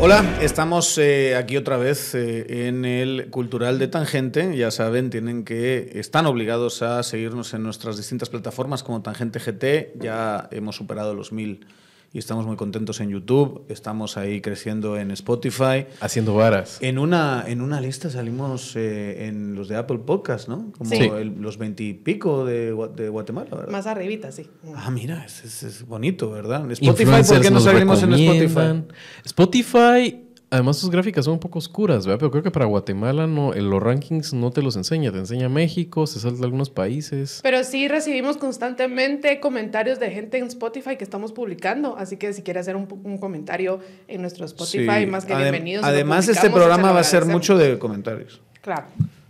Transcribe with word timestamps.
Hola, 0.00 0.24
estamos 0.40 0.96
eh, 0.98 1.34
aquí 1.34 1.56
otra 1.56 1.76
vez 1.76 2.14
eh, 2.14 2.68
en 2.68 2.84
el 2.84 3.30
Cultural 3.30 3.80
de 3.80 3.88
Tangente. 3.88 4.56
Ya 4.56 4.70
saben, 4.70 5.10
tienen 5.10 5.44
que 5.44 5.90
están 5.98 6.26
obligados 6.26 6.82
a 6.82 7.02
seguirnos 7.02 7.52
en 7.52 7.64
nuestras 7.64 7.96
distintas 7.96 8.30
plataformas 8.30 8.84
como 8.84 9.02
Tangente 9.02 9.40
GT. 9.40 9.98
Ya 10.00 10.48
hemos 10.52 10.76
superado 10.76 11.14
los 11.14 11.32
mil 11.32 11.66
y 12.12 12.18
estamos 12.18 12.46
muy 12.46 12.56
contentos 12.56 13.00
en 13.00 13.10
YouTube. 13.10 13.64
Estamos 13.68 14.16
ahí 14.16 14.40
creciendo 14.40 14.96
en 14.96 15.10
Spotify. 15.10 15.86
Haciendo 16.00 16.34
varas. 16.34 16.78
En 16.80 16.98
una, 16.98 17.44
en 17.46 17.60
una 17.60 17.80
lista 17.80 18.08
salimos 18.10 18.74
eh, 18.76 19.26
en 19.26 19.54
los 19.54 19.68
de 19.68 19.76
Apple 19.76 19.98
Podcast, 19.98 20.48
¿no? 20.48 20.72
Como 20.76 20.90
Sí. 20.90 20.96
el- 21.02 21.40
los 21.40 21.58
veintipico 21.58 22.46
de, 22.46 22.74
de 22.96 23.08
Guatemala, 23.10 23.50
¿verdad? 23.50 23.68
Más 23.72 23.86
arribita, 23.86 24.32
sí. 24.32 24.48
Ah, 24.74 24.90
mira, 24.90 25.24
es, 25.24 25.44
es- 25.44 25.62
es 25.62 25.86
bonito, 25.86 26.30
¿verdad? 26.30 26.70
Spotify, 26.70 27.22
¿por 27.26 27.40
qué 27.40 27.50
no 27.50 27.60
salimos 27.60 28.02
en 28.02 28.12
Spotify? 28.14 28.84
Spotify, 29.24 30.27
además 30.50 30.78
sus 30.78 30.90
gráficas 30.90 31.24
son 31.24 31.34
un 31.34 31.40
poco 31.40 31.58
oscuras, 31.58 32.06
¿verdad? 32.06 32.18
Pero 32.20 32.30
creo 32.30 32.42
que 32.42 32.50
para 32.50 32.64
Guatemala 32.66 33.26
no, 33.26 33.54
en 33.54 33.68
los 33.70 33.82
rankings 33.82 34.32
no 34.32 34.50
te 34.50 34.62
los 34.62 34.76
enseña. 34.76 35.12
Te 35.12 35.18
enseña 35.18 35.48
México, 35.48 36.06
se 36.06 36.20
salta 36.20 36.44
algunos 36.44 36.70
países. 36.70 37.40
Pero 37.42 37.62
sí 37.64 37.88
recibimos 37.88 38.36
constantemente 38.36 39.40
comentarios 39.40 39.98
de 40.00 40.10
gente 40.10 40.38
en 40.38 40.46
Spotify 40.46 40.96
que 40.96 41.04
estamos 41.04 41.32
publicando. 41.32 41.96
Así 41.96 42.16
que 42.16 42.32
si 42.32 42.42
quiere 42.42 42.60
hacer 42.60 42.76
un, 42.76 42.88
un 43.04 43.18
comentario 43.18 43.80
en 44.08 44.20
nuestro 44.22 44.44
Spotify, 44.46 45.00
Sí. 45.00 45.06
más 45.06 45.24
que 45.24 45.34
Adem- 45.34 45.42
bienvenidos. 45.42 45.84
Además, 45.84 46.28
este 46.28 46.50
programa 46.50 46.92
va 46.92 47.00
a 47.00 47.04
ser 47.04 47.24
mucho 47.24 47.56
de 47.58 47.78
comentarios. 47.78 48.40
Claro. 48.62 48.84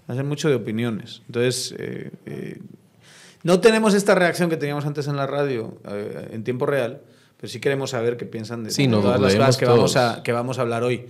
Va 0.09 0.15
a 0.15 0.17
ser 0.17 0.25
mucho 0.25 0.49
de 0.49 0.55
opiniones. 0.55 1.23
Entonces, 1.27 1.75
eh, 1.79 2.11
eh, 2.27 2.59
no 3.43 3.61
tenemos 3.61 3.95
esta 3.95 4.15
reacción 4.15 4.49
que 4.51 4.57
teníamos 4.57 4.87
antes 4.87 5.07
en 5.07 5.17
la 5.17 5.27
radio 5.27 5.77
eh, 5.89 6.29
en 6.33 6.45
tiempo 6.45 6.65
real, 6.67 7.03
pero 7.39 7.51
sí 7.51 7.61
queremos 7.61 7.91
saber 7.91 8.17
qué 8.17 8.27
piensan 8.27 8.65
de 8.65 8.71
Sí, 8.71 8.89
todas 8.89 9.21
las 9.21 9.35
cosas 9.35 9.57
que 9.57 9.65
vamos, 9.67 9.97
a, 9.97 10.23
que 10.23 10.33
vamos 10.33 10.59
a 10.59 10.63
hablar 10.63 10.83
hoy. 10.83 11.07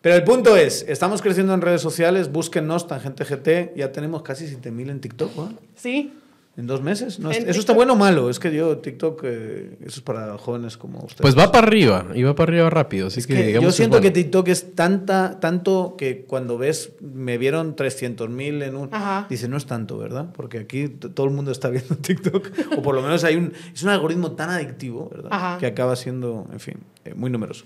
Pero 0.00 0.16
el 0.16 0.24
punto 0.24 0.56
es, 0.56 0.84
estamos 0.88 1.22
creciendo 1.22 1.54
en 1.54 1.62
redes 1.62 1.80
sociales, 1.80 2.30
búsquennos, 2.30 2.86
Tangente 2.86 3.24
GT, 3.24 3.74
ya 3.76 3.90
tenemos 3.90 4.22
casi 4.22 4.46
7.000 4.46 4.90
en 4.90 5.00
TikTok, 5.00 5.36
¿no? 5.36 5.54
Sí. 5.76 6.12
En 6.56 6.68
dos 6.68 6.82
meses. 6.82 7.18
No, 7.18 7.30
En 7.32 7.36
¿Eso 7.36 7.46
está 7.50 7.58
TikTok. 7.58 7.76
bueno 7.76 7.92
o 7.94 7.96
malo? 7.96 8.30
Es 8.30 8.38
que 8.38 8.54
yo, 8.54 8.78
TikTok, 8.78 9.20
eh, 9.24 9.76
eso 9.80 9.98
es 9.98 10.00
para 10.02 10.38
jóvenes 10.38 10.76
como 10.76 10.98
ustedes. 10.98 11.20
Pues 11.20 11.36
va 11.36 11.50
para 11.50 11.66
arriba, 11.66 12.06
y 12.14 12.22
va 12.22 12.36
para 12.36 12.52
arriba 12.52 12.70
rápido. 12.70 13.08
Así 13.08 13.18
Es 13.18 13.26
que, 13.26 13.34
que 13.34 13.46
digamos 13.46 13.64
yo 13.64 13.68
es 13.70 13.74
siento 13.74 13.96
bueno. 13.98 14.02
que 14.14 14.22
TikTok 14.22 14.48
es 14.48 14.74
tanta, 14.76 15.40
tanto 15.40 15.96
que 15.98 16.24
cuando 16.24 16.56
ves, 16.56 16.92
me 17.00 17.38
vieron 17.38 17.74
300.000 17.74 18.62
en 18.62 18.76
un... 18.76 18.88
Ajá. 18.92 19.26
Dice, 19.28 19.48
no 19.48 19.56
es 19.56 19.66
tanto, 19.66 19.98
¿verdad? 19.98 20.32
Porque 20.32 20.58
aquí 20.58 20.88
todo 20.88 21.26
el 21.26 21.32
mundo 21.32 21.50
está 21.50 21.70
viendo 21.70 21.96
TikTok. 22.00 22.50
o 22.78 22.82
por 22.82 22.94
lo 22.94 23.02
menos 23.02 23.24
hay 23.24 23.34
un... 23.34 23.52
Es 23.74 23.82
un 23.82 23.88
algoritmo 23.88 24.32
tan 24.32 24.50
adictivo, 24.50 25.08
¿verdad? 25.10 25.30
Ajá. 25.32 25.58
Que 25.58 25.66
acaba 25.66 25.96
siendo, 25.96 26.46
en 26.52 26.60
fin, 26.60 26.76
eh, 27.04 27.14
muy 27.14 27.30
numeroso. 27.30 27.64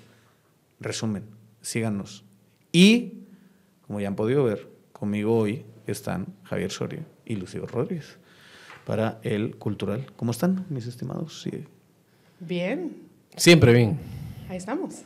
Resumen, 0.80 1.24
síganos. 1.60 2.24
Y, 2.72 3.24
como 3.86 4.00
ya 4.00 4.08
han 4.08 4.16
podido 4.16 4.44
ver, 4.44 4.66
conmigo 4.92 5.36
hoy 5.36 5.66
están 5.86 6.26
Javier 6.44 6.70
Soria 6.70 7.04
y 7.26 7.36
Lucio 7.36 7.66
Rodríguez 7.66 8.16
para 8.88 9.18
el 9.22 9.56
Cultural. 9.56 10.06
¿Cómo 10.16 10.30
están, 10.30 10.64
mis 10.70 10.86
estimados? 10.86 11.42
Sí. 11.42 11.50
Bien. 12.40 12.96
Siempre 13.36 13.74
bien. 13.74 13.98
Ahí 14.48 14.56
estamos. 14.56 15.02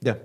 Ya. 0.00 0.18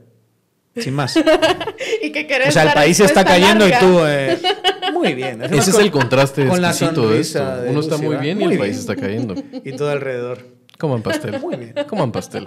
Sin 0.77 0.93
más. 0.93 1.17
¿Y 2.01 2.09
qué 2.13 2.25
querés? 2.25 2.47
O 2.47 2.51
sea, 2.53 2.63
el 2.63 2.73
país 2.73 2.97
está 3.01 3.25
cayendo 3.25 3.67
larga. 3.67 3.85
y 3.85 3.91
tú... 3.91 3.99
eh, 4.05 4.39
muy 4.93 5.13
bien. 5.13 5.43
Ese 5.43 5.57
es 5.57 5.71
con- 5.71 5.81
el 5.83 5.91
contraste 5.91 6.47
con 6.47 6.61
la 6.61 6.69
exquisito 6.69 7.09
de 7.09 7.19
esto. 7.19 7.39
sonrisa 7.39 7.61
de 7.63 7.69
Uno 7.71 7.81
está 7.81 7.97
muy 7.97 8.15
bien 8.15 8.39
y 8.41 8.45
el 8.45 8.57
país 8.57 8.77
está 8.77 8.95
cayendo. 8.95 9.35
Y 9.65 9.73
todo 9.73 9.89
alrededor. 9.89 10.55
Coman 10.77 11.01
pastel. 11.01 11.41
Muy 11.41 11.57
bien. 11.57 11.73
Coman 11.89 12.13
pastel. 12.13 12.45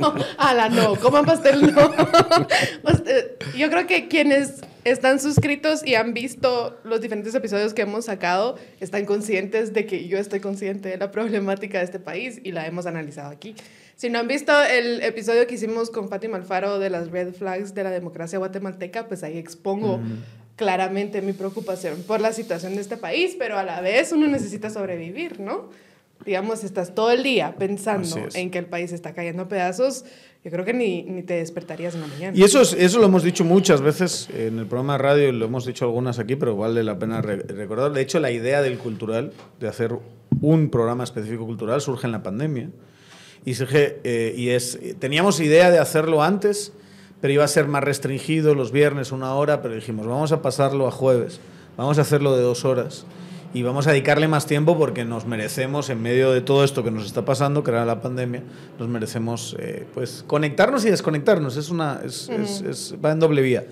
No, 0.00 0.14
ala, 0.36 0.68
no, 0.68 0.96
coman 0.96 1.24
pastel, 1.24 1.72
no. 1.72 1.92
Yo 3.56 3.70
creo 3.70 3.86
que 3.86 4.08
quienes 4.08 4.62
están 4.84 5.20
suscritos 5.20 5.84
y 5.86 5.94
han 5.94 6.14
visto 6.14 6.78
los 6.84 7.00
diferentes 7.00 7.34
episodios 7.34 7.74
que 7.74 7.82
hemos 7.82 8.06
sacado 8.06 8.56
están 8.80 9.04
conscientes 9.04 9.72
de 9.72 9.86
que 9.86 10.08
yo 10.08 10.18
estoy 10.18 10.40
consciente 10.40 10.88
de 10.88 10.96
la 10.96 11.10
problemática 11.10 11.78
de 11.78 11.84
este 11.84 11.98
país 11.98 12.40
y 12.42 12.52
la 12.52 12.66
hemos 12.66 12.86
analizado 12.86 13.30
aquí. 13.30 13.54
Si 13.96 14.08
no 14.08 14.18
han 14.18 14.28
visto 14.28 14.52
el 14.62 15.02
episodio 15.02 15.46
que 15.46 15.56
hicimos 15.56 15.90
con 15.90 16.08
Fátima 16.08 16.38
Alfaro 16.38 16.78
de 16.78 16.88
las 16.88 17.10
red 17.10 17.34
flags 17.34 17.74
de 17.74 17.84
la 17.84 17.90
democracia 17.90 18.38
guatemalteca, 18.38 19.08
pues 19.08 19.22
ahí 19.22 19.36
expongo 19.36 20.00
claramente 20.56 21.20
mi 21.22 21.32
preocupación 21.32 22.02
por 22.04 22.20
la 22.20 22.32
situación 22.32 22.74
de 22.74 22.80
este 22.80 22.96
país, 22.96 23.36
pero 23.38 23.58
a 23.58 23.62
la 23.62 23.80
vez 23.80 24.12
uno 24.12 24.26
necesita 24.26 24.70
sobrevivir, 24.70 25.40
¿no? 25.40 25.68
Digamos, 26.24 26.64
estás 26.64 26.94
todo 26.94 27.10
el 27.10 27.22
día 27.22 27.54
pensando 27.58 28.28
en 28.34 28.50
que 28.50 28.58
el 28.58 28.66
país 28.66 28.92
está 28.92 29.14
cayendo 29.14 29.44
a 29.44 29.48
pedazos, 29.48 30.04
yo 30.44 30.50
creo 30.50 30.64
que 30.64 30.72
ni, 30.72 31.02
ni 31.02 31.22
te 31.22 31.34
despertarías 31.34 31.94
en 31.94 32.00
la 32.02 32.06
mañana. 32.06 32.36
Y 32.36 32.42
eso, 32.42 32.60
es- 32.62 32.72
eso 32.72 32.98
lo 32.98 33.06
hemos 33.06 33.22
dicho 33.22 33.44
muchas 33.44 33.80
veces 33.82 34.28
en 34.36 34.58
el 34.58 34.66
programa 34.66 34.94
de 34.94 34.98
radio, 34.98 35.28
y 35.28 35.32
lo 35.32 35.44
hemos 35.46 35.66
dicho 35.66 35.84
algunas 35.84 36.18
aquí, 36.18 36.36
pero 36.36 36.56
vale 36.56 36.82
la 36.82 36.98
pena 36.98 37.20
re- 37.20 37.42
recordar. 37.42 37.92
De 37.92 38.00
hecho, 38.00 38.20
la 38.20 38.30
idea 38.30 38.62
del 38.62 38.78
cultural, 38.78 39.32
de 39.58 39.68
hacer 39.68 39.94
un 40.40 40.70
programa 40.70 41.04
específico 41.04 41.44
cultural, 41.46 41.80
surge 41.80 42.06
en 42.06 42.12
la 42.12 42.22
pandemia. 42.22 42.70
Y, 43.44 43.54
surge, 43.54 44.00
eh, 44.04 44.34
y 44.36 44.50
es, 44.50 44.78
teníamos 44.98 45.40
idea 45.40 45.70
de 45.70 45.78
hacerlo 45.78 46.22
antes, 46.22 46.72
pero 47.20 47.32
iba 47.34 47.44
a 47.44 47.48
ser 47.48 47.66
más 47.68 47.82
restringido 47.84 48.54
los 48.54 48.72
viernes, 48.72 49.12
una 49.12 49.34
hora, 49.34 49.60
pero 49.62 49.74
dijimos, 49.74 50.06
vamos 50.06 50.32
a 50.32 50.40
pasarlo 50.42 50.86
a 50.86 50.90
jueves, 50.90 51.40
vamos 51.76 51.98
a 51.98 52.02
hacerlo 52.02 52.34
de 52.36 52.42
dos 52.42 52.64
horas. 52.64 53.04
Y 53.52 53.62
vamos 53.62 53.88
a 53.88 53.90
dedicarle 53.90 54.28
más 54.28 54.46
tiempo 54.46 54.78
porque 54.78 55.04
nos 55.04 55.26
merecemos, 55.26 55.90
en 55.90 56.00
medio 56.00 56.30
de 56.30 56.40
todo 56.40 56.62
esto 56.62 56.84
que 56.84 56.92
nos 56.92 57.04
está 57.06 57.24
pasando, 57.24 57.64
que 57.64 57.72
era 57.72 57.84
la 57.84 58.00
pandemia, 58.00 58.44
nos 58.78 58.88
merecemos 58.88 59.56
eh, 59.58 59.86
pues 59.92 60.24
conectarnos 60.26 60.84
y 60.84 60.90
desconectarnos. 60.90 61.56
Es 61.56 61.68
una, 61.70 62.00
es, 62.04 62.28
es- 62.28 62.60
es- 62.62 62.94
va 63.04 63.10
en 63.10 63.18
doble 63.18 63.42
vía. 63.42 63.66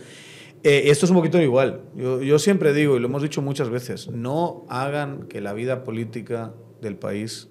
Eh, 0.64 0.84
esto 0.86 1.06
es 1.06 1.10
un 1.10 1.16
poquito 1.18 1.40
igual. 1.40 1.82
Yo, 1.96 2.20
yo 2.22 2.40
siempre 2.40 2.72
digo, 2.72 2.96
y 2.96 3.00
lo 3.00 3.06
hemos 3.06 3.22
dicho 3.22 3.40
muchas 3.40 3.70
veces, 3.70 4.08
no 4.08 4.64
hagan 4.68 5.28
que 5.28 5.40
la 5.40 5.52
vida 5.52 5.84
política 5.84 6.52
del 6.82 6.96
país 6.96 7.48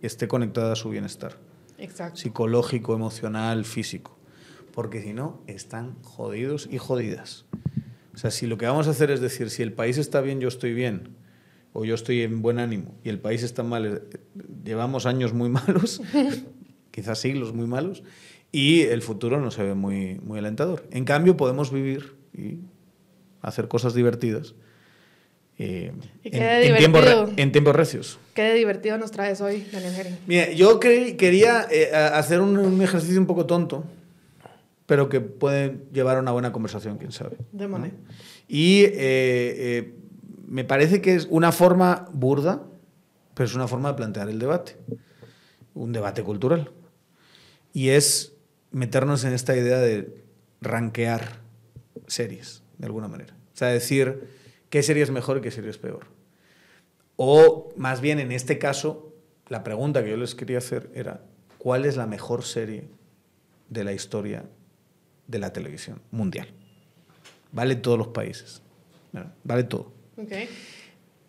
esté 0.00 0.28
conectada 0.28 0.72
a 0.72 0.76
su 0.76 0.90
bienestar 0.90 1.38
Exacto. 1.78 2.18
psicológico, 2.20 2.94
emocional, 2.94 3.64
físico. 3.64 4.16
Porque 4.72 5.02
si 5.02 5.12
no, 5.12 5.42
están 5.48 5.96
jodidos 6.02 6.68
y 6.70 6.78
jodidas. 6.78 7.46
O 8.14 8.18
sea, 8.18 8.30
si 8.30 8.46
lo 8.46 8.58
que 8.58 8.66
vamos 8.66 8.86
a 8.86 8.90
hacer 8.90 9.10
es 9.10 9.20
decir, 9.20 9.50
si 9.50 9.64
el 9.64 9.72
país 9.72 9.98
está 9.98 10.20
bien, 10.20 10.38
yo 10.40 10.46
estoy 10.46 10.72
bien, 10.72 11.16
o 11.72 11.84
yo 11.84 11.94
estoy 11.94 12.22
en 12.22 12.42
buen 12.42 12.58
ánimo, 12.58 12.94
y 13.04 13.08
el 13.08 13.18
país 13.20 13.42
está 13.42 13.62
mal, 13.62 13.86
eh, 13.86 14.18
llevamos 14.64 15.06
años 15.06 15.32
muy 15.32 15.48
malos, 15.58 16.00
quizás 16.90 17.18
siglos 17.20 17.52
muy 17.52 17.66
malos, 17.66 18.02
y 18.52 18.82
el 18.82 19.02
futuro 19.02 19.40
no 19.40 19.50
se 19.50 19.62
ve 19.62 19.74
muy, 19.74 20.18
muy 20.24 20.38
alentador. 20.38 20.84
En 20.90 21.04
cambio, 21.04 21.36
podemos 21.36 21.70
vivir 21.72 22.14
y 22.32 22.58
hacer 23.42 23.68
cosas 23.68 23.94
divertidas. 23.94 24.54
eh, 25.58 25.92
Y 26.24 26.36
en, 26.36 26.42
en 26.42 26.94
re- 26.94 27.42
en 27.42 27.52
tiempos 27.52 27.76
recios. 27.76 28.18
Qué 28.34 28.42
de 28.42 28.54
divertido 28.54 28.96
nos 28.98 29.10
traes 29.10 29.40
hoy, 29.40 29.66
Daniel. 29.72 30.18
Mira, 30.26 30.50
yo 30.52 30.80
cre- 30.80 31.16
quería 31.16 31.66
eh, 31.70 31.90
hacer 31.94 32.40
un, 32.40 32.56
un 32.58 32.80
ejercicio 32.82 33.20
un 33.20 33.26
poco 33.26 33.44
tonto, 33.46 33.84
pero 34.86 35.08
que 35.08 35.20
puede 35.20 35.76
llevar 35.92 36.16
a 36.16 36.20
una 36.20 36.32
buena 36.32 36.50
conversación, 36.52 36.96
quién 36.98 37.12
sabe. 37.12 37.36
Démosle. 37.52 37.92
Y 38.48 38.84
eh, 38.84 38.94
eh, 38.96 39.94
me 40.48 40.64
parece 40.64 41.02
que 41.02 41.14
es 41.14 41.26
una 41.30 41.52
forma 41.52 42.08
burda, 42.12 42.62
pero 43.34 43.46
es 43.46 43.54
una 43.54 43.68
forma 43.68 43.90
de 43.90 43.96
plantear 43.96 44.30
el 44.30 44.38
debate, 44.38 44.76
un 45.74 45.92
debate 45.92 46.22
cultural. 46.22 46.70
Y 47.72 47.90
es 47.90 48.32
meternos 48.70 49.24
en 49.24 49.34
esta 49.34 49.54
idea 49.54 49.78
de 49.78 50.24
ranquear 50.60 51.40
series, 52.06 52.62
de 52.78 52.86
alguna 52.86 53.08
manera. 53.08 53.34
O 53.54 53.56
sea, 53.56 53.68
decir 53.68 54.28
qué 54.70 54.82
serie 54.82 55.02
es 55.02 55.10
mejor 55.10 55.36
y 55.36 55.40
qué 55.42 55.50
serie 55.50 55.70
es 55.70 55.78
peor. 55.78 56.06
O 57.16 57.72
más 57.76 58.00
bien, 58.00 58.18
en 58.18 58.32
este 58.32 58.58
caso, 58.58 59.12
la 59.48 59.62
pregunta 59.64 60.02
que 60.02 60.10
yo 60.10 60.16
les 60.16 60.34
quería 60.34 60.58
hacer 60.58 60.90
era, 60.94 61.20
¿cuál 61.58 61.84
es 61.84 61.96
la 61.96 62.06
mejor 62.06 62.42
serie 62.42 62.88
de 63.68 63.84
la 63.84 63.92
historia 63.92 64.46
de 65.26 65.38
la 65.38 65.52
televisión 65.52 66.00
mundial? 66.10 66.48
Vale 67.52 67.76
todos 67.76 67.98
los 67.98 68.08
países. 68.08 68.62
Vale 69.44 69.64
todo. 69.64 69.97
Ok. 70.18 70.32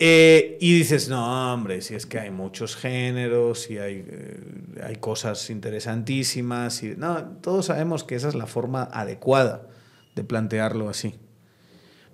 Eh, 0.02 0.58
y 0.62 0.78
dices, 0.78 1.10
no, 1.10 1.54
hombre, 1.54 1.82
si 1.82 1.94
es 1.94 2.06
que 2.06 2.20
hay 2.20 2.32
muchos 2.32 2.78
géneros, 2.78 3.70
y 3.70 3.78
hay, 3.78 4.06
eh, 4.08 4.40
hay 4.82 4.96
cosas 4.96 5.50
interesantísimas. 5.50 6.84
Y, 6.84 6.96
no, 6.96 7.22
todos 7.42 7.66
sabemos 7.66 8.06
que 8.06 8.16
esa 8.16 8.30
es 8.30 8.36
la 8.36 8.48
forma 8.48 8.84
adecuada 8.84 9.68
de 10.16 10.24
plantearlo 10.24 10.90
así. 10.90 11.16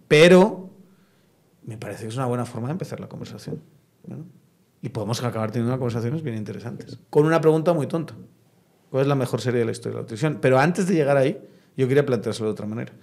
Pero 0.07 0.71
me 1.63 1.77
parece 1.77 2.03
que 2.03 2.09
es 2.09 2.15
una 2.15 2.25
buena 2.25 2.45
forma 2.45 2.67
de 2.67 2.73
empezar 2.73 2.99
la 2.99 3.07
conversación. 3.07 3.61
¿no? 4.07 4.25
Y 4.81 4.89
podemos 4.89 5.23
acabar 5.23 5.51
teniendo 5.51 5.77
conversaciones 5.77 6.23
bien 6.23 6.37
interesantes. 6.37 6.99
Con 7.09 7.25
una 7.25 7.39
pregunta 7.39 7.73
muy 7.73 7.87
tonta. 7.87 8.15
¿Cuál 8.89 9.01
es 9.01 9.07
la 9.07 9.15
mejor 9.15 9.41
serie 9.41 9.59
de 9.59 9.65
la 9.65 9.71
historia 9.71 9.97
de 9.97 10.01
la 10.03 10.07
televisión? 10.07 10.39
Pero 10.41 10.59
antes 10.59 10.87
de 10.87 10.95
llegar 10.95 11.17
ahí, 11.17 11.39
yo 11.77 11.87
quería 11.87 12.05
planteárselo 12.05 12.47
de 12.47 12.51
otra 12.53 12.65
manera. 12.65 12.93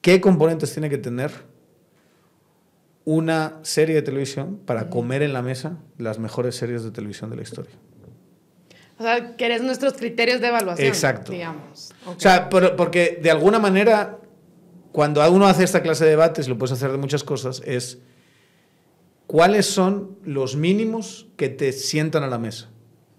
¿Qué 0.00 0.20
componentes 0.20 0.72
tiene 0.72 0.90
que 0.90 0.98
tener 0.98 1.32
una 3.04 3.58
serie 3.62 3.94
de 3.96 4.02
televisión 4.02 4.58
para 4.64 4.88
comer 4.88 5.22
en 5.22 5.32
la 5.32 5.42
mesa 5.42 5.78
las 5.98 6.18
mejores 6.18 6.56
series 6.56 6.82
de 6.84 6.90
televisión 6.90 7.30
de 7.30 7.36
la 7.36 7.42
historia. 7.42 7.72
O 8.98 9.02
sea, 9.02 9.36
que 9.36 9.44
eres 9.46 9.62
nuestros 9.62 9.94
criterios 9.94 10.40
de 10.40 10.48
evaluación. 10.48 10.86
Exacto. 10.88 11.32
Digamos. 11.32 11.92
O 12.06 12.18
sea, 12.18 12.48
por- 12.48 12.76
porque 12.76 13.18
de 13.22 13.30
alguna 13.30 13.58
manera, 13.58 14.18
cuando 14.92 15.28
uno 15.30 15.46
hace 15.46 15.64
esta 15.64 15.82
clase 15.82 16.04
de 16.04 16.10
debates, 16.10 16.48
lo 16.48 16.56
puedes 16.56 16.72
hacer 16.72 16.92
de 16.92 16.98
muchas 16.98 17.24
cosas, 17.24 17.60
es 17.66 17.98
cuáles 19.26 19.66
son 19.66 20.16
los 20.24 20.56
mínimos 20.56 21.26
que 21.36 21.48
te 21.48 21.72
sientan 21.72 22.22
a 22.22 22.28
la 22.28 22.38
mesa. 22.38 22.70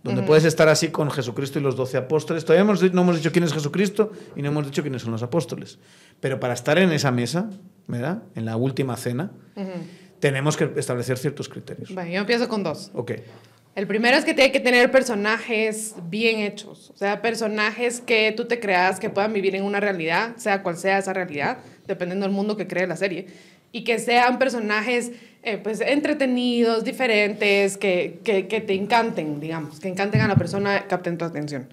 Donde 0.05 0.21
puedes 0.21 0.45
estar 0.45 0.69
así 0.69 0.89
con 0.89 1.09
Jesucristo 1.09 1.57
y 1.57 1.63
los 1.63 1.75
doce 1.75 1.97
apóstoles. 1.97 2.45
Todavía 2.45 2.61
hemos 2.61 2.93
no 2.93 3.01
hemos 3.01 3.17
dicho 3.17 3.31
quién 3.31 3.43
es 3.43 3.53
Jesucristo 3.53 4.11
y 4.35 4.41
no 4.43 4.49
hemos 4.49 4.65
dicho 4.65 4.83
quiénes 4.83 5.01
son 5.01 5.11
los 5.11 5.23
apóstoles. 5.23 5.79
Pero 6.19 6.39
para 6.39 6.53
estar 6.53 6.77
en 6.77 6.91
esa 6.91 7.11
mesa, 7.11 7.49
¿verdad? 7.87 8.21
En 8.35 8.45
la 8.45 8.55
última 8.55 8.95
cena, 8.97 9.31
tenemos 10.19 10.57
que 10.57 10.71
establecer 10.77 11.17
ciertos 11.17 11.49
criterios. 11.49 11.93
Bueno, 11.93 12.11
yo 12.11 12.19
empiezo 12.19 12.47
con 12.47 12.61
dos. 12.61 12.91
Ok. 12.93 13.13
El 13.75 13.87
primero 13.87 14.15
es 14.15 14.23
que 14.23 14.33
tiene 14.33 14.53
que 14.53 14.61
tener 14.61 14.89
personajes 14.89 15.95
bien 16.09 16.39
hechos, 16.39 16.91
o 16.91 16.97
sea, 16.97 17.21
personajes 17.21 17.99
que 17.99 18.31
tú 18.31 18.45
te 18.45 18.61
creas 18.61 19.01
que 19.01 19.09
puedan 19.09 19.33
vivir 19.33 19.53
en 19.53 19.65
una 19.65 19.81
realidad, 19.81 20.37
sea 20.37 20.63
cual 20.63 20.77
sea 20.77 20.99
esa 20.99 21.11
realidad, 21.11 21.57
dependiendo 21.85 22.25
del 22.25 22.33
mundo 22.33 22.55
que 22.55 22.67
cree 22.67 22.87
la 22.87 22.95
serie, 22.95 23.27
y 23.75 23.83
que 23.83 23.99
sean 23.99 24.39
personajes 24.39 25.11
eh, 25.43 25.59
pues 25.61 25.81
entretenidos, 25.81 26.85
diferentes, 26.85 27.75
que, 27.75 28.19
que, 28.23 28.47
que 28.47 28.61
te 28.61 28.73
encanten, 28.73 29.41
digamos, 29.41 29.81
que 29.81 29.89
encanten 29.89 30.21
a 30.21 30.29
la 30.29 30.37
persona, 30.37 30.87
capten 30.87 31.17
tu 31.17 31.25
atención. 31.25 31.67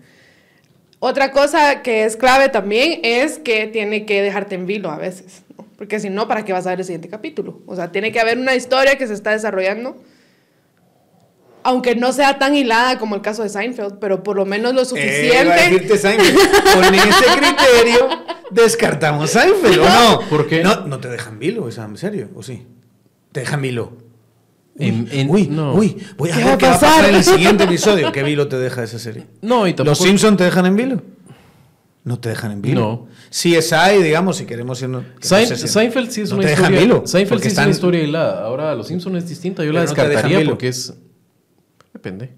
Otra 0.99 1.31
cosa 1.31 1.81
que 1.83 2.03
es 2.03 2.17
clave 2.17 2.49
también 2.49 2.99
es 3.05 3.39
que 3.39 3.69
tiene 3.69 4.05
que 4.05 4.21
dejarte 4.21 4.57
en 4.57 4.67
vilo 4.67 4.91
a 4.91 4.97
veces, 4.97 5.45
porque 5.79 6.01
si 6.01 6.11
no, 6.11 6.27
¿para 6.27 6.45
qué 6.45 6.53
vas 6.53 6.67
a 6.67 6.71
ver 6.71 6.81
el 6.81 6.85
siguiente 6.85 7.09
capítulo? 7.09 7.61
O 7.67 7.77
sea, 7.77 7.93
tiene 7.93 8.11
que 8.11 8.19
haber 8.19 8.37
una 8.37 8.57
historia 8.57 8.99
que 8.99 9.07
se 9.07 9.15
está 9.15 9.31
desarrollando 9.31 10.03
aunque 11.65 11.95
no 11.97 12.13
sea 12.13 12.39
tan 12.39 12.55
hilada 12.55 12.99
como 12.99 13.15
el 13.15 13.23
caso 13.23 13.43
de 13.43 13.49
Seinfeld, 13.49 13.99
pero 14.01 14.23
por 14.23 14.37
lo 14.37 14.45
menos 14.45 14.75
lo 14.75 14.83
Eh, 14.83 14.85
suficiente. 14.85 15.53
a 15.53 15.57
decirte 15.71 15.97
Seinfeld. 15.99 16.39
Con 16.75 16.95
ese 16.95 17.25
criterio 17.39 18.09
descartamos 18.51 19.31
Seinfeld, 19.31 19.79
¿o 19.81 19.85
no? 19.89 20.21
¿Por 20.31 20.47
qué? 20.47 20.63
No, 20.63 20.87
no 20.87 20.99
te 20.99 21.09
dejan 21.09 21.39
vilo, 21.39 21.69
esa, 21.69 21.85
en 21.85 21.97
serio, 21.97 22.29
¿o 22.35 22.43
sí? 22.43 22.67
Te 23.33 23.41
dejan 23.41 23.63
vilo. 23.63 23.93
En- 24.79 25.07
en- 25.13 25.29
uy, 25.31 25.49
no. 25.49 25.75
uy, 25.75 25.99
voy 26.17 26.31
a 26.31 26.37
¿Qué 26.37 26.45
ver 26.45 26.53
va 26.55 26.59
qué 26.59 26.67
va 26.67 26.73
a 26.73 26.81
pasar? 26.81 26.91
pasar 26.97 27.09
en 27.11 27.15
el 27.17 27.25
siguiente 27.25 27.65
episodio. 27.65 28.11
¿Qué 28.11 28.23
vilo 28.23 28.49
te 28.49 28.57
deja 28.59 28.83
esa 28.83 28.99
serie? 28.99 29.27
No, 29.43 29.67
y 29.67 29.73
tampoco. 29.75 29.91
¿Los 29.91 29.99
Simpson 29.99 30.37
te 30.37 30.45
dejan 30.45 30.65
en 30.67 30.77
vilo? 30.77 31.03
No 32.05 32.19
te 32.19 32.31
dejan 32.31 32.53
en 32.53 32.63
vilo. 32.63 32.81
No. 32.81 33.07
Sí, 33.31 33.55
es 33.55 33.73
ahí, 33.73 34.03
digamos, 34.03 34.37
si 34.39 34.45
queremos 34.47 34.81
irnos. 34.83 35.05
que 35.05 35.11
no 35.13 35.21
Sein- 35.37 35.47
sé 35.47 35.57
si- 35.57 35.69
Seinfeld 35.69 36.11
sí 36.11 36.23
es 36.23 36.31
no 36.31 36.37
una 36.37 36.45
te 36.45 36.51
dejan 36.51 36.73
historia. 36.73 36.81
vilo, 36.81 37.07
Seinfeld 37.07 37.41
sí 37.43 37.47
es 37.47 37.53
están- 37.53 37.67
una 37.67 37.75
historia 37.75 38.03
hilada. 38.03 38.45
Ahora, 38.45 38.75
Los 38.75 38.89
Simpsons 38.89 39.19
es 39.19 39.29
distinta. 39.29 39.63
Yo 39.63 39.73
la 39.73 39.81
Pero 39.81 39.91
no 39.91 39.95
te 39.95 40.01
dejan 40.01 40.09
descartaría 40.11 40.39
vilo. 40.39 40.51
porque 40.53 40.69
es. 40.69 40.95
Depende. 42.03 42.31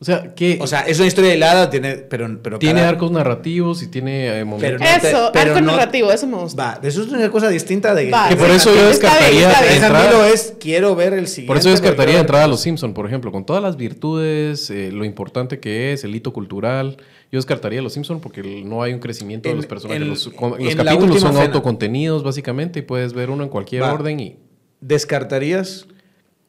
O 0.00 0.04
sea, 0.04 0.34
que 0.34 0.58
O 0.60 0.66
sea, 0.66 0.80
es 0.80 0.98
una 0.98 1.06
historia 1.06 1.32
hilada, 1.34 1.70
tiene, 1.70 1.94
pero, 1.96 2.28
pero 2.42 2.58
tiene 2.58 2.80
cada- 2.80 2.90
arcos 2.90 3.10
narrativos 3.12 3.82
y 3.82 3.86
tiene 3.86 4.40
eh, 4.40 4.44
momentos. 4.44 4.78
Pero 4.80 4.94
no 4.94 5.00
te- 5.00 5.08
eso, 5.08 5.30
pero 5.32 5.52
arco 5.52 5.60
no- 5.64 5.72
narrativo, 5.72 6.10
eso 6.12 6.26
me 6.26 6.36
gusta. 6.36 6.62
Va, 6.62 6.80
eso 6.86 7.02
es 7.04 7.08
una 7.08 7.30
cosa 7.30 7.48
distinta 7.48 7.94
de 7.94 8.10
Va, 8.10 8.28
que 8.28 8.36
por 8.36 8.48
sí, 8.50 8.56
eso 8.56 8.74
yo 8.74 8.90
está 8.90 9.16
bien, 9.30 9.48
descartaría 9.48 9.72
está 9.76 9.92
bien. 9.92 10.10
Vilo 10.10 10.24
es 10.24 10.54
quiero 10.58 10.94
ver 10.96 11.14
el 11.14 11.26
siguiente. 11.28 11.46
Por 11.46 11.56
eso 11.56 11.68
yo 11.68 11.70
descartaría 11.70 12.18
entrada 12.20 12.44
a 12.44 12.48
los 12.48 12.60
Simpson, 12.60 12.92
por 12.92 13.06
ejemplo, 13.06 13.30
con 13.32 13.46
todas 13.46 13.62
las 13.62 13.76
virtudes, 13.76 14.68
eh, 14.68 14.90
lo 14.92 15.04
importante 15.06 15.60
que 15.60 15.92
es, 15.94 16.02
el 16.04 16.14
hito 16.14 16.32
cultural. 16.34 16.96
Yo 17.32 17.38
descartaría 17.38 17.78
a 17.78 17.82
los 17.82 17.92
Simpson 17.94 18.20
porque 18.20 18.42
no 18.64 18.82
hay 18.82 18.92
un 18.92 18.98
crecimiento 19.00 19.48
de 19.48 19.54
los 19.54 19.66
personajes. 19.66 20.02
en- 20.02 20.08
los 20.08 20.28
con- 20.28 20.50
los 20.50 20.60
en 20.60 20.76
la 20.76 20.84
capítulos 20.84 21.20
son 21.20 21.32
cena. 21.32 21.44
autocontenidos, 21.46 22.22
básicamente, 22.24 22.80
y 22.80 22.82
puedes 22.82 23.14
ver 23.14 23.30
uno 23.30 23.44
en 23.44 23.48
cualquier 23.48 23.82
Va. 23.84 23.92
orden 23.94 24.20
y 24.20 24.36
¿Descartarías? 24.80 25.86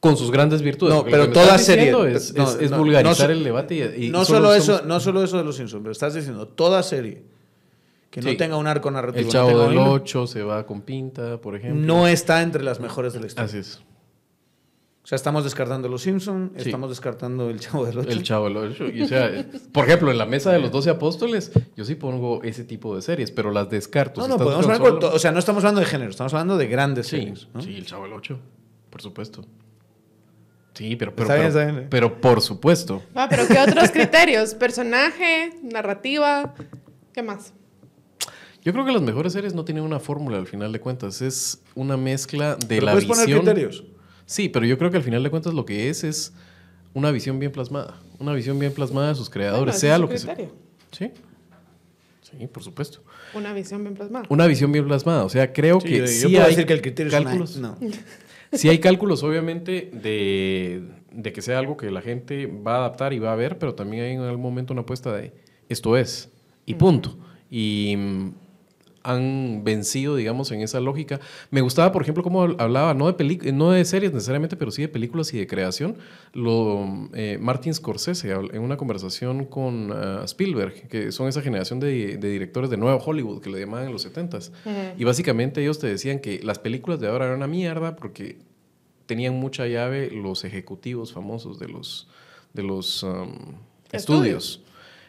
Con 0.06 0.18
sus 0.18 0.32
grandes 0.32 0.62
virtudes. 0.62 0.94
No, 0.94 1.04
pero 1.04 1.30
toda 1.32 1.58
serie. 1.58 1.86
diciendo 1.86 2.08
Es, 2.08 2.34
no, 2.36 2.44
es- 2.44 2.58
es 2.62 2.72
no, 2.72 2.78
vulgarizar 2.78 3.28
no 3.30 3.34
el 3.36 3.44
debate 3.44 3.96
y, 3.98 4.06
y 4.06 4.10
no 4.10 4.24
solo 4.26 4.40
solo 4.40 4.54
eso, 4.54 4.82
no 4.86 5.00
solo 5.00 5.24
eso 5.24 5.38
de 5.38 5.44
los 5.44 5.56
Simpsons, 5.56 5.82
pero 5.82 5.92
estás 5.92 6.14
diciendo 6.14 6.48
toda 6.48 6.84
serie 6.84 7.24
que 8.10 8.22
no 8.22 8.30
Sí. 8.30 8.38
tenga 8.38 8.56
un 8.58 8.68
arco 8.68 8.90
narrativo, 8.92 9.20
El 9.20 9.26
no 9.26 9.32
Chavo 9.32 9.50
del 9.60 9.68
un 9.68 9.74
hilo, 9.74 9.92
8 9.92 10.28
se 10.28 10.44
va 10.44 10.66
con 10.66 10.82
pinta, 10.82 11.42
por 11.42 11.56
ejemplo. 11.56 11.82
no 11.86 12.08
está 12.08 12.42
entre 12.42 12.64
las 12.64 12.80
mejores 12.80 13.14
de 13.14 13.20
la 13.20 13.26
historia. 13.28 13.46
Así 13.46 13.58
es. 13.58 13.82
O 15.04 15.08
sea, 15.08 15.18
estamos 15.18 15.44
descartando 15.44 15.88
los 15.88 16.02
Simpsons, 16.02 16.52
Sí. 16.56 16.64
estamos 16.70 16.90
descartando 16.90 17.52
el 17.52 17.60
Chavo 17.60 17.86
del 17.86 18.00
8. 18.00 18.10
El 18.10 18.24
Chavo 18.24 18.46
del 18.46 18.58
8. 18.58 18.86
Y, 18.92 19.04
o 19.04 19.08
sea, 19.08 19.46
por 19.72 19.86
ejemplo, 19.86 20.10
en 20.10 20.18
la 20.18 20.26
mesa 20.26 20.52
de 20.52 20.58
los 20.60 20.72
12 20.72 20.90
apóstoles, 20.90 21.52
yo 21.78 21.86
sí 21.86 21.94
pongo 21.94 22.42
ese 22.42 22.64
tipo 22.64 22.96
de 22.96 23.04
series, 23.04 23.30
pero 23.30 23.52
las 23.52 23.70
descarto. 23.70 24.22
No, 24.22 24.28
no, 24.30 24.38
podemos 24.38 24.66
hablar 24.68 24.82
O 25.14 25.20
sea, 25.20 25.32
no 25.32 25.38
estamos 25.38 25.64
hablando 25.64 25.82
de 25.82 25.86
género, 25.86 26.10
estamos 26.10 26.34
hablando 26.34 26.58
de 26.58 26.66
grandes 26.68 27.06
Sí, 27.06 27.18
series. 27.18 27.48
¿no? 27.54 27.62
sí, 27.62 27.76
el 27.76 27.86
Chavo 27.86 28.06
del 28.06 28.14
8, 28.14 28.40
por 28.90 29.02
supuesto. 29.04 29.46
Sí, 30.76 30.96
pero, 30.96 31.16
pero, 31.16 31.24
Está 31.24 31.36
bien, 31.36 31.52
pero, 31.54 31.60
está 31.64 31.72
bien. 31.80 31.88
pero 31.90 32.22
por 32.22 32.42
supuesto. 32.42 33.02
Va, 33.18 33.28
pero 33.30 33.48
¿qué 33.48 33.58
otros 33.60 33.90
criterios? 33.92 34.54
Personaje, 34.54 35.54
narrativa, 35.64 36.54
¿qué 37.14 37.24
más? 37.24 37.54
Yo 38.62 38.74
creo 38.74 38.84
que 38.86 38.92
las 38.92 39.02
mejores 39.02 39.34
series 39.34 39.54
no 39.54 39.64
tienen 39.64 39.84
una 39.84 40.00
fórmula 40.00 40.38
al 40.38 40.48
final 40.48 40.72
de 40.72 40.80
cuentas. 40.80 41.22
Es 41.22 41.62
una 41.76 41.98
mezcla 41.98 42.56
de 42.56 42.66
Pero 42.68 42.86
la 42.88 42.92
puedes 42.94 43.08
visión. 43.08 43.26
poner 43.26 43.40
criterios. 43.56 43.84
Sí, 44.26 44.50
pero 44.50 44.66
yo 44.66 44.78
creo 44.78 44.90
que 44.92 44.98
al 44.98 45.04
final 45.04 45.24
de 45.24 45.30
cuentas 45.30 45.54
lo 45.54 45.66
que 45.66 45.88
es 45.90 46.04
es 46.04 46.34
una 46.94 47.12
visión 47.12 47.40
bien 47.40 47.52
plasmada. 47.52 48.00
Una 48.20 48.34
visión 48.34 48.58
bien 48.60 48.74
plasmada 48.74 49.10
de 49.10 49.16
sus 49.16 49.30
creadores, 49.30 49.66
Bueno, 49.66 49.80
sea 49.80 49.96
es 49.96 50.02
lo 50.02 50.08
su 50.08 50.12
que 50.14 50.18
sea. 50.20 50.34
criterio. 50.36 50.56
Sí. 50.92 51.12
Sí, 52.22 52.48
por 52.48 52.64
supuesto. 52.64 53.04
Una 53.36 53.54
visión 53.54 53.84
bien 53.84 53.94
plasmada. 53.94 54.26
Una 54.30 54.48
visión 54.48 54.72
bien 54.72 54.86
plasmada. 54.88 55.24
O 55.26 55.30
sea, 55.30 55.54
creo 55.54 55.80
Sí, 55.80 55.88
que 55.88 55.98
yo, 56.00 56.08
sí 56.08 56.22
yo 56.24 56.30
puedo 56.32 56.44
hay 56.44 56.50
decir 56.50 56.66
que 56.66 56.74
el 56.74 56.82
criterio 56.82 57.12
cálculos. 57.12 57.52
es 57.52 57.58
una... 57.58 57.68
No. 57.70 57.78
Sí 58.58 58.70
hay 58.70 58.80
cálculos, 58.80 59.24
obviamente, 59.24 59.90
de, 59.92 60.84
de 61.12 61.34
que 61.34 61.42
sea 61.42 61.60
algo 61.60 61.78
que 61.78 61.92
la 61.92 62.02
gente 62.02 62.48
va 62.48 62.76
a 62.76 62.78
adaptar 62.78 63.14
y 63.14 63.20
va 63.20 63.34
a 63.34 63.36
ver, 63.36 63.58
pero 63.58 63.76
también 63.76 64.04
hay 64.04 64.12
en 64.14 64.22
algún 64.22 64.42
momento 64.42 64.74
una 64.74 64.82
apuesta 64.84 65.12
de 65.14 65.34
esto 65.70 65.98
es, 65.98 66.32
y 66.66 66.76
punto. 66.76 67.18
Y 67.50 67.98
han 69.06 69.64
vencido, 69.64 70.16
digamos, 70.16 70.52
en 70.52 70.62
esa 70.62 70.80
lógica. 70.80 71.20
Me 71.52 71.62
gustaba, 71.62 71.92
por 71.92 72.02
ejemplo, 72.02 72.24
cómo 72.24 72.44
hablaba, 72.44 72.94
no 72.94 73.12
de, 73.12 73.52
no 73.54 73.72
de 73.72 73.86
series 73.86 74.12
necesariamente, 74.12 74.58
pero 74.58 74.72
sí 74.72 74.82
de 74.82 74.88
películas 74.88 75.34
y 75.34 75.38
de 75.38 75.48
creación. 75.48 75.98
Lo, 76.34 77.10
eh, 77.14 77.38
Martin 77.40 77.74
Scorsese, 77.74 78.32
en 78.32 78.62
una 78.62 78.78
conversación 78.78 79.46
con 79.46 79.92
ah, 79.94 80.24
Spielberg, 80.26 80.88
que 80.88 81.12
son 81.12 81.28
esa 81.28 81.42
generación 81.42 81.80
de, 81.80 82.18
de 82.18 82.30
directores 82.30 82.70
de 82.70 82.78
Nuevo 82.78 83.00
Hollywood, 83.04 83.42
que 83.42 83.50
le 83.50 83.60
llamaban 83.60 83.86
en 83.86 83.94
los 83.94 84.12
70s. 84.12 84.52
Y 84.98 85.04
básicamente 85.04 85.62
ellos 85.62 85.80
te 85.80 85.88
decían 85.88 86.20
que 86.20 86.42
las 86.44 86.60
películas 86.60 87.00
de 87.00 87.08
ahora 87.08 87.26
eran 87.26 87.38
una 87.38 87.48
mierda 87.48 87.96
porque 87.96 88.40
tenían 89.06 89.36
mucha 89.36 89.68
llave 89.68 90.10
los 90.10 90.44
ejecutivos 90.44 91.14
famosos 91.14 91.60
de 91.60 91.68
los, 91.68 92.08
de 92.54 92.64
los 92.64 93.04
um, 93.04 93.32
estudios. 93.92 94.62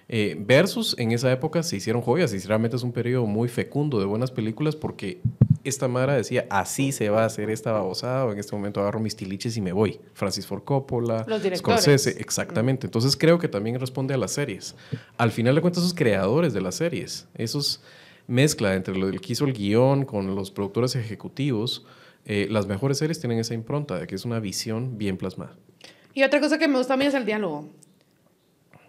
Eh, 0.08 0.36
versus 0.38 0.94
en 0.98 1.10
esa 1.10 1.32
época 1.32 1.64
se 1.64 1.76
hicieron 1.76 2.00
joyas 2.00 2.32
y 2.32 2.38
realmente 2.38 2.76
es 2.76 2.84
un 2.84 2.92
periodo 2.92 3.26
muy 3.26 3.48
fecundo 3.48 3.98
de 3.98 4.06
buenas 4.06 4.30
películas 4.30 4.76
porque 4.76 5.20
esta 5.64 5.88
Mara 5.88 6.14
decía 6.14 6.46
así 6.48 6.92
se 6.92 7.10
va 7.10 7.24
a 7.24 7.26
hacer 7.26 7.50
esta 7.50 7.72
babosada 7.72 8.24
o 8.24 8.32
en 8.32 8.38
este 8.38 8.54
momento 8.54 8.80
agarro 8.80 9.00
mis 9.00 9.16
tiliches 9.16 9.56
y 9.56 9.60
me 9.60 9.72
voy. 9.72 9.98
Francis 10.14 10.46
Ford 10.46 10.62
Coppola, 10.62 11.24
Los 11.26 11.42
directores. 11.42 11.80
Scorsese, 11.82 12.20
exactamente. 12.20 12.86
Entonces 12.86 13.16
creo 13.16 13.38
que 13.40 13.48
también 13.48 13.80
responde 13.80 14.14
a 14.14 14.16
las 14.16 14.32
series. 14.32 14.76
Al 15.18 15.32
final 15.32 15.56
de 15.56 15.60
cuentas 15.60 15.82
esos 15.82 15.94
creadores 15.94 16.52
de 16.52 16.60
las 16.60 16.76
series, 16.76 17.26
esos 17.34 17.82
mezcla 18.28 18.74
entre 18.74 18.96
lo 18.96 19.10
que 19.10 19.32
hizo 19.32 19.44
el 19.44 19.52
guion 19.52 20.04
con 20.04 20.34
los 20.34 20.52
productores 20.52 20.94
ejecutivos, 20.94 21.84
eh, 22.24 22.46
las 22.50 22.66
mejores 22.66 22.98
series 22.98 23.18
tienen 23.18 23.38
esa 23.38 23.54
impronta 23.54 23.98
de 23.98 24.06
que 24.06 24.14
es 24.14 24.24
una 24.24 24.40
visión 24.40 24.98
bien 24.98 25.16
plasmada. 25.16 25.56
Y 26.14 26.22
otra 26.22 26.40
cosa 26.40 26.58
que 26.58 26.68
me 26.68 26.78
gusta 26.78 26.94
a 26.94 26.96
mí 26.96 27.06
es 27.06 27.14
el 27.14 27.26
diálogo. 27.26 27.68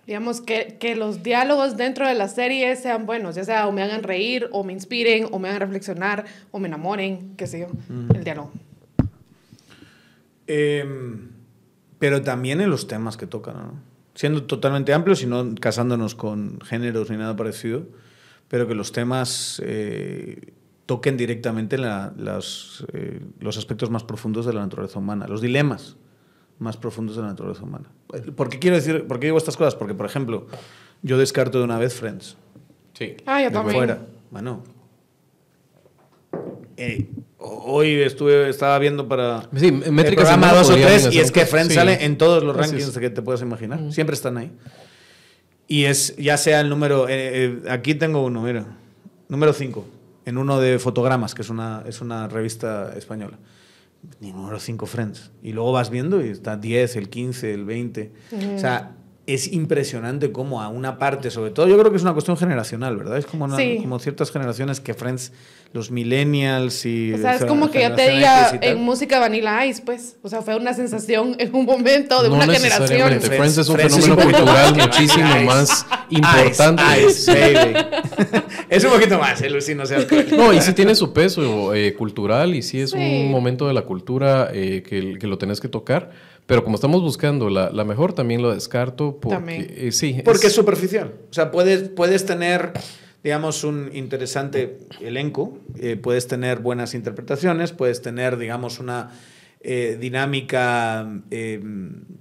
Digamos, 0.07 0.39
que, 0.39 0.77
que 0.79 0.95
los 0.95 1.21
diálogos 1.21 1.75
dentro 1.75 2.07
de 2.07 2.13
la 2.15 2.29
serie 2.29 2.73
sean 2.77 3.05
buenos, 3.05 3.35
ya 3.35 3.43
sea 3.43 3.67
o 3.67 3.73
me 3.73 3.83
hagan 3.83 4.03
reír, 4.03 4.47
o 4.53 4.63
me 4.63 4.71
inspiren, 4.71 5.27
o 5.31 5.37
me 5.37 5.49
hagan 5.49 5.59
reflexionar, 5.61 6.23
o 6.51 6.59
me 6.59 6.69
enamoren, 6.69 7.33
qué 7.35 7.45
sé 7.45 7.59
yo. 7.59 7.67
El 8.15 8.23
diálogo. 8.23 8.51
Em, 10.47 11.29
pero 11.99 12.21
también 12.21 12.61
en 12.61 12.69
los 12.69 12.87
temas 12.87 13.17
que 13.17 13.27
tocan, 13.27 13.55
¿no? 13.57 13.73
Siendo 14.15 14.43
totalmente 14.43 14.93
amplios 14.93 15.21
y 15.21 15.27
no 15.27 15.53
casándonos 15.59 16.15
con 16.15 16.59
géneros 16.61 17.09
ni 17.11 17.17
nada 17.17 17.35
parecido, 17.35 17.83
pero 18.47 18.67
que 18.67 18.73
los 18.75 18.91
temas 18.91 19.61
eh, 19.63 20.53
toquen 20.85 21.17
directamente 21.17 21.77
la- 21.77 22.13
las, 22.17 22.85
eh, 22.93 23.19
los 23.41 23.57
aspectos 23.57 23.89
más 23.91 24.03
profundos 24.05 24.45
de 24.45 24.53
la 24.53 24.61
naturaleza 24.61 24.97
humana, 24.99 25.27
los 25.27 25.41
dilemas 25.41 25.97
más 26.59 26.77
profundos 26.77 27.15
de 27.15 27.21
la 27.21 27.29
naturaleza 27.29 27.63
humana. 27.63 27.85
¿Por 28.35 28.49
qué 28.49 28.59
quiero 28.59 28.75
decir, 28.75 29.05
por 29.07 29.19
qué 29.19 29.27
digo 29.27 29.37
estas 29.37 29.57
cosas? 29.57 29.75
Porque, 29.75 29.93
por 29.93 30.05
ejemplo, 30.05 30.47
yo 31.01 31.17
descarto 31.17 31.57
de 31.59 31.63
una 31.63 31.77
vez 31.77 31.93
Friends. 31.93 32.37
Sí. 32.93 33.15
Ah, 33.25 33.41
yo 33.41 33.49
de 33.49 33.53
también. 33.53 33.75
fuera. 33.77 33.99
Bueno. 34.31 34.63
Eh, 36.77 37.07
hoy 37.39 37.93
estuve, 38.01 38.49
estaba 38.49 38.77
viendo 38.79 39.07
para 39.07 39.49
Sí, 39.55 39.67
el 39.67 39.91
métricas 39.91 40.25
programa 40.29 40.49
en 40.49 40.55
dos 40.55 40.67
o 40.67 40.69
podrían 40.71 40.89
tres 40.89 41.03
y 41.05 41.07
hacer 41.07 41.21
es 41.21 41.31
que. 41.31 41.45
Friends 41.45 41.69
Sí. 41.69 41.75
sale 41.75 42.05
en 42.05 42.17
todos 42.17 42.43
los 42.43 42.55
rankings 42.55 42.97
que 42.97 43.09
te 43.09 43.21
puedas 43.21 43.41
imaginar. 43.41 43.91
Siempre 43.91 44.15
están 44.15 44.37
ahí. 44.37 44.51
Y 45.67 45.83
es, 45.85 46.15
ya 46.17 46.37
sea 46.37 46.61
el 46.61 46.69
número, 46.69 47.09
eh, 47.09 47.45
eh, 47.45 47.61
aquí 47.69 47.93
tengo 47.95 48.23
uno, 48.23 48.41
mira, 48.41 48.77
número 49.27 49.51
5. 49.53 49.85
en 50.25 50.37
uno 50.37 50.59
de 50.59 50.77
Fotogramas, 50.79 51.33
que 51.35 51.41
es 51.41 51.49
una, 51.49 51.83
es 51.87 52.01
una 52.01 52.27
revista 52.27 52.93
española. 52.97 53.37
Ni 54.19 54.31
número 54.31 54.59
5 54.59 54.85
Friends. 54.85 55.31
Y 55.41 55.53
luego 55.53 55.71
vas 55.71 55.89
viendo 55.89 56.25
y 56.25 56.29
está 56.29 56.57
10, 56.57 56.95
el 56.95 57.09
15, 57.09 57.53
el 57.53 57.65
20. 57.65 58.11
O 58.55 58.59
sea, 58.59 58.95
es 59.27 59.51
impresionante 59.51 60.31
cómo 60.31 60.61
a 60.61 60.69
una 60.69 60.97
parte, 60.97 61.29
sobre 61.31 61.51
todo, 61.51 61.67
yo 61.67 61.77
creo 61.77 61.91
que 61.91 61.97
es 61.97 62.03
una 62.03 62.13
cuestión 62.13 62.37
generacional, 62.37 62.95
¿verdad? 62.97 63.17
Es 63.17 63.25
como, 63.25 63.43
una- 63.45 63.57
Sí. 63.57 63.77
como 63.81 63.99
ciertas 63.99 64.31
generaciones 64.31 64.79
que 64.79 64.93
Friends, 64.93 65.33
los 65.73 65.91
millennials 65.91 66.85
y... 66.85 67.11
O 67.13 67.17
sea, 67.17 67.35
es 67.35 67.43
como 67.43 67.69
que 67.69 67.81
yo 67.83 67.93
te 67.93 68.09
diga 68.09 68.57
en 68.61 68.79
música 68.81 69.19
Vanilla 69.19 69.65
Ice, 69.65 69.81
pues. 69.85 70.15
O 70.23 70.29
sea, 70.29 70.41
fue 70.41 70.55
una 70.55 70.73
sensación 70.73 71.35
en 71.39 71.53
un 71.53 71.65
momento 71.65 72.23
de 72.23 72.29
no 72.29 72.35
una 72.35 72.45
generación. 72.47 73.19
Friends 73.19 73.57
es 73.57 73.67
un 73.67 73.75
Friends 73.75 73.97
es 73.97 74.05
fenómeno 74.05 74.27
un 74.27 74.31
cultural 74.33 74.75
muchísimo 74.75 75.41
más 75.45 75.85
importante. 76.09 76.83
Ice, 77.05 77.31
ice, 77.31 77.31
baby. 77.33 77.85
es 78.69 78.83
un 78.85 78.91
poquito 78.91 79.19
más, 79.19 79.41
eh, 79.41 79.49
Lucy, 79.49 79.75
no 79.75 79.85
seas 79.85 80.05
cruel. 80.05 80.27
No, 80.37 80.53
y 80.53 80.61
sí 80.61 80.71
tiene 80.71 80.95
su 80.95 81.11
peso 81.11 81.73
eh, 81.73 81.93
cultural 81.95 82.55
y 82.55 82.61
sí 82.61 82.79
es 82.79 82.91
Sí. 82.91 82.97
un 82.97 83.31
momento 83.31 83.67
de 83.67 83.73
la 83.73 83.81
cultura 83.81 84.49
eh, 84.53 84.83
que, 84.87 85.19
que 85.19 85.27
lo 85.27 85.37
tenés 85.37 85.59
que 85.59 85.67
tocar. 85.67 86.11
Pero 86.47 86.63
como 86.63 86.75
estamos 86.75 87.01
buscando 87.01 87.49
la, 87.49 87.69
la 87.71 87.83
mejor, 87.83 88.13
también 88.13 88.41
lo 88.41 88.53
descarto 88.53 89.19
porque 89.21 89.35
También. 89.35 89.67
eh, 89.69 89.91
sí. 89.91 90.21
Porque 90.25 90.47
es 90.47 90.53
superficial. 90.53 91.13
O 91.29 91.33
sea, 91.33 91.51
puedes, 91.51 91.89
puedes 91.89 92.25
tener, 92.25 92.71
digamos, 93.23 93.63
un 93.63 93.89
interesante 93.93 94.77
elenco, 95.01 95.59
eh, 95.79 95.97
puedes 95.97 96.27
tener 96.27 96.59
buenas 96.59 96.93
interpretaciones, 96.95 97.73
puedes 97.73 98.01
tener, 98.01 98.37
digamos, 98.37 98.79
una 98.79 99.11
eh, 99.59 99.97
dinámica, 99.99 101.21
eh, 101.31 101.59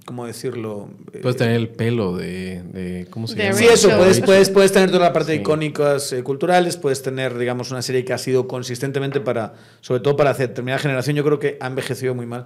¿cómo 0.05 0.25
decirlo? 0.25 0.89
Eh, 1.13 1.19
Puedes 1.21 1.37
tener 1.37 1.55
el 1.55 1.69
pelo 1.69 2.17
de, 2.17 2.63
de- 2.63 3.07
¿cómo 3.09 3.27
se 3.27 3.35
De 3.35 3.43
llama? 3.43 3.55
Sí, 3.55 3.65
eso, 3.71 3.89
puedes, 3.95 4.19
puedes, 4.19 4.49
puedes 4.49 4.71
tener 4.73 4.89
toda 4.91 5.05
la 5.05 5.13
parte 5.13 5.31
de 5.31 5.37
Sí. 5.37 5.41
icónicas 5.43 6.11
eh, 6.13 6.23
culturales, 6.23 6.75
puedes 6.75 7.01
tener, 7.01 7.37
digamos, 7.37 7.71
una 7.71 7.81
serie 7.81 8.03
que 8.03 8.11
ha 8.11 8.17
sido 8.17 8.47
consistentemente 8.47 9.21
para, 9.21 9.53
sobre 9.81 10.01
todo 10.01 10.17
para 10.17 10.31
hacer 10.31 10.49
determinada 10.49 10.79
generación, 10.79 11.15
yo 11.15 11.23
creo 11.23 11.39
que 11.39 11.57
ha 11.61 11.67
envejecido 11.67 12.13
muy 12.15 12.25
mal, 12.25 12.45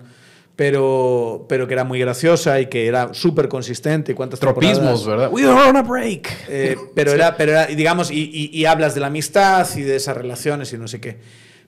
pero, 0.62 1.48
pero 1.50 1.66
que 1.66 1.74
era 1.74 1.84
muy 1.84 1.98
graciosa 2.00 2.60
y 2.62 2.68
que 2.68 2.86
era 2.86 3.16
súper 3.16 3.48
consistente. 3.48 4.12
y 4.12 4.16
¿Cuántas 4.16 4.40
Tropismos, 4.40 4.78
temporadas? 5.04 5.08
¿verdad? 5.08 5.30
We 5.34 5.44
are 5.44 5.70
on 5.72 5.76
a 5.76 5.82
break. 5.82 6.30
Eh, 6.48 6.78
pero, 6.94 7.14
era, 7.14 7.36
pero 7.36 7.54
era, 7.54 7.66
digamos, 7.66 8.12
y, 8.12 8.30
y- 8.32 8.56
y 8.56 8.66
hablas 8.66 8.94
de 8.94 9.02
la 9.02 9.08
amistad 9.08 9.68
y 9.76 9.82
de 9.82 9.96
esas 9.96 10.16
relaciones 10.16 10.72
y 10.72 10.78
no 10.78 10.88
sé 10.88 11.02
qué. 11.02 11.18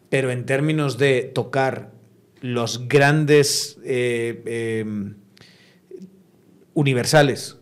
Pero 0.09 0.29
en 0.29 0.45
términos 0.45 0.99
de 0.99 1.23
tocar 1.23 1.89
los 2.41 2.87
grandes 2.87 3.79
eh, 3.83 4.43
eh, 4.45 4.85
universales, 6.75 7.57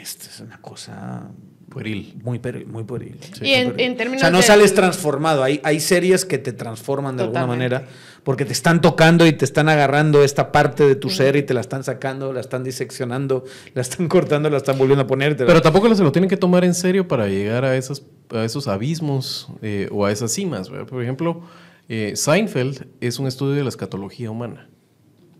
esto 0.00 0.26
es 0.30 0.40
una 0.40 0.62
cosa 0.62 1.30
Pueril. 1.72 2.14
muy, 2.22 2.38
peri- 2.38 2.66
muy 2.66 2.84
pueril. 2.84 3.16
Y 3.40 3.52
en- 3.52 3.64
Muy 3.68 3.72
pueril. 3.74 3.86
en 3.90 3.96
términos 3.96 4.20
O 4.22 4.24
sea, 4.24 4.30
no 4.30 4.38
de- 4.38 4.42
sales 4.44 4.74
transformado. 4.74 5.42
Hay, 5.42 5.60
hay 5.64 5.80
series 5.80 6.24
que 6.24 6.38
te 6.38 6.52
transforman 6.52 7.16
de 7.16 7.22
alguna 7.24 7.46
manera 7.46 7.86
porque 8.24 8.44
te 8.44 8.52
están 8.52 8.80
tocando 8.80 9.26
y 9.26 9.32
te 9.32 9.44
están 9.44 9.68
agarrando 9.68 10.22
esta 10.22 10.52
parte 10.52 10.86
de 10.86 10.94
tu 10.94 11.10
ser 11.10 11.34
y 11.36 11.42
te 11.42 11.54
la 11.54 11.60
están 11.60 11.82
sacando, 11.82 12.32
la 12.32 12.40
están 12.40 12.62
diseccionando, 12.62 13.44
la 13.74 13.82
están 13.82 14.06
cortando, 14.08 14.48
la 14.50 14.58
están 14.58 14.78
volviendo 14.78 15.02
a 15.02 15.06
poner. 15.06 15.38
la- 15.40 15.46
Pero 15.46 15.62
tampoco 15.62 15.92
se 15.94 16.02
lo 16.02 16.12
tienen 16.12 16.28
que 16.28 16.36
tomar 16.36 16.64
en 16.64 16.74
serio 16.74 17.08
para 17.08 17.26
llegar 17.26 17.64
a, 17.64 17.76
esas, 17.76 18.02
a 18.30 18.44
esos 18.44 18.68
abismos 18.68 19.48
eh, 19.62 19.88
o 19.90 20.04
a 20.06 20.12
esas 20.12 20.30
cimas. 20.32 20.70
¿verdad? 20.70 20.86
Por 20.86 21.02
ejemplo, 21.02 21.42
eh, 21.88 22.12
Seinfeld 22.14 22.86
es 23.00 23.18
un 23.18 23.26
estudio 23.26 23.54
de 23.54 23.62
la 23.64 23.68
escatología 23.70 24.30
humana. 24.30 24.68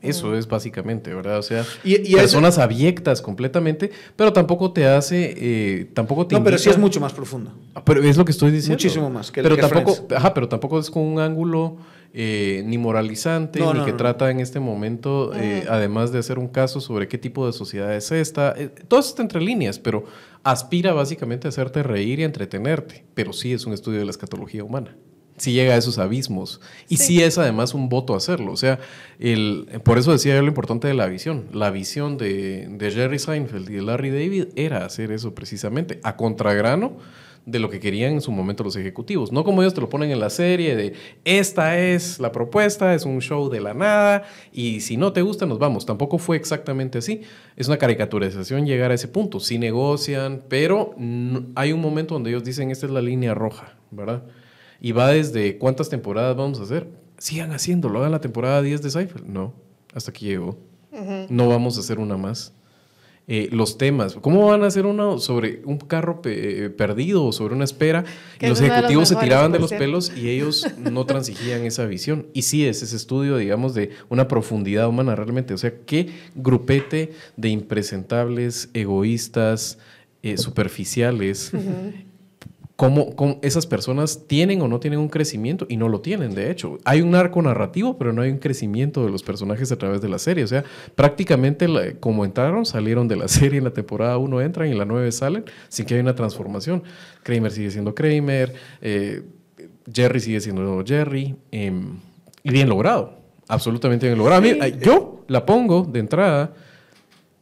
Eso 0.03 0.37
es 0.37 0.47
básicamente, 0.49 1.15
¿verdad? 1.15 1.39
O 1.39 1.43
sea, 1.43 1.65
Y- 1.85 2.13
y 2.13 2.15
personas 2.17 2.59
abyectas 2.59 3.23
completamente, 3.23 3.91
pero 4.17 4.33
tampoco 4.33 4.73
te 4.73 4.87
hace, 4.87 5.35
eh, 5.37 5.85
tampoco 5.95 6.27
te 6.27 6.35
no, 6.35 6.43
pero 6.45 6.59
sí 6.59 6.69
es 6.71 6.79
mucho 6.79 7.01
más 7.01 7.13
profundo. 7.13 7.53
Ah, 7.75 7.83
Pero 7.85 8.03
es 8.03 8.17
lo 8.17 8.25
que 8.25 8.33
estoy 8.33 8.51
diciendo. 8.51 8.75
Muchísimo 8.75 9.09
más 9.11 9.31
que 9.31 9.43
pero 9.43 9.55
que 9.57 9.61
tampoco, 9.63 9.95
Friends. 9.95 10.13
ajá, 10.13 10.35
pero 10.35 10.49
tampoco 10.49 10.79
es 10.79 10.91
con 10.91 11.03
un 11.03 11.21
ángulo 11.21 11.77
eh, 12.15 12.63
ni 12.67 12.77
moralizante, 12.77 13.59
No, 13.59 13.73
ni 13.73 13.79
no, 13.81 13.85
que 13.87 13.93
no. 13.93 13.97
trata 13.97 14.31
en 14.31 14.41
este 14.41 14.61
momento, 14.61 15.33
eh, 15.35 15.65
además 15.71 16.13
de 16.13 16.19
hacer 16.19 16.39
un 16.39 16.49
caso 16.49 16.79
sobre 16.81 17.09
qué 17.09 17.17
tipo 17.17 17.47
de 17.47 17.55
sociedad 17.55 17.95
es 17.97 18.13
esta. 18.13 18.53
eh, 18.57 18.69
todo 18.87 19.01
eso 19.01 19.09
está 19.09 19.23
entre 19.23 19.41
líneas, 19.41 19.79
pero 19.79 20.05
aspira 20.43 20.93
básicamente 20.93 21.47
a 21.47 21.51
hacerte 21.51 21.83
reír 21.83 22.19
y 22.19 22.23
a 22.25 22.27
entretenerte. 22.27 23.05
Pero 23.15 23.33
sí 23.33 23.53
es 23.55 23.65
un 23.65 23.73
estudio 23.73 24.01
de 24.01 24.05
la 24.05 24.11
escatología 24.11 24.63
humana. 24.63 24.95
Sí 25.43 25.53
llega 25.53 25.75
a 25.75 25.77
esos 25.77 25.99
abismos. 25.99 26.61
Y 26.89 26.99
sí, 26.99 27.17
Sí. 27.17 27.23
es 27.25 27.37
además 27.37 27.75
un 27.75 27.89
voto 27.89 28.15
hacerlo. 28.15 28.53
O 28.53 28.57
sea, 28.57 28.79
el, 29.19 29.67
por 29.85 29.99
eso 29.99 30.13
decía 30.13 30.37
yo 30.37 30.43
lo 30.43 30.47
importante 30.47 30.87
de 30.87 30.95
la 30.95 31.07
visión. 31.07 31.47
La 31.53 31.71
visión 31.73 32.17
de, 32.17 32.69
de 32.71 32.91
Jerry 32.93 33.19
Seinfeld 33.19 33.69
y 33.69 33.75
de 33.75 33.83
Larry 33.83 34.11
David 34.11 34.45
era 34.55 34.85
hacer 34.85 35.11
eso 35.11 35.35
precisamente, 35.35 35.99
a 36.05 36.15
contragrano 36.17 36.93
de 37.45 37.59
lo 37.59 37.69
que 37.71 37.81
querían 37.81 38.13
en 38.13 38.21
su 38.21 38.31
momento 38.31 38.63
los 38.63 38.77
ejecutivos. 38.77 39.33
No 39.33 39.43
como 39.43 39.63
ellos 39.63 39.75
te 39.75 39.81
lo 39.81 39.89
ponen 39.89 40.13
en 40.13 40.21
la 40.21 40.31
serie 40.31 40.77
de 40.77 40.93
esta 41.25 41.77
es 41.77 42.21
la 42.21 42.31
propuesta, 42.31 42.95
es 42.95 43.05
un 43.05 43.21
show 43.21 43.51
de 43.51 43.61
la 43.61 43.75
nada 43.75 44.23
y 44.53 44.81
si 44.81 44.97
no 44.97 45.13
te 45.13 45.23
gusta 45.23 45.45
nos 45.45 45.59
vamos. 45.59 45.85
Tampoco 45.85 46.19
fue 46.19 46.37
exactamente 46.37 46.99
así. 46.99 47.23
Es 47.57 47.67
una 47.67 47.79
caricaturización 47.79 48.65
llegar 48.65 48.93
a 48.93 48.95
ese 48.95 49.09
punto. 49.09 49.41
Sí 49.41 49.59
negocian, 49.59 50.45
pero 50.49 50.95
hay 51.57 51.73
un 51.73 51.81
momento 51.81 52.15
donde 52.15 52.31
ellos 52.31 52.45
dicen 52.45 52.71
esta 52.71 52.87
es 52.87 52.93
la 52.93 53.03
línea 53.03 53.35
roja, 53.35 53.75
¿verdad? 53.91 54.23
Y 54.83 54.93
va 54.93 55.09
desde 55.09 55.57
cuántas 55.59 55.89
temporadas 55.89 56.37
vamos 56.37 56.61
a 56.61 56.65
hacer. 56.65 56.89
Sigan 57.17 57.53
haciéndolo, 57.53 58.01
hagan 58.01 58.11
la 58.13 58.21
temporada 58.21 58.61
10 58.61 58.83
de 58.83 58.91
Seinfeld. 58.91 59.27
No, 59.27 59.55
hasta 59.95 60.11
aquí 60.11 60.27
llegó. 60.27 60.59
No 61.31 61.49
vamos 61.49 61.77
a 61.79 61.81
hacer 61.81 61.99
una 62.01 62.17
más. 62.19 62.53
Eh, 63.29 63.49
los 63.53 63.79
temas, 63.79 64.15
¿cómo 64.17 64.49
van 64.49 64.65
a 64.65 64.67
hacer 64.67 64.85
uno 64.85 65.19
sobre 65.21 65.63
un 65.65 65.79
carro 65.79 66.21
pe- 66.21 66.65
eh, 66.65 66.71
perdido 66.71 67.25
o 67.25 67.31
sobre 67.31 67.55
una 67.55 67.63
espera? 67.63 68.05
Y 68.41 68.47
los 68.49 68.59
ejecutivos 68.73 69.09
se 69.09 69.15
tiraban 69.25 69.53
de 69.53 69.59
los 69.61 69.71
pelos 69.79 70.13
y 70.17 70.29
ellos 70.29 70.67
no 70.77 71.07
transigían 71.07 71.65
esa 71.65 71.87
visión. 71.87 72.27
Y 72.35 72.43
sí, 72.43 72.67
es 72.67 72.83
ese 72.83 72.97
estudio, 72.97 73.37
digamos, 73.37 73.75
de 73.75 73.91
una 74.09 74.27
profundidad 74.27 74.89
humana 74.89 75.15
realmente. 75.15 75.55
O 75.55 75.59
sea, 75.59 75.73
qué 75.87 76.09
grupete 76.35 77.13
de 77.37 77.49
impresentables, 77.51 78.69
egoístas, 78.75 79.79
eh, 80.25 80.37
superficiales. 80.37 81.53
Cómo, 82.83 83.15
cómo 83.15 83.39
esas 83.43 83.65
personas 83.69 84.27
tienen 84.27 84.61
o 84.61 84.67
no 84.67 84.81
tienen 84.81 84.99
un 84.99 85.09
crecimiento 85.09 85.67
y 85.69 85.77
no 85.77 85.89
lo 85.89 86.01
tienen, 86.01 86.35
de 86.35 86.51
hecho. 86.51 86.79
Hay 86.85 87.01
un 87.01 87.15
arco 87.15 87.41
narrativo, 87.41 87.97
pero 87.97 88.13
no 88.13 88.23
hay 88.23 88.33
un 88.33 88.39
crecimiento 88.39 89.05
de 89.05 89.13
los 89.13 89.23
personajes 89.23 89.71
a 89.71 89.77
través 89.77 90.01
de 90.01 90.09
la 90.09 90.19
serie. 90.19 90.43
O 90.43 90.49
sea, 90.49 90.65
prácticamente 90.97 91.69
la- 91.69 91.93
como 92.01 92.25
entraron, 92.25 92.67
salieron 92.67 93.07
de 93.07 93.15
la 93.15 93.29
serie 93.55 93.59
en 93.59 93.65
la 93.65 93.73
temporada 93.73 94.19
1 94.19 94.41
entran 94.41 94.67
y 94.67 94.73
en 94.73 94.79
la 94.79 94.85
9 94.85 95.13
salen 95.13 95.45
sin 95.69 95.87
que 95.87 95.95
haya 95.95 96.03
una 96.03 96.17
transformación. 96.17 96.83
Kramer 97.23 97.53
sigue 97.53 97.71
siendo 97.71 97.95
Kramer, 97.95 98.53
eh, 98.81 99.23
Jerry 99.95 100.19
sigue 100.19 100.41
siendo 100.41 100.83
Jerry, 100.85 101.37
em, 101.53 101.99
y 102.43 102.51
bien 102.51 102.69
logrado, 102.69 103.17
absolutamente 103.47 104.07
bien 104.07 104.19
logrado. 104.19 104.41
A 104.41 104.43
mí, 104.43 104.59
yo 104.85 105.25
la 105.29 105.47
pongo 105.47 105.85
de 105.85 106.01
entrada 106.01 106.53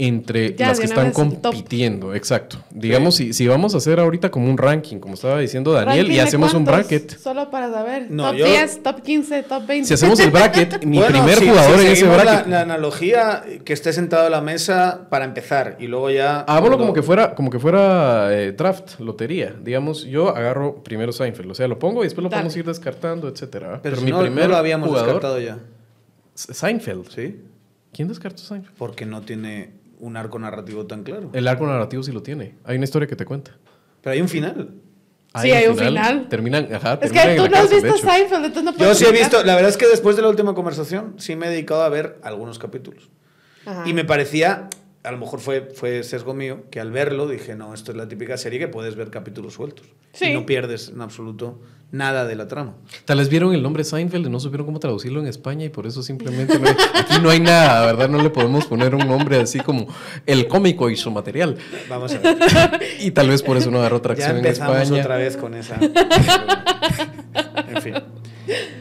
entre 0.06 0.54
Ya, 0.54 0.68
las 0.68 0.80
que 0.80 0.86
están 0.86 1.12
compitiendo, 1.12 2.14
exacto. 2.14 2.56
Digamos, 2.70 3.16
si, 3.16 3.32
si 3.32 3.46
vamos 3.46 3.74
a 3.74 3.78
hacer 3.78 4.00
ahorita 4.00 4.30
como 4.30 4.48
un 4.48 4.56
ranking, 4.56 4.98
como 4.98 5.14
estaba 5.14 5.38
diciendo 5.38 5.72
Daniel, 5.72 6.06
¿Ranking 6.06 6.16
y 6.16 6.18
hacemos 6.20 6.54
un 6.54 6.64
bracket. 6.64 7.18
Solo 7.18 7.50
para 7.50 7.70
saber. 7.70 8.06
No, 8.10 8.28
top 8.30 8.36
yo- 8.36 8.46
10, 8.46 8.82
top 8.82 9.02
15, 9.02 9.42
top 9.42 9.66
20. 9.66 9.86
Si 9.88 9.94
hacemos 9.94 10.18
el 10.20 10.30
bracket, 10.30 10.84
mi 10.84 10.98
Bueno, 10.98 11.12
primer 11.18 11.38
si- 11.38 11.48
jugador 11.48 11.78
si 11.80 11.86
en 11.86 11.92
ese 11.92 12.04
bracket. 12.06 12.24
La, 12.24 12.46
la 12.46 12.60
analogía, 12.62 13.44
que 13.64 13.72
esté 13.72 13.92
sentado 13.92 14.26
a 14.26 14.30
la 14.30 14.40
mesa 14.40 15.06
para 15.10 15.24
empezar 15.24 15.76
y 15.78 15.86
luego 15.86 16.10
ya. 16.10 16.40
Hágalo 16.40 16.60
cuando- 16.62 16.78
como 16.78 16.92
que 16.94 17.02
fuera, 17.02 17.34
como 17.34 17.50
que 17.50 17.58
fuera 17.58 18.28
eh, 18.32 18.52
draft, 18.52 19.00
lotería. 19.00 19.54
Digamos, 19.62 20.04
yo 20.04 20.28
agarro 20.34 20.82
primero 20.82 21.12
Seinfeld, 21.12 21.50
o 21.50 21.54
sea, 21.54 21.68
lo 21.68 21.78
pongo 21.78 22.02
y 22.02 22.06
después 22.06 22.22
lo 22.22 22.30
Dale. 22.30 22.40
podemos 22.42 22.56
ir 22.56 22.64
descartando, 22.64 23.28
etcétera. 23.28 23.80
Pero, 23.82 23.96
si 23.96 24.06
no, 24.10 24.22
no 24.22 24.48
lo 24.48 24.56
habíamos 24.56 24.88
jugador, 24.88 25.08
descartado 25.14 25.40
ya. 25.40 25.58
Seinfeld. 26.34 27.08
¿Sí? 27.10 27.40
¿Quién 27.92 28.08
descartó 28.08 28.38
Seinfeld? 28.42 28.76
Porque 28.76 29.04
no 29.04 29.20
tiene 29.22 29.70
un 30.00 30.16
arco 30.16 30.38
narrativo 30.38 30.86
tan 30.86 31.02
claro. 31.02 31.30
El 31.32 31.46
arco 31.46 31.66
narrativo 31.66 32.02
sí 32.02 32.12
lo 32.12 32.22
tiene. 32.22 32.56
Hay 32.64 32.76
una 32.76 32.84
historia 32.84 33.06
que 33.06 33.16
te 33.16 33.24
cuenta. 33.24 33.56
Pero 34.02 34.14
hay 34.14 34.20
un 34.20 34.28
final. 34.28 34.74
Sí, 35.40 35.52
hay 35.52 35.68
un 35.68 35.76
final. 35.76 36.28
Terminan, 36.28 36.74
ajá, 36.74 36.94
Es 36.94 37.12
terminan 37.12 37.28
que 37.28 37.36
tú 37.36 37.42
no 37.42 37.44
has 37.44 37.50
cárcel, 37.52 37.82
de 37.82 37.92
visto. 37.92 38.08
Seinfeld, 38.08 38.44
entonces 38.46 38.64
no 38.64 38.70
Yo 38.72 38.76
puedes 38.78 38.98
sí 38.98 39.04
he 39.04 39.12
visto, 39.12 39.44
la 39.44 39.54
verdad 39.54 39.70
es 39.70 39.76
que 39.76 39.86
después 39.86 40.16
de 40.16 40.22
la 40.22 40.28
última 40.28 40.54
conversación, 40.54 41.14
sí 41.18 41.36
me 41.36 41.46
he 41.46 41.50
dedicado 41.50 41.82
a 41.82 41.88
ver 41.88 42.18
algunos 42.22 42.58
capítulos. 42.58 43.10
Ajá. 43.64 43.84
Y 43.86 43.92
me 43.92 44.04
parecía, 44.04 44.68
a 45.04 45.12
lo 45.12 45.18
mejor 45.18 45.38
fue, 45.38 45.68
fue 45.72 46.02
sesgo 46.02 46.34
mío, 46.34 46.64
que 46.70 46.80
al 46.80 46.90
verlo 46.90 47.28
dije, 47.28 47.54
no, 47.54 47.72
esto 47.74 47.92
es 47.92 47.96
la 47.96 48.08
típica 48.08 48.36
serie 48.36 48.58
que 48.58 48.66
puedes 48.66 48.96
ver 48.96 49.10
capítulos 49.10 49.54
sueltos. 49.54 49.86
Sí. 50.12 50.26
Y 50.26 50.34
no 50.34 50.46
pierdes 50.46 50.88
en 50.88 51.00
absoluto 51.00 51.60
nada 51.92 52.24
de 52.26 52.36
la 52.36 52.46
trama. 52.48 52.74
Tal 53.04 53.18
vez 53.18 53.28
vieron 53.28 53.52
el 53.54 53.62
nombre 53.62 53.82
Seinfeld 53.84 54.26
y 54.26 54.30
no 54.30 54.38
supieron 54.40 54.66
cómo 54.66 54.78
traducirlo 54.78 55.20
en 55.20 55.26
España 55.26 55.64
y 55.64 55.68
por 55.70 55.86
eso 55.86 56.02
simplemente 56.02 56.58
no 56.58 56.66
hay- 56.68 56.76
aquí 56.98 57.18
no 57.22 57.30
hay 57.30 57.40
nada, 57.40 57.84
¿verdad? 57.86 58.08
No 58.08 58.22
le 58.22 58.30
podemos 58.30 58.66
poner 58.66 58.94
un 58.94 59.06
nombre 59.08 59.38
así 59.40 59.60
como 59.60 59.86
el 60.26 60.46
cómico 60.48 60.88
y 60.90 60.96
su 60.96 61.10
material. 61.10 61.56
Vamos 61.88 62.12
a 62.14 62.18
ver. 62.18 62.38
Y 63.00 63.10
tal 63.12 63.28
vez 63.28 63.42
por 63.42 63.56
eso 63.56 63.70
no 63.70 63.78
agarró 63.78 63.96
ya 63.98 64.02
tracción 64.02 64.30
en 64.32 64.36
empezamos 64.38 64.76
España. 64.82 65.00
otra 65.00 65.16
vez 65.16 65.36
con 65.36 65.54
esa. 65.54 65.78
en 67.68 67.82
fin. 67.82 67.94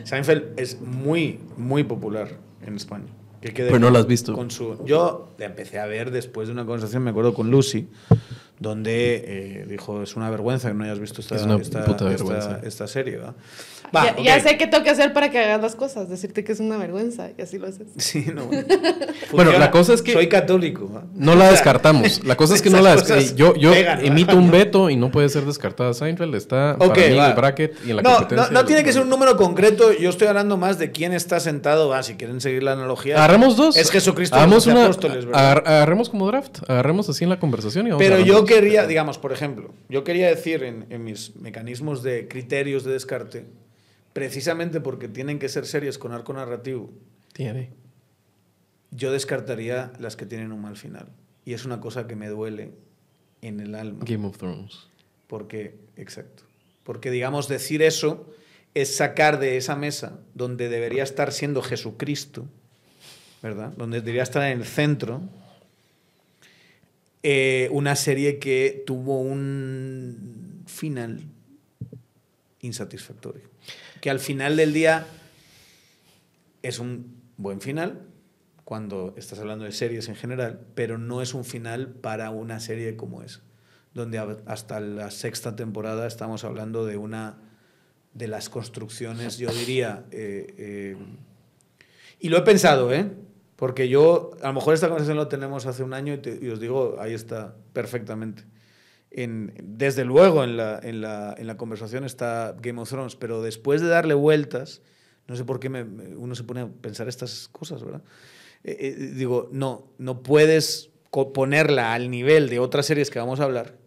Seinfeld 0.03 0.59
es 0.59 0.79
muy, 0.81 1.39
muy 1.57 1.83
popular 1.83 2.29
en 2.65 2.75
España. 2.75 3.05
Que 3.41 3.51
Pero 3.51 3.79
no 3.79 3.89
la 3.89 3.99
has 3.99 4.07
visto. 4.07 4.33
Con 4.33 4.51
su, 4.51 4.83
yo 4.85 5.29
la 5.37 5.45
empecé 5.45 5.79
a 5.79 5.85
ver 5.85 6.11
después 6.11 6.49
de 6.49 6.53
una 6.53 6.65
conversación, 6.65 7.03
me 7.03 7.11
acuerdo 7.11 7.33
con 7.33 7.49
Lucy. 7.49 7.87
Donde 8.59 9.61
eh, 9.61 9.65
dijo, 9.67 10.03
es 10.03 10.15
una 10.15 10.29
vergüenza 10.29 10.67
que 10.67 10.73
no 10.73 10.83
hayas 10.83 10.99
visto 10.99 11.21
esta, 11.21 11.35
Es 11.35 11.45
esta, 11.61 11.85
esta- 12.39 12.67
esta 12.67 12.87
serie. 12.87 13.19
¿Va? 13.95 14.15
ya, 14.21 14.39
sé 14.39 14.57
qué 14.57 14.67
tengo 14.67 14.83
que 14.83 14.89
hacer 14.89 15.13
para 15.13 15.29
que 15.31 15.39
hagas 15.39 15.61
las 15.61 15.75
cosas, 15.75 16.09
decirte 16.09 16.43
que 16.43 16.51
es 16.51 16.59
una 16.59 16.77
vergüenza 16.77 17.29
y 17.37 17.41
así 17.41 17.57
lo 17.57 17.67
haces. 17.67 17.87
Sí, 17.97 18.25
no. 18.33 18.49
Bueno, 19.31 19.51
la 19.57 19.69
cosa 19.71 19.93
es 19.93 20.01
que- 20.01 20.13
Soy 20.13 20.27
católico. 20.27 20.91
¿va? 20.93 21.03
No 21.13 21.35
la 21.35 21.51
descartamos. 21.51 22.23
La 22.25 22.35
cosa 22.35 22.55
es 22.55 22.61
que 22.61 22.69
no 22.71 22.81
la 22.81 22.95
descartamos. 22.95 23.35
Yo, 23.35 23.55
yo 23.55 23.73
emito 23.73 24.35
un 24.35 24.49
veto 24.51 24.89
y 24.89 24.95
no 24.95 25.11
puede 25.11 25.29
ser 25.29 25.45
descartada. 25.45 25.93
Seinfeld 25.93 26.33
está 26.35 26.75
Ok, 26.79 26.95
para 26.95 27.07
mí 27.07 27.17
en 27.17 27.23
el 27.23 27.33
bracket 27.33 27.75
y 27.85 27.89
en 27.91 27.95
la 27.97 28.01
no, 28.01 28.09
competencia. 28.15 28.47
no, 28.51 28.59
no 28.61 28.65
tiene 28.65 28.83
que 28.83 28.91
ser 28.93 29.01
un 29.03 29.09
número 29.09 29.37
concreto. 29.37 29.93
Yo 29.93 30.09
estoy 30.09 30.27
hablando 30.27 30.57
más 30.57 30.79
de 30.79 30.91
quién 30.91 31.13
está 31.13 31.39
sentado. 31.39 31.89
Va, 31.89 32.01
si 32.03 32.15
quieren 32.15 32.41
seguir 32.41 32.63
la 32.63 32.73
analogía. 32.73 33.15
Agarremos 33.17 33.55
dos. 33.55 33.77
Es 33.77 33.91
Jesucristo 33.91 34.37
los 34.47 34.65
una, 34.67 34.83
apóstoles, 34.85 35.25
¿verdad? 35.25 35.63
agarremos 35.65 36.09
como 36.09 36.27
draft. 36.27 36.59
Agarremos 36.67 37.07
así 37.09 37.23
en 37.23 37.29
la 37.29 37.39
conversación 37.39 37.87
y 37.87 37.91
vamos 37.91 38.03
Pero 38.03 38.19
yo 38.19 38.45
quería, 38.45 38.87
digamos, 38.87 39.17
por 39.17 39.31
ejemplo, 39.31 39.71
yo 39.89 40.03
quería 40.03 40.27
decir 40.27 40.63
en, 40.63 40.85
en 40.89 41.03
mis 41.03 41.35
mecanismos 41.35 42.03
de 42.03 42.27
criterios 42.27 42.83
de 42.83 42.93
descarte, 42.93 43.45
precisamente 44.19 44.81
porque 44.81 45.07
tienen 45.07 45.39
que 45.39 45.47
ser 45.47 45.65
series 45.65 45.97
con 45.97 46.11
arco 46.11 46.33
narrativo, 46.33 46.91
Tiene. 47.31 47.71
yo 48.91 49.13
descartaría 49.13 49.93
las 49.97 50.17
que 50.17 50.25
tienen 50.25 50.51
un 50.51 50.61
mal 50.61 50.75
final. 50.75 51.07
Y 51.45 51.53
es 51.53 51.63
una 51.63 51.79
cosa 51.79 52.05
que 52.05 52.17
me 52.17 52.27
duele 52.27 52.73
en 53.41 53.61
el 53.61 53.75
alma. 53.75 54.03
Game 54.03 54.27
of 54.27 54.37
Thrones. 54.37 54.89
Porque, 55.27 55.79
exacto. 55.95 56.43
Porque, 56.83 57.11
digamos, 57.11 57.47
decir 57.47 57.81
eso 57.81 58.29
es 58.73 58.93
sacar 58.93 59.39
de 59.39 59.55
esa 59.55 59.77
mesa 59.77 60.19
donde 60.33 60.67
debería 60.67 61.03
estar 61.03 61.31
siendo 61.31 61.61
Jesucristo, 61.61 62.45
¿verdad? 63.41 63.71
Donde 63.77 64.01
debería 64.01 64.23
estar 64.23 64.43
en 64.51 64.59
el 64.59 64.65
centro, 64.65 65.21
eh, 67.23 67.69
una 67.71 67.95
serie 67.95 68.37
que 68.37 68.83
tuvo 68.85 69.21
un 69.21 70.65
final 70.67 71.21
insatisfactorio. 72.59 73.48
Que 74.01 74.09
al 74.09 74.19
final 74.19 74.55
del 74.55 74.73
día 74.73 75.05
es 76.61 76.79
un 76.79 77.21
buen 77.37 77.61
final, 77.61 78.01
cuando 78.63 79.15
estás 79.17 79.39
hablando 79.39 79.65
de 79.65 79.71
series 79.71 80.09
en 80.09 80.15
general, 80.15 80.61
pero 80.75 80.97
no 80.97 81.21
es 81.21 81.33
un 81.33 81.43
final 81.43 81.87
para 81.87 82.29
una 82.29 82.59
serie 82.59 82.95
como 82.95 83.23
esa, 83.23 83.41
donde 83.93 84.19
hasta 84.45 84.79
la 84.79 85.09
sexta 85.09 85.55
temporada 85.55 86.05
estamos 86.05 86.43
hablando 86.43 86.85
de 86.85 86.95
una 86.95 87.37
de 88.13 88.27
las 88.27 88.49
construcciones, 88.49 89.37
yo 89.37 89.51
diría, 89.51 90.05
eh, 90.11 90.53
eh, 90.57 90.97
y 92.19 92.29
lo 92.29 92.37
he 92.37 92.41
pensado, 92.41 92.93
¿eh? 92.93 93.09
Porque 93.55 93.89
yo, 93.89 94.31
a 94.41 94.47
lo 94.47 94.53
mejor 94.53 94.73
esta 94.73 94.87
conversación 94.87 95.17
lo 95.17 95.27
tenemos 95.27 95.65
hace 95.65 95.83
un 95.83 95.93
año 95.93 96.19
y 96.41 96.49
os 96.49 96.59
digo, 96.59 96.97
ahí 96.99 97.13
está 97.13 97.55
perfectamente. 97.73 98.43
En, 99.11 99.53
desde 99.63 100.05
luego 100.05 100.43
en 100.43 100.55
la, 100.57 100.79
en, 100.83 101.01
la, 101.01 101.33
en 101.37 101.47
la 101.47 101.57
conversación 101.57 102.03
está 102.03 102.55
Game 102.61 102.79
of 102.79 102.89
Thrones, 102.89 103.15
pero 103.15 103.41
después 103.41 103.81
de 103.81 103.87
darle 103.87 104.13
vueltas, 104.13 104.81
no 105.27 105.35
sé 105.35 105.45
por 105.45 105.59
qué 105.59 105.69
me- 105.69 105.83
uno 106.15 106.35
se 106.35 106.43
pone 106.43 106.61
a 106.61 106.67
pensar 106.67 107.07
estas 107.07 107.47
cosas, 107.51 107.83
¿verdad? 107.83 108.03
Eh, 108.63 108.77
eh, 108.79 108.95
digo, 109.15 109.49
no, 109.51 109.87
no 109.97 110.21
puedes 110.21 110.91
ponerla 111.33 111.93
al 111.93 112.11
nivel 112.11 112.49
de 112.49 112.59
otras 112.59 112.85
series 112.85 113.09
que 113.09 113.17
vamos 113.17 113.39
a 113.39 113.45
hablar 113.45 113.77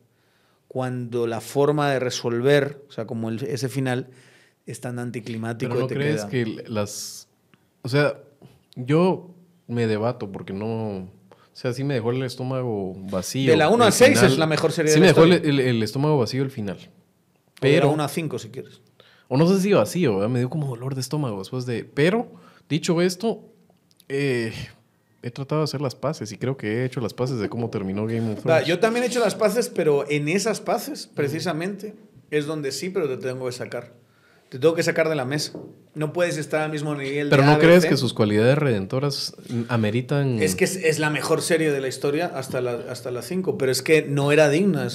cuando 0.66 1.26
la 1.26 1.40
forma 1.40 1.90
de 1.90 1.98
resolver, 2.00 2.82
o 2.88 2.92
sea, 2.92 3.06
como 3.06 3.28
el- 3.28 3.42
ese 3.44 3.68
final, 3.68 4.08
es 4.66 4.80
tan 4.80 4.98
anticlimático 4.98 5.68
Pero 5.70 5.80
no 5.82 5.86
te 5.86 5.94
crees 5.94 6.24
queda. 6.24 6.30
que 6.30 6.64
las... 6.68 7.28
O 7.82 7.88
sea, 7.88 8.18
yo 8.74 9.34
me 9.68 9.86
debato 9.86 10.32
porque 10.32 10.52
no... 10.52 11.08
O 11.52 11.56
sea, 11.56 11.72
sí 11.72 11.84
me 11.84 11.94
dejó 11.94 12.10
el 12.12 12.22
estómago 12.22 12.94
vacío. 13.10 13.50
De 13.50 13.56
la 13.56 13.68
1 13.68 13.76
el 13.76 13.86
al 13.88 13.92
6 13.92 14.10
final. 14.10 14.32
es 14.32 14.38
la 14.38 14.46
mejor 14.46 14.72
serie 14.72 14.90
Sí 14.90 14.94
de 14.94 15.00
me 15.00 15.06
la 15.08 15.12
dejó 15.12 15.24
el, 15.26 15.32
el- 15.32 15.60
el 15.60 15.82
estómago 15.82 16.18
vacío 16.18 16.42
el 16.42 16.50
final. 16.50 16.78
Pero 17.60 17.82
Pero... 17.88 17.90
1 17.92 18.02
a 18.04 18.08
5 18.08 18.38
si 18.38 18.48
quieres. 18.48 18.80
O 19.28 19.36
no 19.36 19.46
sé 19.46 19.60
si 19.60 19.72
vacío, 19.72 20.14
¿verdad? 20.16 20.28
me 20.30 20.38
dio 20.38 20.50
como 20.50 20.66
dolor 20.68 20.94
de 20.94 21.00
estómago 21.02 21.38
después 21.38 21.64
de... 21.66 21.84
Pero, 21.84 22.32
dicho 22.68 23.00
esto, 23.00 23.44
eh, 24.08 24.52
he 25.22 25.30
tratado 25.30 25.60
de 25.60 25.64
hacer 25.64 25.80
las 25.80 25.94
paces 25.94 26.32
y 26.32 26.38
creo 26.38 26.56
que 26.56 26.68
he 26.82 26.84
hecho 26.84 27.00
las 27.00 27.14
paces 27.14 27.38
de 27.38 27.48
cómo 27.48 27.70
terminó 27.70 28.06
Game 28.06 28.32
of 28.32 28.42
Thrones. 28.42 28.66
yo 28.66 28.78
también 28.78 29.04
he 29.04 29.06
hecho 29.08 29.20
las 29.20 29.34
paces, 29.34 29.68
pero 29.70 30.04
en 30.10 30.28
esas 30.28 30.60
paces, 30.60 31.06
precisamente, 31.06 31.94
es 32.30 32.46
donde 32.46 32.72
sí, 32.72 32.90
pero 32.90 33.08
te 33.08 33.16
tengo 33.18 33.46
que 33.46 33.52
sacar. 33.52 33.94
Te 34.52 34.58
tengo 34.58 34.74
que 34.74 34.82
sacar 34.82 35.08
de 35.08 35.14
la 35.14 35.24
mesa. 35.24 35.52
No 35.94 36.12
puedes 36.12 36.36
estar 36.36 36.60
al 36.60 36.70
mismo 36.70 36.94
nivel 36.94 37.30
Pero 37.30 37.40
de 37.40 37.46
¿no 37.46 37.54
ABC. 37.54 37.62
crees 37.62 37.86
que 37.86 37.96
sus 37.96 38.12
cualidades 38.12 38.58
redentoras 38.58 39.34
mm, 39.48 39.62
ameritan... 39.70 40.42
Es 40.42 40.54
que 40.56 40.64
es, 40.64 40.76
es 40.76 40.98
la 40.98 41.08
mejor 41.08 41.40
serie 41.40 41.72
de 41.72 41.80
la 41.80 41.88
historia 41.88 42.26
hasta 42.34 42.60
la, 42.60 42.72
hasta 42.90 43.10
la 43.10 43.22
5, 43.22 43.56
pero 43.56 43.72
es 43.72 43.80
que 43.80 44.02
no 44.02 44.30
era 44.30 44.50
digna. 44.50 44.88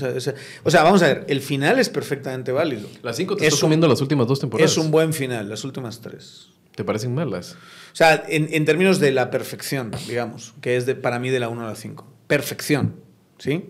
O 0.64 0.70
sea, 0.70 0.84
vamos 0.84 1.02
a 1.02 1.08
ver, 1.08 1.26
el 1.28 1.42
final 1.42 1.80
es 1.80 1.90
perfectamente 1.90 2.52
válido. 2.52 2.88
Las 3.02 3.16
cinco 3.18 3.36
te 3.36 3.42
es 3.42 3.48
estás 3.48 3.64
un- 3.64 3.66
comiendo 3.70 3.88
las 3.88 4.00
últimas 4.00 4.28
dos 4.28 4.40
temporadas. 4.40 4.72
Es 4.72 4.78
un 4.78 4.92
buen 4.92 5.12
final, 5.12 5.50
las 5.50 5.64
últimas 5.64 6.02
tres. 6.02 6.50
¿Te 6.76 6.84
parecen 6.84 7.16
malas? 7.16 7.54
O 7.94 7.96
sea, 7.96 8.24
en, 8.30 8.50
en 8.54 8.64
términos 8.66 9.00
de 9.00 9.12
la 9.12 9.32
perfección, 9.32 9.90
digamos, 10.08 10.54
que 10.62 10.78
es 10.78 10.86
de, 10.86 10.94
para 10.94 11.18
mí 11.18 11.32
de 11.32 11.40
la 11.40 11.50
1 11.50 11.64
a 11.66 11.70
la 11.70 11.76
5. 11.76 12.08
Perfección, 12.28 12.94
¿sí? 13.40 13.66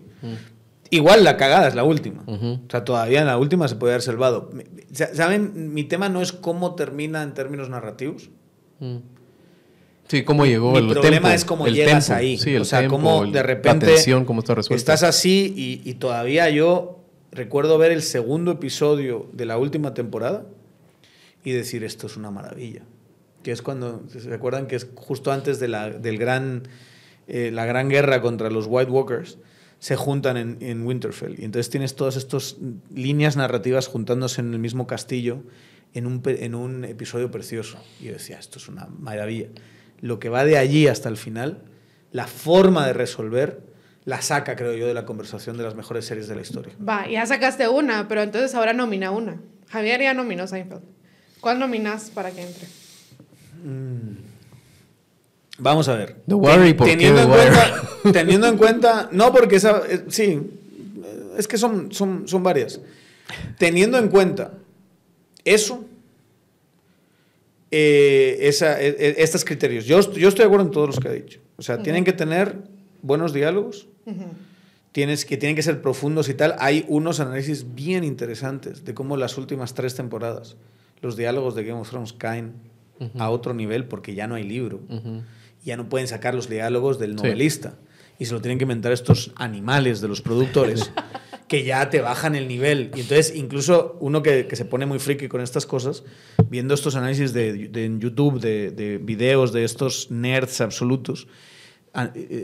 Igual 0.90 1.22
la 1.24 1.36
cagada 1.36 1.68
es 1.68 1.74
la 1.74 1.84
última. 1.84 2.22
Ujú. 2.26 2.60
O 2.66 2.70
sea, 2.70 2.84
todavía 2.84 3.20
en 3.20 3.26
la 3.26 3.36
última 3.38 3.68
se 3.68 3.76
puede 3.76 3.92
haber 3.94 4.02
salvado. 4.02 4.50
¿Saben? 4.92 5.74
Mi 5.74 5.84
tema 5.84 6.08
no 6.08 6.22
es 6.22 6.32
cómo 6.32 6.74
termina 6.74 7.22
en 7.22 7.34
términos 7.34 7.68
narrativos. 7.68 8.30
Mm. 8.80 8.96
Sí, 10.08 10.24
cómo 10.24 10.46
llegó 10.46 10.72
Mi 10.72 10.78
el 10.78 10.88
problema 10.88 11.12
tempo, 11.28 11.28
es 11.28 11.44
cómo 11.44 11.66
el 11.66 11.74
llegas 11.74 12.06
tempo. 12.06 12.18
ahí. 12.18 12.38
Sí, 12.38 12.54
el 12.54 12.62
o 12.62 12.64
sea, 12.64 12.80
tempo, 12.80 12.96
cómo 12.96 13.26
de 13.26 13.42
repente 13.42 13.84
La 13.86 13.92
tensión, 13.92 14.24
cómo 14.24 14.40
está 14.40 14.54
resuelta. 14.54 14.78
estás 14.94 15.02
así 15.02 15.52
y, 15.54 15.82
y 15.88 15.94
todavía 15.94 16.48
yo 16.48 17.00
recuerdo 17.30 17.76
ver 17.76 17.92
el 17.92 18.00
segundo 18.02 18.52
episodio 18.52 19.28
de 19.34 19.44
la 19.44 19.58
última 19.58 19.92
temporada 19.92 20.46
y 21.44 21.52
decir 21.52 21.84
esto 21.84 22.06
es 22.06 22.16
una 22.16 22.30
maravilla. 22.30 22.82
Que 23.42 23.52
es 23.52 23.60
cuando, 23.60 24.02
¿se 24.08 24.32
acuerdan 24.32 24.66
que 24.66 24.76
es 24.76 24.88
justo 24.94 25.30
antes 25.30 25.60
de 25.60 25.68
la, 25.68 25.90
del 25.90 26.16
gran, 26.16 26.62
eh, 27.26 27.50
la 27.52 27.66
gran 27.66 27.90
guerra 27.90 28.22
contra 28.22 28.48
los 28.48 28.64
White 28.66 28.90
Walkers? 28.90 29.36
Se 29.78 29.96
juntan 29.96 30.36
en, 30.36 30.58
en 30.60 30.86
Winterfell. 30.86 31.38
Y 31.38 31.44
entonces 31.44 31.70
tienes 31.70 31.94
todas 31.94 32.16
estas 32.16 32.56
líneas 32.92 33.36
narrativas 33.36 33.86
juntándose 33.86 34.40
en 34.40 34.52
el 34.52 34.58
mismo 34.58 34.86
castillo 34.86 35.42
en 35.94 36.06
un, 36.06 36.22
en 36.24 36.54
un 36.54 36.84
episodio 36.84 37.30
precioso. 37.30 37.78
Y 38.00 38.06
yo 38.06 38.12
decía, 38.12 38.38
esto 38.38 38.58
es 38.58 38.68
una 38.68 38.86
maravilla. 38.86 39.48
Lo 40.00 40.18
que 40.18 40.28
va 40.28 40.44
de 40.44 40.58
allí 40.58 40.86
hasta 40.86 41.08
el 41.08 41.16
final, 41.16 41.62
la 42.12 42.26
forma 42.26 42.86
de 42.86 42.92
resolver, 42.92 43.62
la 44.04 44.22
saca, 44.22 44.56
creo 44.56 44.74
yo, 44.74 44.86
de 44.86 44.94
la 44.94 45.04
conversación 45.04 45.56
de 45.56 45.64
las 45.64 45.74
mejores 45.74 46.06
series 46.06 46.28
de 46.28 46.34
la 46.34 46.42
historia. 46.42 46.74
Va, 46.86 47.08
ya 47.08 47.26
sacaste 47.26 47.68
una, 47.68 48.08
pero 48.08 48.22
entonces 48.22 48.54
ahora 48.54 48.72
nomina 48.72 49.10
una. 49.10 49.40
Javier 49.68 50.00
ya 50.00 50.14
nominó 50.14 50.46
Seinfeld. 50.46 50.82
¿Cuál 51.40 51.58
nominas 51.58 52.10
para 52.10 52.30
que 52.30 52.42
entre? 52.42 52.66
Vamos 55.58 55.88
a 55.88 55.94
ver. 55.94 56.16
The 56.26 56.34
¿y 56.68 56.74
por 56.74 56.86
qué 56.86 56.96
teniendo, 56.96 57.16
The 57.16 57.22
en 57.22 57.28
cuenta, 57.28 58.12
teniendo 58.12 58.46
en 58.46 58.56
cuenta, 58.56 59.08
no 59.12 59.32
porque 59.32 59.56
esa, 59.56 59.82
eh, 59.88 60.04
sí, 60.08 60.40
es 61.36 61.48
que 61.48 61.58
son, 61.58 61.92
son, 61.92 62.28
son 62.28 62.42
varias. 62.42 62.80
Teniendo 63.58 63.98
en 63.98 64.08
cuenta 64.08 64.54
eso, 65.44 65.84
eh, 67.70 68.38
esa, 68.40 68.80
eh, 68.80 69.16
estos 69.18 69.44
criterios, 69.44 69.84
yo, 69.84 70.00
yo 70.12 70.28
estoy 70.28 70.44
de 70.44 70.46
acuerdo 70.46 70.66
en 70.66 70.70
todos 70.70 70.86
los 70.88 71.00
que 71.00 71.08
ha 71.08 71.12
dicho. 71.12 71.40
O 71.56 71.62
sea, 71.62 71.82
tienen 71.82 72.04
que 72.04 72.12
tener 72.12 72.56
buenos 73.02 73.32
diálogos, 73.32 73.88
tienes, 74.92 75.24
que 75.24 75.36
tienen 75.36 75.56
que 75.56 75.62
ser 75.62 75.82
profundos 75.82 76.28
y 76.28 76.34
tal. 76.34 76.54
Hay 76.60 76.84
unos 76.88 77.18
análisis 77.18 77.74
bien 77.74 78.04
interesantes 78.04 78.84
de 78.84 78.94
cómo 78.94 79.16
las 79.16 79.36
últimas 79.38 79.74
tres 79.74 79.96
temporadas, 79.96 80.56
los 81.00 81.16
diálogos 81.16 81.56
de 81.56 81.64
Game 81.64 81.80
of 81.80 81.90
Thrones 81.90 82.12
caen 82.12 82.54
a 83.18 83.30
otro 83.30 83.54
nivel 83.54 83.86
porque 83.86 84.14
ya 84.14 84.26
no 84.26 84.36
hay 84.36 84.44
libro. 84.44 84.80
Ya 85.64 85.76
no 85.76 85.88
pueden 85.88 86.08
sacar 86.08 86.34
los 86.34 86.48
diálogos 86.48 86.98
del 86.98 87.10
Sí. 87.10 87.16
novelista. 87.16 87.74
Y 88.18 88.24
se 88.26 88.32
lo 88.32 88.40
tienen 88.40 88.58
que 88.58 88.64
inventar 88.64 88.90
estos 88.92 89.30
animales 89.36 90.00
de 90.00 90.08
los 90.08 90.20
productores 90.22 90.90
que 91.48 91.62
ya 91.64 91.88
te 91.88 92.00
bajan 92.00 92.34
el 92.34 92.48
nivel. 92.48 92.90
Y 92.96 93.00
entonces, 93.00 93.32
incluso 93.36 93.96
uno 94.00 94.22
que, 94.22 94.46
que 94.48 94.56
se 94.56 94.64
pone 94.64 94.86
muy 94.86 94.98
friki 94.98 95.28
con 95.28 95.40
estas 95.40 95.66
cosas, 95.66 96.02
viendo 96.50 96.74
estos 96.74 96.96
análisis 96.96 97.32
de, 97.32 97.68
de- 97.68 97.84
en 97.84 98.00
YouTube, 98.00 98.40
de, 98.40 98.70
de 98.72 98.98
videos 98.98 99.52
de 99.52 99.64
estos 99.64 100.10
nerds 100.10 100.60
absolutos, 100.60 101.28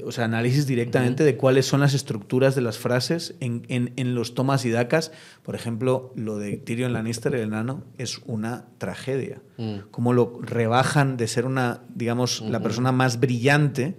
o 0.05 0.11
sea, 0.13 0.25
análisis 0.25 0.67
directamente 0.67 1.23
de 1.25 1.37
cuáles 1.37 1.67
son 1.67 1.81
las 1.81 1.95
estructuras 1.95 2.55
de 2.55 2.61
las 2.63 2.79
frases 2.79 3.35
en, 3.41 3.65
en- 3.69 3.93
en 3.97 4.15
los 4.15 4.35
tomas 4.35 4.65
y 4.65 4.71
dacas. 4.71 5.13
Por 5.43 5.55
ejemplo, 5.55 6.13
lo 6.17 6.39
de 6.39 6.57
Tyrion 6.57 6.93
Lannister, 6.93 7.35
el 7.35 7.43
enano, 7.43 7.85
es 7.99 8.21
una 8.27 8.67
tragedia. 8.79 9.41
Mm. 9.59 9.77
Cómo 9.91 10.13
lo 10.13 10.41
rebajan 10.43 11.17
de 11.17 11.29
ser 11.29 11.45
una, 11.47 11.83
digamos, 11.95 12.41
la 12.41 12.61
persona 12.61 12.91
más 12.93 13.21
brillante 13.21 13.97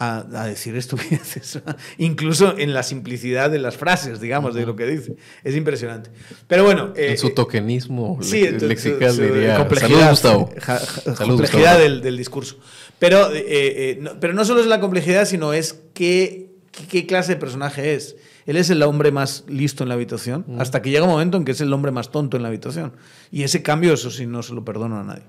a, 0.00 0.18
a 0.42 0.46
decir 0.46 0.76
estupideces. 0.76 1.60
Incluso 1.98 2.56
en 2.56 2.72
la 2.72 2.82
simplicidad 2.84 3.50
de 3.50 3.58
las 3.58 3.76
frases, 3.76 4.20
digamos, 4.20 4.54
de 4.54 4.64
lo 4.66 4.76
que 4.76 4.86
dice. 4.86 5.16
Es 5.42 5.56
impresionante. 5.56 6.10
Pero 6.46 6.64
bueno. 6.64 6.92
eh, 6.96 7.10
en 7.12 7.18
su 7.18 7.28
eh, 7.28 7.30
tokenismo 7.30 8.18
Sí, 8.22 8.46
lexical 8.48 9.10
su- 9.10 9.16
su 9.16 9.22
diría. 9.34 9.56
complejidad, 9.56 10.14
Salud, 10.14 10.40
Gustavo. 10.42 10.50
ja- 10.60 10.78
ja- 10.78 11.14
Salud, 11.16 11.16
complejidad 11.30 11.60
Gustavo. 11.72 11.78
del, 11.82 12.00
del 12.02 12.16
discurso. 12.16 12.58
Pero, 12.98 13.32
eh, 13.32 13.44
eh, 13.46 13.98
no, 14.00 14.18
pero 14.20 14.32
no 14.34 14.44
solo 14.44 14.60
es 14.60 14.66
la 14.66 14.80
complejidad, 14.80 15.24
sino 15.24 15.52
es 15.52 15.80
qué, 15.94 16.50
qué, 16.90 17.06
clase 17.06 17.34
de 17.34 17.40
personaje 17.40 17.94
es. 17.94 18.16
Él 18.46 18.56
es 18.56 18.70
el 18.70 18.82
hombre 18.82 19.12
más 19.12 19.44
listo 19.46 19.82
en 19.84 19.88
la 19.90 19.94
habitación, 19.94 20.44
hasta 20.58 20.80
que 20.82 20.90
llega 20.90 21.04
un 21.04 21.10
momento 21.10 21.36
en 21.36 21.44
que 21.44 21.52
es 21.52 21.60
el 21.60 21.72
hombre 21.72 21.92
más 21.92 22.10
tonto 22.10 22.36
en 22.36 22.42
la 22.42 22.48
habitación. 22.48 22.92
Y 23.30 23.42
ese 23.42 23.62
cambio, 23.62 23.92
eso 23.92 24.10
sí, 24.10 24.26
no 24.26 24.42
se 24.42 24.54
lo 24.54 24.64
perdono 24.64 24.98
a 24.98 25.04
nadie. 25.04 25.22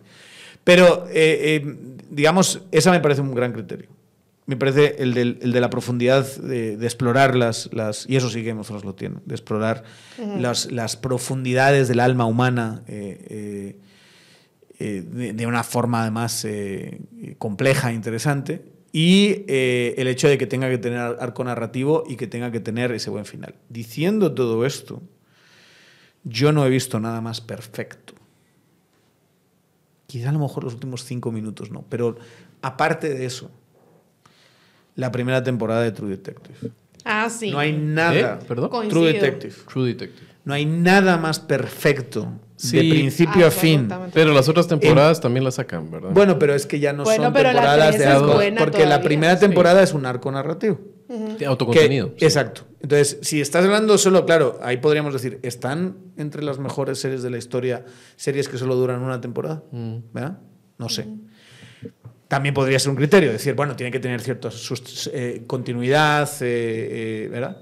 Pero, 0.64 1.06
eh, 1.12 1.76
digamos, 2.10 2.62
esa 2.72 2.92
me 2.92 3.00
parece 3.02 3.22
un 3.22 3.36
gran 3.36 3.52
criterio. 3.54 3.88
Me 4.46 4.56
parece 4.58 4.96
el, 5.00 5.14
del- 5.14 5.38
el 5.42 5.52
de 5.52 5.62
la 5.62 5.70
profundidad 5.70 6.26
de, 6.38 6.76
de 6.76 6.86
explorar 6.86 7.36
las, 7.36 7.70
las. 7.72 8.06
Y 8.10 8.16
eso 8.16 8.30
sí 8.30 8.44
que 8.44 8.54
Thrones 8.54 8.84
lo 8.84 8.96
tiene, 8.96 9.18
de 9.26 9.36
explorar 9.36 9.84
las, 10.40 10.72
las 10.72 10.96
profundidades 10.98 11.88
del 11.88 12.00
alma 12.00 12.26
humana. 12.26 12.82
Eh, 14.80 14.86
eh, 14.86 14.98
eh, 14.98 15.02
de, 15.02 15.34
de 15.34 15.48
una 15.48 15.64
forma 15.64 16.02
además 16.02 16.46
eh, 16.46 17.02
compleja 17.38 17.92
e 17.92 17.94
interesante. 17.94 18.64
Y 18.92 19.46
eh, 19.48 19.94
el 19.98 20.08
hecho 20.08 20.28
de 20.28 20.38
que 20.40 20.48
tenga 20.48 20.68
que 20.68 20.80
tener 20.80 21.00
arco 21.00 21.44
narrativo 21.44 22.04
y 22.08 22.16
que 22.16 22.26
tenga 22.26 22.52
que 22.52 22.60
tener 22.60 22.92
ese 22.92 23.12
buen 23.12 23.26
final. 23.26 23.54
Diciendo 23.70 24.34
todo 24.34 24.66
esto, 24.66 25.04
yo 26.24 26.52
no 26.52 26.66
he 26.66 26.70
visto 26.70 27.00
nada 27.00 27.22
más 27.22 27.40
perfecto. 27.40 28.16
Quizá 30.08 30.30
a 30.30 30.32
lo 30.32 30.40
mejor 30.40 30.64
los 30.64 30.74
últimos 30.74 31.04
cinco 31.04 31.32
minutos 31.32 31.70
no, 31.70 31.86
pero 31.88 32.18
aparte 32.64 33.14
de 33.14 33.26
eso, 33.28 33.52
la 34.96 35.12
primera 35.12 35.44
temporada 35.44 35.84
de 35.84 35.92
True 35.92 36.10
Detective. 36.10 36.72
Ah, 37.06 37.30
sí. 37.30 37.52
No 37.52 37.60
hay 37.60 37.74
nada. 37.74 38.40
¿Eh? 38.42 38.46
¿Perdón? 38.48 38.70
Coincido. 38.70 39.02
True 39.02 39.14
Detective. 39.14 39.56
True 39.72 39.88
Detective. 39.88 40.29
No 40.46 40.54
hay 40.54 40.66
nada 40.66 41.18
más 41.18 41.40
perfecto 41.40 42.40
Sí. 42.56 42.76
de 42.78 42.90
principio 42.94 43.46
Ah, 43.46 43.50
a 43.50 43.52
fin. 43.52 43.74
exactamente. 43.82 44.14
Pero 44.14 44.34
las 44.34 44.50
otras 44.50 44.68
temporadas 44.68 45.22
también 45.22 45.44
la 45.46 45.52
sacan, 45.52 45.90
¿verdad? 45.92 46.10
Bueno, 46.12 46.38
pero 46.40 46.54
es 46.56 46.66
que 46.66 46.80
ya 46.80 46.92
no 46.92 47.04
Bueno, 47.04 47.26
son 47.26 47.34
temporadas 47.34 47.98
de 47.98 48.20
buena 48.20 48.60
Porque 48.60 48.86
la 48.86 49.02
primera 49.02 49.36
Sí. 49.36 49.42
temporada 49.42 49.82
es 49.84 49.94
un 49.94 50.06
arco 50.06 50.32
narrativo. 50.32 50.80
De 51.08 51.38
Que- 51.38 51.46
autocontenido. 51.46 52.14
sí. 52.18 52.26
Exacto. 52.26 52.62
Entonces, 52.82 53.18
si 53.24 53.42
estás 53.42 53.66
hablando 53.66 53.98
solo, 53.98 54.26
claro, 54.26 54.60
ahí 54.62 54.78
podríamos 54.78 55.12
decir, 55.14 55.40
¿están 55.42 55.96
entre 56.18 56.44
las 56.44 56.60
mejores 56.60 57.00
series 57.00 57.24
de 57.24 57.30
la 57.32 57.38
historia 57.38 57.84
series 58.16 58.48
que 58.48 58.58
solo 58.60 58.76
duran 58.76 59.02
una 59.02 59.20
temporada? 59.20 59.64
Mm. 59.72 59.96
¿Verdad? 60.14 60.38
No 60.78 60.88
sé. 60.90 61.08
También 62.28 62.54
podría 62.54 62.78
ser 62.78 62.92
un 62.92 62.96
criterio, 62.96 63.32
decir, 63.32 63.56
bueno, 63.56 63.76
tiene 63.76 63.92
que 63.92 64.00
tener 64.00 64.22
cierta 64.22 64.52
sus- 64.52 65.10
eh, 65.12 65.44
continuidad, 65.48 66.30
eh, 66.42 67.24
eh, 67.26 67.28
¿verdad? 67.32 67.58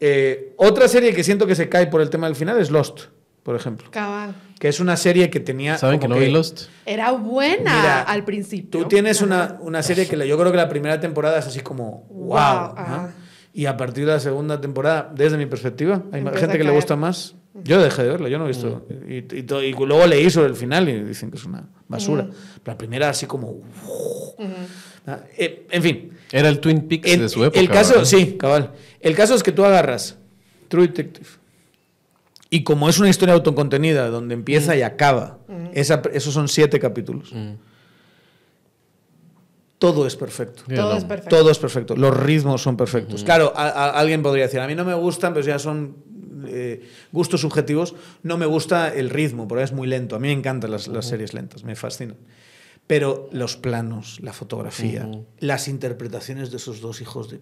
Eh, 0.00 0.54
otra 0.56 0.88
serie 0.88 1.14
que 1.14 1.24
siento 1.24 1.46
que 1.46 1.54
se 1.54 1.68
cae 1.68 1.86
por 1.86 2.00
el 2.00 2.10
tema 2.10 2.26
del 2.26 2.36
final 2.36 2.58
es 2.60 2.70
Lost, 2.70 3.02
por 3.42 3.56
ejemplo. 3.56 3.88
Cabal. 3.90 4.34
Que 4.58 4.68
es 4.68 4.80
una 4.80 4.96
serie 4.96 5.30
que 5.30 5.40
tenía. 5.40 5.76
¿Saben 5.78 6.00
que 6.00 6.08
no 6.08 6.16
vi 6.16 6.30
Lost? 6.30 6.68
Era 6.86 7.12
buena 7.12 7.76
Mira, 7.76 8.02
al 8.02 8.24
principio. 8.24 8.80
Tú 8.82 8.88
tienes 8.88 9.20
una, 9.22 9.58
una 9.60 9.82
serie 9.82 10.06
que 10.06 10.16
la- 10.16 10.24
yo 10.24 10.38
creo 10.38 10.50
que 10.50 10.56
la 10.58 10.68
primera 10.68 11.00
temporada 11.00 11.38
es 11.38 11.46
así 11.46 11.60
como 11.60 12.06
wow. 12.10 12.28
Wow, 12.28 12.74
¿no? 12.88 13.08
Y 13.52 13.66
a 13.66 13.76
partir 13.76 14.04
de 14.06 14.12
la 14.12 14.20
segunda 14.20 14.60
temporada, 14.60 15.12
desde 15.14 15.36
mi 15.36 15.46
perspectiva, 15.46 16.02
hay 16.12 16.20
Empieza 16.20 16.40
gente 16.40 16.56
a 16.56 16.58
que 16.58 16.64
le 16.64 16.70
gusta 16.72 16.96
más. 16.96 17.36
Yo 17.62 17.80
dejé 17.80 18.02
de 18.02 18.08
verla, 18.08 18.28
yo 18.28 18.36
no 18.38 18.46
he 18.46 18.48
visto. 18.48 18.84
Y, 19.08 19.18
y 19.18 19.42
to- 19.44 19.62
y 19.62 19.72
luego 19.72 20.04
leí 20.08 20.28
sobre 20.28 20.48
el 20.48 20.56
final 20.56 20.88
y 20.88 21.04
dicen 21.04 21.30
que 21.30 21.36
es 21.36 21.44
una 21.44 21.68
basura. 21.86 22.26
La 22.64 22.76
primera 22.76 23.10
así 23.10 23.26
como... 23.26 23.60
¿ah? 25.06 25.20
Eh, 25.38 25.66
en 25.70 25.82
fin. 25.82 26.10
Era 26.32 26.48
el 26.48 26.58
Twin 26.60 26.88
Peaks 26.88 27.10
El, 27.12 27.20
de 27.20 27.28
su 27.28 27.44
época. 27.44 27.60
el 27.60 27.68
caso, 27.68 27.90
¿verdad? 27.94 28.04
sí, 28.06 28.36
cabal. 28.38 28.72
El 29.00 29.14
caso 29.14 29.34
es 29.34 29.42
que 29.42 29.52
tú 29.52 29.64
agarras 29.64 30.16
True 30.68 30.88
Detective 30.88 31.26
y 32.50 32.62
como 32.64 32.88
es 32.88 32.98
una 32.98 33.08
historia 33.08 33.34
autocontenida 33.34 34.08
donde 34.08 34.34
empieza 34.34 34.76
y 34.76 34.82
acaba, 34.82 35.38
esa- 35.72 36.02
esos 36.12 36.32
son 36.34 36.48
siete 36.48 36.78
capítulos. 36.80 37.32
Mm. 37.32 37.52
Todo 39.78 40.06
es 40.06 40.16
perfecto. 40.16 40.62
Todo 40.74 40.96
es 40.96 41.04
perfecto. 41.04 41.36
Todo 41.36 41.50
es 41.50 41.58
perfecto. 41.58 41.96
Los 41.96 42.16
ritmos 42.16 42.62
son 42.62 42.76
perfectos. 42.76 43.22
Claro, 43.24 43.52
a- 43.54 43.68
a- 43.68 43.90
alguien 43.90 44.22
podría 44.22 44.44
decir, 44.44 44.60
a 44.60 44.66
mí 44.66 44.74
no 44.74 44.84
me 44.84 44.94
gustan, 44.94 45.34
pero 45.34 45.44
ya 45.44 45.58
son 45.58 45.96
eh, 46.46 46.82
gustos 47.10 47.40
subjetivos. 47.40 47.94
No 48.22 48.36
me 48.38 48.46
gusta 48.46 48.92
el 48.94 49.10
ritmo, 49.10 49.48
porque 49.48 49.64
es 49.64 49.72
muy 49.72 49.86
lento. 49.88 50.14
A 50.14 50.18
mí 50.18 50.28
me 50.28 50.34
encantan 50.34 50.70
las, 50.70 50.88
las 50.88 51.06
series 51.06 51.32
lentas, 51.34 51.64
me 51.64 51.74
fascinan. 51.74 52.16
Pero 52.86 53.28
los 53.32 53.56
planos, 53.56 54.18
la 54.20 54.32
fotografía, 54.32 55.08
las 55.38 55.68
interpretaciones 55.68 56.50
de 56.50 56.58
esos 56.58 56.80
dos 56.80 57.00
hijos 57.00 57.30
de... 57.30 57.40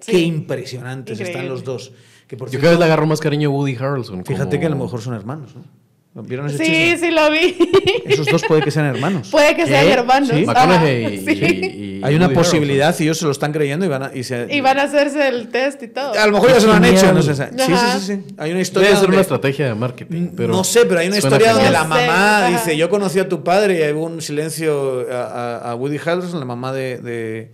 Sí. 0.00 0.12
Qué 0.12 0.18
impresionantes 0.20 1.20
están 1.20 1.48
los 1.48 1.64
dos. 1.64 1.92
Que 2.26 2.36
por 2.36 2.48
Yo 2.48 2.52
cierto, 2.52 2.62
cada 2.64 2.70
vez 2.72 2.78
le 2.80 2.84
agarro 2.86 3.06
más 3.06 3.20
cariño 3.20 3.48
a 3.50 3.52
Woody 3.52 3.76
Harrelson. 3.76 4.24
fíjate 4.24 4.50
como- 4.56 4.60
que 4.60 4.66
a 4.66 4.70
lo 4.70 4.76
mejor 4.76 5.00
son 5.00 5.14
hermanos, 5.14 5.54
¿no? 5.56 5.64
¿Vieron 6.12 6.46
ese 6.48 6.58
Sí, 6.58 6.64
chisme? 6.64 6.96
sí 6.98 7.10
lo 7.12 7.30
vi. 7.30 7.56
Esos 8.04 8.26
dos 8.26 8.42
puede 8.48 8.62
que 8.62 8.72
sean 8.72 8.86
hermanos. 8.86 9.28
Puede 9.30 9.54
que 9.54 9.64
sean 9.66 9.86
¿Qué? 9.86 9.92
hermanos. 9.92 10.28
¿Sí? 10.28 10.44
Ajá, 10.48 10.90
y, 10.92 11.18
sí. 11.18 11.30
y- 11.32 11.98
y 11.98 12.04
Hay 12.04 12.16
una 12.16 12.28
posibilidad 12.30 12.94
y 12.98 13.04
ellos 13.04 13.18
se 13.18 13.26
lo 13.26 13.30
están 13.30 13.52
creyendo 13.52 13.84
y 13.86 13.88
van 13.88 14.02
a... 14.02 14.10
Y, 14.12 14.24
se- 14.24 14.48
Y 14.50 14.60
van 14.60 14.78
a 14.80 14.82
hacerse 14.82 15.28
el 15.28 15.48
test 15.50 15.80
y 15.84 15.88
todo. 15.88 16.12
A 16.18 16.26
lo 16.26 16.32
mejor 16.32 16.48
ya 16.50 16.60
se 16.60 16.66
lo 16.66 16.72
han 16.72 16.82
Genial. 16.82 17.04
hecho, 17.04 17.12
no 17.14 17.22
sé. 17.22 17.34
Sí, 17.36 17.42
sí, 17.58 17.74
sí, 18.00 18.00
sí. 18.26 18.34
Hay 18.38 18.50
una 18.50 18.60
historia 18.60 18.88
Debe 18.88 18.96
ser 18.98 19.02
donde- 19.06 19.16
una 19.18 19.22
estrategia 19.22 19.66
de 19.66 19.74
marketing. 19.76 20.30
Pero 20.36 20.52
no 20.52 20.64
sé, 20.64 20.84
pero 20.84 20.98
hay 20.98 21.06
una 21.08 21.18
historia 21.18 21.52
donde 21.52 21.70
la 21.70 21.84
mamá 21.84 22.38
ajá. 22.46 22.48
dice, 22.50 22.76
yo 22.76 22.90
conocí 22.90 23.20
a 23.20 23.28
tu 23.28 23.44
padre 23.44 23.78
y 23.78 23.82
hay 23.82 23.92
un 23.92 24.20
silencio 24.20 25.06
a, 25.12 25.22
a- 25.22 25.70
a 25.70 25.74
Woody 25.76 25.98
Harrelson, 26.04 26.40
la 26.40 26.44
mamá 26.46 26.72
de, 26.72 26.98
de, 26.98 27.50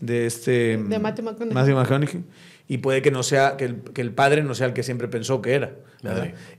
de 0.00 0.26
este... 0.26 0.78
De 0.78 0.98
Matthew 0.98 1.24
McConaughey. 1.26 1.54
Matthew 1.54 1.76
McConaughey. 1.76 2.24
Y 2.66 2.78
puede 2.78 3.02
que 3.02 3.10
no 3.10 3.22
sea, 3.22 3.56
que 3.56 3.66
el, 3.66 3.76
que 3.92 4.00
el 4.00 4.12
padre 4.12 4.42
no 4.42 4.54
sea 4.54 4.66
el 4.68 4.72
que 4.72 4.82
siempre 4.82 5.06
pensó 5.08 5.42
que 5.42 5.52
era. 5.54 5.74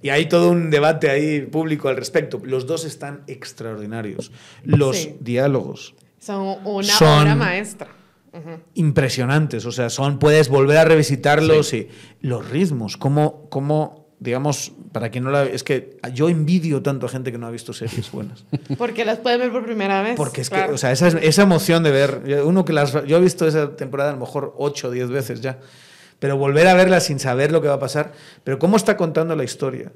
Y 0.01 0.09
hay 0.09 0.27
todo 0.27 0.49
un 0.51 0.69
debate 0.71 1.09
ahí 1.09 1.41
público 1.41 1.87
al 1.89 1.95
respecto. 1.97 2.41
Los 2.43 2.65
dos 2.67 2.85
están 2.85 3.23
extraordinarios. 3.27 4.31
Los 4.63 4.97
Sí. 4.97 5.17
diálogos 5.19 5.95
Son 6.19 6.57
una 6.63 6.83
Son- 6.83 7.21
obra 7.23 7.35
maestra. 7.35 7.87
Ujú. 8.33 8.59
impresionantes. 8.73 9.65
O 9.65 9.71
sea, 9.71 9.89
son, 9.89 10.19
puedes 10.19 10.49
volver 10.49 10.77
a 10.77 10.83
revisitarlos 10.85 11.73
y 11.73 11.87
los 12.21 12.49
ritmos, 12.49 12.97
cómo, 12.97 13.47
cómo, 13.49 14.07
digamos, 14.19 14.73
para 14.91 15.09
quien 15.09 15.23
no 15.23 15.31
la 15.31 15.45
es 15.45 15.63
que 15.63 15.97
yo 16.13 16.27
envidio 16.27 16.81
tanto 16.81 17.05
a 17.05 17.09
gente 17.09 17.31
que 17.31 17.37
no 17.37 17.47
ha 17.47 17.51
visto 17.51 17.71
series 17.71 18.11
buenas. 18.11 18.43
Porque 18.77 19.05
las 19.05 19.19
pueden 19.19 19.39
ver 19.39 19.51
por 19.53 19.63
primera 19.65 20.01
vez. 20.01 20.15
Porque 20.17 20.41
es 20.41 20.49
claro. 20.49 20.67
que, 20.69 20.73
o 20.73 20.77
sea, 20.77 20.91
esa, 20.91 21.07
esa 21.07 21.43
emoción 21.43 21.81
de 21.83 21.91
ver, 21.91 22.41
uno 22.43 22.65
que 22.65 22.73
las, 22.73 22.91
yo 23.05 23.17
he 23.17 23.21
visto 23.21 23.47
esa 23.47 23.75
temporada 23.77 24.09
a 24.09 24.13
lo 24.13 24.19
mejor 24.19 24.53
8 24.57 24.89
o 24.89 24.91
10 24.91 25.09
veces 25.09 25.39
ya, 25.39 25.59
pero 26.19 26.37
volver 26.37 26.67
a 26.67 26.73
verla 26.73 26.99
sin 26.99 27.19
saber 27.19 27.51
lo 27.51 27.61
que 27.61 27.67
va 27.67 27.75
a 27.75 27.79
pasar, 27.79 28.13
pero 28.43 28.59
cómo 28.59 28.77
está 28.77 28.97
contando 28.97 29.35
la 29.35 29.43
historia. 29.43 29.91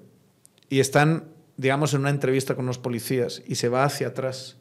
Y 0.69 0.79
están, 0.79 1.25
digamos, 1.57 1.93
en 1.93 2.01
una 2.01 2.09
entrevista 2.09 2.55
con 2.55 2.65
unos 2.65 2.77
policías 2.77 3.41
y 3.47 3.55
se 3.55 3.69
va 3.69 3.83
hacia 3.83 4.07
atrás. 4.07 4.57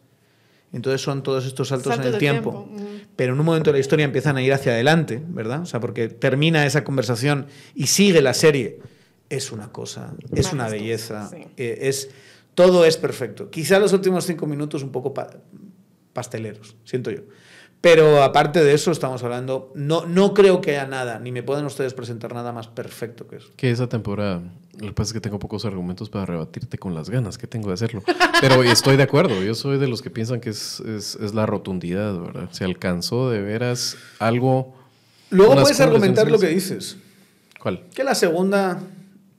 Entonces 0.73 1.01
son 1.01 1.23
todos 1.23 1.47
estos 1.47 1.69
saltos, 1.69 1.89
Saltos 1.95 2.07
en 2.07 2.13
el 2.15 2.19
tiempo. 2.19 2.69
Pero 3.17 3.33
en 3.35 3.41
un 3.41 3.47
momento 3.47 3.71
de 3.71 3.79
la 3.79 3.81
historia 3.81 4.05
empiezan 4.05 4.37
a 4.37 4.43
ir 4.43 4.53
hacia 4.53 4.73
adelante, 4.73 5.21
¿verdad? 5.29 5.63
O 5.63 5.67
sea, 5.67 5.81
porque 5.81 6.09
termina 6.09 6.65
esa 6.67 6.85
conversación 6.85 7.47
y 7.75 7.87
sigue 7.87 8.21
la 8.23 8.35
serie. 8.35 8.79
Es 9.31 9.51
una 9.53 9.73
cosa, 9.73 10.15
es 10.35 10.53
una 10.53 10.69
belleza. 10.69 11.29
sí. 11.31 11.45
eh, 11.57 11.79
es, 11.83 12.11
todo 12.55 12.85
es 12.85 12.97
perfecto. 12.97 13.51
Quizá 13.51 13.79
los 13.79 13.93
últimos 13.93 14.25
cinco 14.27 14.47
minutos 14.47 14.83
un 14.83 14.91
poco 14.93 15.13
pa- 15.15 15.31
pasteleros, 16.13 16.77
siento 16.85 17.11
yo. 17.11 17.21
Pero 17.81 18.23
aparte 18.23 18.63
de 18.65 18.75
eso, 18.75 18.91
estamos 18.91 19.23
hablando. 19.23 19.71
No, 19.75 20.05
no 20.05 20.35
creo 20.35 20.61
que 20.61 20.73
haya 20.73 20.87
nada, 20.87 21.21
ni 21.21 21.31
me 21.31 21.45
pueden 21.45 21.65
ustedes 21.65 21.95
presentar 21.95 22.35
nada 22.35 22.53
más 22.53 22.67
perfecto 22.67 23.29
que 23.29 23.37
eso. 23.37 23.51
Que 23.57 23.71
esa 23.71 23.89
temporada, 23.89 24.43
lo 24.79 24.89
que 24.89 24.93
pasa 24.93 25.11
es 25.11 25.13
que 25.13 25.21
tengo 25.21 25.39
pocos 25.39 25.65
argumentos 25.65 26.11
para 26.11 26.27
rebatirte 26.27 26.77
con 26.77 26.95
las 26.95 27.09
ganas 27.09 27.39
que 27.39 27.47
tengo 27.47 27.69
de 27.69 27.75
hacerlo. 27.75 28.03
Pero 28.41 28.65
estoy 28.65 28.97
de 28.97 29.05
acuerdo, 29.05 29.43
yo 29.43 29.55
soy 29.55 29.79
de 29.79 29.87
los 29.87 30.03
que 30.03 30.11
piensan 30.11 30.41
que 30.41 30.51
es, 30.51 30.81
es, 30.81 31.15
es 31.17 31.35
la 31.35 31.47
rotundidad, 31.47 32.19
¿verdad? 32.19 32.49
Se 32.51 32.65
alcanzó 32.65 33.31
de 33.31 33.41
veras 33.43 33.97
algo... 34.19 34.75
Luego 35.31 35.55
puedes 35.55 35.81
argumentar 35.81 36.27
en 36.27 36.33
lo 36.33 36.39
que 36.39 36.49
dices. 36.49 36.97
¿Cuál? 37.61 37.85
Que 37.95 38.03
la 38.03 38.15
segunda 38.15 38.81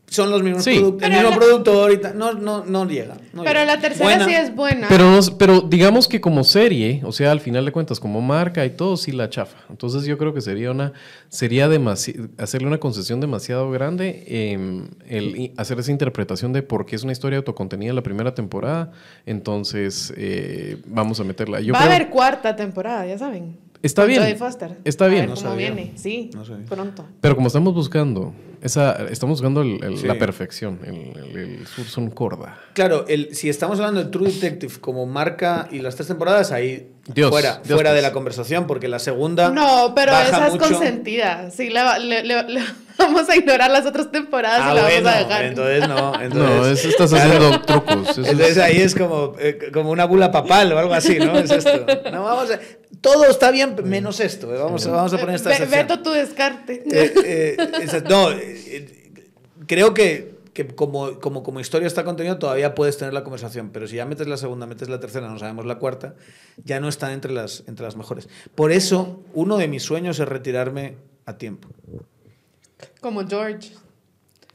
son 0.10 0.32
los 0.32 0.42
mismos 0.44 0.64
Sí. 0.64 0.72
produc- 0.80 1.04
el 1.04 1.12
mismo 1.12 1.30
la- 1.30 1.36
productor 1.38 1.92
y 1.94 1.98
tal. 1.98 2.18
No, 2.18 2.34
no, 2.34 2.66
no 2.66 2.86
llega. 2.88 3.16
no 3.34 3.44
Pero 3.44 3.60
llega. 3.60 3.66
la 3.76 3.80
tercera 3.80 4.06
Buena. 4.06 4.26
sí 4.26 4.34
es 4.34 4.56
buena. 4.56 4.88
Pero, 4.90 5.10
no- 5.12 5.38
pero 5.38 5.62
digamos 5.62 6.08
que 6.08 6.20
como 6.20 6.44
serie, 6.44 7.02
o 7.06 7.12
sea, 7.12 7.32
al 7.32 7.40
final 7.40 7.64
de 7.66 7.72
cuentas, 7.72 8.00
como 8.00 8.20
marca 8.22 8.66
y 8.66 8.72
todo, 8.72 8.98
sí 8.98 9.12
la 9.12 9.30
chafa. 9.30 9.58
Entonces 9.70 10.06
yo 10.06 10.18
creo 10.18 10.34
que 10.34 10.42
sería 10.42 10.72
una, 10.72 10.94
sería 11.30 11.68
demasi- 11.70 12.30
hacerle 12.38 12.68
una 12.68 12.80
concesión 12.80 13.20
demasiado 13.20 13.70
grande 13.72 14.24
eh, 14.28 14.82
el 15.08 15.38
i- 15.38 15.54
hacer 15.58 15.80
esa 15.80 15.92
interpretación 15.92 16.54
de 16.54 16.64
por 16.64 16.86
qué 16.86 16.96
es 16.96 17.04
una 17.04 17.12
historia 17.12 17.38
autocontenida 17.38 17.92
en 17.92 17.96
la 17.96 18.04
primera 18.04 18.34
temporada. 18.34 18.92
Entonces 19.26 20.14
eh, 20.18 20.78
vamos 20.88 21.20
a 21.20 21.24
meterla. 21.24 21.62
Yo 21.62 21.74
Va 21.74 21.82
a 21.82 21.86
haber 21.86 22.10
cuarta 22.10 22.56
temporada, 22.56 23.06
ya 23.06 23.18
saben. 23.18 23.58
Está 23.82 24.04
bien. 24.06 24.22
Está 24.84 25.06
A 25.06 25.08
bien. 25.08 25.22
ver 25.22 25.30
No 25.30 25.36
cómo 25.36 25.50
sabía. 25.52 25.72
viene. 25.72 25.94
Sí, 25.96 26.32
No 26.34 26.44
pronto. 26.68 27.06
Pero 27.22 27.36
como 27.36 27.48
estamos 27.48 27.74
buscando 27.74 28.34
esa, 28.62 28.94
estamos 29.10 29.40
buscando 29.40 29.62
el- 29.62 29.84
el- 29.84 29.98
Sí. 29.98 30.08
la 30.08 30.16
perfección, 30.18 30.80
el, 30.86 31.18
el, 31.18 31.38
el 31.60 31.68
Sursum 31.68 32.10
Corda. 32.10 32.58
Claro, 32.74 33.06
el, 33.08 33.36
si 33.36 33.50
estamos 33.50 33.80
hablando 33.80 34.04
de 34.04 34.10
True 34.10 34.32
Detective 34.32 34.74
como 34.82 35.06
marca 35.06 35.68
y 35.72 35.80
las 35.80 35.96
tres 35.96 36.08
temporadas, 36.08 36.52
ahí 36.52 36.90
Dios, 37.08 37.30
fuera, 37.32 37.62
Dios, 37.64 37.76
fuera 37.76 37.94
de 37.94 38.02
la 38.02 38.12
conversación, 38.12 38.68
porque 38.68 38.88
la 38.88 39.00
segunda. 39.00 39.50
No, 39.50 39.94
pero 39.96 40.12
baja 40.12 40.28
esa 40.28 40.48
es 40.48 40.54
mucho. 40.54 40.66
consentida. 40.70 41.50
Sí, 41.52 41.70
le, 41.70 41.82
va- 41.82 41.98
le- 42.00 42.24
le- 42.24 42.44
le 42.50 42.62
vamos 43.00 43.28
a 43.30 43.36
ignorar 43.36 43.72
las 43.72 43.86
otras 43.86 44.12
temporadas 44.12 44.62
Ah, 44.64 44.72
y 44.74 44.76
la 44.76 44.82
bueno, 44.84 45.04
vamos 45.06 45.16
a 45.16 45.26
dejar. 45.28 45.46
entonces 45.46 45.88
no. 45.88 46.12
No, 46.14 46.22
Entonces, 46.22 46.80
es- 46.86 46.92
estás 46.92 47.10
claro. 47.10 47.26
haciendo 47.38 47.62
trucos. 47.62 48.10
eso 48.10 48.22
es- 48.22 48.28
Entonces 48.30 48.58
ahí 48.58 48.78
es 48.82 48.94
como, 48.94 49.34
eh, 49.40 49.70
como 49.74 49.90
una 49.92 50.06
bula 50.06 50.32
papal 50.32 50.72
o 50.74 50.78
algo 50.80 50.94
así, 50.94 51.18
¿no? 51.18 51.38
Es 51.40 51.50
esto. 51.50 51.86
No, 52.12 52.24
vamos 52.24 52.52
a- 52.52 52.60
todo 53.02 53.26
está 53.26 53.52
bien 53.52 53.76
menos 53.86 54.20
esto. 54.20 54.54
eh, 54.54 54.58
Vamos, 54.58 54.86
a- 54.88 54.92
vamos 54.92 55.14
a 55.14 55.18
poner 55.18 55.36
esta 55.36 55.52
excepción. 55.52 55.88
Veto 55.88 56.02
tu 56.04 56.12
descarte. 56.12 56.84
Eh, 56.92 57.14
eh, 57.26 58.04
no, 58.10 58.32
eh, 58.32 59.12
creo 59.68 59.94
que, 59.94 60.38
que 60.54 60.68
como, 60.68 61.20
como, 61.20 61.44
como 61.44 61.60
historia 61.60 61.88
está 61.88 62.04
contenido 62.04 62.38
todavía 62.38 62.76
puedes 62.76 62.98
tener 62.98 63.14
la 63.14 63.24
conversación, 63.24 63.70
pero 63.72 63.88
si 63.88 63.96
ya 63.98 64.06
metes 64.06 64.28
la 64.28 64.38
segunda, 64.38 64.66
metes 64.66 64.90
la 64.90 65.00
tercera, 65.00 65.28
no 65.30 65.40
sabemos 65.40 65.66
la 65.66 65.76
cuarta, 65.76 66.16
ya 66.64 66.80
no 66.80 66.90
están 66.90 67.12
entre 67.12 67.32
las, 67.32 67.64
entre 67.68 67.86
las 67.86 67.96
mejores. 67.96 68.28
Por 68.56 68.72
eso, 68.72 69.22
uno 69.34 69.58
de 69.58 69.68
mis 69.68 69.84
sueños 69.84 70.20
es 70.20 70.28
retirarme 70.28 70.96
a 71.26 71.38
tiempo. 71.38 71.70
Como 73.02 73.26
George. 73.28 73.72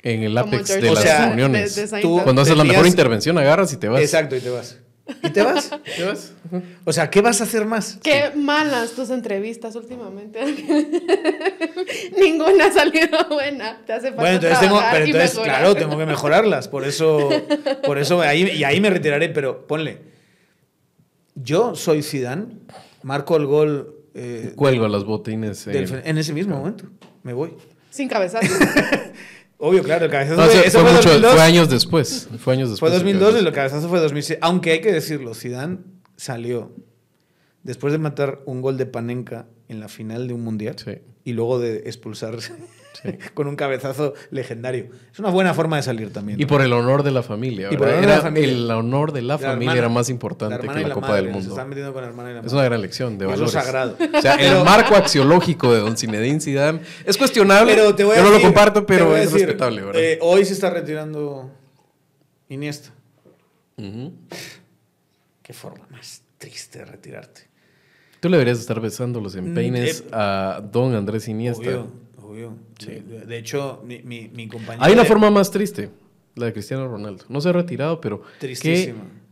En 0.02 0.22
el 0.22 0.36
apex 0.36 0.68
de 0.68 0.90
O 0.90 0.94
las 0.94 1.02
sea, 1.02 1.26
reuniones. 1.28 1.74
de- 1.76 1.82
de 1.82 1.86
Tú- 1.86 1.90
Seinfeld. 1.96 2.22
Cuando 2.24 2.42
haces 2.42 2.56
la 2.58 2.64
mejor 2.64 2.86
intervención, 2.86 3.38
agarras 3.38 3.72
y 3.72 3.78
te 3.78 3.88
vas. 3.88 4.02
Exacto, 4.02 4.36
y 4.36 4.40
te 4.40 4.50
vas. 4.50 4.78
¿Y 5.22 5.30
te 5.30 5.42
vas? 5.42 5.70
¿Te 5.96 6.02
vas? 6.04 6.32
O 6.84 6.92
sea, 6.92 7.10
¿qué 7.10 7.20
vas 7.20 7.40
a 7.40 7.44
hacer 7.44 7.66
más? 7.66 7.98
Qué 8.02 8.30
malas 8.34 8.92
tus 8.92 9.10
entrevistas 9.10 9.76
últimamente. 9.76 10.40
Ninguna 12.18 12.66
ha 12.66 12.72
salido 12.72 13.18
buena. 13.28 13.78
Te 13.86 13.92
hace 13.92 14.08
falta 14.08 14.22
Bueno, 14.22 14.34
entonces 14.36 14.60
tengo, 14.60 14.80
pero 14.90 15.42
claro, 15.42 15.74
tengo 15.74 15.98
que 15.98 16.06
mejorarlas. 16.06 16.68
Por 16.68 16.84
eso, 16.84 17.28
por 17.84 17.98
eso 17.98 18.20
ahí, 18.22 18.48
y 18.50 18.64
ahí 18.64 18.80
me 18.80 18.90
retiraré, 18.90 19.28
pero 19.28 19.66
ponle. 19.66 20.00
Yo 21.34 21.74
soy 21.74 22.02
Zidane, 22.02 22.46
marco 23.02 23.36
el 23.36 23.46
gol 23.46 23.96
eh, 24.14 24.52
Cuelgo 24.56 24.86
las 24.88 25.04
botines. 25.04 25.64
del 25.66 25.76
en- 25.78 25.88
fe- 25.88 26.02
en 26.08 26.18
ese 26.18 26.32
mismo 26.32 26.56
momento. 26.56 26.84
Me 27.24 27.32
voy. 27.32 27.54
Sin 27.90 28.08
cabezazo. 28.08 28.46
Obvio, 29.58 29.82
claro, 29.82 30.04
el 30.06 30.10
cabezazo 30.10 30.40
No, 30.40 30.46
fue, 30.46 30.54
fue, 30.58 30.66
eso 30.66 30.78
fue 30.80 30.88
fue, 30.88 30.96
mucho- 30.96 31.08
2002. 31.10 31.32
fue 31.34 31.42
años 31.42 31.70
después. 31.70 32.28
Fue 32.38 32.52
años 32.54 32.70
después. 32.70 32.90
Fue 32.92 32.96
el 32.98 33.04
2002 33.04 33.34
y 33.42 33.46
el 33.46 33.52
cabezazo 33.52 33.88
fue 33.88 34.00
2006. 34.00 34.38
Aunque 34.42 34.72
hay 34.72 34.80
que 34.80 34.92
decirlo, 34.92 35.34
Zidane 35.34 35.78
salió 36.16 36.72
después 37.62 37.92
de 37.92 37.98
matar 37.98 38.40
un 38.46 38.60
gol 38.60 38.76
de 38.76 38.86
Panenka 38.86 39.46
en 39.68 39.80
la 39.80 39.88
final 39.88 40.28
de 40.28 40.34
un 40.34 40.42
mundial 40.42 40.76
Sí. 40.82 40.92
y 41.24 41.32
luego 41.32 41.58
de 41.58 41.76
expulsarse 41.86 42.52
con 43.34 43.46
un 43.46 43.56
cabezazo 43.56 44.14
legendario. 44.30 44.88
Es 45.12 45.18
una 45.18 45.30
buena 45.30 45.54
forma 45.54 45.76
de 45.76 45.82
salir 45.82 46.12
también. 46.12 46.40
Y 46.40 46.46
por 46.46 46.62
el 46.62 46.72
honor 46.72 47.02
de 47.02 47.10
la 47.10 47.22
familia. 47.22 47.68
Y 47.70 47.76
por 47.76 47.88
el 47.88 47.94
honor 47.94 48.06
de 48.06 48.14
la 48.16 48.20
familia. 48.22 48.52
El 48.52 48.70
honor 48.70 49.12
de 49.12 49.22
la, 49.22 49.38
familia 49.38 49.60
hermana- 49.72 49.78
era 49.78 49.88
más 49.88 50.08
importante 50.10 50.60
que 50.68 50.80
la, 50.80 50.94
Copa 50.94 51.08
madre, 51.08 51.22
del 51.22 51.26
Se 51.32 51.38
Mundo. 51.38 51.50
están 51.54 51.68
metiendo 51.68 51.92
con 51.92 52.02
la 52.02 52.08
hermana 52.08 52.30
y 52.30 52.34
la 52.34 52.40
Es 52.40 52.52
una 52.52 52.64
gran 52.64 52.80
lección 52.82 53.18
de 53.18 53.26
valores. 53.26 53.54
es 53.54 53.62
sagrado. 53.64 53.96
O 54.16 54.20
sea, 54.20 54.36
Pero- 54.36 54.58
el 54.58 54.64
marco 54.64 54.94
axiológico 54.94 55.72
de 55.72 55.80
Don 55.80 55.96
Zinedine 55.96 56.40
Zidane 56.40 56.80
es 57.04 57.16
cuestionable. 57.16 57.74
Pero 57.74 57.94
te 57.94 58.04
voy 58.04 58.14
a 58.14 58.18
Yo 58.18 58.24
no 58.24 58.28
lo 58.30 58.34
decir- 58.36 58.46
comparto, 58.46 58.86
pero 58.86 59.16
es 59.16 59.30
decir, 59.32 59.46
respetable, 59.46 59.82
¿verdad? 59.82 60.02
eh, 60.02 60.18
hoy 60.22 60.44
se 60.44 60.52
está 60.54 60.70
retirando 60.70 61.50
Iniesta. 62.48 62.90
Qué 65.42 65.52
forma 65.52 65.86
más 65.90 66.22
triste 66.38 66.78
de 66.80 66.84
retirarte. 66.86 67.42
Tú 68.20 68.28
le 68.28 68.36
deberías 68.38 68.58
estar 68.58 68.80
besando 68.80 69.20
los 69.20 69.34
empeines 69.34 70.02
Mm, 70.02 70.06
eh, 70.06 70.10
a 70.12 70.62
Don 70.72 70.94
Andrés 70.94 71.28
Iniesta. 71.28 71.60
Obvio, 71.62 71.88
obvio. 72.22 72.56
De, 72.78 73.00
de 73.26 73.38
hecho, 73.38 73.82
mi, 73.86 74.00
mi, 74.02 74.28
mi 74.32 74.48
compañero. 74.48 74.84
Hay 74.84 74.92
una 74.92 75.02
de- 75.02 75.08
forma 75.08 75.30
más 75.30 75.50
triste, 75.50 75.90
la 76.34 76.46
de 76.46 76.52
Cristiano 76.52 76.88
Ronaldo. 76.88 77.24
No 77.28 77.40
se 77.40 77.48
ha 77.48 77.52
retirado, 77.52 78.00
pero 78.00 78.22
Tristísima. 78.40 78.98
qué 79.00 79.24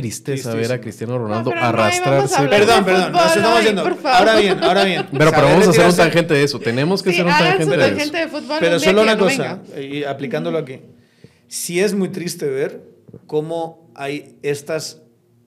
tristeza 0.00 0.54
ver 0.54 0.72
a. 0.72 0.80
Cristiano 0.80 1.18
Ronaldo 1.18 1.50
no 1.52 1.60
arrastrarse. 1.60 2.36
hablar 2.36 2.50
Perdón, 2.60 2.84
perdón, 2.84 3.02
fútbol 3.12 3.12
nos 3.12 3.36
estamos 3.36 3.64
yendo. 3.64 3.82
Ahora 4.08 4.36
bien, 4.38 4.62
ahora 4.62 4.84
bien. 4.84 5.06
Pero, 5.10 5.30
pero 5.32 5.42
vamos 5.48 5.66
a 5.66 5.70
hacer 5.70 5.86
un 5.86 5.96
tangente 5.96 6.34
de 6.34 6.42
eso. 6.44 6.60
Tenemos 6.60 7.02
que 7.02 7.10
Sí, 7.12 7.16
hacer 7.20 7.26
un 7.26 7.32
tangente 7.32 7.76
de 7.76 7.82
eso. 7.82 7.88
tangente 7.96 8.18
de 8.18 8.28
fútbol. 8.28 8.56
Pero 8.60 8.78
solo 8.78 9.02
una 9.02 9.14
no 9.14 9.24
cosa, 9.24 9.60
venga. 9.74 9.80
y 9.82 10.04
aplicándolo 10.04 10.58
aquí. 10.58 10.80
Sí 11.48 11.80
es 11.80 11.94
muy 11.94 12.10
triste 12.10 12.46
ver 12.46 12.82
cómo 13.26 13.90
hay 13.94 14.36
estas 14.42 15.02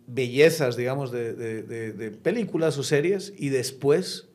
bellezas, 0.08 0.76
digamos, 0.76 1.12
de, 1.12 1.34
de- 1.34 1.64
de- 1.64 1.94
de 1.94 2.12
películas 2.12 2.78
o 2.78 2.84
series 2.84 3.34
y 3.38 3.50
después 3.50 4.28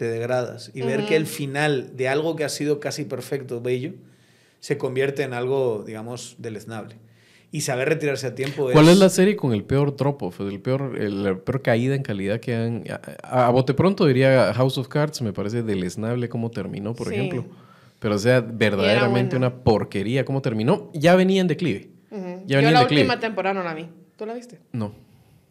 te 0.00 0.08
degradas. 0.08 0.70
Y 0.72 0.80
ver 0.80 1.04
que 1.04 1.14
el 1.14 1.26
final 1.26 1.94
de 1.94 2.08
algo 2.08 2.34
que 2.34 2.44
ha 2.44 2.48
sido 2.48 2.80
casi 2.80 3.04
perfecto, 3.04 3.60
bello, 3.60 3.92
se 4.58 4.78
convierte 4.78 5.24
en 5.24 5.34
algo, 5.34 5.84
digamos, 5.86 6.36
deleznable. 6.38 6.96
Y 7.52 7.60
saber 7.60 7.90
retirarse 7.90 8.26
a 8.28 8.34
tiempo 8.34 8.70
¿Cuál 8.72 8.88
es 8.88 8.98
la 8.98 9.10
serie 9.10 9.36
con 9.36 9.52
el 9.52 9.62
peor 9.62 9.94
drop-off, 9.94 10.40
el 10.40 10.58
peor, 10.60 10.96
el- 10.98 11.22
la 11.22 11.36
peor 11.36 11.60
caída 11.60 11.94
en 11.94 12.02
calidad 12.02 12.40
que 12.40 12.54
han... 12.54 12.84
A, 13.22 13.48
a 13.48 13.50
bote 13.50 13.74
pronto 13.74 14.06
diría 14.06 14.54
House 14.54 14.78
of 14.78 14.88
Cards, 14.88 15.20
me 15.20 15.34
parece 15.34 15.62
deleznable 15.62 16.30
cómo 16.30 16.50
terminó, 16.50 16.94
por 16.94 17.08
Sí. 17.08 17.14
ejemplo. 17.16 17.44
Pero 17.98 18.14
o 18.14 18.18
sea, 18.18 18.40
verdaderamente 18.40 19.36
buena. 19.36 19.48
una 19.48 19.62
porquería 19.62 20.24
cómo 20.24 20.40
terminó. 20.40 20.90
Ya 20.94 21.14
venía 21.14 21.42
en 21.42 21.46
declive. 21.48 21.90
Ujú. 22.10 22.24
Ya 22.24 22.32
Yo 22.46 22.56
venía 22.56 22.68
en 22.68 22.72
la 22.74 22.80
declive. 22.80 23.02
última 23.02 23.20
temporada 23.20 23.52
no 23.52 23.62
la 23.62 23.74
vi. 23.74 23.86
¿Tú 24.16 24.24
la 24.24 24.32
viste? 24.32 24.60
No. 24.72 24.94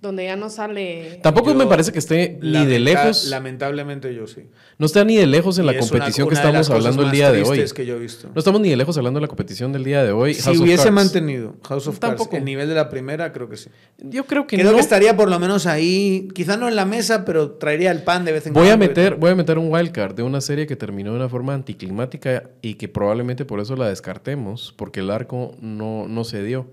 Donde 0.01 0.23
ya 0.23 0.37
no 0.37 0.49
sale... 0.49 1.19
Tampoco 1.21 1.49
Yo- 1.51 1.57
me 1.57 1.65
parece 1.65 1.91
que 1.91 1.99
esté 1.99 2.39
ni 2.41 2.65
de 2.65 2.79
lejos... 2.79 3.25
Lamentablemente 3.27 4.15
yo 4.15 4.27
sí. 4.27 4.43
No 4.77 4.85
está 4.85 5.03
ni 5.03 5.17
de 5.17 5.27
lejos 5.27 5.57
en 5.57 5.65
Y 5.65 5.67
la 5.67 5.71
una- 5.73 5.79
competición 5.81 6.29
que 6.29 6.35
una 6.35 6.41
de 6.45 6.53
las 6.53 6.61
estamos 6.61 6.69
hablando 6.85 7.01
cosas 7.03 7.11
el 7.13 7.17
día 7.17 7.31
de 7.33 7.43
hoy. 7.43 7.65
que 7.75 7.85
yo 7.85 7.95
he 7.97 7.99
visto. 7.99 8.29
No 8.33 8.39
estamos 8.39 8.61
ni 8.61 8.69
de 8.69 8.77
lejos 8.77 8.97
hablando 8.97 9.19
de 9.19 9.23
la 9.23 9.27
competición 9.27 9.73
del 9.73 9.83
día 9.83 10.01
de 10.05 10.13
hoy. 10.13 10.35
Si 10.35 10.43
House 10.43 10.59
hubiese 10.61 10.83
Cards. 10.83 10.95
mantenido 10.95 11.55
House 11.67 11.87
of 11.87 11.99
Cards 11.99 12.15
Tampoco. 12.15 12.37
el 12.37 12.45
nivel 12.45 12.69
de 12.69 12.75
la 12.75 12.87
primera, 12.89 13.33
creo 13.33 13.49
que 13.49 13.57
sí. 13.57 13.69
Yo 13.97 14.23
creo 14.25 14.47
que 14.47 14.55
creo 14.55 14.69
no. 14.71 14.75
que 14.77 14.81
estaría 14.81 15.17
por 15.17 15.29
lo 15.29 15.37
menos 15.37 15.65
ahí, 15.65 16.29
quizá 16.33 16.55
no 16.55 16.69
en 16.69 16.77
la 16.77 16.85
mesa, 16.85 17.25
pero 17.25 17.51
traería 17.51 17.91
el 17.91 18.03
pan 18.03 18.23
de 18.23 18.31
vez 18.31 18.47
en 18.47 18.53
Voy 18.53 18.67
a 18.67 18.77
cuando. 18.77 18.85
meter, 18.87 19.15
voy 19.15 19.31
a 19.31 19.35
meter 19.35 19.57
un 19.57 19.69
wildcard 19.69 20.15
de 20.15 20.23
una 20.23 20.39
serie 20.39 20.65
que 20.65 20.77
terminó 20.77 21.11
de 21.11 21.17
una 21.17 21.27
forma 21.27 21.53
anticlimática 21.53 22.49
y 22.61 22.75
que 22.75 22.87
probablemente 22.87 23.43
por 23.43 23.59
eso 23.59 23.75
la 23.75 23.89
descartemos, 23.89 24.73
porque 24.77 25.01
el 25.01 25.09
arco 25.11 25.57
no, 25.59 26.07
no 26.07 26.23
se 26.23 26.41
dio. 26.41 26.67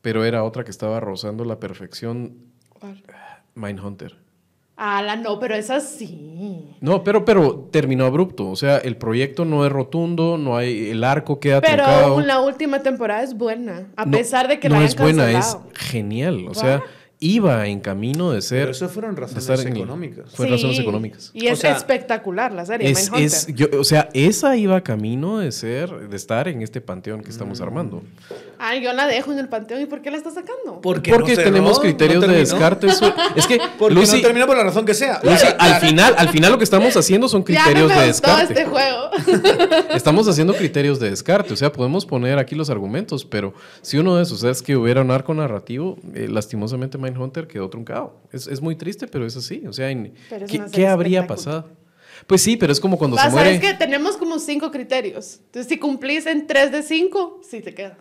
Pero 0.00 0.24
era 0.24 0.42
otra 0.42 0.64
que 0.64 0.72
estaba 0.72 0.98
rozando 0.98 1.44
la 1.44 1.60
perfección. 1.60 2.50
¿Cuál? 2.82 3.02
Mindhunter. 3.54 4.16
Ah, 4.76 5.02
la 5.02 5.14
no, 5.16 5.38
pero 5.38 5.54
esa 5.54 5.78
sí. 5.80 6.74
No, 6.80 7.04
pero, 7.04 7.24
pero 7.24 7.68
terminó 7.70 8.04
abrupto. 8.06 8.48
O 8.50 8.56
sea, 8.56 8.78
el 8.78 8.96
proyecto 8.96 9.44
no 9.44 9.64
es 9.64 9.70
rotundo, 9.70 10.38
no 10.38 10.56
hay, 10.56 10.90
el 10.90 11.04
arco 11.04 11.38
queda 11.38 11.60
Pero 11.60 11.84
truncado. 11.84 12.20
la 12.22 12.40
última 12.40 12.82
temporada 12.82 13.22
es 13.22 13.34
buena. 13.36 13.88
A 13.96 14.04
No, 14.06 14.16
pesar 14.16 14.48
de 14.48 14.58
que 14.58 14.68
no 14.68 14.80
la 14.80 14.86
es 14.86 14.96
buena, 14.96 15.30
es 15.30 15.56
genial. 15.74 16.46
O 16.48 16.54
sea, 16.54 16.82
iba 17.20 17.68
en 17.68 17.78
camino 17.78 18.32
de 18.32 18.42
ser. 18.42 18.62
Pero 18.62 18.70
eso 18.72 18.88
fueron 18.88 19.14
razones 19.16 19.64
en 19.64 19.76
económicas. 19.76 20.32
Fue 20.34 20.48
razones 20.48 20.78
económicas. 20.80 21.30
Y 21.34 21.46
es 21.46 21.52
O 21.52 21.56
sea, 21.60 21.76
espectacular 21.76 22.52
la 22.52 22.66
serie, 22.66 22.90
Es, 22.90 23.08
es- 23.14 23.46
yo- 23.54 23.68
o 23.78 23.84
sea, 23.84 24.08
esa 24.14 24.56
iba 24.56 24.80
camino 24.80 25.38
de 25.38 25.52
ser, 25.52 26.08
de 26.08 26.16
estar 26.16 26.48
en 26.48 26.62
este 26.62 26.80
panteón 26.80 27.22
que 27.22 27.30
estamos 27.30 27.60
Mm. 27.60 27.62
armando. 27.62 28.02
Ah, 28.64 28.76
yo 28.76 28.92
la 28.92 29.08
dejo 29.08 29.32
en 29.32 29.40
el 29.40 29.48
panteón. 29.48 29.80
¿Y 29.82 29.86
por 29.86 30.02
qué 30.02 30.12
la 30.12 30.18
estás 30.18 30.34
sacando? 30.34 30.80
Porque, 30.80 31.10
Porque 31.10 31.32
no 31.32 31.36
cerró, 31.36 31.50
tenemos 31.50 31.76
no 31.78 31.82
criterios 31.82 32.20
de 32.24 32.28
descarte. 32.36 32.86
eso- 32.86 33.12
es 33.36 33.48
que, 33.48 33.58
Porque 33.76 33.92
Lucy, 33.96 34.18
no 34.18 34.22
terminó 34.22 34.46
por 34.46 34.56
la 34.56 34.62
razón 34.62 34.84
que 34.86 34.94
sea. 34.94 35.20
Lucy, 35.24 35.46
al 35.58 35.80
final, 35.80 36.14
al 36.16 36.28
final 36.28 36.52
lo 36.52 36.58
que 36.58 36.64
estamos 36.64 36.96
haciendo 36.96 37.28
son 37.28 37.44
ya 37.48 37.58
no 37.58 37.64
criterios 37.64 37.88
me 37.88 38.00
de 38.00 38.06
descarte. 38.06 38.52
este 38.52 38.64
juego. 38.66 39.10
Estamos 39.94 40.28
haciendo 40.28 40.54
criterios 40.54 41.00
de 41.00 41.10
descarte. 41.10 41.52
O 41.52 41.56
sea, 41.56 41.72
podemos 41.72 42.06
poner 42.06 42.38
aquí 42.38 42.54
los 42.54 42.70
argumentos, 42.70 43.24
pero 43.24 43.52
si 43.80 43.98
uno 43.98 44.16
de 44.16 44.22
esos 44.22 44.44
es 44.44 44.62
que 44.62 44.76
hubiera 44.76 45.00
un 45.00 45.10
arco 45.10 45.34
narrativo, 45.34 45.98
eh, 46.14 46.28
lastimosamente 46.30 46.98
Mindhunter 46.98 47.48
quedó 47.48 47.68
truncado. 47.68 48.20
Es, 48.30 48.46
es 48.46 48.60
muy 48.60 48.76
triste, 48.76 49.08
pero 49.08 49.26
es 49.26 49.36
así. 49.36 49.64
O 49.66 49.72
sea, 49.72 49.90
en- 49.90 50.14
¿qué, 50.72 50.86
habría 50.86 51.26
pasado? 51.26 51.68
Pues 52.28 52.40
sí, 52.42 52.56
pero 52.56 52.72
es 52.72 52.78
como 52.78 52.96
cuando 52.96 53.16
Vas, 53.16 53.26
se 53.26 53.30
muere. 53.32 53.56
sabes 53.56 53.72
que 53.72 53.76
tenemos 53.76 54.16
como 54.16 54.38
cinco 54.38 54.70
criterios. 54.70 55.40
Entonces, 55.46 55.68
si 55.68 55.78
cumplís 55.78 56.26
en 56.26 56.46
tres 56.46 56.70
de 56.70 56.82
cinco, 56.84 57.40
sí 57.42 57.60
te 57.60 57.74
queda. 57.74 57.98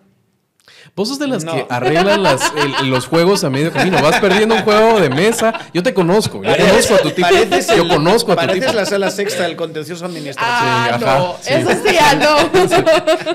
Vos 0.96 1.08
sos 1.08 1.20
de 1.20 1.28
las 1.28 1.44
No. 1.46 1.54
que 1.54 1.66
arreglan 1.70 2.22
las- 2.22 2.52
el- 2.82 2.90
los 2.90 3.06
juegos 3.08 3.44
a 3.44 3.50
medio 3.50 3.72
camino. 3.72 4.02
Vas 4.02 4.20
perdiendo 4.20 4.56
un 4.56 4.62
juego 4.64 5.00
de 5.00 5.10
mesa. 5.10 5.54
Yo 5.74 5.82
te 5.84 5.94
conozco. 5.94 6.44
Yo 6.44 6.52
conozco 6.58 6.96
a 6.96 6.98
tu 7.00 7.12
tipo. 7.12 7.28
Pareces 7.30 7.68
Yo 7.76 7.84
el- 7.84 7.88
conozco 7.90 8.32
a 8.34 8.36
tu 8.36 8.42
pareces 8.42 8.66
tipo. 8.68 8.74
la 8.78 8.86
sala 8.86 9.10
sexta 9.12 9.44
del 9.44 9.56
contencioso 9.56 10.06
administrativo. 10.06 10.52
Ah, 10.62 10.90
ajá, 10.96 11.18
no. 11.20 11.36
sí. 11.42 11.54
Eso 11.54 11.70
sí 11.72 11.94
ya 11.94 12.16
no. 12.16 12.36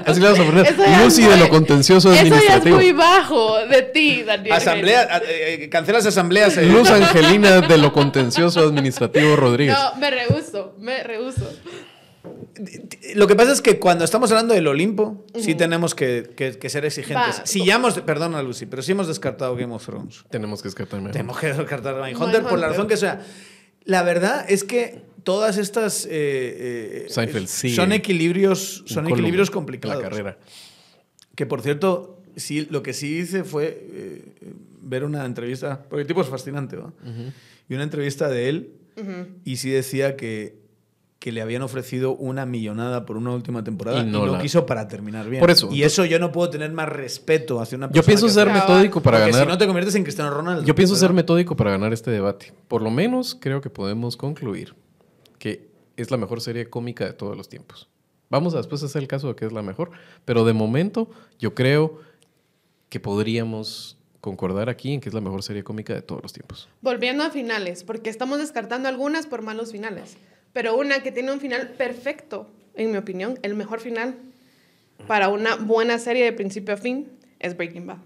Así 0.07 0.21
le 0.21 0.29
vas 0.31 0.39
a 0.39 0.45
poner. 0.45 0.75
Lucy 1.03 1.23
de 1.23 1.37
lo 1.37 1.49
contencioso 1.49 2.13
Eso 2.13 2.17
ya 2.17 2.21
es 2.27 2.33
administrativo. 2.33 2.77
muy 2.77 2.93
bajo 2.93 3.57
de 3.67 3.83
ti, 3.83 4.23
Daniel. 4.23 4.53
Asamblea, 4.55 5.21
eh, 5.27 5.59
eh, 5.63 5.69
cancelas 5.69 6.05
asambleas. 6.07 6.57
eh. 6.59 6.63
Luz 6.67 6.91
Angelina 6.91 7.61
de 7.63 7.79
lo 7.79 7.93
contencioso 7.93 8.61
administrativo 8.61 9.37
Rodríguez. 9.37 9.77
No, 9.77 9.99
me 9.99 10.11
rehuso, 10.11 10.75
me 10.79 11.03
rehuso. 11.03 11.51
Lo 13.15 13.27
que 13.27 13.35
pasa 13.37 13.53
es 13.53 13.61
que 13.63 13.79
cuando 13.79 14.05
estamos 14.05 14.31
hablando 14.31 14.55
del 14.55 14.67
Olimpo, 14.67 15.25
sí 15.35 15.55
tenemos 15.55 15.95
que, 15.95 16.31
que- 16.37 16.59
que 16.59 16.69
ser 16.71 16.85
exigentes. 16.85 17.41
Va. 17.41 17.47
Si 17.47 17.65
ya 17.65 17.77
hemos, 17.77 17.99
perdona 18.01 18.43
Lucy, 18.43 18.67
pero 18.67 18.83
si 18.83 18.93
hemos 18.93 19.07
descartado 19.09 19.55
Game 19.57 19.75
of 19.75 19.85
Thrones. 19.85 20.25
Tenemos 20.31 20.63
que 20.63 20.69
mejor. 20.69 21.11
Tenemos 21.13 21.39
que 21.39 21.53
descartar 21.53 22.03
Mindhunter 22.03 22.43
por 22.45 22.59
la 22.59 22.69
razón 22.69 22.87
que 22.89 22.97
sea. 22.97 23.25
La 23.85 24.03
verdad 24.03 24.45
es 24.49 24.65
que 24.65 25.03
todas 25.23 25.59
estas 25.59 26.07
eh, 26.07 26.11
eh, 26.11 27.07
Seinfeld 27.09 27.47
sigue 27.49 27.75
son 27.77 27.93
equilibrios, 27.93 28.83
son 28.87 29.07
equilibrios 29.09 29.51
complicados. 29.51 30.03
La 30.03 30.09
carrera. 30.09 30.39
Que 31.35 31.47
por 31.47 31.63
cierto, 31.63 32.21
sí, 32.37 32.67
lo 32.71 32.83
que 32.83 32.93
sí 32.95 33.19
hice 33.19 33.45
fue 33.45 33.87
eh, 33.93 34.35
ver 34.81 35.05
una 35.05 35.25
entrevista, 35.25 35.83
porque 35.89 36.03
el 36.03 36.07
tipo 36.07 36.21
es 36.23 36.29
fascinante, 36.29 36.77
¿no? 36.77 36.95
Y 37.69 37.75
una 37.75 37.83
entrevista 37.85 38.29
de 38.29 38.49
él, 38.49 38.71
y 39.45 39.57
sí 39.57 39.71
decía 39.71 40.17
que, 40.17 40.57
que 41.27 41.33
le 41.33 41.43
habían 41.43 41.63
ofrecido 41.63 42.15
una 42.15 42.47
millonada 42.47 43.05
por 43.05 43.17
una 43.17 43.33
última 43.33 43.65
temporada 43.65 43.99
Y 43.99 44.03
y 44.03 44.07
no 44.13 44.27
no, 44.27 44.35
la- 44.35 44.39
quiso 44.41 44.65
para 44.65 44.87
terminar 44.87 45.29
bien. 45.29 45.41
Por 45.41 45.51
eso, 45.51 45.69
Y 45.73 45.83
eso 45.83 46.05
yo 46.05 46.21
no 46.21 46.31
puedo 46.31 46.51
tener 46.51 46.71
más 46.71 46.89
respeto 46.89 47.61
hacia 47.61 47.75
una 47.77 47.89
persona. 47.89 48.01
Yo 48.01 48.07
pienso 48.07 48.27
que 48.27 48.33
ser 48.33 48.49
metódico 48.53 49.01
para 49.03 49.19
Porque 49.19 49.33
ganar. 49.33 49.47
si 49.49 49.53
no 49.53 49.59
te 49.59 49.67
conviertes 49.67 49.97
en 49.97 50.05
Cristiano 50.05 50.31
Ronaldo. 50.31 50.63
Yo 50.63 50.73
pienso 50.77 50.95
ser 50.95 51.13
metódico 51.13 51.57
para 51.57 51.73
ganar 51.73 51.93
este 51.93 52.13
debate. 52.13 52.53
Por 52.69 52.81
lo 52.81 52.93
menos 52.93 53.35
creo 53.41 53.61
que 53.61 53.71
podemos 53.71 54.17
concluir 54.17 54.77
que 55.41 55.69
es 55.97 56.13
la 56.13 56.17
mejor 56.17 56.41
serie 56.41 56.71
cómica 56.71 57.05
de 57.05 57.13
todos 57.13 57.37
los 57.37 57.49
tiempos. 57.49 57.89
Vamos 58.31 58.55
a 58.55 58.59
después 58.59 58.81
hacer 58.85 59.03
el 59.03 59.09
caso 59.09 59.27
de 59.27 59.35
que 59.35 59.47
es 59.47 59.53
la 59.53 59.63
mejor, 59.63 59.91
pero 60.25 60.45
de 60.45 60.53
momento 60.53 61.11
yo 61.41 61.57
creo 61.57 61.99
que 62.89 63.01
podríamos 63.01 63.97
concordar 64.21 64.69
aquí 64.69 64.93
en 64.93 65.01
que 65.01 65.09
es 65.09 65.15
la 65.15 65.21
mejor 65.21 65.43
serie 65.43 65.65
cómica 65.65 65.93
de 65.93 66.03
todos 66.03 66.23
los 66.23 66.33
tiempos. 66.33 66.69
Volviendo 66.83 67.25
a 67.25 67.31
finales, 67.31 67.83
porque 67.83 68.11
estamos 68.11 68.39
descartando 68.39 68.89
algunas 68.89 69.27
por 69.27 69.43
malos 69.43 69.73
finales, 69.73 70.17
pero 70.57 70.75
una 70.75 71.03
que 71.03 71.13
tiene 71.13 71.31
un 71.33 71.39
final 71.39 71.69
perfecto, 71.77 72.49
en 72.77 72.91
mi 72.91 72.97
opinión, 72.97 73.39
el 73.43 73.55
mejor 73.55 73.79
final 73.79 74.15
para 75.07 75.29
una 75.29 75.57
buena 75.57 75.99
serie 75.99 76.25
de 76.25 76.33
principio 76.33 76.73
a 76.73 76.79
fin 76.79 77.11
es 77.41 77.55
Breaking 77.59 77.87
Bad. 77.87 77.99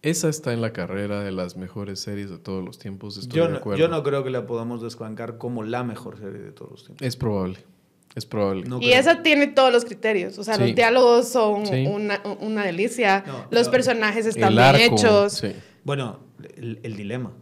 Esa 0.00 0.30
está 0.30 0.54
en 0.54 0.62
la 0.62 0.72
carrera 0.72 1.22
de 1.22 1.30
las 1.30 1.58
mejores 1.58 2.00
series 2.00 2.30
de 2.30 2.38
todos 2.38 2.64
los 2.64 2.78
tiempos. 2.78 3.18
Estoy 3.18 3.36
Yo 3.36 3.44
de 3.44 3.50
no, 3.50 3.56
acuerdo. 3.58 3.78
yo 3.80 3.88
no 3.88 4.02
creo 4.02 4.24
que 4.24 4.30
la 4.30 4.46
podamos 4.46 4.80
desbancar 4.80 5.36
como 5.36 5.62
la 5.62 5.84
mejor 5.84 6.16
serie 6.16 6.38
de 6.40 6.52
todos 6.52 6.70
los 6.70 6.84
tiempos. 6.86 7.06
Es 7.06 7.16
probable. 7.18 7.58
Es 8.14 8.24
probable. 8.24 8.64
No 8.66 8.78
y 8.78 8.86
creo. 8.86 8.98
esa 8.98 9.22
tiene 9.22 9.48
todos 9.48 9.70
los 9.70 9.84
criterios, 9.84 10.38
o 10.38 10.42
sea, 10.44 10.54
Sí. 10.54 10.62
los 10.62 10.74
diálogos 10.74 11.28
son 11.28 11.66
Sí. 11.66 11.84
una, 11.86 12.22
una 12.40 12.64
delicia, 12.64 13.24
No, 13.26 13.44
los 13.50 13.66
no. 13.66 13.72
personajes 13.72 14.24
están 14.24 14.54
El 14.54 14.54
bien 14.54 14.64
arco, 14.84 14.94
hechos, 14.96 15.32
sí. 15.34 15.52
Bueno, 15.84 16.20
el, 16.56 16.80
el 16.82 16.96
dilema. 16.96 17.34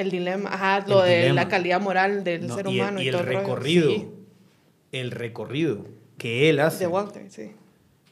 El 0.00 0.10
dilema, 0.10 0.50
ajá, 0.52 0.84
lo 0.88 1.02
El 1.04 1.10
de 1.10 1.16
dilema. 1.18 1.34
la 1.42 1.48
calidad 1.48 1.80
moral 1.80 2.24
del 2.24 2.46
¿no? 2.46 2.56
ser 2.56 2.66
y 2.66 2.70
el- 2.70 2.80
humano 2.80 3.00
y 3.00 3.04
y, 3.04 3.08
el, 3.08 3.12
todo 3.14 3.22
recorrido. 3.24 3.90
Sí, 3.90 4.08
El 4.92 5.10
recorrido 5.10 5.86
que 6.18 6.50
él 6.50 6.60
hace. 6.60 6.80
de 6.80 6.86
Walter, 6.88 7.26
sí. 7.30 7.52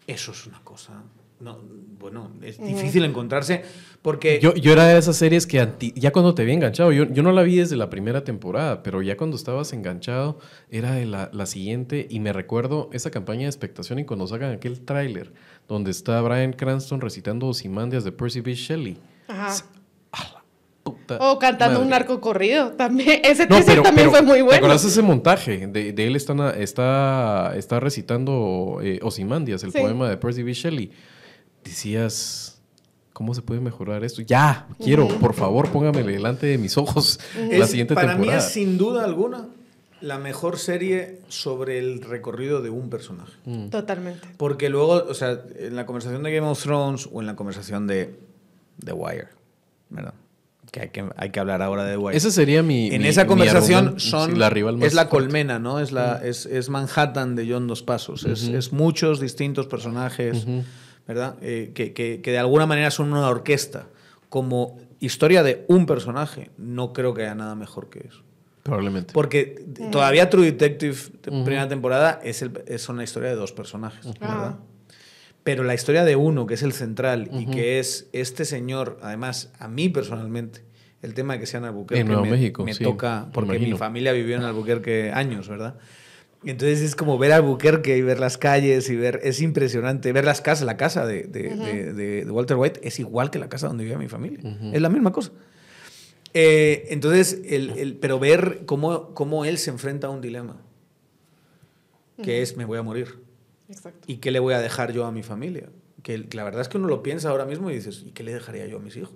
Eso 0.06 0.32
es 0.32 0.46
una 0.46 0.60
cosa. 0.64 1.02
No, 1.40 1.56
bueno, 2.00 2.32
es 2.42 2.58
difícil 2.60 3.04
encontrarse 3.04 3.62
porque. 4.02 4.40
Yo, 4.42 4.54
yo 4.54 4.72
era 4.72 4.86
de 4.86 4.98
esas 4.98 5.14
series 5.16 5.46
que 5.46 5.60
anti- 5.60 5.92
ya 5.94 6.10
cuando 6.10 6.34
te 6.34 6.42
había 6.42 6.54
enganchado, 6.54 6.90
yo, 6.90 7.04
yo 7.04 7.22
no 7.22 7.30
la 7.30 7.42
vi 7.44 7.56
desde 7.58 7.76
la 7.76 7.88
primera 7.90 8.24
temporada, 8.24 8.82
pero 8.82 9.02
ya 9.02 9.16
cuando 9.16 9.36
estabas 9.36 9.72
enganchado 9.72 10.40
era 10.68 10.92
de 10.94 11.04
la, 11.06 11.30
la 11.32 11.46
siguiente 11.46 12.08
y 12.10 12.18
me 12.18 12.32
recuerdo 12.32 12.90
esa 12.92 13.12
campaña 13.12 13.42
de 13.42 13.46
expectación 13.48 14.00
y 14.00 14.04
cuando 14.04 14.26
sacan 14.26 14.50
aquel 14.52 14.80
tráiler 14.80 15.32
donde 15.68 15.92
está 15.92 16.20
Brian 16.22 16.54
Cranston 16.54 17.00
recitando 17.00 17.46
Ozymandias 17.46 18.02
de 18.02 18.10
Percy 18.10 18.40
B. 18.40 18.54
Shelley. 18.54 18.98
Ajá. 19.28 19.54
O 21.20 21.38
cantando 21.38 21.74
madre. 21.74 21.84
un 21.84 21.90
narco 21.90 22.20
corrido 22.20 22.72
también. 22.72 23.20
Ese 23.24 23.44
No, 23.46 23.56
teaser 23.56 23.66
pero, 23.66 23.82
también 23.82 24.08
pero, 24.08 24.10
fue 24.10 24.22
muy 24.22 24.36
¿Te 24.38 24.42
bueno. 24.42 24.56
acuerdas 24.58 24.84
ese 24.84 25.02
montaje? 25.02 25.66
De, 25.66 25.92
de 25.92 26.06
él 26.06 26.16
está, 26.16 26.50
está, 26.58 27.52
está 27.56 27.80
recitando 27.80 28.80
eh, 28.82 29.00
Ozymandias, 29.02 29.62
el 29.64 29.72
Sí. 29.72 29.78
poema 29.80 30.08
de 30.08 30.16
Percy 30.16 30.42
B. 30.42 30.52
Shelley. 30.52 30.90
Decías, 31.64 32.60
¿cómo 33.12 33.34
se 33.34 33.42
puede 33.42 33.60
mejorar 33.60 34.04
esto? 34.04 34.22
Ya, 34.22 34.66
quiero, 34.82 35.08
por 35.08 35.34
favor, 35.34 35.68
póngame 35.70 36.02
delante 36.02 36.46
de 36.46 36.58
mis 36.58 36.76
ojos 36.78 37.18
la 37.36 37.64
es- 37.64 37.70
siguiente 37.70 37.94
para 37.94 38.12
temporada. 38.12 38.38
mí 38.38 38.44
es 38.44 38.50
sin 38.50 38.78
duda 38.78 39.04
alguna 39.04 39.48
la 40.00 40.16
mejor 40.18 40.58
serie 40.58 41.18
sobre 41.26 41.80
el 41.80 42.00
recorrido 42.02 42.62
de 42.62 42.70
un 42.70 42.88
personaje. 42.88 43.32
Mm. 43.44 43.68
Totalmente. 43.70 44.28
Porque 44.36 44.68
luego, 44.70 44.92
o 45.08 45.14
sea, 45.14 45.42
en 45.58 45.74
la 45.74 45.86
conversación 45.86 46.22
de 46.22 46.32
Game 46.32 46.46
of 46.46 46.62
Thrones 46.62 47.08
o 47.12 47.20
en 47.20 47.26
la 47.26 47.34
conversación 47.34 47.88
de 47.88 48.14
The 48.84 48.92
Wire, 48.92 49.26
¿verdad? 49.90 50.14
Que 50.70 50.80
hay 50.82 50.88
que, 50.90 51.04
hay 51.16 51.30
que 51.30 51.40
hablar 51.40 51.62
ahora 51.62 51.84
de 51.84 51.92
The 51.92 51.96
Wire. 51.98 52.16
Ese 52.16 52.30
sería 52.30 52.62
mi. 52.62 52.88
en 52.94 53.02
mi- 53.02 53.08
esa 53.08 53.22
mi 53.24 53.28
conversación 53.28 53.78
argumento, 53.78 54.00
son 54.00 54.30
sí, 54.32 54.36
la 54.36 54.50
rival 54.50 54.82
es 54.82 54.94
la 54.94 55.06
fuerte. 55.06 55.10
colmena, 55.26 55.58
¿no? 55.58 55.80
Es 55.80 55.92
la 55.92 56.20
es, 56.22 56.44
es 56.46 56.68
Manhattan 56.68 57.34
de 57.36 57.50
John 57.50 57.66
Dos 57.66 57.82
Pasos. 57.82 58.24
es, 58.24 58.44
es 58.48 58.72
muchos 58.72 59.18
distintos 59.20 59.66
personajes, 59.66 60.46
¿verdad? 61.06 61.36
Eh, 61.40 61.72
que, 61.74 61.92
que- 61.92 62.20
que 62.20 62.30
de 62.32 62.38
alguna 62.38 62.66
manera 62.66 62.90
son 62.90 63.12
una 63.12 63.28
orquesta. 63.28 63.86
Como 64.28 64.76
historia 65.00 65.42
de 65.42 65.64
un 65.68 65.86
personaje, 65.86 66.50
no 66.58 66.92
creo 66.92 67.14
que 67.14 67.22
haya 67.22 67.34
nada 67.34 67.54
mejor 67.54 67.88
que 67.88 68.00
eso. 68.06 68.20
Probablemente. 68.62 69.14
Porque 69.14 69.64
todavía 69.90 70.28
True 70.28 70.44
Detective, 70.44 70.96
te- 71.22 71.30
primera 71.30 71.66
temporada, 71.66 72.20
es, 72.22 72.42
el, 72.42 72.62
es 72.66 72.86
una 72.90 73.04
historia 73.04 73.30
de 73.30 73.36
dos 73.36 73.52
personajes, 73.52 74.04
¿verdad? 74.20 74.56
Pero 75.48 75.64
la 75.64 75.72
historia 75.72 76.04
de 76.04 76.14
uno, 76.14 76.44
que 76.46 76.52
es 76.52 76.62
el 76.62 76.74
central, 76.74 77.30
y 77.32 77.46
que 77.46 77.78
es 77.78 78.10
este 78.12 78.44
señor, 78.44 78.98
además, 79.00 79.50
a 79.58 79.66
mí 79.66 79.88
personalmente, 79.88 80.60
el 81.00 81.14
tema 81.14 81.32
de 81.32 81.40
que 81.40 81.46
sea 81.46 81.56
en 81.60 81.64
Albuquerque 81.64 82.00
En 82.02 82.06
Nuevo 82.08 82.24
me, 82.24 82.30
México, 82.32 82.64
me 82.64 82.74
sí, 82.74 82.84
toca, 82.84 83.24
me 83.28 83.32
porque 83.32 83.58
mi 83.58 83.72
familia 83.78 84.12
vivió 84.12 84.36
en 84.36 84.42
Albuquerque 84.42 85.10
años, 85.14 85.48
¿verdad? 85.48 85.76
Y 86.44 86.50
Entonces 86.50 86.82
es 86.82 86.94
como 86.94 87.16
ver 87.16 87.32
Albuquerque 87.32 87.96
y 87.96 88.02
ver 88.02 88.20
las 88.20 88.36
calles 88.36 88.90
y 88.90 88.96
ver, 88.96 89.20
es 89.22 89.40
impresionante, 89.40 90.12
ver 90.12 90.26
las 90.26 90.42
casas, 90.42 90.66
la 90.66 90.76
casa 90.76 91.06
de, 91.06 91.22
de- 91.22 91.56
de- 91.56 91.92
de- 91.94 92.24
de 92.26 92.30
Walter 92.30 92.58
White 92.58 92.80
es 92.86 93.00
igual 93.00 93.30
que 93.30 93.38
la 93.38 93.48
casa 93.48 93.68
donde 93.68 93.84
vivía 93.84 93.96
mi 93.96 94.08
familia, 94.08 94.40
es 94.74 94.82
la 94.82 94.90
misma 94.90 95.12
cosa. 95.12 95.32
Eh, 96.34 96.88
entonces, 96.90 97.40
el, 97.46 97.70
el- 97.70 97.96
pero 97.96 98.18
ver 98.18 98.64
cómo, 98.66 99.14
cómo 99.14 99.46
él 99.46 99.56
se 99.56 99.70
enfrenta 99.70 100.08
a 100.08 100.10
un 100.10 100.20
dilema, 100.20 100.60
que 102.22 102.42
es 102.42 102.54
me 102.58 102.66
voy 102.66 102.76
a 102.78 102.82
morir. 102.82 103.26
Exacto. 103.68 104.00
¿Y 104.06 104.16
qué 104.16 104.30
le 104.30 104.38
voy 104.38 104.54
a 104.54 104.60
dejar 104.60 104.92
yo 104.92 105.04
a 105.06 105.12
mi 105.12 105.22
familia? 105.22 105.68
Que 106.02 106.26
la 106.32 106.44
verdad 106.44 106.62
es 106.62 106.68
que 106.68 106.78
uno 106.78 106.88
lo 106.88 107.02
piensa 107.02 107.30
ahora 107.30 107.44
mismo 107.44 107.70
y 107.70 107.74
dices, 107.74 108.02
¿y 108.06 108.12
qué 108.12 108.22
le 108.22 108.32
dejaría 108.32 108.66
yo 108.66 108.78
a 108.78 108.80
mis 108.80 108.96
hijos? 108.96 109.14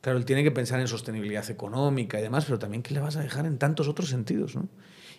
Claro, 0.00 0.18
él 0.18 0.24
tiene 0.24 0.42
que 0.42 0.50
pensar 0.50 0.80
en 0.80 0.88
sostenibilidad 0.88 1.48
económica 1.48 2.18
y 2.18 2.22
demás, 2.22 2.44
pero 2.44 2.58
también 2.58 2.82
qué 2.82 2.92
le 2.92 3.00
vas 3.00 3.16
a 3.16 3.20
dejar 3.22 3.46
en 3.46 3.58
tantos 3.58 3.86
otros 3.88 4.08
sentidos, 4.08 4.56
¿no? 4.56 4.68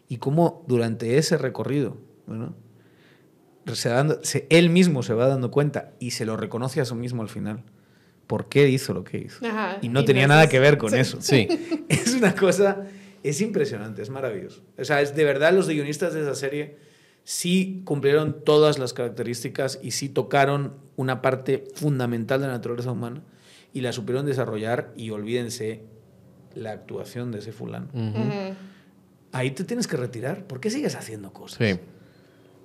Y 0.09 0.17
cómo 0.17 0.65
durante 0.67 1.17
ese 1.17 1.37
recorrido, 1.37 1.97
bueno, 2.27 2.53
se 3.73 3.87
dando- 3.87 4.19
se- 4.23 4.45
él 4.49 4.69
mismo 4.69 5.01
se 5.03 5.13
va 5.13 5.27
dando 5.27 5.51
cuenta 5.51 5.93
y 5.99 6.11
se 6.11 6.25
lo 6.25 6.35
reconoce 6.35 6.81
a 6.81 6.85
sí 6.85 6.95
mismo 6.95 7.21
al 7.21 7.29
final. 7.29 7.63
¿Por 8.27 8.49
qué 8.49 8.67
hizo 8.67 8.93
lo 8.93 9.05
que 9.05 9.19
hizo? 9.19 9.45
Ajá, 9.45 9.77
Y 9.81 9.87
no 9.87 10.01
y 10.01 10.05
tenía 10.05 10.23
no 10.27 10.33
nada 10.33 10.43
es- 10.43 10.49
que 10.49 10.59
ver 10.59 10.77
con 10.77 10.91
sí. 10.91 10.97
eso. 10.97 11.21
Sí. 11.21 11.47
Es 11.87 12.13
una 12.13 12.35
cosa, 12.35 12.85
es 13.23 13.39
impresionante, 13.39 14.01
es 14.01 14.09
maravilloso. 14.09 14.61
O 14.77 14.83
sea, 14.83 15.01
es 15.01 15.15
de 15.15 15.23
verdad 15.23 15.53
los 15.53 15.69
guionistas 15.69 16.13
de 16.13 16.21
esa 16.21 16.35
serie 16.35 16.77
sí 17.23 17.81
cumplieron 17.85 18.43
todas 18.43 18.79
las 18.79 18.93
características 18.93 19.79
y 19.81 19.91
sí 19.91 20.09
tocaron 20.09 20.73
una 20.95 21.21
parte 21.21 21.65
fundamental 21.75 22.41
de 22.41 22.47
la 22.47 22.53
naturaleza 22.53 22.91
humana 22.91 23.21
y 23.73 23.81
la 23.81 23.91
supieron 23.93 24.25
desarrollar 24.25 24.91
y 24.95 25.09
olvídense 25.09 25.83
la 26.55 26.71
actuación 26.71 27.31
de 27.31 27.39
ese 27.39 27.51
fulano. 27.51 27.87
Ahí 29.31 29.51
te 29.51 29.63
tienes 29.63 29.87
que 29.87 29.97
retirar. 29.97 30.45
¿Por 30.45 30.59
qué 30.59 30.69
sigues 30.69 30.95
haciendo 30.95 31.33
cosas? 31.33 31.57
Sí. 31.67 31.79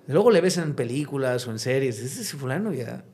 Luego 0.09 0.31
le 0.31 0.41
ves 0.41 0.59
en 0.59 0.75
películas 0.75 1.47
o 1.47 1.51
en 1.51 1.59
series, 1.59 1.99
ese 2.01 2.37
fulano 2.37 2.73
ya 2.73 3.05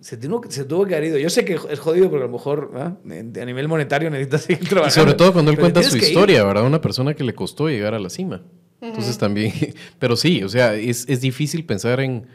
se 0.00 0.16
tuvo, 0.16 0.42
se 0.48 0.64
tuvo 0.64 0.86
que 0.86 0.94
haber 0.94 1.08
ido. 1.08 1.18
Yo 1.18 1.28
sé 1.30 1.44
que 1.44 1.54
es 1.54 1.78
jodido 1.80 2.08
porque 2.08 2.22
a 2.24 2.26
lo 2.26 2.32
mejor 2.32 2.70
a 2.76 2.96
nivel 3.44 3.66
monetario 3.68 4.08
necesitas 4.10 4.42
seguir 4.42 4.62
Y 4.62 4.66
trabajando. 4.66 5.00
sobre 5.00 5.14
todo 5.14 5.32
cuando 5.32 5.50
él 5.50 5.56
pero 5.56 5.64
cuenta 5.72 5.82
su 5.82 5.96
ir. 5.96 6.02
historia, 6.04 6.44
¿verdad? 6.44 6.64
Una 6.64 6.80
persona 6.80 7.14
que 7.14 7.24
le 7.24 7.34
costó 7.34 7.68
llegar 7.68 7.94
a 7.94 7.98
la 7.98 8.10
cima. 8.10 8.42
Entonces 8.80 9.18
también, 9.18 9.52
pero 9.98 10.16
sí, 10.16 10.42
o 10.42 10.48
sea, 10.48 10.74
es, 10.74 11.04
es 11.08 11.20
difícil 11.20 11.64
pensar 11.64 12.00
en, 12.00 12.26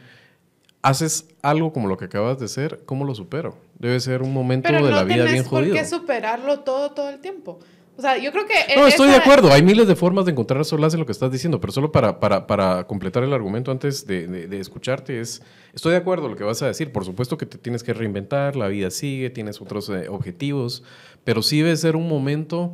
haces 0.82 1.26
algo 1.42 1.72
como 1.72 1.88
lo 1.88 1.96
que 1.96 2.04
acabas 2.04 2.38
de 2.38 2.44
hacer, 2.44 2.82
¿cómo 2.84 3.04
lo 3.04 3.14
supero? 3.14 3.56
Debe 3.78 3.98
ser 4.00 4.22
un 4.22 4.32
momento 4.32 4.68
Pero 4.68 4.84
de 4.84 4.90
no 4.90 4.96
la 4.96 5.04
vida 5.04 5.24
bien 5.24 5.44
por 5.44 5.60
jodido. 5.60 5.74
qué 5.76 5.84
superarlo 5.86 6.60
todo, 6.60 6.90
todo 6.90 7.08
el 7.08 7.20
tiempo. 7.20 7.58
O 7.96 8.02
sea, 8.02 8.18
yo 8.18 8.32
creo 8.32 8.44
que... 8.44 8.54
No, 8.76 8.86
e- 8.86 8.88
estoy 8.88 9.08
de 9.08 9.14
acuerdo. 9.16 9.52
Hay 9.52 9.62
miles 9.62 9.86
de 9.86 9.94
formas 9.94 10.24
de 10.24 10.32
encontrar 10.32 10.64
solaz 10.64 10.92
en 10.94 11.00
lo 11.00 11.06
que 11.06 11.12
estás 11.12 11.30
diciendo, 11.30 11.60
pero 11.60 11.72
solo 11.72 11.92
para, 11.92 12.18
para, 12.18 12.46
para 12.46 12.86
completar 12.88 13.22
el 13.22 13.32
argumento 13.32 13.70
antes 13.70 14.04
de, 14.06 14.26
de- 14.26 14.48
de 14.48 14.58
escucharte 14.60 15.20
es, 15.20 15.42
estoy 15.72 15.92
de 15.92 15.98
acuerdo 15.98 16.28
lo 16.28 16.34
que 16.36 16.42
vas 16.44 16.60
a 16.62 16.66
decir. 16.66 16.90
Por 16.92 17.04
supuesto 17.04 17.38
que 17.38 17.46
te 17.46 17.56
tienes 17.56 17.82
que 17.84 17.94
reinventar, 17.94 18.56
la 18.56 18.66
vida 18.66 18.90
sigue, 18.90 19.30
tienes 19.30 19.60
otros 19.62 19.88
eh, 19.90 20.08
objetivos, 20.08 20.82
pero 21.22 21.40
sí 21.40 21.58
debe 21.62 21.76
ser 21.76 21.94
un 21.94 22.08
momento 22.08 22.72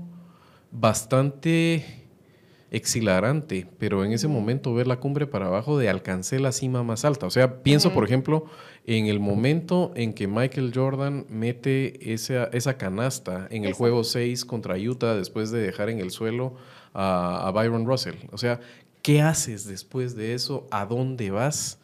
bastante 0.72 1.99
exhilarante, 2.70 3.66
pero 3.78 4.04
en 4.04 4.12
ese 4.12 4.28
momento 4.28 4.72
ver 4.74 4.86
la 4.86 5.00
cumbre 5.00 5.26
para 5.26 5.46
abajo 5.46 5.78
de 5.78 5.88
alcancé 5.88 6.38
la 6.38 6.52
cima 6.52 6.82
más 6.82 7.04
alta. 7.04 7.26
O 7.26 7.30
sea, 7.30 7.62
pienso, 7.62 7.92
por 7.92 8.04
ejemplo, 8.04 8.44
en 8.86 9.06
el 9.06 9.20
momento 9.20 9.92
en 9.96 10.12
que 10.12 10.26
Michael 10.28 10.72
Jordan 10.74 11.26
mete 11.28 12.12
esa, 12.12 12.44
esa 12.52 12.76
canasta 12.78 13.46
en 13.50 13.64
el 13.64 13.72
juego 13.72 14.04
6 14.04 14.44
contra 14.44 14.76
Utah 14.76 15.14
después 15.14 15.50
de 15.50 15.60
dejar 15.60 15.90
en 15.90 15.98
el 16.00 16.10
suelo 16.10 16.54
a, 16.94 17.46
a 17.46 17.50
Byron 17.50 17.86
Russell. 17.86 18.14
O 18.32 18.38
sea, 18.38 18.60
¿qué 19.02 19.20
haces 19.22 19.66
después 19.66 20.14
de 20.16 20.34
eso? 20.34 20.66
¿A 20.70 20.86
dónde 20.86 21.30
vas? 21.30 21.78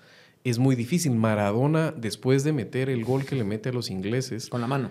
Es 0.44 0.58
muy 0.58 0.76
difícil. 0.76 1.12
Maradona, 1.12 1.92
después 1.96 2.44
de 2.44 2.52
meter 2.52 2.88
el 2.88 3.04
gol 3.04 3.24
que 3.24 3.34
le 3.34 3.42
mete 3.44 3.70
a 3.70 3.72
los 3.72 3.90
ingleses, 3.90 4.48
Con 4.48 4.60
la 4.60 4.66
mano. 4.68 4.90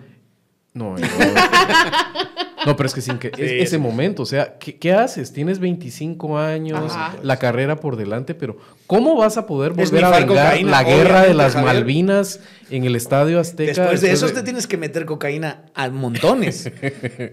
no, 0.74 0.96
el 0.98 1.02
gol- 1.02 1.08
No, 2.66 2.76
pero 2.76 2.88
es 2.88 2.94
que 2.94 3.00
sin 3.00 3.18
que 3.18 3.28
es- 3.28 3.68
ese 3.68 3.78
momento, 3.78 4.22
o 4.22 4.26
sea, 4.26 4.58
¿qué, 4.58 4.76
qué 4.76 4.92
haces? 4.92 5.32
Tienes 5.32 5.58
25 5.60 6.36
años, 6.38 6.92
Ajá. 6.92 7.16
la 7.22 7.38
carrera 7.38 7.76
por 7.76 7.96
delante, 7.96 8.34
pero 8.34 8.58
¿cómo 8.86 9.16
vas 9.16 9.36
a 9.38 9.46
poder 9.46 9.72
volver 9.72 10.04
a 10.04 10.10
vengar 10.10 10.26
cocaína, 10.26 10.70
la 10.70 10.82
guerra 10.84 11.22
de 11.22 11.34
las 11.34 11.54
Javier. 11.54 11.74
Malvinas 11.74 12.40
en 12.70 12.84
el 12.84 12.96
Estadio 12.96 13.40
Azteca? 13.40 13.72
Después 13.82 14.00
de 14.00 14.12
eso 14.12 14.30
te 14.32 14.42
tienes 14.42 14.66
que 14.66 14.76
meter 14.76 15.06
cocaína 15.06 15.62
a 15.74 15.88
montones. 15.90 16.66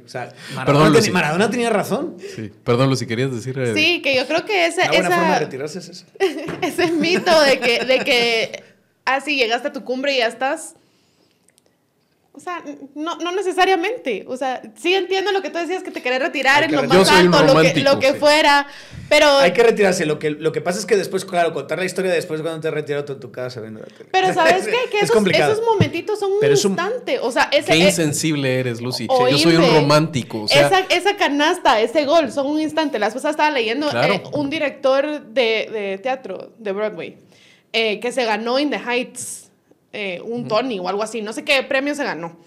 O 0.05 0.07
sea, 0.07 0.31
Maradona, 0.55 0.91
Perdón. 0.93 1.13
Maradona 1.13 1.49
tenía 1.49 1.69
razón. 1.69 2.15
Sí. 2.35 2.51
Perdón, 2.63 2.89
Lu, 2.89 2.95
si 2.95 3.05
querías 3.07 3.31
decir... 3.33 3.57
eh, 3.57 3.73
Sí, 3.75 4.01
que 4.01 4.15
yo 4.15 4.27
creo 4.27 4.45
que 4.45 4.67
esa, 4.67 4.83
Una 4.83 4.91
buena 4.91 5.07
esa- 5.07 5.17
forma 5.17 5.33
de 5.33 5.39
retirarse 5.39 5.79
es 5.79 5.89
esa. 5.89 6.05
ese 6.61 6.91
mito 6.91 7.41
de 7.41 7.59
que, 7.59 7.85
de 7.85 7.99
que 7.99 8.63
así 9.05 9.35
llegaste 9.35 9.69
a 9.69 9.73
tu 9.73 9.83
cumbre 9.83 10.13
y 10.13 10.17
ya 10.19 10.27
estás. 10.27 10.75
O 12.35 12.39
sea, 12.39 12.63
no, 12.95 13.15
no 13.17 13.31
necesariamente. 13.31 14.25
O 14.27 14.35
sea, 14.37 14.59
sí 14.75 14.95
entiendo 14.95 15.31
lo 15.31 15.43
que 15.43 15.51
tú 15.51 15.59
decías, 15.59 15.83
que 15.83 15.91
te 15.91 16.01
querés 16.01 16.19
retirar 16.19 16.63
Hay 16.63 16.69
en 16.69 16.75
lo 16.75 16.83
más 16.83 17.07
alto, 17.11 17.43
lo 17.43 17.61
que, 17.61 17.79
lo 17.81 17.99
que 17.99 18.13
sí. 18.13 18.17
fuera. 18.19 18.65
Pero, 19.07 19.37
Hay 19.37 19.53
que 19.53 19.61
retirarse. 19.61 20.07
Lo 20.07 20.17
que, 20.17 20.31
lo 20.31 20.51
que 20.51 20.59
pasa 20.59 20.79
es 20.79 20.87
que 20.87 20.97
después, 20.97 21.25
claro, 21.25 21.53
contar 21.53 21.77
la 21.77 21.85
historia 21.85 22.11
después 22.11 22.41
cuando 22.41 22.59
te 22.59 22.69
has 22.69 22.73
retirado 22.73 23.05
tú 23.05 23.13
en 23.13 23.19
tu 23.19 23.31
casa 23.31 23.61
viendo 23.61 23.81
la 23.81 23.85
tele. 23.85 24.09
pero 24.11 24.33
¿sabes 24.33 24.65
qué? 24.65 24.71
Que 24.89 24.97
es 24.97 25.03
esos, 25.03 25.11
complicado. 25.15 25.53
esos 25.53 25.63
momentitos 25.63 26.19
son 26.19 26.31
un 26.31 26.39
Pero 26.41 26.55
es 26.55 26.65
un- 26.65 26.71
instante. 26.71 27.19
O 27.19 27.31
sea, 27.31 27.49
ese, 27.51 27.67
Qué 27.71 27.73
eh, 27.83 27.85
insensible 27.85 28.59
eres, 28.59 28.81
Lucy. 28.81 29.07
Yo 29.07 29.37
soy 29.37 29.55
un 29.55 29.69
romántico. 29.71 30.41
O 30.41 30.47
sea, 30.47 30.65
esa, 30.65 30.79
esa 30.89 31.15
canasta, 31.15 31.79
ese 31.81 32.05
gol, 32.05 32.31
son 32.31 32.47
un 32.47 32.59
instante. 32.59 32.97
La 32.97 33.07
esposa 33.07 33.29
estaba 33.29 33.51
leyendo 33.51 33.89
Claro. 33.91 34.15
eh, 34.15 34.23
un 34.33 34.49
director 34.49 35.21
de, 35.21 35.69
de 35.71 35.99
teatro 36.01 36.51
de 36.57 36.71
Broadway 36.71 37.17
eh, 37.73 37.99
que 37.99 38.11
se 38.11 38.25
ganó 38.25 38.57
In 38.59 38.71
the 38.71 38.77
Heights 38.79 39.42
eh, 39.93 40.21
un 40.25 40.47
Tony 40.47 40.79
o 40.79 40.89
algo 40.89 41.03
así. 41.03 41.21
No 41.21 41.31
sé 41.31 41.43
qué 41.43 41.63
premio 41.63 41.95
se 41.95 42.03
ganó. 42.03 42.37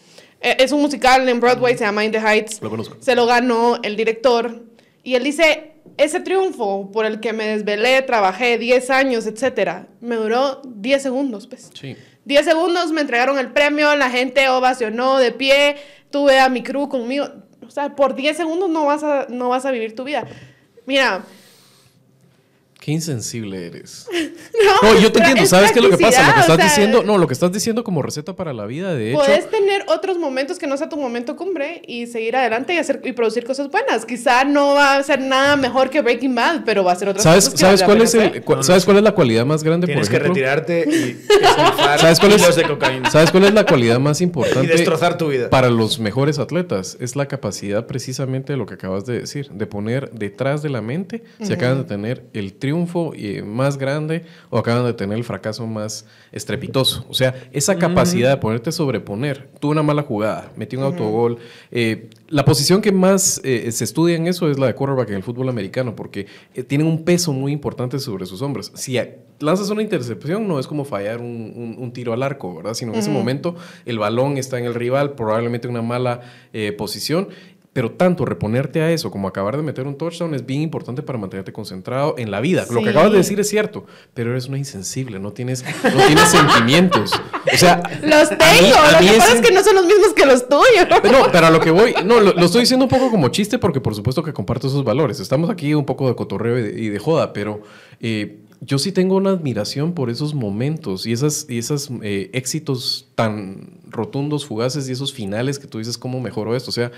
Eh, 0.40 0.56
es 0.58 0.72
un 0.72 0.82
musical 0.82 1.26
en 1.28 1.40
Broadway, 1.40 1.76
se 1.78 1.84
llama 1.84 2.04
In 2.04 2.12
the 2.12 2.18
Heights. 2.18 2.60
Lo 2.60 2.68
conozco. 2.68 2.96
Se 3.00 3.14
lo 3.14 3.24
ganó 3.26 3.78
el 3.82 3.96
director. 3.96 4.64
Y 5.02 5.14
él 5.14 5.22
dice, 5.22 5.72
ese 5.96 6.20
triunfo 6.20 6.90
por 6.92 7.06
el 7.06 7.20
que 7.20 7.32
me 7.32 7.46
desvelé, 7.46 8.02
trabajé 8.02 8.58
10 8.58 8.90
años, 8.90 9.26
etcétera, 9.26 9.88
me 10.00 10.16
duró 10.16 10.60
10 10.64 11.02
segundos, 11.02 11.46
pues. 11.46 11.70
sí. 11.72 11.96
10 12.26 12.44
segundos 12.44 12.90
me 12.90 13.02
entregaron 13.02 13.38
el 13.38 13.52
premio, 13.52 13.94
la 13.94 14.10
gente 14.10 14.48
ovacionó 14.48 15.18
de 15.18 15.30
pie, 15.30 15.76
tuve 16.10 16.40
a 16.40 16.48
mi 16.48 16.60
crew 16.64 16.88
conmigo. 16.88 17.28
O 17.64 17.70
sea, 17.70 17.94
por 17.94 18.16
10 18.16 18.36
segundos 18.36 18.68
no 18.68 18.84
vas 18.84 19.04
a, 19.04 19.26
no 19.28 19.48
vas 19.48 19.64
a 19.64 19.70
vivir 19.70 19.94
tu 19.94 20.02
vida. 20.02 20.26
Mira, 20.86 21.24
Qué 22.86 22.92
insensible 22.92 23.66
eres. 23.66 24.06
no, 24.12 24.92
No, 24.94 25.00
yo 25.00 25.10
te 25.10 25.18
entiendo. 25.18 25.42
es 25.42 25.50
¿Sabes 25.50 25.72
qué 25.72 25.80
es 25.80 25.84
lo 25.84 25.90
que 25.90 25.98
pasa? 25.98 26.20
Lo 26.28 26.34
que 26.34 26.40
estás 26.42 26.50
o 26.50 26.54
sea, 26.56 26.64
diciendo, 26.64 27.02
no, 27.02 27.18
lo 27.18 27.26
que 27.26 27.32
estás 27.34 27.50
diciendo 27.50 27.82
como 27.82 28.00
receta 28.00 28.36
para 28.36 28.52
la 28.52 28.64
vida, 28.64 28.94
de 28.94 29.10
hecho. 29.10 29.18
Puedes 29.18 29.50
tener 29.50 29.84
otros 29.88 30.18
momentos 30.18 30.56
que 30.56 30.68
no 30.68 30.76
sea 30.76 30.88
tu 30.88 30.96
momento 30.96 31.34
cumbre 31.34 31.82
y 31.84 32.06
seguir 32.06 32.36
adelante 32.36 32.74
y 32.74 32.78
hacer 32.78 33.00
y 33.02 33.10
producir 33.10 33.44
cosas 33.44 33.72
buenas. 33.72 34.06
Quizá 34.06 34.44
no 34.44 34.74
va 34.74 34.98
a 34.98 35.02
ser 35.02 35.20
nada 35.20 35.56
mejor 35.56 35.90
que 35.90 36.00
Breaking 36.00 36.36
Bad, 36.36 36.62
pero 36.64 36.84
va 36.84 36.92
a 36.92 36.94
ser 36.94 37.08
otra 37.08 37.20
¿Sabes, 37.24 37.46
cosas 37.46 37.54
que 37.58 37.66
¿sabes, 37.66 37.82
cuál 37.82 38.02
es 38.02 38.14
el, 38.14 38.20
hacer. 38.20 38.44
cu- 38.44 38.52
No, 38.52 38.56
no 38.58 38.62
¿sabes 38.62 38.84
cuál 38.84 38.98
es 38.98 39.02
la 39.02 39.12
cualidad 39.16 39.44
más 39.44 39.64
grande, 39.64 39.88
Tienes 39.88 40.08
por 40.08 40.18
que 40.20 40.24
retirarte 40.28 40.84
y 40.88 41.24
¿Sabes 41.98 42.20
cuál 42.20 42.34
es- 42.34 42.54
de 42.54 42.62
cocaína. 42.68 43.10
¿Sabes 43.10 43.32
cuál 43.32 43.46
es 43.46 43.52
la 43.52 43.66
cualidad 43.66 43.98
más 43.98 44.20
Y 44.20 44.24
importante 44.24 44.68
destrozar 44.68 45.18
tu 45.18 45.26
vida. 45.30 45.50
para 45.50 45.70
los 45.70 45.98
mejores 45.98 46.38
atletas? 46.38 46.96
Es 47.00 47.16
la 47.16 47.26
capacidad 47.26 47.84
precisamente 47.88 48.52
de 48.52 48.58
lo 48.58 48.66
que 48.66 48.74
acabas 48.74 49.06
de 49.06 49.18
decir, 49.22 49.50
de 49.50 49.66
poner 49.66 50.12
detrás 50.12 50.62
de 50.62 50.68
la 50.68 50.82
mente 50.82 51.24
si 51.42 51.52
acaban 51.52 51.78
de 51.78 51.84
tener 51.88 52.26
el 52.32 52.52
triunfo 52.52 52.75
eh, 53.16 53.42
más 53.42 53.78
grande 53.78 54.24
o 54.50 54.58
acaban 54.58 54.84
de 54.84 54.92
tener 54.92 55.16
el 55.16 55.24
fracaso 55.24 55.66
más 55.66 56.04
estrepitoso. 56.32 57.06
O 57.08 57.14
sea, 57.14 57.34
esa 57.52 57.76
capacidad 57.76 58.30
de 58.30 58.36
ponerte 58.36 58.68
a 58.70 58.72
sobreponer. 58.72 59.48
Tuve 59.60 59.72
una 59.72 59.82
mala 59.82 60.02
jugada, 60.02 60.52
metí 60.56 60.76
un 60.76 60.82
autogol. 60.84 61.38
eh, 61.70 62.10
la 62.28 62.44
posición 62.44 62.82
que 62.82 62.90
más 62.90 63.40
eh, 63.44 63.70
se 63.70 63.84
estudia 63.84 64.16
en 64.16 64.26
eso 64.26 64.50
es 64.50 64.58
la 64.58 64.66
de 64.66 64.74
quarterback 64.74 65.08
en 65.10 65.14
el 65.16 65.22
fútbol 65.22 65.48
americano, 65.48 65.94
porque 65.94 66.26
eh, 66.54 66.62
tienen 66.64 66.86
un 66.88 67.04
peso 67.04 67.32
muy 67.32 67.52
importante 67.52 67.98
sobre 68.00 68.26
sus 68.26 68.42
hombros. 68.42 68.72
Si 68.74 68.98
a- 68.98 69.14
lanzas 69.38 69.70
una 69.70 69.82
intercepción, 69.82 70.48
no 70.48 70.58
es 70.58 70.66
como 70.66 70.84
fallar 70.84 71.20
un, 71.20 71.52
un- 71.54 71.76
un 71.78 71.92
tiro 71.92 72.12
al 72.12 72.22
arco, 72.24 72.54
¿verdad? 72.56 72.74
Sino 72.74 72.92
en 72.92 72.98
ese 72.98 73.10
momento 73.10 73.54
el 73.84 73.98
balón 74.00 74.38
está 74.38 74.58
en 74.58 74.64
el 74.64 74.74
rival, 74.74 75.12
probablemente 75.14 75.68
en 75.68 75.72
una 75.72 75.82
mala 75.82 76.20
posición. 76.76 77.28
Pero 77.76 77.90
tanto 77.90 78.24
reponerte 78.24 78.80
a 78.80 78.90
eso 78.90 79.10
como 79.10 79.28
acabar 79.28 79.54
de 79.54 79.62
meter 79.62 79.86
un 79.86 79.98
touchdown 79.98 80.34
es 80.34 80.46
bien 80.46 80.62
importante 80.62 81.02
para 81.02 81.18
mantenerte 81.18 81.52
concentrado 81.52 82.14
en 82.16 82.30
la 82.30 82.40
vida. 82.40 82.64
Lo 82.70 82.82
que 82.82 82.88
acabas 82.88 83.12
de 83.12 83.18
decir 83.18 83.38
es 83.38 83.50
cierto, 83.50 83.84
pero 84.14 84.30
eres 84.30 84.46
una 84.46 84.56
insensible, 84.56 85.18
no 85.18 85.34
tienes, 85.34 85.62
no 85.84 86.06
tienes 86.06 86.24
sentimientos. 86.30 87.12
O 87.52 87.56
sea, 87.58 87.82
Los 88.02 88.30
a 88.30 88.34
mí- 88.34 88.38
tengo, 88.38 88.76
lo 88.92 88.98
que 89.12 89.18
pasa 89.18 89.34
es 89.34 89.40
que 89.46 89.52
no 89.54 89.62
son 89.62 89.74
los 89.74 89.84
mismos 89.84 90.14
que 90.16 90.24
los 90.24 90.48
tuyos. 90.48 90.86
no, 91.12 91.30
pero 91.30 91.48
a 91.48 91.50
lo 91.50 91.60
que 91.60 91.70
voy, 91.70 91.94
no, 92.02 92.18
lo, 92.18 92.32
lo 92.32 92.46
estoy 92.46 92.62
diciendo 92.62 92.86
un 92.86 92.90
poco 92.90 93.10
como 93.10 93.28
chiste 93.28 93.58
porque 93.58 93.82
por 93.82 93.94
supuesto 93.94 94.22
que 94.22 94.32
comparto 94.32 94.68
esos 94.68 94.82
valores. 94.82 95.20
Estamos 95.20 95.50
aquí 95.50 95.74
un 95.74 95.84
poco 95.84 96.08
de 96.08 96.16
cotorreo 96.16 96.58
y 96.58 96.62
de, 96.62 96.80
y 96.82 96.88
de 96.88 96.98
joda, 96.98 97.34
pero 97.34 97.60
eh, 98.00 98.38
yo 98.62 98.78
sí 98.78 98.90
tengo 98.90 99.16
una 99.16 99.32
admiración 99.32 99.92
por 99.92 100.08
esos 100.08 100.32
momentos 100.32 101.04
y 101.04 101.12
esos 101.12 101.44
y 101.50 101.58
esas, 101.58 101.90
eh, 102.02 102.30
éxitos 102.32 103.08
tan 103.14 103.68
rotundos, 103.90 104.46
fugaces 104.46 104.88
y 104.88 104.92
esos 104.92 105.12
finales 105.12 105.58
que 105.58 105.66
tú 105.66 105.76
dices, 105.76 105.98
¿cómo 105.98 106.22
mejoró 106.22 106.56
esto? 106.56 106.70
O 106.70 106.72
sea, 106.72 106.90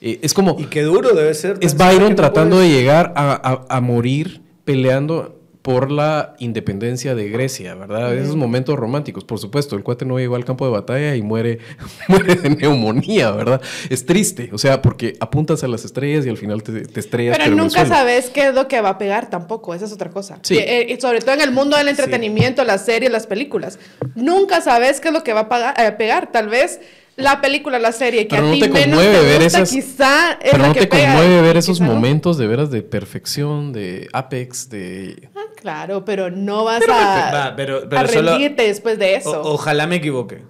eh, 0.00 0.18
es 0.22 0.34
como... 0.34 0.56
Y 0.58 0.64
qué 0.64 0.82
duro 0.82 1.14
debe 1.14 1.34
ser. 1.34 1.58
Es 1.60 1.76
Byron 1.76 2.14
tratando 2.14 2.58
de 2.58 2.68
llegar 2.68 3.12
a, 3.16 3.32
a- 3.32 3.76
a 3.76 3.80
morir 3.80 4.40
peleando 4.64 5.36
por 5.62 5.90
la 5.90 6.36
independencia 6.38 7.14
de 7.14 7.28
Grecia, 7.28 7.74
¿verdad? 7.74 8.16
Esos 8.16 8.34
momentos 8.34 8.78
románticos, 8.78 9.24
por 9.24 9.38
supuesto, 9.38 9.76
el 9.76 9.82
cuate 9.82 10.06
no 10.06 10.18
llegó 10.18 10.36
al 10.36 10.44
campo 10.46 10.64
de 10.64 10.72
batalla 10.72 11.14
y 11.16 11.20
muere, 11.20 11.58
muere 12.08 12.34
de 12.36 12.48
neumonía, 12.48 13.30
¿verdad? 13.32 13.60
Es 13.90 14.06
triste, 14.06 14.48
o 14.54 14.56
sea, 14.58 14.80
porque 14.80 15.18
apuntas 15.20 15.62
a 15.62 15.68
las 15.68 15.84
estrellas 15.84 16.24
y 16.24 16.30
al 16.30 16.38
final 16.38 16.62
te, 16.62 16.80
te 16.86 16.98
estrellas. 17.00 17.36
Pero 17.38 17.54
nunca 17.54 17.84
sabes 17.84 18.30
qué 18.30 18.48
es 18.48 18.54
lo 18.54 18.68
que 18.68 18.80
va 18.80 18.88
a 18.90 18.98
pegar 18.98 19.28
tampoco, 19.28 19.74
esa 19.74 19.84
es 19.84 19.92
otra 19.92 20.08
cosa. 20.08 20.38
Sí. 20.40 20.54
Y, 20.54 20.58
eh, 20.60 20.86
y 20.96 20.98
sobre 20.98 21.20
todo 21.20 21.34
en 21.34 21.42
el 21.42 21.52
mundo 21.52 21.76
del 21.76 21.88
entretenimiento, 21.88 22.64
las 22.64 22.86
series, 22.86 23.12
las 23.12 23.26
películas. 23.26 23.78
Nunca 24.14 24.62
sabes 24.62 24.98
qué 24.98 25.08
es 25.08 25.14
lo 25.14 25.22
que 25.22 25.34
va 25.34 25.40
a 25.40 25.48
pagar- 25.50 25.74
eh, 25.78 25.92
pegar. 25.92 26.32
Tal 26.32 26.48
vez 26.48 26.80
la 27.20 27.40
película, 27.40 27.78
la 27.78 27.92
serie 27.92 28.26
que 28.26 28.36
Pero 28.36 28.46
a 28.46 28.48
no 28.48 28.54
ti 28.54 28.60
te 28.60 28.68
menos 28.68 28.96
conmueve 28.98 29.18
te 29.18 29.24
ver 29.24 29.42
gusta, 29.42 29.58
esas- 29.58 29.70
quizá 29.70 30.32
es 30.32 30.50
Pero 30.50 30.58
la 30.62 30.68
no 30.68 30.74
que 30.74 30.80
te 30.80 30.86
pega, 30.86 31.14
conmueve 31.14 31.40
ver 31.42 31.56
esos 31.56 31.80
no. 31.80 31.86
momentos 31.86 32.38
de 32.38 32.46
veras 32.46 32.70
de 32.70 32.82
perfección, 32.82 33.72
de 33.72 34.08
apex, 34.12 34.68
de... 34.70 35.28
Ah, 35.34 35.40
claro, 35.56 36.04
pero 36.04 36.30
no 36.30 36.64
vas 36.64 36.80
Pero, 36.80 36.92
a, 36.94 37.30
va, 37.32 37.56
pero- 37.56 37.88
a 37.90 38.06
solo- 38.08 38.30
rendirte 38.32 38.62
después 38.64 38.98
de 38.98 39.14
eso. 39.16 39.40
O- 39.42 39.54
ojalá 39.54 39.86
me 39.86 39.96
equivoque. 39.96 40.42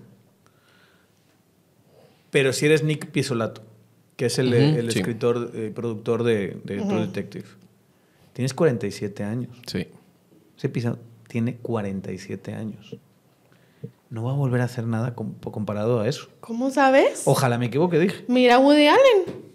Pero 2.31 2.53
si 2.53 2.67
eres 2.67 2.83
Nick 2.85 3.07
Pisolato, 3.07 3.63
que 4.17 4.27
es 4.27 4.39
el, 4.39 4.53
el 4.55 4.91
sí. 4.93 4.99
escritor 5.01 5.51
y 5.55 5.71
productor 5.71 6.23
de, 6.23 6.59
de 6.65 6.77
True 6.81 7.01
Detective, 7.07 7.47
tienes 8.33 8.55
47 8.55 9.25
años. 9.25 9.57
Sí. 9.67 9.89
Ese 10.57 10.69
pisado 10.69 10.99
tiene 11.27 11.57
47 11.57 12.53
años. 12.55 12.97
No 14.11 14.25
va 14.25 14.33
a 14.33 14.35
volver 14.35 14.61
a 14.61 14.65
hacer 14.65 14.85
nada 14.87 15.15
com- 15.15 15.35
comparado 15.35 16.01
a 16.01 16.09
eso. 16.09 16.29
¿Cómo 16.41 16.71
sabes? 16.71 17.23
Ojalá 17.27 17.59
me 17.59 17.67
equivoque, 17.67 17.99
dije. 17.99 18.25
Mira 18.29 18.59
Woody 18.59 18.89
Allen. 18.89 19.51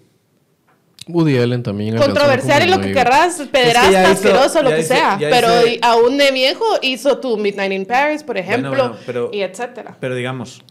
Woody 1.07 1.37
Allen 1.37 1.61
también. 1.61 1.97
Controversial 1.97 2.65
y 2.65 2.71
lo 2.71 2.79
que 2.81 2.91
querrás, 2.93 3.39
pederasta, 3.51 3.91
ya 3.91 4.03
hizo- 4.03 4.11
asqueroso, 4.13 4.63
lo 4.63 4.69
que 4.71 4.79
hizo- 4.79 4.87
sea. 4.95 5.17
pero 5.19 5.67
hizo- 5.67 5.79
aún 5.83 6.17
de 6.17 6.31
viejo 6.31 6.63
hizo 6.81 7.19
tu 7.19 7.37
Midnight 7.37 7.73
in 7.73 7.85
Paris, 7.85 8.23
por 8.23 8.37
ejemplo, 8.37 8.69
bueno, 8.71 8.95
pero- 9.05 9.29
y 9.31 9.41
etcétera. 9.41 9.97
Pero 9.99 10.15
digamos, 10.15 10.63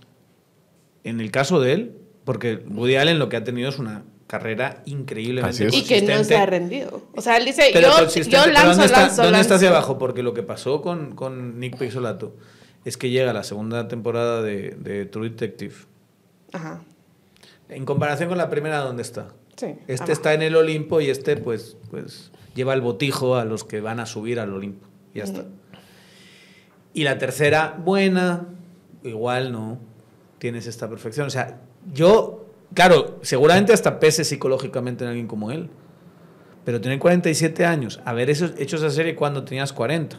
en 1.05 1.21
el 1.21 1.31
caso 1.31 1.61
de 1.61 1.73
él, 1.75 1.99
porque 2.25 2.65
Woody 2.69 2.97
Allen 2.97 3.19
lo 3.21 3.29
que 3.29 3.37
ha 3.37 3.45
tenido 3.45 3.69
es 3.69 3.79
una 3.79 4.03
carrera 4.27 4.83
increíblemente 4.87 5.67
es. 5.67 5.75
Y 5.75 5.85
que 5.85 6.01
no 6.03 6.25
se 6.25 6.37
ha 6.37 6.47
rendido. 6.47 7.03
O 7.15 7.21
sea, 7.21 7.37
él 7.37 7.45
dice, 7.45 7.69
Pero 7.73 7.91
yo, 7.91 8.09
yo 8.09 8.25
Pero 8.31 8.53
lanzo, 8.53 8.69
¿dónde 8.71 8.85
está, 8.87 9.01
lanzo, 9.03 9.23
¿dónde 9.23 9.41
está 9.41 9.55
hacia 9.57 9.69
lanzo. 9.71 9.79
abajo? 9.79 9.99
Porque 9.99 10.23
lo 10.25 10.35
que 10.35 10.43
pasó 10.43 10.81
con, 10.83 11.15
con 11.15 11.61
Nick 11.61 11.77
Pixolato 11.79 12.35
es 12.85 12.97
que 12.97 13.11
llega 13.11 13.33
la 13.33 13.45
segunda 13.45 13.89
temporada 13.89 14.43
de, 14.43 14.77
de 14.79 15.07
True 15.07 15.31
Detective. 15.31 15.75
Ajá. 16.53 16.83
En 17.69 17.85
comparación 17.85 18.29
con 18.29 18.39
la 18.39 18.51
primera, 18.51 18.79
¿dónde 18.79 19.03
está? 19.03 19.29
Sí. 19.57 19.67
Este 19.87 19.95
abajo. 19.95 20.13
está 20.13 20.35
en 20.35 20.43
el 20.43 20.57
Olimpo 20.57 21.01
y 21.01 21.09
este, 21.11 21.37
pues, 21.37 21.77
pues, 21.91 22.31
lleva 22.55 22.75
el 22.75 22.81
botijo 22.81 23.37
a 23.37 23.45
los 23.45 23.65
que 23.65 23.81
van 23.81 24.01
a 24.01 24.07
subir 24.07 24.39
al 24.39 24.53
Olimpo. 24.53 24.87
Ya 25.15 25.25
está. 25.25 25.45
Y 26.93 27.05
la 27.05 27.19
tercera, 27.19 27.77
buena, 27.83 28.49
igual 29.03 29.53
no 29.53 29.79
tienes 30.39 30.67
esta 30.67 30.89
perfección. 30.89 31.27
O 31.27 31.31
sea, 31.31 31.61
yo, 31.93 32.47
claro, 32.75 33.19
seguramente 33.23 33.73
hasta 33.73 33.99
pese 33.99 34.25
psicológicamente 34.25 35.05
en 35.05 35.09
alguien 35.09 35.27
como 35.27 35.51
él. 35.51 35.71
Pero 36.65 36.81
tener 36.81 36.99
47 36.99 37.67
años, 37.67 38.01
haber 38.05 38.31
hecho 38.31 38.77
esa 38.77 38.91
serie 38.91 39.15
cuando 39.15 39.45
tenías 39.45 39.73
40. 39.73 40.19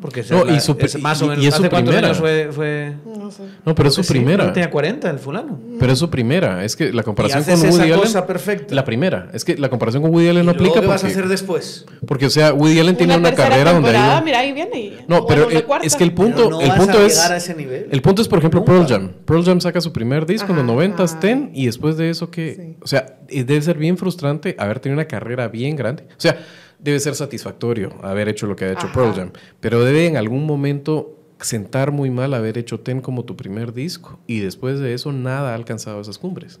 Porque 0.00 0.22
No, 0.30 0.44
esa 0.44 0.52
y 0.56 0.60
su- 0.60 0.76
es 0.78 1.00
más 1.00 1.20
o 1.22 1.26
menos. 1.26 1.44
y 1.44 1.48
es 1.48 1.54
su 1.54 1.60
¿Hace 1.62 1.70
cuántos 1.70 1.92
primera. 1.94 2.08
años 2.08 2.18
fue? 2.18 2.48
fue... 2.52 2.94
No 3.18 3.30
sé. 3.30 3.42
No, 3.66 3.74
pero 3.74 3.88
es 3.88 3.94
su 3.94 4.02
sí, 4.02 4.12
primera. 4.12 4.44
¿no? 4.46 4.52
Tenía 4.52 4.70
40 4.70 5.10
el 5.10 5.18
fulano. 5.18 5.58
Pero 5.78 5.92
es 5.92 5.98
su 5.98 6.08
primera. 6.10 6.64
Es 6.64 6.76
que 6.76 6.92
la 6.92 7.02
Y 7.02 7.04
comparación 7.04 7.40
haces 7.40 7.58
con 7.60 7.68
esa 7.68 7.78
Woody 7.78 7.90
Allen. 7.92 8.00
cosa 8.04 8.26
perfecta. 8.26 8.74
La 8.74 8.84
primera. 8.84 9.28
Es 9.32 9.44
que 9.44 9.56
la 9.58 9.68
comparación 9.68 10.02
con 10.02 10.12
Woody 10.12 10.28
Allen 10.28 10.46
no 10.46 10.52
¿Y 10.52 10.54
luego 10.54 10.70
aplica 10.72 10.80
¿Qué 10.80 10.86
vas 10.86 11.00
a 11.02 11.06
porque, 11.06 11.12
hacer 11.18 11.28
después? 11.28 11.86
porque, 12.06 12.26
o 12.26 12.30
sea, 12.30 12.52
Woody 12.54 12.78
Allen 12.80 12.96
tiene 12.96 13.16
una 13.16 13.34
carrera 13.34 13.72
donde 13.72 13.90
mira, 13.90 14.38
ahí 14.38 14.52
viene. 14.52 15.04
No, 15.08 15.26
pero 15.26 15.50
eh, 15.50 15.64
es 15.82 15.96
que 15.96 16.04
el 16.04 16.12
punto, 16.14 16.36
Pero 16.44 16.50
no 16.50 16.60
el 16.60 16.68
vas 16.68 16.78
punto 16.78 16.98
a 16.98 17.02
es. 17.06 17.14
llegar 17.16 17.32
a 17.32 17.36
ese 17.36 17.54
nivel. 17.54 17.88
El 17.90 18.02
punto 18.02 18.22
es, 18.22 18.28
por 18.28 18.38
ejemplo, 18.38 18.60
Nunca. 18.60 18.72
Pearl 18.72 18.86
Jam. 18.88 19.12
Pearl 19.24 19.44
Jam 19.44 19.60
saca 19.60 19.80
su 19.80 19.92
primer 19.92 20.24
disco 20.26 20.50
en 20.50 20.56
los 20.56 20.64
Ajá, 20.64 20.72
90 20.72 21.02
ajá. 21.04 21.20
Ten, 21.20 21.50
y 21.54 21.66
después 21.66 21.96
de 21.96 22.10
eso 22.10 22.30
que. 22.30 22.54
Sí. 22.54 22.76
O 22.82 22.86
sea, 22.86 23.18
debe 23.28 23.60
ser 23.62 23.76
bien 23.76 23.96
frustrante 23.96 24.54
haber 24.58 24.80
tenido 24.80 24.98
una 24.98 25.06
carrera 25.08 25.48
bien 25.48 25.76
grande. 25.76 26.04
O 26.10 26.14
sea, 26.20 26.38
debe 26.82 26.98
ser 27.00 27.14
satisfactorio 27.14 27.92
haber 28.02 28.28
hecho 28.28 28.46
lo 28.46 28.56
que 28.56 28.64
ha 28.66 28.72
hecho 28.72 28.86
Ajá. 28.86 28.92
Pearl 28.94 29.14
Jam. 29.14 29.30
Pero 29.60 29.84
debe 29.84 30.06
en 30.06 30.16
algún 30.16 30.46
momento 30.46 31.16
sentar 31.40 31.90
muy 31.92 32.10
mal 32.10 32.34
haber 32.34 32.58
hecho 32.58 32.80
Ten 32.80 33.00
como 33.00 33.24
tu 33.24 33.36
primer 33.36 33.72
disco. 33.72 34.18
Y 34.26 34.40
después 34.40 34.78
de 34.78 34.94
eso, 34.94 35.12
nada 35.12 35.52
ha 35.52 35.54
alcanzado 35.54 36.00
esas 36.00 36.18
cumbres. 36.18 36.60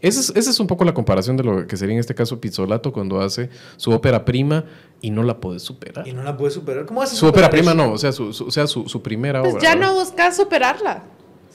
Esa 0.00 0.20
es, 0.20 0.32
esa 0.36 0.50
es 0.50 0.60
un 0.60 0.68
poco 0.68 0.84
la 0.84 0.94
comparación 0.94 1.36
de 1.36 1.42
lo 1.42 1.66
que 1.66 1.76
sería 1.76 1.94
en 1.94 1.98
este 1.98 2.14
caso 2.14 2.40
Pizzolato 2.40 2.92
cuando 2.92 3.20
hace 3.20 3.50
su 3.76 3.90
ópera 3.90 4.24
prima 4.24 4.64
y 5.00 5.10
no 5.10 5.24
la 5.24 5.40
puede 5.40 5.58
superar. 5.58 6.06
Y 6.06 6.12
no 6.12 6.22
la 6.22 6.36
puedes 6.36 6.54
superar. 6.54 6.86
¿Cómo 6.86 7.02
haces 7.02 7.18
Su 7.18 7.26
ópera 7.26 7.50
prima 7.50 7.72
eso? 7.72 7.76
no, 7.76 7.92
o 7.92 7.98
sea, 7.98 8.12
su, 8.12 8.32
su- 8.32 8.46
o 8.46 8.50
sea, 8.52 8.68
su, 8.68 8.88
su 8.88 9.02
primera 9.02 9.40
Pues 9.42 9.54
obra. 9.54 9.62
ya 9.64 9.74
¿verdad? 9.74 9.88
no 9.88 9.94
buscas 9.98 10.36
superarla. 10.36 11.02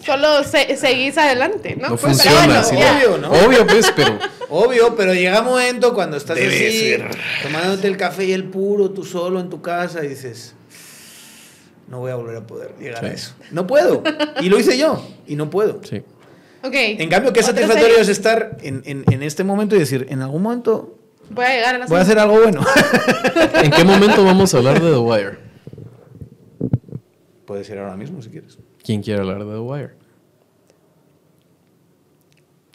Solo 0.06 0.44
se- 0.44 0.76
seguís 0.78 1.18
adelante, 1.18 1.76
¿no? 1.76 1.90
No 1.90 1.96
Pues, 1.98 2.02
funciona 2.02 2.62
pero 2.64 2.78
bueno. 2.78 2.92
Obvio, 2.98 3.18
¿no? 3.18 3.32
Obvio, 3.32 3.68
pues, 3.68 3.92
pero. 3.96 4.20
Obvio, 4.50 4.96
pero 4.96 5.14
llega 5.14 5.40
un 5.42 5.46
momento 5.48 5.94
cuando 5.94 6.18
estás 6.18 6.36
Debe 6.38 6.68
así, 6.68 6.80
ser. 6.90 7.10
tomándote 7.42 7.88
el 7.88 7.98
café 7.98 8.26
y 8.26 8.34
el 8.34 8.44
puro, 8.46 8.92
tú 8.92 9.04
solo 9.06 9.40
en 9.40 9.50
tu 9.50 9.62
casa, 9.62 10.04
y 10.04 10.10
dices, 10.10 10.54
no 11.88 12.00
voy 12.00 12.12
a 12.12 12.16
volver 12.16 12.38
a 12.38 12.46
poder 12.46 12.76
llegar 12.80 13.00
Sí. 13.00 13.06
a 13.06 13.14
eso. 13.14 13.34
No 13.52 13.66
puedo. 13.66 14.04
Y 14.42 14.50
lo 14.50 14.60
hice 14.60 14.78
yo, 14.78 15.04
y 15.28 15.36
no 15.36 15.50
puedo. 15.50 15.80
Sí. 15.84 16.04
Ok. 16.64 16.74
En 16.76 17.10
cambio, 17.10 17.34
qué 17.34 17.42
satisfactorio 17.44 17.98
es 17.98 18.10
estar 18.10 18.58
en, 18.62 18.84
en- 18.86 19.04
en 19.12 19.24
este 19.24 19.44
momento 19.44 19.76
y 19.76 19.80
decir, 19.80 20.06
en 20.10 20.22
algún 20.22 20.42
momento 20.44 20.98
Voy 21.30 21.46
a 21.46 21.50
llegar 21.56 21.76
a 21.76 21.78
la 21.80 21.86
voy 21.88 21.98
a 21.98 22.02
hacer 22.02 22.20
algo 22.20 22.40
bueno. 22.42 22.62
¿En 23.64 23.72
qué 23.72 23.84
momento 23.86 24.24
vamos 24.26 24.54
a 24.54 24.58
hablar 24.58 24.82
de 24.82 24.92
The 24.92 24.98
Wire? 24.98 25.38
Puedes 27.46 27.70
ir 27.70 27.78
ahora 27.80 27.96
mismo 27.96 28.22
si 28.22 28.30
quieres. 28.30 28.58
¿Quién 28.84 29.02
quiere 29.02 29.22
hablar 29.22 29.46
de 29.46 29.54
The 29.54 29.60
Wire? 29.60 29.90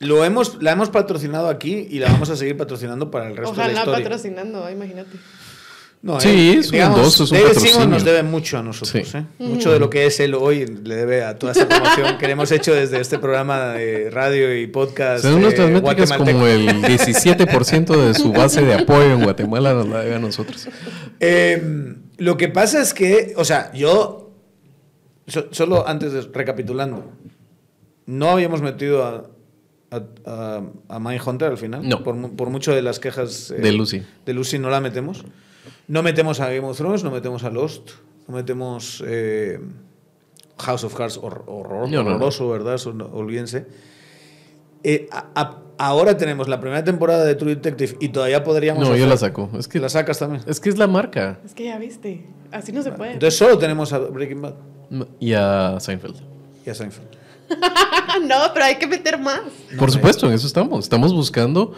Lo 0.01 0.25
hemos, 0.25 0.63
la 0.63 0.73
hemos 0.73 0.91
patrocinado 0.91 1.49
aquí 1.49 1.89
y 1.91 1.99
la 1.99 2.11
vamos 2.13 2.31
a 2.31 2.37
seguir 2.37 2.57
patrocinando 2.57 3.11
para 3.11 3.27
el 3.29 3.37
resto 3.37 3.51
de 3.53 3.59
la 3.59 3.65
Ojalá 3.65 3.81
historia. 3.81 4.05
patrocinando, 4.05 4.71
imagínate. 4.71 5.17
No, 6.01 6.21
Sí, 6.21 6.29
eh, 6.29 6.59
es 6.61 6.67
un 6.67 6.73
digamos, 6.73 6.99
endoso, 6.99 7.25
es 7.25 7.31
un 7.33 7.37
David 7.37 7.47
patrocinio. 7.49 7.75
Simon 7.75 7.91
nos 7.91 8.05
debe 8.05 8.23
mucho 8.23 8.59
a 8.59 8.63
nosotros. 8.63 9.09
Sí. 9.09 9.19
¿eh? 9.19 9.25
Mucho 9.41 9.73
de 9.73 9.81
lo 9.81 9.91
que 9.91 10.07
es 10.07 10.21
él 10.21 10.35
hoy 10.37 10.65
le 10.85 10.95
debe 10.95 11.25
a 11.25 11.37
toda 11.37 11.51
esta 11.51 11.67
promoción 11.69 12.17
que 12.19 12.27
le 12.27 12.33
hemos 12.35 12.53
hecho 12.53 12.73
desde 12.73 13.01
este 13.01 13.19
programa 13.19 13.73
de 13.73 14.09
radio 14.09 14.57
y 14.57 14.69
podcast. 14.69 15.25
Según 15.25 15.41
eh, 15.41 15.43
nuestras 15.43 15.71
métricas, 15.71 16.09
guatemalteco. 16.09 16.39
como 16.39 16.47
el 16.47 16.69
17% 16.85 18.07
de 18.07 18.15
su 18.15 18.33
base 18.33 18.63
de 18.63 18.75
apoyo 18.75 19.13
en 19.15 19.25
Guatemala 19.25 19.75
nos 19.75 19.89
la 19.89 20.03
debe 20.03 20.15
a 20.15 20.19
nosotros. 20.21 20.69
Eh, 21.19 21.97
lo 22.19 22.37
que 22.37 22.47
pasa 22.49 22.81
es 22.81 22.95
que, 22.95 23.33
o 23.37 23.45
sea, 23.45 23.73
yo, 23.73 24.28
so- 25.29 25.49
solo 25.53 25.87
antes 25.87 26.13
de 26.13 26.23
recapitulando, 26.23 27.05
no 28.07 28.31
habíamos 28.31 28.61
metido 28.63 29.05
a, 29.05 29.25
a, 29.91 30.03
a, 30.27 30.63
a 30.89 30.99
Mindhunter 30.99 31.49
al 31.53 31.59
final. 31.59 31.89
No. 31.89 32.03
Por, 32.03 32.33
por 32.37 32.51
mucho 32.51 32.75
de 32.75 32.83
las 32.83 32.99
quejas 32.99 33.51
eh, 33.51 33.61
De 33.61 33.73
Lucy. 33.73 34.03
De 34.27 34.33
Lucy 34.35 34.59
no 34.59 34.71
la 34.71 34.81
metemos. 34.81 35.25
No 35.87 36.03
metemos 36.03 36.41
a 36.41 36.47
Game 36.51 36.67
of 36.67 36.77
Thrones, 36.77 37.05
no 37.05 37.11
metemos 37.11 37.45
a 37.45 37.51
Lost, 37.51 37.91
no 38.27 38.35
metemos 38.35 39.03
eh, 39.07 39.59
House 40.59 40.85
of 40.85 40.95
Cards, 40.95 41.19
hor- 41.19 41.45
horror, 41.47 41.89
No, 41.91 42.03
no, 42.03 42.03
no. 42.03 42.11
horroroso, 42.17 42.49
¿verdad? 42.51 42.79
Olvídense. 43.13 43.67
Eh, 44.83 45.09
a- 45.11 45.59
ahora 45.79 46.17
tenemos 46.17 46.49
la 46.49 46.61
primera 46.61 46.85
temporada 46.85 47.25
de 47.25 47.35
True 47.35 47.55
Detective 47.55 47.97
y 48.01 48.09
todavía 48.11 48.45
podríamos. 48.45 48.87
No, 48.89 48.97
yo 48.97 49.07
la 49.07 49.17
saco. 49.17 49.49
Es 49.59 49.69
que, 49.69 49.79
La 49.79 49.89
sacas 49.89 50.19
también. 50.19 50.43
es 50.47 50.61
que 50.61 50.69
es 50.69 50.79
la 50.79 50.87
marca. 50.87 51.39
Es 51.45 51.55
que 51.55 51.65
ya 51.65 51.79
viste. 51.79 52.25
Así 52.53 52.73
no 52.73 52.83
se 52.83 52.93
puede. 52.93 53.13
Entonces 53.13 53.39
solo 53.39 53.59
tenemos 53.59 53.93
a 53.93 53.99
Breaking 53.99 54.43
Bad 54.43 54.55
Y 55.21 55.33
a 55.35 55.77
Seinfeld. 55.81 56.17
y 56.67 56.71
a 56.71 56.75
Seinfeld. 56.75 57.09
no, 58.27 58.37
pero 58.53 58.65
hay 58.67 58.77
que 58.77 58.87
meter 58.87 59.19
más. 59.19 59.41
Por 59.79 59.91
supuesto, 59.91 60.27
en 60.27 60.33
eso 60.35 60.47
estamos. 60.47 60.85
Estamos 60.85 61.15
buscando 61.15 61.73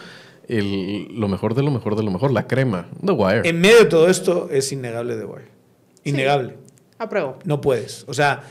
el- 0.49 1.07
lo 1.15 1.29
mejor 1.29 1.55
de 1.55 1.63
lo 1.63 1.71
mejor 1.71 1.95
de 1.97 2.03
lo 2.03 2.11
mejor, 2.11 2.33
la 2.33 2.47
crema. 2.47 2.89
The 3.05 3.13
Wire. 3.13 3.49
En 3.49 3.61
medio 3.61 3.79
de 3.81 3.85
todo 3.85 4.09
esto 4.09 4.49
es 4.51 4.73
innegable 4.73 5.17
The 5.17 5.25
Wire. 5.25 5.49
Innegable. 6.05 6.57
Apruebo. 6.99 7.39
No 7.45 7.61
puedes. 7.61 8.05
O 8.09 8.15
sea, 8.15 8.43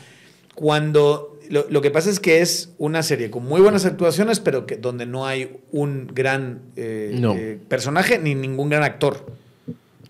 cuando... 0.55 1.38
Lo, 1.49 1.65
lo 1.69 1.81
que 1.81 1.91
pasa 1.91 2.09
es 2.09 2.19
que 2.19 2.41
es 2.41 2.73
una 2.77 3.01
serie 3.03 3.29
con 3.31 3.43
muy 3.45 3.59
buenas 3.61 3.85
actuaciones, 3.85 4.39
pero 4.39 4.65
que, 4.65 4.77
donde 4.77 5.05
no 5.05 5.25
hay 5.25 5.57
un 5.71 6.07
gran 6.13 6.61
eh, 6.75 7.11
No. 7.19 7.33
eh, 7.35 7.59
personaje 7.67 8.19
ni 8.19 8.35
ningún 8.35 8.69
gran 8.69 8.83
actor. 8.83 9.25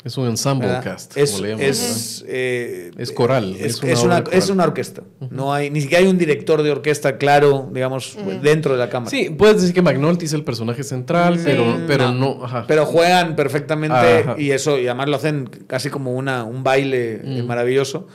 Es 0.04 0.18
un 0.18 0.28
ensemble 0.28 0.68
¿verdad? 0.68 0.84
cast, 0.84 1.18
Es, 1.18 1.32
como 1.32 1.44
le 1.44 1.50
llaman. 1.50 1.66
es, 1.66 2.24
eh, 2.26 2.92
Es 2.98 3.12
coral, 3.12 3.54
Es, 3.60 3.76
es 3.76 3.84
una 3.84 3.92
es 3.92 4.00
una, 4.04 4.14
obra 4.16 4.24
coral. 4.24 4.40
es 4.40 4.50
una 4.50 4.64
orquesta. 4.64 5.04
No 5.30 5.54
hay, 5.54 5.70
ni 5.70 5.82
siquiera 5.82 6.02
hay 6.04 6.10
un 6.10 6.18
director 6.18 6.64
de 6.64 6.72
orquesta 6.72 7.18
claro, 7.18 7.70
digamos, 7.74 8.18
dentro 8.42 8.72
de 8.74 8.80
la 8.80 8.90
cámara. 8.90 9.12
Sí, 9.12 9.30
puedes 9.30 9.58
decir 9.60 9.74
que 9.74 9.82
McNulty 9.82 10.24
es 10.26 10.32
el 10.34 10.46
personaje 10.46 10.84
central, 10.84 11.38
Sí. 11.38 11.44
pero, 11.46 11.82
pero 11.86 12.12
no. 12.14 12.46
ajá. 12.46 12.64
Pero 12.66 12.86
juegan 12.86 13.36
perfectamente 13.36 13.96
Ajá. 13.96 14.36
y 14.38 14.52
eso, 14.52 14.80
y 14.80 14.88
además 14.88 15.10
lo 15.10 15.16
hacen 15.18 15.50
casi 15.68 15.90
como 15.90 16.14
una, 16.14 16.46
un 16.46 16.64
baile 16.64 17.20
Mm. 17.22 17.38
eh, 17.38 17.44
maravilloso, 17.44 18.08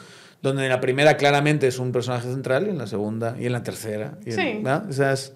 donde 0.45 0.63
en 0.65 0.69
la 0.69 0.81
primera 0.81 1.17
claramente 1.17 1.67
es 1.67 1.79
un 1.79 1.91
personaje 1.91 2.29
central 2.29 2.67
y 2.67 2.71
en 2.71 2.79
la 2.79 2.87
segunda 2.87 3.35
y 3.41 3.47
en 3.47 3.53
la 3.53 3.63
tercera. 3.63 4.19
y 4.25 4.31
en- 4.31 4.37
Sí. 4.37 4.53
¿verdad? 4.63 4.89
O 4.89 4.93
sea, 4.93 5.13
es- 5.13 5.33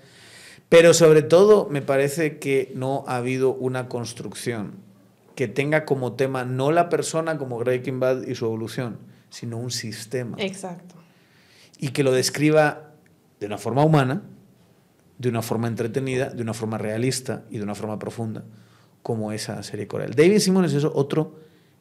pero 0.69 0.93
sobre 0.93 1.23
todo 1.23 1.67
me 1.71 1.81
parece 1.83 2.39
que 2.39 2.71
no 2.75 3.05
ha 3.09 3.17
habido 3.17 3.55
una 3.55 3.89
construcción 3.89 4.75
que 5.35 5.49
tenga 5.49 5.85
como 5.87 6.13
tema 6.13 6.45
no 6.45 6.71
la 6.73 6.89
persona 6.91 7.39
como 7.39 7.59
Breaking 7.59 8.01
Bad 8.01 8.27
y 8.27 8.35
su 8.35 8.45
evolución, 8.45 8.99
sino 9.31 9.57
un 9.57 9.71
sistema. 9.71 10.37
Exacto. 10.39 10.95
Y 11.79 11.89
que 11.89 12.03
lo 12.03 12.13
describa 12.13 12.91
de 13.41 13.47
una 13.47 13.57
forma 13.57 13.85
humana, 13.85 14.23
de 15.17 15.29
una 15.31 15.41
forma 15.43 15.69
entretenida, 15.69 16.29
de 16.29 16.43
una 16.43 16.53
forma 16.55 16.77
realista 16.77 17.45
y 17.51 17.57
de 17.59 17.63
una 17.65 17.75
forma 17.75 17.99
profunda, 17.99 18.45
como 19.03 19.33
esa 19.33 19.63
serie 19.63 19.87
coral. 19.87 20.15
David 20.15 20.39
Simon 20.41 20.65
es 20.67 20.75
eso, 20.75 20.93
otro 20.95 21.37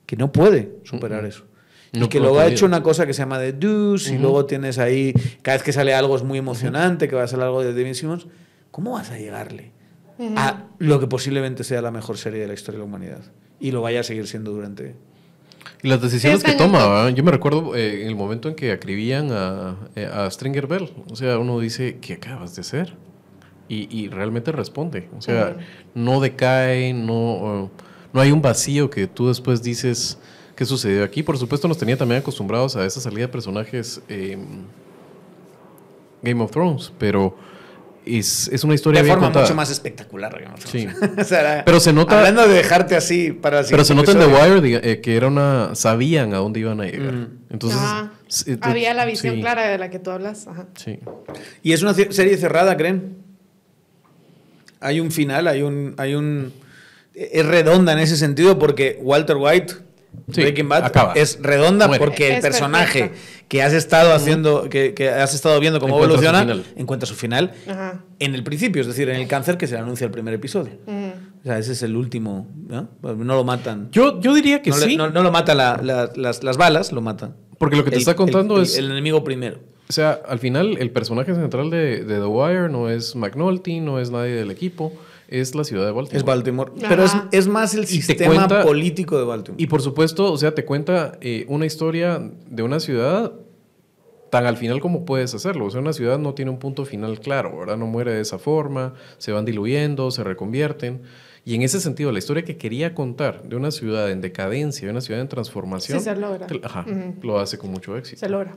que 0.06 0.16
no 0.16 0.32
puede 0.32 0.78
superar 0.84 1.26
eso. 1.26 1.44
Y 1.92 2.00
No 2.00 2.10
que 2.10 2.20
puede 2.20 2.32
luego 2.32 2.40
ha 2.40 2.48
hecho 2.48 2.66
una 2.66 2.84
cosa 2.84 3.06
que 3.06 3.14
se 3.14 3.20
llama 3.20 3.40
The 3.40 3.54
Deuce, 3.54 4.14
y 4.14 4.18
luego 4.18 4.46
tienes 4.46 4.78
ahí, 4.78 5.14
cada 5.42 5.58
vez 5.58 5.64
que 5.64 5.74
sale 5.74 5.94
algo 5.94 6.16
es 6.16 6.24
muy 6.24 6.38
emocionante, 6.38 7.08
que 7.08 7.16
va 7.16 7.24
a 7.24 7.28
ser 7.28 7.40
algo 7.42 7.64
de 7.64 7.74
David 7.74 7.94
Simmons. 7.94 8.28
¿Cómo 8.72 8.92
vas 8.92 9.10
a 9.12 9.18
llegarle 9.18 9.72
a 10.36 10.66
lo 10.78 11.00
que 11.00 11.08
posiblemente 11.08 11.64
sea 11.64 11.82
la 11.82 11.92
mejor 11.92 12.18
serie 12.18 12.42
de 12.42 12.48
la 12.48 12.54
historia 12.54 12.80
de 12.80 12.86
la 12.86 12.86
humanidad? 12.86 13.22
Y 13.60 13.72
lo 13.72 13.82
vaya 13.82 14.02
a 14.02 14.04
seguir 14.04 14.28
siendo 14.28 14.52
durante... 14.52 14.96
Y 15.84 15.90
las 15.90 16.02
decisiones 16.02 16.44
que 16.44 16.54
toma, 16.54 17.10
yo 17.12 17.24
me 17.24 17.32
recuerdo 17.32 17.76
eh, 17.76 18.02
en 18.02 18.08
el 18.08 18.16
momento 18.16 18.50
en 18.50 18.56
que 18.56 18.72
acribían 18.72 19.32
a, 19.32 19.76
eh, 19.96 20.10
a 20.12 20.30
Stringer 20.30 20.66
Bell. 20.66 20.92
O 21.12 21.16
sea, 21.16 21.38
uno 21.38 21.60
dice, 21.60 22.00
¿qué 22.02 22.14
acabas 22.14 22.56
de 22.56 22.62
hacer? 22.62 22.96
Y, 23.70 23.88
y 23.96 24.08
realmente 24.08 24.52
responde. 24.52 25.10
O 25.18 25.22
sea, 25.22 25.58
no 25.94 26.20
decae, 26.20 26.94
no, 26.94 27.70
no 28.12 28.22
hay 28.22 28.32
un 28.32 28.42
vacío 28.42 28.90
que 28.90 29.08
tú 29.08 29.28
después 29.28 29.62
dices, 29.62 30.18
¿qué 30.58 30.66
sucedió 30.66 31.04
aquí? 31.06 31.24
Por 31.24 31.38
supuesto, 31.38 31.68
nos 31.70 31.78
tenía 31.78 31.96
también 31.96 32.20
acostumbrados 32.20 32.76
a 32.76 32.86
esa 32.86 33.00
salida 33.00 33.22
de 33.22 33.28
personajes 33.30 34.02
eh, 34.10 34.38
Game 36.22 36.44
of 36.44 36.52
Thrones, 36.52 36.92
pero 36.98 37.38
es, 38.06 38.48
es 38.52 38.64
una 38.64 38.74
historia 38.74 39.00
de 39.02 39.06
bien 39.06 39.16
forma 39.16 39.28
contada. 39.28 39.46
mucho 39.46 39.56
más 39.56 39.70
espectacular. 39.70 40.36
digamos. 40.38 40.62
Sí. 40.62 40.88
O 41.20 41.24
sea, 41.24 41.40
era- 41.42 41.66
Pero 41.66 41.80
se 41.80 41.94
nota- 41.94 42.18
Hablando 42.18 42.48
de 42.48 42.54
dejarte 42.56 42.96
así 42.96 43.32
para 43.32 43.60
el 43.60 43.66
Pero 43.70 43.84
se 43.86 43.94
nota 43.96 44.12
en 44.14 44.20
The. 44.20 44.26
Wire 44.26 44.62
diga- 44.62 44.80
eh, 44.84 45.00
que 45.02 45.16
era 45.16 45.28
una. 45.28 45.76
sabían 45.76 46.34
a 46.34 46.38
dónde 46.38 46.60
iban 46.62 46.82
a 46.82 46.86
llegar. 46.86 47.14
Ujú. 47.14 47.28
Entonces. 47.50 47.80
Ajá. 47.80 48.12
sí, 48.28 48.56
tú- 48.56 48.60
Había 48.68 48.94
la 48.94 49.06
visión 49.06 49.36
sí, 49.36 49.42
clara 49.42 49.68
de 49.68 49.78
la 49.78 49.90
que 49.90 50.00
tú 50.00 50.10
hablas. 50.12 50.48
Ajá. 50.48 50.66
Sí. 50.76 51.00
Y 51.64 51.74
es 51.74 51.82
una 51.84 51.94
serie 51.94 52.36
cerrada, 52.38 52.76
¿creen? 52.78 53.18
Hay 54.80 55.00
un 55.00 55.12
final, 55.12 55.48
hay 55.48 55.62
un, 55.64 55.94
hay 55.98 56.16
un... 56.16 56.54
Es 57.14 57.46
redonda 57.46 57.94
en 57.94 58.00
ese 58.00 58.16
sentido 58.16 58.60
porque 58.60 59.00
Walter 59.02 59.38
White, 59.38 59.74
Sí, 60.32 60.42
Breaking 60.42 60.68
Bad, 60.70 60.84
acaba. 60.86 61.14
es 61.14 61.40
redonda 61.42 61.88
Muere. 61.88 62.04
porque 62.04 62.36
el 62.36 62.42
personaje 62.42 63.00
perfecta. 63.10 63.46
que 63.48 63.62
has 63.64 63.74
estado 63.74 64.14
haciendo, 64.14 64.70
que, 64.70 64.94
que 64.94 65.10
has 65.10 65.34
estado 65.34 65.60
viendo 65.60 65.80
cómo 65.80 65.96
Encuentra 65.96 66.18
su 66.18 66.24
evoluciona, 66.26 66.54
final. 66.54 66.74
encuentra 66.76 67.08
su 67.08 67.16
final 67.16 67.54
Ajá. 67.68 68.02
en 68.20 68.36
el 68.36 68.44
principio, 68.44 68.82
es 68.82 68.88
decir, 68.88 69.10
en 69.10 69.16
el 69.18 69.28
cáncer 69.28 69.58
que 69.58 69.68
se 69.68 69.76
le 69.76 69.80
anuncia 69.82 70.06
el 70.06 70.12
primer 70.12 70.34
episodio. 70.34 70.74
O 70.88 71.44
sea, 71.44 71.58
ese 71.60 71.72
es 71.74 71.84
el 71.84 71.96
último, 71.96 72.48
¿no? 72.68 72.90
No 73.02 73.36
lo 73.36 73.44
matan. 73.44 73.90
Yo, 73.92 74.20
yo 74.20 74.34
diría 74.34 74.62
que 74.62 74.70
no, 74.72 74.78
le- 74.78 74.86
sí. 74.86 74.98
no- 74.98 75.10
no 75.10 75.24
lo 75.24 75.32
mata 75.32 75.56
la- 75.56 75.80
la- 75.82 76.12
las, 76.16 76.44
las 76.44 76.58
balas, 76.58 76.92
lo 76.92 77.02
matan. 77.02 77.36
porque 77.58 77.76
lo 77.78 77.84
que 77.84 77.90
te 77.92 77.96
El- 77.96 78.02
está 78.02 78.16
contando 78.16 78.58
el- 78.58 78.64
es. 78.64 78.78
El 78.78 78.92
enemigo 78.92 79.24
primero. 79.24 79.60
O 79.90 79.94
sea, 79.94 80.20
al 80.28 80.40
final, 80.40 80.78
el 80.80 80.92
personaje 80.92 81.34
central 81.34 81.70
de, 81.70 82.04
de 82.04 82.20
The 82.20 82.26
Wire 82.26 82.68
no 82.70 82.90
es 82.90 83.16
McNulty, 83.16 83.80
no 83.80 84.00
es 84.00 84.12
nadie 84.12 84.32
del 84.36 84.52
equipo. 84.52 84.92
Es 85.28 85.56
la 85.56 85.64
ciudad 85.64 85.86
de 85.86 85.92
Baltimore. 85.92 86.18
Es 86.18 86.24
Baltimore. 86.24 86.72
Ajá. 86.78 86.86
Pero 86.90 87.04
es, 87.04 87.12
es 87.32 87.48
más 87.48 87.74
el 87.74 87.82
te 87.82 87.88
sistema 87.88 88.34
cuenta- 88.36 88.64
político 88.64 89.18
de 89.18 89.26
Baltimore. 89.26 89.62
Y 89.62 89.68
por 89.68 89.82
supuesto, 89.82 90.32
o 90.32 90.38
sea, 90.38 90.54
te 90.56 90.66
cuenta 90.66 91.18
eh, 91.22 91.46
una 91.50 91.66
historia 91.66 92.32
de 92.50 92.64
una 92.64 92.80
ciudad 92.80 93.34
tan 94.30 94.46
al 94.46 94.58
final 94.58 94.80
como 94.82 95.06
puedes 95.06 95.34
hacerlo. 95.34 95.66
O 95.66 95.70
sea, 95.72 95.80
una 95.82 95.94
ciudad 95.94 96.20
no 96.20 96.34
tiene 96.34 96.52
un 96.52 96.60
punto 96.60 96.84
final 96.86 97.20
claro, 97.20 97.58
¿verdad? 97.60 97.78
No 97.78 97.88
muere 97.88 98.14
de 98.14 98.22
esa 98.22 98.38
forma, 98.40 98.94
se 99.18 99.32
van 99.32 99.46
diluyendo, 99.46 100.12
se 100.12 100.24
reconvierten. 100.24 101.02
Y 101.46 101.56
en 101.56 101.62
ese 101.62 101.80
sentido, 101.80 102.12
la 102.12 102.20
historia 102.20 102.44
que 102.44 102.58
quería 102.58 102.94
contar 102.94 103.44
de 103.44 103.56
una 103.56 103.72
ciudad 103.72 104.12
en 104.12 104.20
decadencia, 104.20 104.86
de 104.86 104.92
una 104.92 105.00
ciudad 105.00 105.22
en 105.22 105.30
transformación, 105.30 106.00
Sí, 106.00 106.04
se 106.04 106.16
logra. 106.18 106.46
te- 106.46 106.60
ajá, 106.62 106.86
lo 107.22 107.40
hace 107.40 107.58
con 107.58 107.72
mucho 107.72 107.96
éxito. 107.96 108.20
Se 108.20 108.28
logra. 108.28 108.54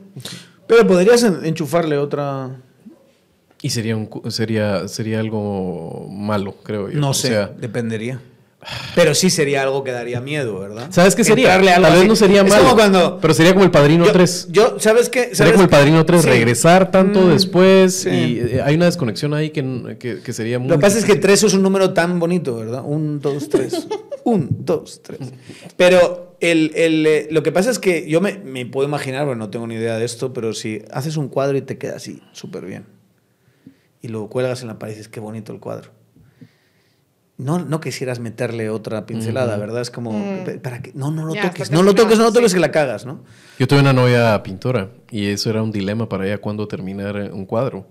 Pero 0.67 0.85
podrías 0.85 1.23
en- 1.23 1.45
enchufarle 1.45 1.97
otra. 1.97 2.61
Y 3.61 3.69
sería, 3.69 3.95
un, 3.95 4.09
sería, 4.31 4.87
sería 4.87 5.19
algo 5.19 6.07
malo, 6.09 6.55
creo 6.63 6.89
yo. 6.89 6.99
No 6.99 7.11
O 7.11 7.13
sé, 7.13 7.27
sea, 7.29 7.47
dependería. 7.47 8.19
Pero 8.93 9.15
sí 9.15 9.31
sería 9.31 9.63
algo 9.63 9.83
que 9.83 9.91
daría 9.91 10.21
miedo, 10.21 10.59
¿verdad? 10.59 10.87
¿Sabes 10.91 11.15
qué 11.15 11.23
sería? 11.23 11.55
Algo 11.55 11.65
Tal 11.81 11.93
vez 11.99 12.07
no 12.07 12.15
sería 12.15 12.41
Es 12.43 12.49
malo. 12.49 12.63
como 12.63 12.75
cuando. 12.75 13.17
Pero 13.19 13.33
sería 13.33 13.53
como 13.53 13.65
el 13.65 13.71
Padrino 13.71 14.05
yo, 14.05 14.11
3. 14.11 14.47
Yo, 14.51 14.79
¿sabes 14.79 15.09
qué? 15.09 15.21
Sería 15.21 15.35
¿Sabes 15.35 15.53
como 15.53 15.63
el? 15.63 15.69
Padrino 15.69 16.05
3, 16.05 16.21
Sí. 16.21 16.29
regresar 16.29 16.91
tanto 16.91 17.21
Mm, 17.21 17.29
después 17.31 17.95
sí. 18.01 18.09
y 18.09 18.39
eh, 18.39 18.61
hay 18.63 18.75
una 18.75 18.85
desconexión 18.85 19.33
ahí 19.33 19.49
que, 19.49 19.95
que, 19.99 20.19
que 20.21 20.33
sería 20.33 20.59
muy... 20.59 20.69
Lo 20.69 20.75
que 20.75 20.81
pasa 20.81 20.97
es 20.99 21.05
que 21.05 21.13
difícil. 21.13 21.21
3 21.27 21.43
es 21.45 21.53
un 21.55 21.63
número 21.63 21.91
tan 21.93 22.19
bonito, 22.19 22.55
¿verdad? 22.55 22.83
Un, 22.85 23.19
dos, 23.19 23.49
tres. 23.49 23.87
Un, 24.25 24.47
dos, 24.59 25.01
tres. 25.01 25.19
Pero 25.75 26.35
el, 26.39 26.71
el, 26.75 27.05
eh, 27.07 27.27
lo 27.31 27.41
que 27.41 27.51
pasa 27.51 27.71
es 27.71 27.79
que 27.79 28.07
yo 28.07 28.21
me, 28.21 28.37
me 28.37 28.67
puedo 28.67 28.87
imaginar, 28.87 29.25
bueno, 29.25 29.39
no 29.45 29.49
tengo 29.49 29.65
ni 29.65 29.73
idea 29.75 29.97
de 29.97 30.05
esto, 30.05 30.33
pero 30.33 30.53
si 30.53 30.83
haces 30.91 31.17
un 31.17 31.29
cuadro 31.29 31.57
y 31.57 31.61
te 31.63 31.79
queda 31.79 31.95
así, 31.95 32.21
súper 32.31 32.65
bien, 32.65 32.85
y 34.01 34.07
lo 34.07 34.27
cuelgas 34.27 34.61
en 34.61 34.67
la 34.67 34.79
pared 34.79 34.93
y 34.93 34.95
dices, 34.97 35.09
qué 35.11 35.19
bonito 35.19 35.51
el 35.53 35.59
cuadro. 35.59 35.91
No, 37.37 37.57
no 37.57 37.79
quisieras 37.81 38.19
meterle 38.19 38.69
otra 38.69 39.07
pincelada, 39.07 39.53
Ujú. 39.53 39.61
¿verdad? 39.61 39.81
Es 39.81 39.89
como, 39.89 40.11
Mm. 40.11 40.59
¿para 40.61 40.81
qué? 40.83 40.91
No, 40.93 41.09
no 41.09 41.25
lo 41.25 41.33
Ya, 41.33 41.49
toques, 41.49 41.71
no 41.71 41.81
lo 41.81 41.95
toques, 41.95 42.19
no 42.19 42.25
lo 42.25 42.33
toques 42.33 42.51
sí. 42.51 42.55
que 42.57 42.61
la 42.61 42.69
cagas, 42.71 43.05
¿no? 43.05 43.23
Yo 43.57 43.67
tuve 43.67 43.79
una 43.79 43.93
novia 43.93 44.43
pintora 44.43 44.91
y 45.09 45.25
eso 45.27 45.49
era 45.49 45.63
un 45.63 45.71
dilema 45.71 46.07
para 46.07 46.27
ella 46.27 46.37
cuando 46.37 46.67
terminar 46.67 47.15
eh, 47.17 47.31
un 47.31 47.45
cuadro. 47.47 47.87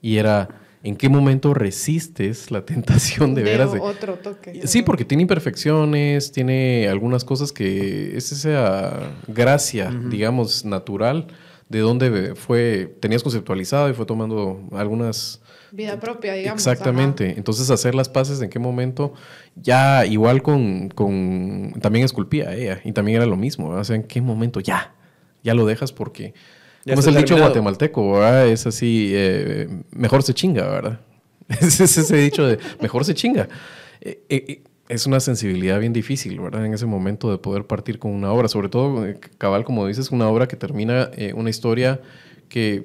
Y 0.00 0.18
era, 0.18 0.48
¿en 0.84 0.94
qué 0.96 1.08
momento 1.08 1.52
resistes 1.52 2.52
la 2.52 2.64
tentación 2.64 3.34
de, 3.34 3.42
veras 3.42 3.72
de... 3.72 3.80
otro 3.80 4.14
toque. 4.14 4.64
Sí, 4.68 4.82
porque 4.82 5.04
tiene 5.04 5.22
imperfecciones, 5.22 6.30
tiene 6.30 6.86
algunas 6.88 7.24
cosas 7.24 7.50
que 7.50 8.16
es 8.16 8.30
esa 8.30 8.92
gracia, 9.26 9.90
digamos, 10.10 10.64
natural, 10.64 11.26
de 11.70 11.78
donde 11.78 12.34
fue, 12.34 12.94
tenías 13.00 13.22
conceptualizado 13.22 13.88
y 13.88 13.94
fue 13.94 14.04
tomando 14.04 14.60
algunas... 14.72 15.40
Vida 15.70 16.00
propia, 16.00 16.34
digamos. 16.34 16.60
Exactamente. 16.66 17.34
Entonces, 17.36 17.70
hacer 17.70 17.94
las 17.94 18.08
paces 18.08 18.42
en 18.42 18.50
qué 18.50 18.58
momento, 18.58 19.14
ya 19.54 20.04
igual 20.04 20.42
con, 20.42 20.88
con- 20.88 21.72
también 21.80 22.04
esculpía 22.04 22.52
ella, 22.54 22.80
y 22.84 22.90
también 22.90 23.18
era 23.18 23.26
lo 23.26 23.36
mismo, 23.36 23.68
¿verdad? 23.68 23.82
o 23.82 23.84
sea, 23.84 23.94
en 23.94 24.02
qué 24.02 24.20
momento 24.20 24.58
ya, 24.58 24.92
ya 25.44 25.54
lo 25.54 25.64
dejas 25.64 25.92
porque, 25.92 26.34
Ya 26.84 26.94
como 26.94 27.00
es 27.00 27.06
el 27.06 27.14
dicho 27.14 27.38
guatemalteco, 27.38 28.14
¿verdad? 28.14 28.48
Es 28.48 28.66
así, 28.66 29.12
eh, 29.14 29.68
mejor 29.92 30.24
se 30.24 30.34
chinga, 30.34 30.66
¿verdad? 30.68 31.00
Es 31.48 31.80
es 31.80 31.96
ese 31.98 32.16
dicho 32.16 32.44
de 32.46 32.58
mejor 32.80 33.04
se 33.04 33.14
chinga. 33.14 33.48
Eh, 34.00 34.22
eh, 34.28 34.62
es 34.90 35.06
una 35.06 35.20
sensibilidad 35.20 35.78
bien 35.78 35.92
difícil, 35.92 36.40
¿verdad? 36.40 36.66
En 36.66 36.74
ese 36.74 36.84
momento 36.84 37.30
de 37.30 37.38
poder 37.38 37.64
partir 37.64 37.98
con 37.98 38.10
una 38.10 38.32
obra, 38.32 38.48
sobre 38.48 38.68
todo, 38.68 39.06
eh, 39.06 39.18
cabal, 39.38 39.64
como 39.64 39.86
dices, 39.86 40.10
una 40.10 40.28
obra 40.28 40.48
que 40.48 40.56
termina 40.56 41.10
eh, 41.16 41.32
una 41.32 41.48
historia 41.48 42.00
que 42.48 42.84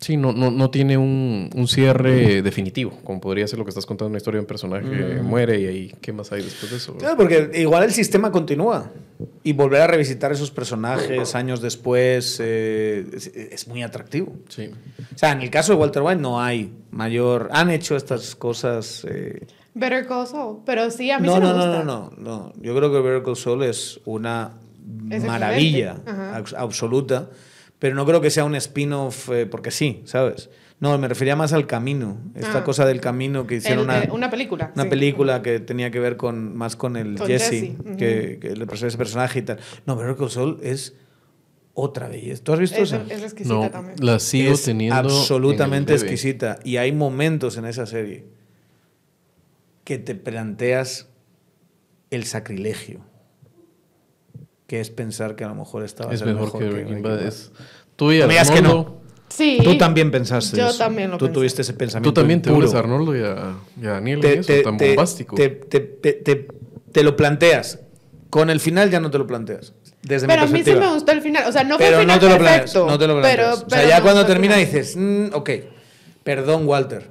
sí, 0.00 0.16
no, 0.16 0.32
no, 0.32 0.50
no 0.50 0.70
tiene 0.70 0.98
un, 0.98 1.48
un 1.54 1.68
cierre 1.68 2.42
definitivo, 2.42 2.98
como 3.04 3.20
podría 3.20 3.46
ser 3.46 3.60
lo 3.60 3.64
que 3.64 3.68
estás 3.68 3.86
contando, 3.86 4.08
una 4.08 4.18
historia 4.18 4.38
de 4.38 4.40
un 4.40 4.48
personaje 4.48 4.90
que 4.90 5.22
muere 5.22 5.60
y 5.60 5.66
ahí, 5.66 5.94
¿qué 6.00 6.12
más 6.12 6.32
hay 6.32 6.42
después 6.42 6.72
de 6.72 6.78
eso? 6.78 6.96
Claro, 6.96 7.16
porque 7.16 7.50
igual 7.54 7.84
el 7.84 7.92
sistema 7.92 8.32
continúa. 8.32 8.90
Y 9.44 9.52
volver 9.52 9.82
a 9.82 9.86
revisitar 9.86 10.32
esos 10.32 10.50
personajes 10.50 11.36
años 11.36 11.62
después 11.62 12.40
eh, 12.42 13.06
es, 13.14 13.28
es 13.28 13.68
muy 13.68 13.84
atractivo. 13.84 14.34
Sí. 14.48 14.70
O 15.14 15.18
sea, 15.18 15.30
en 15.30 15.42
el 15.42 15.50
caso 15.50 15.72
de 15.72 15.78
Walter 15.78 16.02
White 16.02 16.20
no 16.20 16.40
hay 16.40 16.72
mayor... 16.90 17.48
Han 17.52 17.70
hecho 17.70 17.94
estas 17.94 18.34
cosas... 18.34 19.06
eh, 19.08 19.46
Better 19.74 20.06
Call 20.06 20.26
Saul. 20.26 20.58
Pero 20.64 20.90
sí, 20.90 21.10
a 21.10 21.18
mí 21.18 21.26
no, 21.26 21.34
sí 21.34 21.40
me 21.40 21.46
no, 21.46 21.52
no, 21.52 21.66
gusta. 21.66 21.84
no, 21.84 22.10
no, 22.16 22.22
no. 22.22 22.52
Yo 22.60 22.74
creo 22.76 22.92
que 22.92 23.00
Better 23.00 23.22
Call 23.22 23.36
Saul 23.36 23.62
es 23.64 24.00
una 24.04 24.52
Es 25.10 25.24
maravilla 25.24 25.96
absoluta, 26.56 27.30
pero 27.78 27.94
no 27.94 28.06
creo 28.06 28.20
que 28.20 28.30
sea 28.30 28.44
un 28.44 28.54
spin-off 28.54 29.28
eh, 29.30 29.46
porque 29.46 29.70
sí, 29.70 30.02
¿sabes? 30.04 30.50
No, 30.80 30.98
me 30.98 31.08
refería 31.08 31.34
más 31.36 31.52
al 31.52 31.66
camino, 31.66 32.18
esta 32.34 32.58
Ah. 32.58 32.64
cosa 32.64 32.84
del 32.84 33.00
camino 33.00 33.46
que 33.46 33.56
hicieron 33.56 33.80
El- 33.80 33.84
una, 33.96 34.04
eh, 34.04 34.08
una 34.12 34.28
película. 34.30 34.72
una 34.74 34.82
sí. 34.84 34.88
película 34.90 35.40
que 35.40 35.60
tenía 35.60 35.90
que 35.90 36.00
ver 36.00 36.16
con 36.16 36.54
más 36.56 36.76
con 36.76 36.96
el 36.96 37.16
Con 37.16 37.26
Jesse, 37.26 37.50
Jesse, 37.50 37.70
ujú. 37.78 37.96
que, 37.96 38.38
que 38.40 38.56
le 38.56 38.66
pasó 38.66 38.86
ese 38.86 38.98
personaje 38.98 39.38
y 39.38 39.42
tal. 39.42 39.58
No, 39.86 39.96
Better 39.96 40.16
Call 40.16 40.30
Saul 40.30 40.58
es 40.62 40.94
otra 41.72 42.08
belleza. 42.08 42.42
¿Tú 42.44 42.52
has 42.52 42.58
visto 42.58 42.76
Es, 42.82 42.92
esa? 42.92 43.02
es 43.08 43.22
exquisita 43.22 43.54
No, 43.54 43.70
también. 43.70 43.96
la 44.00 44.18
sigo 44.18 44.52
es 44.52 44.62
teniendo. 44.64 44.96
absolutamente 44.96 45.92
en 45.92 45.96
el 45.96 46.02
bebé. 46.02 46.12
exquisita. 46.12 46.58
Y 46.64 46.76
hay 46.76 46.92
momentos 46.92 47.56
en 47.56 47.64
esa 47.64 47.86
serie 47.86 48.26
que 49.84 49.98
te 49.98 50.14
planteas 50.14 51.08
el 52.10 52.24
sacrilegio. 52.24 53.00
Que 54.66 54.80
es 54.80 54.90
pensar 54.90 55.36
que 55.36 55.44
a 55.44 55.48
lo 55.48 55.54
mejor 55.54 55.84
estaba 55.84 56.12
Es 56.12 56.24
mejor, 56.24 56.58
que 56.58 56.64
Breaking 56.68 57.02
Bad. 57.02 57.22
Es, 57.22 57.52
tú 57.96 58.12
y 58.12 58.18
No 58.20 58.28
digas 58.28 58.50
que 58.50 58.58
Arnoldo- 58.60 59.00
Sí. 59.28 59.58
Tú 59.64 59.76
también 59.76 60.10
pensaste 60.12 60.56
Yo 60.56 60.68
eso. 60.68 60.78
también 60.78 61.10
lo 61.10 61.18
Tú 61.18 61.24
pensé. 61.26 61.34
tuviste 61.34 61.62
ese 61.62 61.72
pensamiento 61.74 62.10
Tú 62.10 62.14
también 62.20 62.40
te 62.40 62.52
unes 62.52 62.72
a 62.72 62.78
Arnoldo 62.78 63.16
y 63.16 63.20
a, 63.20 63.56
y 63.82 63.86
a 63.86 63.90
Daniel 63.92 64.20
te, 64.20 64.32
en 64.34 64.40
eso, 64.40 64.46
te- 64.46 64.62
tan 64.62 64.76
te- 64.76 64.88
bombástico. 64.88 65.34
te- 65.34 65.48
te- 65.48 65.80
te- 65.80 66.12
te- 66.12 66.48
te 66.92 67.02
lo 67.02 67.16
planteas. 67.16 67.80
Con 68.30 68.48
el 68.48 68.60
final 68.60 68.90
ya 68.90 69.00
no 69.00 69.10
te 69.10 69.18
lo 69.18 69.26
planteas. 69.26 69.74
Desde 70.02 70.26
Pero 70.28 70.42
a 70.42 70.46
mi 70.46 70.52
mí 70.52 70.62
sí 70.64 70.74
me 70.74 70.92
gustó 70.92 71.10
el 71.12 71.20
final. 71.22 71.48
O 71.48 71.52
sea, 71.52 71.64
no 71.64 71.76
fue 71.78 71.86
pero 71.86 71.96
el 71.98 72.02
final 72.02 72.16
no 72.16 72.20
te 72.20 72.28
lo 72.32 72.38
planteas. 72.38 72.60
perfecto. 72.72 72.86
No 72.86 72.98
te 72.98 73.06
lo 73.08 73.14
pero- 73.14 73.22
planteas. 73.22 73.54
o 73.54 73.58
sea, 73.58 73.66
pero 73.78 73.88
ya 73.88 73.96
no 73.98 74.02
cuando 74.04 74.26
termina 74.26 74.56
dices, 74.56 74.96
"Mm, 74.96 75.26
ok, 75.32 75.50
perdón, 76.22 76.68
Walter. 76.68 77.10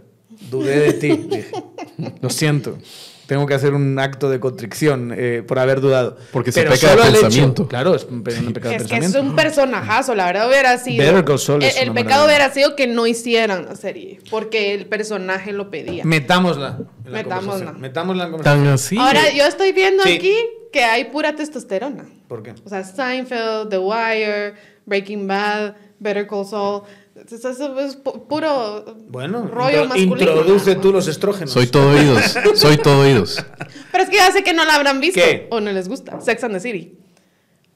Dudé 0.59 0.79
de 0.79 0.93
ti. 0.93 1.07
Dije, 1.29 1.51
Lo 2.21 2.29
siento. 2.29 2.77
Tengo 3.25 3.45
que 3.47 3.53
hacer 3.53 3.73
un 3.73 3.97
acto 3.99 4.29
de 4.29 4.41
contrición 4.41 5.13
eh, 5.15 5.43
por 5.47 5.57
haber 5.57 5.79
dudado. 5.79 6.17
Porque 6.33 6.51
se 6.51 6.61
Pero 6.61 6.73
peca 6.73 6.87
de 6.89 6.93
hecho- 7.09 7.11
pensamiento. 7.21 7.67
claro, 7.69 7.95
es 7.95 8.03
un, 8.03 8.21
pe- 8.21 8.37
un 8.37 8.51
pecado 8.51 8.71
de 8.71 8.75
Es 8.77 8.83
que 8.87 8.97
es 8.97 9.15
un 9.15 9.33
personajazo, 9.35 10.13
la 10.13 10.25
verdad 10.25 10.49
hubiera 10.49 10.77
sido. 10.77 10.97
Better 11.05 11.23
Call 11.23 11.39
Saul 11.39 11.63
es 11.63 11.77
el 11.77 11.87
el 11.87 11.93
pecado 11.93 12.25
hubiera 12.25 12.51
sido 12.51 12.75
que 12.75 12.85
no 12.85 13.07
hicieran 13.07 13.65
la 13.65 13.75
serie, 13.77 14.19
porque 14.29 14.73
el 14.73 14.87
personaje 14.87 15.53
lo 15.53 15.71
pedía. 15.71 16.03
Metámosla. 16.03 16.79
en 17.05 17.11
la 17.13 17.17
Metámosla. 17.23 17.71
Metámosla 17.71 18.23
en 18.25 18.31
la 18.31 18.37
conversación. 18.37 18.65
Tan 18.65 18.73
así. 18.73 18.97
Ahora, 18.97 19.31
yo 19.33 19.45
estoy 19.45 19.71
viendo 19.71 20.03
Sí. 20.03 20.15
aquí 20.17 20.35
que 20.73 20.83
hay 20.83 21.05
pura 21.05 21.33
testosterona. 21.33 22.03
¿Por 22.27 22.43
qué? 22.43 22.53
O 22.65 22.69
sea, 22.69 22.83
Seinfeld, 22.83 23.69
The 23.69 23.77
Wire, 23.77 24.53
Breaking 24.85 25.27
Bad, 25.27 25.75
Better 25.99 26.27
Call 26.27 26.45
Saul. 26.45 26.81
Es, 27.25 27.45
es- 27.45 27.59
es 27.59 28.03
pu- 28.03 28.27
puro 28.27 28.97
Bueno, 29.09 29.47
rollo 29.47 29.83
intro- 29.83 29.87
masculino. 29.89 30.31
introduce 30.31 30.75
tú 30.75 30.91
los 30.91 31.07
estrógenos. 31.07 31.51
Soy 31.51 31.67
todo 31.67 31.89
oídos. 31.91 32.35
Soy 32.55 32.77
todo 32.77 32.99
oídos. 33.01 33.43
Pero 33.91 34.03
es 34.03 34.09
que 34.09 34.17
ya 34.17 34.31
sé 34.31 34.43
que 34.43 34.53
no 34.53 34.65
la 34.65 34.75
habrán 34.75 34.99
visto 34.99 35.19
¿Qué? 35.21 35.47
o 35.51 35.59
no 35.61 35.71
les 35.71 35.87
gusta. 35.87 36.19
Sex 36.21 36.43
and 36.43 36.53
the 36.55 36.59
City. 36.59 36.97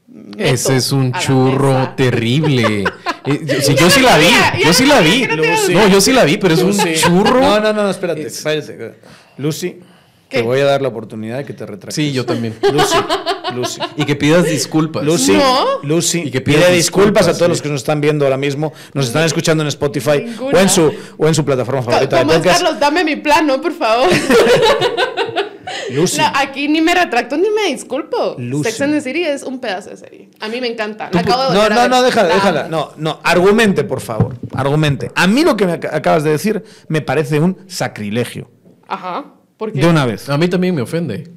Meto 0.08 0.41
Ese 0.41 0.78
es 0.78 0.91
un 0.91 1.12
churro 1.14 1.93
terrible. 1.95 2.86
Eh, 3.30 3.41
yo, 3.43 3.60
sí, 3.60 3.76
yo 3.76 3.89
sí 3.89 4.00
la 4.00 4.18
vi. 4.18 4.30
Yo 4.64 4.72
sí 4.72 4.86
la 4.86 5.02
vi. 5.02 5.28
no 5.74 5.88
yo 5.89 6.00
sí 6.00 6.14
la 6.14 6.24
vi, 6.24 6.38
pero 6.38 6.54
es 6.54 6.62
un 6.64 6.78
churro. 6.93 7.41
No, 7.41 7.60
no, 7.60 7.74
no, 7.74 7.89
espérate. 7.89 8.26
Lucy, 9.38 9.80
¿Qué? 10.30 10.38
te 10.40 10.44
voy 10.44 10.60
a 10.60 10.66
dar 10.66 10.82
la 10.82 10.90
oportunidad 10.90 11.38
de 11.38 11.46
que 11.46 11.54
te 11.54 11.66
retractes. 11.66 11.96
Sí, 11.96 12.12
yo 12.12 12.26
también. 12.26 12.56
Lucy, 12.74 12.98
Lucy. 13.56 13.82
Y 13.96 14.04
que 14.06 14.16
pidas 14.16 14.44
disculpas. 14.46 15.04
Lucy, 15.04 15.34
No. 15.34 15.82
Lucy, 15.84 16.24
Y 16.26 16.32
que 16.32 16.42
pide 16.42 16.58
pidas 16.58 16.72
disculpas, 16.74 17.28
a 17.28 17.34
todos 17.34 17.48
los 17.50 17.62
que 17.62 17.70
nos 17.70 17.82
están 17.82 18.02
viendo 18.02 18.26
ahora 18.26 18.38
mismo, 18.38 18.74
nos 18.94 19.08
están 19.08 19.24
escuchando 19.24 19.64
en 19.64 19.68
Spotify 19.70 20.24
Ninguna. 20.26 20.58
o 20.58 20.62
en 20.62 20.70
su 20.70 20.94
o 21.18 21.28
en 21.28 21.34
su 21.36 21.46
plataforma 21.46 21.82
favorita 21.82 22.18
de 22.18 22.22
¿Cómo 22.24 22.34
es, 22.34 22.38
podcast. 22.40 22.62
Carlos? 22.62 22.80
Dame 22.80 23.04
mi 23.04 23.16
plano, 23.16 23.62
por 23.62 23.72
favor. 23.74 24.10
Lucy, 25.92 26.18
No, 26.18 26.26
aquí 26.36 26.68
ni 26.68 26.82
me 26.82 26.94
retracto 26.94 27.38
ni 27.38 27.50
me 27.50 27.68
disculpo. 27.72 28.36
Lucy. 28.38 28.66
Sex 28.72 28.82
and 28.82 28.94
the 28.94 29.02
City 29.02 29.24
es 29.24 29.44
un 29.44 29.60
pedazo 29.60 29.90
de 29.92 29.98
serie. 29.98 30.30
A 30.42 30.50
mí 30.50 30.60
me 30.60 30.68
encanta. 30.68 31.10
La 31.14 31.22
acabo 31.22 31.44
de 31.44 31.54
no, 31.58 31.70
no, 31.70 31.88
no, 31.88 32.02
déjala, 32.04 32.30
La 32.30 32.36
déjala. 32.36 32.68
No, 32.68 32.92
no, 32.98 33.20
argumente, 33.24 33.84
por 33.86 34.02
favor. 34.02 34.36
Argumente. 34.54 35.12
A 35.16 35.28
mí 35.28 35.44
lo 35.44 35.56
que 35.56 35.66
me 35.66 35.80
ac- 35.80 35.90
acabas 35.94 36.24
de 36.24 36.32
decir 36.32 36.64
me 36.90 37.02
parece 37.02 37.40
un 37.40 37.58
sacrilegio. 37.68 38.50
Ajá. 38.88 39.34
¿Por 39.58 39.72
qué? 39.74 39.80
De 39.82 39.88
una 39.88 40.05
vez. 40.05 40.30
A 40.30 40.38
mí 40.38 40.47
también 40.47 40.76
me 40.76 40.82
ofende. 40.82 41.28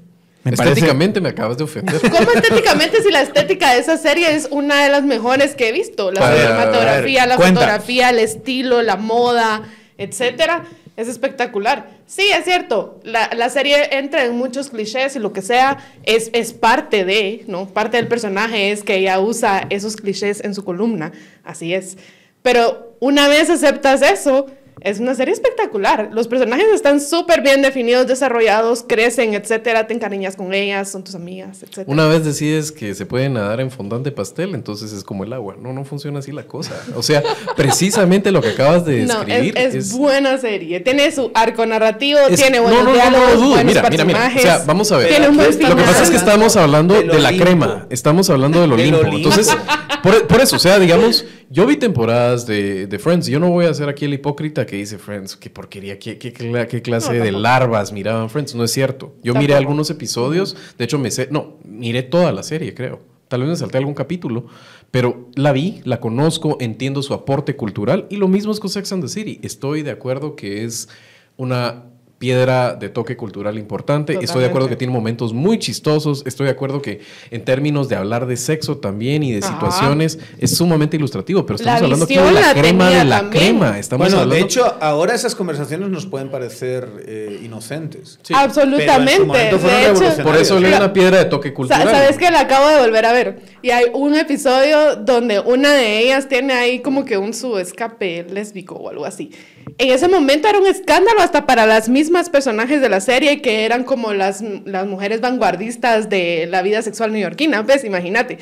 Me 0.44 0.52
parece- 0.52 0.72
Estéticamente 0.74 1.20
me 1.20 1.28
acabas 1.30 1.58
de 1.58 1.64
ofender. 1.64 2.00
¿Cómo 2.10 2.30
estéticamente 2.32 3.02
si 3.02 3.10
la 3.10 3.22
estética 3.22 3.72
de 3.74 3.80
esa 3.80 3.96
serie 3.98 4.34
es 4.34 4.48
una 4.50 4.82
de 4.84 4.90
las 4.90 5.02
mejores 5.02 5.54
que 5.54 5.68
he 5.68 5.72
visto? 5.72 6.10
La 6.12 6.20
cinematografía, 6.34 7.26
la 7.26 7.36
cuenta. 7.36 7.60
fotografía, 7.60 8.10
el 8.10 8.18
estilo, 8.20 8.80
la 8.82 8.96
moda, 8.96 9.62
etcétera. 9.98 10.64
Es 10.96 11.08
espectacular. 11.08 11.88
Sí, 12.06 12.24
es 12.36 12.44
cierto. 12.44 13.00
La, 13.04 13.30
la 13.34 13.48
serie 13.48 13.96
entra 13.98 14.24
en 14.24 14.36
muchos 14.36 14.68
clichés 14.70 15.16
y 15.16 15.18
lo 15.18 15.32
que 15.32 15.40
sea 15.40 15.78
es, 16.04 16.30
es 16.34 16.52
parte 16.52 17.04
de, 17.04 17.44
¿no? 17.46 17.66
Parte 17.66 17.96
del 17.96 18.06
personaje 18.08 18.70
es 18.72 18.82
que 18.82 18.96
ella 18.96 19.18
usa 19.20 19.66
esos 19.70 19.96
clichés 19.96 20.42
en 20.44 20.54
su 20.54 20.64
columna. 20.64 21.12
Así 21.44 21.72
es. 21.74 21.96
Pero 22.42 22.96
una 23.00 23.28
vez 23.28 23.48
aceptas 23.50 24.02
eso, 24.02 24.46
Es 24.82 24.98
una 25.00 25.14
serie 25.14 25.34
espectacular. 25.34 26.08
Los 26.12 26.26
personajes 26.28 26.66
están 26.74 27.00
súper 27.00 27.42
bien 27.42 27.60
definidos, 27.62 28.06
desarrollados, 28.06 28.84
crecen, 28.86 29.34
etcétera. 29.34 29.86
Te 29.86 29.94
encariñas 29.94 30.36
con 30.36 30.54
ellas, 30.54 30.90
son 30.90 31.04
tus 31.04 31.14
amigas, 31.14 31.58
etcétera. 31.62 31.84
Una 31.86 32.06
vez 32.06 32.24
decides 32.24 32.72
que 32.72 32.94
se 32.94 33.04
puede 33.06 33.28
nadar 33.28 33.60
en 33.60 33.70
fondante 33.70 34.10
pastel, 34.10 34.54
entonces 34.54 34.92
es 34.92 35.04
como 35.04 35.24
el 35.24 35.32
agua. 35.32 35.56
No, 35.60 35.72
no 35.72 35.84
funciona 35.84 36.20
así 36.20 36.32
la 36.32 36.44
cosa. 36.44 36.72
O 36.96 37.02
sea, 37.02 37.22
precisamente 37.56 38.30
lo 38.32 38.40
que 38.40 38.48
acabas 38.48 38.84
de 38.86 39.02
No, 39.06 39.16
describir 39.24 39.58
es, 39.58 39.74
es 39.74 39.92
buena 39.92 40.38
serie. 40.38 40.80
Tiene 40.80 41.10
su 41.12 41.30
arco 41.34 41.66
narrativo, 41.66 42.18
es- 42.28 42.40
tiene 42.40 42.56
no, 42.58 42.62
buenos 42.64 42.84
no, 42.84 42.90
no, 42.90 42.96
no, 42.96 43.02
diálogos, 43.02 43.34
dudo. 43.34 43.48
buenos 43.50 43.64
Mira, 43.66 43.90
mira, 43.90 44.04
mira. 44.04 44.32
O 44.34 44.38
sea, 44.40 44.62
vamos 44.66 44.90
a 44.92 44.96
ver. 44.96 45.08
Tiene 45.08 45.28
un 45.28 45.36
buen 45.36 45.50
Lo 45.50 45.56
que 45.58 45.62
Lo 45.62 45.68
que 45.68 45.74
final. 45.74 45.86
pasa 45.86 46.02
es 46.04 46.10
que 46.10 46.16
estamos 46.16 46.56
hablando 46.56 46.94
de 46.94 47.18
la 47.20 47.30
crema. 47.36 47.86
Estamos 47.90 48.30
hablando 48.30 48.60
del 48.60 48.70
Del 48.76 48.94
Olimpo. 48.94 48.98
Olimpo. 49.00 49.16
Entonces, 49.28 49.54
por, 50.02 50.26
por 50.26 50.40
eso, 50.40 50.56
o 50.56 50.58
sea, 50.58 50.78
digamos, 50.78 51.24
yo 51.50 51.66
vi 51.66 51.76
temporadas 51.76 52.46
de, 52.46 52.86
de 52.86 52.98
Friends. 52.98 53.26
Yo 53.26 53.38
no 53.40 53.50
voy 53.50 53.66
a 53.66 53.74
ser 53.74 53.88
aquí 53.88 54.04
el 54.06 54.14
hipócrita 54.14 54.64
que 54.70 54.76
dice 54.76 54.98
Friends. 54.98 55.36
Qué 55.36 55.50
porquería, 55.50 55.98
qué, 55.98 56.16
qué, 56.16 56.32
cla- 56.32 56.66
qué 56.68 56.80
clase 56.80 57.18
No, 57.18 57.24
de 57.24 57.32
larvas 57.32 57.92
miraban 57.92 58.30
Friends. 58.30 58.54
No 58.54 58.62
es 58.62 58.70
cierto. 58.70 59.14
Yo 59.24 59.34
miré 59.34 59.54
algunos 59.54 59.90
episodios. 59.90 60.56
De 60.78 60.84
hecho, 60.84 60.96
me 60.98 61.10
sé. 61.10 61.26
No, 61.30 61.58
miré 61.64 62.02
toda 62.04 62.30
la 62.32 62.44
serie, 62.44 62.72
creo. 62.72 63.00
Tal 63.26 63.40
vez 63.40 63.50
me 63.50 63.56
salté 63.56 63.78
algún 63.78 63.94
capítulo. 63.94 64.46
Pero 64.92 65.28
la 65.34 65.52
vi, 65.52 65.80
la 65.84 65.98
conozco, 66.00 66.56
entiendo 66.60 67.02
su 67.02 67.14
aporte 67.14 67.56
cultural. 67.56 68.06
Y 68.10 68.16
lo 68.16 68.28
mismo 68.28 68.52
es 68.52 68.60
con 68.60 68.70
Sex 68.70 68.92
and 68.92 69.02
the 69.02 69.08
City. 69.08 69.40
Estoy 69.42 69.82
de 69.82 69.90
acuerdo 69.90 70.36
que 70.36 70.64
es 70.64 70.88
una 71.36 71.84
piedra 72.20 72.74
de 72.74 72.90
toque 72.90 73.16
cultural 73.16 73.56
importante. 73.56 74.12
Estoy 74.12 74.42
de 74.42 74.48
acuerdo 74.48 74.66
Totalmente. 74.66 74.68
que 74.74 74.76
tiene 74.76 74.92
momentos 74.92 75.32
muy 75.32 75.58
chistosos. 75.58 76.22
Estoy 76.26 76.44
de 76.44 76.52
acuerdo 76.52 76.82
que 76.82 77.00
en 77.30 77.46
términos 77.46 77.88
de 77.88 77.96
hablar 77.96 78.26
de 78.26 78.36
sexo 78.36 78.76
también 78.76 79.22
y 79.22 79.32
de 79.32 79.38
Ajá. 79.38 79.54
situaciones 79.54 80.18
es 80.38 80.54
sumamente 80.54 80.98
ilustrativo. 80.98 81.46
Pero 81.46 81.56
estamos 81.56 81.80
La 81.80 81.84
hablando 81.86 82.04
aquí 82.04 82.16
de 82.16 82.20
la 82.30 82.40
la 82.42 82.52
crema 82.54 82.90
de 82.90 83.04
la 83.06 83.20
también. 83.22 83.42
crema. 83.44 83.78
Estamos 83.78 84.04
Bueno, 84.08 84.20
hablando... 84.20 84.34
de 84.34 84.42
hecho, 84.42 84.76
ahora 84.82 85.14
esas 85.14 85.34
conversaciones 85.34 85.88
nos 85.88 86.04
pueden 86.04 86.30
parecer 86.30 86.86
eh, 87.06 87.40
inocentes. 87.42 88.18
Sí. 88.22 88.34
Absolutamente. 88.36 88.90
Pero 88.90 89.10
en 89.12 89.16
su 89.22 89.26
momento 89.26 89.58
fueron 89.58 89.98
de 89.98 90.06
hecho, 90.10 90.22
por 90.22 90.36
eso 90.36 90.60
le 90.60 90.66
Mira, 90.66 90.76
una 90.76 90.92
piedra 90.92 91.18
de 91.20 91.24
toque 91.24 91.54
cultural. 91.54 91.88
Sabes 91.88 92.18
que 92.18 92.30
la 92.30 92.40
acabo 92.40 92.68
de 92.68 92.80
volver 92.80 93.06
a 93.06 93.12
ver. 93.14 93.38
Y 93.62 93.70
hay 93.70 93.86
un 93.94 94.14
episodio 94.14 94.96
donde 94.96 95.40
una 95.40 95.72
de 95.72 96.00
ellas 96.00 96.28
tiene 96.28 96.52
ahí 96.52 96.80
como 96.80 97.06
que 97.06 97.16
un 97.16 97.32
su 97.32 97.56
escape 97.56 98.26
lésbico 98.30 98.74
o 98.74 98.90
algo 98.90 99.06
así. 99.06 99.30
En 99.78 99.88
ese 99.88 100.06
momento 100.08 100.48
era 100.48 100.58
un 100.58 100.66
escándalo 100.66 101.22
hasta 101.22 101.46
para 101.46 101.64
las 101.64 101.88
mismas 101.88 102.09
personajes 102.30 102.80
de 102.80 102.88
la 102.88 103.00
serie 103.00 103.40
que 103.40 103.64
eran 103.64 103.84
como 103.84 104.12
las, 104.12 104.42
las 104.64 104.86
mujeres 104.86 105.20
vanguardistas 105.20 106.08
de 106.08 106.46
la 106.50 106.62
vida 106.62 106.82
sexual 106.82 107.12
neoyorquina, 107.12 107.64
pues 107.64 107.84
imagínate. 107.84 108.38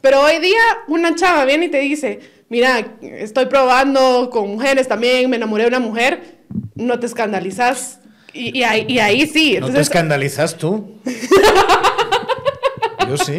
Pero 0.00 0.20
hoy 0.20 0.38
día 0.38 0.60
una 0.88 1.14
chava 1.14 1.44
viene 1.44 1.66
y 1.66 1.68
te 1.68 1.80
dice, 1.80 2.20
mira, 2.48 2.96
estoy 3.02 3.46
probando 3.46 4.30
con 4.30 4.48
mujeres 4.50 4.86
también, 4.86 5.28
me 5.30 5.36
enamoré 5.36 5.64
de 5.64 5.68
una 5.68 5.80
mujer, 5.80 6.38
no 6.74 7.00
te 7.00 7.06
escandalizas. 7.06 8.00
Y, 8.32 8.58
y 8.58 8.62
ahí, 8.64 8.84
y 8.88 8.98
ahí 8.98 9.26
sí. 9.26 9.56
¿No 9.58 9.70
te 9.70 9.80
escandalizas 9.80 10.56
tú? 10.56 11.00
Yo 13.08 13.16
sí. 13.16 13.38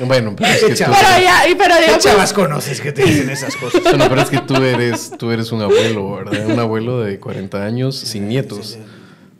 Bueno, 0.00 0.34
pero 0.36 0.50
es 0.50 0.60
que 0.60 0.68
tú, 0.70 0.74
chaval. 0.74 0.98
pero 1.00 1.22
ya, 1.24 1.48
y- 1.48 1.54
pero 1.54 1.74
¿Qué 1.74 1.80
digamos, 1.82 2.04
chavas 2.04 2.32
conoces 2.32 2.80
que 2.80 2.92
te 2.92 3.02
dicen 3.04 3.30
esas 3.30 3.54
cosas? 3.56 3.82
bueno, 3.82 4.06
pero 4.08 4.20
es 4.22 4.30
que 4.30 4.38
tú 4.38 4.56
eres, 4.56 5.10
tú 5.18 5.30
eres 5.30 5.50
un 5.52 5.62
abuelo, 5.62 6.16
¿verdad? 6.16 6.46
Un 6.46 6.58
abuelo 6.58 7.00
de 7.00 7.18
40 7.18 7.64
años 7.64 7.96
sin 7.96 8.28
nietos. 8.28 8.78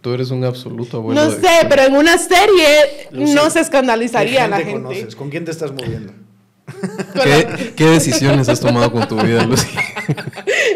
Tú 0.01 0.15
eres 0.15 0.31
un 0.31 0.45
absoluto 0.45 0.99
abuelo. 0.99 1.23
No 1.25 1.31
de- 1.31 1.41
sé, 1.41 1.67
pero 1.69 1.83
en 1.83 1.97
una 1.97 2.17
serie 2.19 3.09
no 3.13 3.51
se 3.51 3.55
¿Qué 3.55 3.61
escandalizaría 3.61 4.47
la 4.49 4.59
gente 4.59 4.73
conoces? 4.73 5.17
¿Con 5.17 5.29
quién 5.31 5.45
te 5.45 5.51
estás 5.51 5.73
moviendo? 5.73 6.13
¿Qué, 7.23 7.73
qué 7.77 7.85
decisiones 7.87 8.49
has 8.49 8.61
tomado 8.61 8.93
con 8.93 9.09
tu 9.09 9.17
vida, 9.21 9.43
Lucy? 9.45 9.67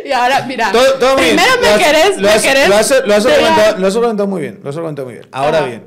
Y 0.05 0.11
ahora, 0.13 0.45
mira, 0.47 0.73
Todo- 0.73 0.95
todo 0.95 1.15
muy 1.15 1.25
bien. 1.25 1.37
primero 1.37 1.55
Lo 1.57 1.63
me 1.63 1.69
has- 1.69 1.79
querés, 1.79 2.17
lo 2.17 2.23
me 2.23 2.29
has- 2.31 2.43
querés. 2.43 2.69
Lo 2.69 2.75
has, 2.77 2.91
lo 2.91 3.15
has 3.15 3.25
lo 3.79 3.87
has 3.87 3.97
argumentado 3.97 4.27
muy 4.27 4.41
bien. 4.43 4.61
Lo 4.63 4.71
has 4.71 4.77
argumentado 4.77 5.07
muy 5.07 5.15
bien. 5.15 5.27
Ahora 5.33 5.59
Ajá. 5.59 5.67
bien, 5.67 5.85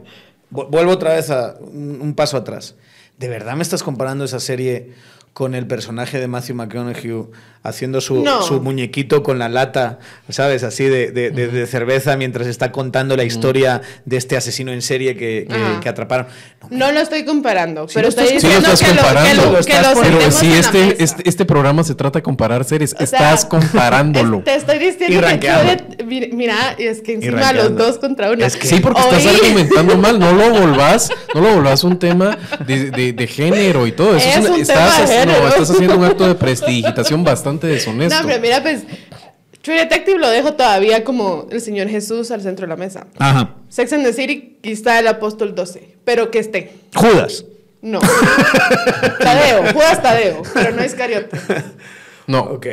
vuelvo 0.56 0.92
otra 0.92 1.14
vez 1.14 1.30
a 1.30 1.56
un, 1.60 2.14
paso 2.16 2.38
atrás. 2.38 2.76
¿De 3.18 3.30
verdad 3.30 3.56
me 3.56 3.64
estás 3.64 3.84
comparando 3.84 4.26
esa 4.26 4.40
serie 4.40 4.94
con 5.36 5.54
el 5.54 5.68
personaje 5.68 6.18
de 6.18 6.30
Matthew 6.30 6.56
McConaughey 6.56 7.26
haciendo 7.62 8.00
su, 8.00 8.24
No. 8.24 8.42
su 8.44 8.62
muñequito 8.62 9.22
con 9.22 9.38
la 9.40 9.50
lata, 9.50 9.98
¿sabes? 10.30 10.64
Así 10.64 10.86
de, 10.86 11.12
de- 11.12 11.32
de- 11.32 11.48
de 11.48 11.68
cerveza 11.68 12.16
mientras 12.16 12.48
está 12.48 12.72
contando 12.72 13.18
la 13.18 13.24
historia 13.26 13.82
de 14.06 14.16
este 14.18 14.38
asesino 14.38 14.72
en 14.72 14.82
serie 14.84 15.18
que, 15.18 15.46
que- 15.82 15.90
atraparon. 15.90 16.28
No, 16.70 16.78
No 16.88 16.92
lo 16.94 17.00
estoy 17.02 17.26
comparando, 17.26 17.86
pero 17.94 18.08
estoy 18.08 18.28
estás- 18.28 18.42
Sí 18.42 18.48
lo 18.48 18.54
diciendo 18.54 18.72
estás 18.74 18.80
que 18.80 18.96
lo, 18.96 19.02
que 19.02 19.08
comparando. 19.08 19.46
lo, 19.46 19.52
Lo 19.52 19.66
que 19.66 19.72
estás 19.74 19.88
lo 19.88 19.94
poniendo. 19.96 20.20
Pero 20.20 20.32
si 20.32 20.54
este, 20.54 21.04
este, 21.04 21.28
este 21.30 21.46
programa 21.46 21.84
se 21.84 21.96
trata 21.96 22.20
de 22.20 22.24
comparar 22.24 22.64
series, 22.64 22.94
O 22.94 22.98
sea, 22.98 23.04
estás 23.06 23.46
comparándolo. 23.46 24.42
te 24.46 24.56
estoy 24.56 24.78
diciendo 24.80 25.28
Y 25.34 25.40
que 25.40 25.48
Det- 25.48 26.30
Mira, 26.34 26.76
es 26.78 27.02
que 27.02 27.16
encima 27.16 27.52
los 27.52 27.76
dos 27.76 27.98
contra 27.98 28.32
uno. 28.32 28.46
Es 28.46 28.56
que- 28.56 28.68
Sí, 28.68 28.80
porque 28.80 29.02
estás 29.02 29.26
argumentando 29.26 29.98
mal, 29.98 30.18
no 30.20 30.32
lo 30.34 30.50
volvás, 30.52 31.10
no 31.34 31.42
lo 31.42 31.56
volvás 31.56 31.84
un 31.84 31.98
tema 32.00 32.38
de, 32.66 32.92
de- 32.92 33.12
de 33.14 33.28
género 33.28 33.86
y 33.88 33.92
todo. 33.92 34.16
Eso 34.16 34.28
Es 34.40 34.50
un 34.50 34.62
estás, 34.62 34.96
tema 34.98 35.08
de 35.08 35.25
no, 35.26 35.48
estás 35.48 35.70
haciendo 35.72 35.98
un 35.98 36.04
acto 36.04 36.28
de 36.28 36.36
prestigitación 36.36 37.24
bastante 37.24 37.68
deshonesto. 37.68 38.20
No, 38.22 38.28
pero 38.28 38.42
mira, 38.42 38.62
pues, 38.62 38.84
True 39.62 39.78
Detective 39.80 40.20
lo 40.20 40.30
dejo 40.30 40.54
todavía 40.54 41.04
como 41.04 41.48
el 41.52 41.60
Señor 41.62 41.88
Jesús 41.90 42.30
al 42.32 42.42
centro 42.42 42.66
de 42.66 42.70
la 42.70 42.76
mesa. 42.76 43.08
Ajá. 43.18 43.56
Sex 43.70 43.92
and 43.94 44.04
the 44.06 44.14
City 44.14 44.58
quizá 44.62 45.00
el 45.00 45.08
apóstol 45.08 45.56
12, 45.56 45.98
pero 46.06 46.30
que 46.32 46.40
esté. 46.40 46.74
Judas. 46.96 47.46
No. 47.82 48.00
Tadeo, 49.20 49.74
Judas 49.74 50.02
Tadeo, 50.02 50.42
pero 50.54 50.72
no 50.76 50.84
Iscariote. 50.84 51.38
no, 52.28 52.42
Ok. 52.42 52.68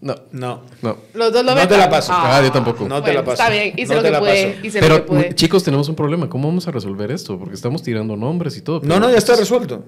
no, 0.00 0.14
No. 0.32 0.62
no. 0.82 0.96
Los 1.14 1.32
dos 1.32 1.44
lo 1.44 1.54
No 1.54 1.66
te 1.68 1.76
la 1.76 1.88
paso. 1.90 2.12
Ah, 2.14 2.40
yo 2.42 2.50
tampoco. 2.52 2.88
No 2.88 3.02
te 3.02 3.12
la 3.14 3.24
paso. 3.24 3.42
Está 3.42 3.50
bien, 3.50 3.74
hice 3.76 3.94
No 3.94 4.02
lo 4.02 4.10
que 4.12 4.18
pude. 4.18 4.46
paso. 4.54 4.66
Hice 4.66 4.80
lo 4.80 4.86
Pero 4.86 4.96
que 4.96 5.02
pude. 5.02 5.34
chicos, 5.34 5.64
tenemos 5.64 5.88
un 5.88 5.94
problema. 5.96 6.28
¿Cómo 6.28 6.48
vamos 6.48 6.66
a 6.68 6.70
resolver 6.70 7.10
esto? 7.10 7.38
Porque 7.38 7.54
estamos 7.54 7.82
tirando 7.82 8.16
nombres 8.16 8.56
y 8.56 8.60
todo. 8.62 8.80
No, 8.82 8.98
no, 9.00 9.10
ya 9.10 9.18
está 9.18 9.34
resuelto. 9.36 9.84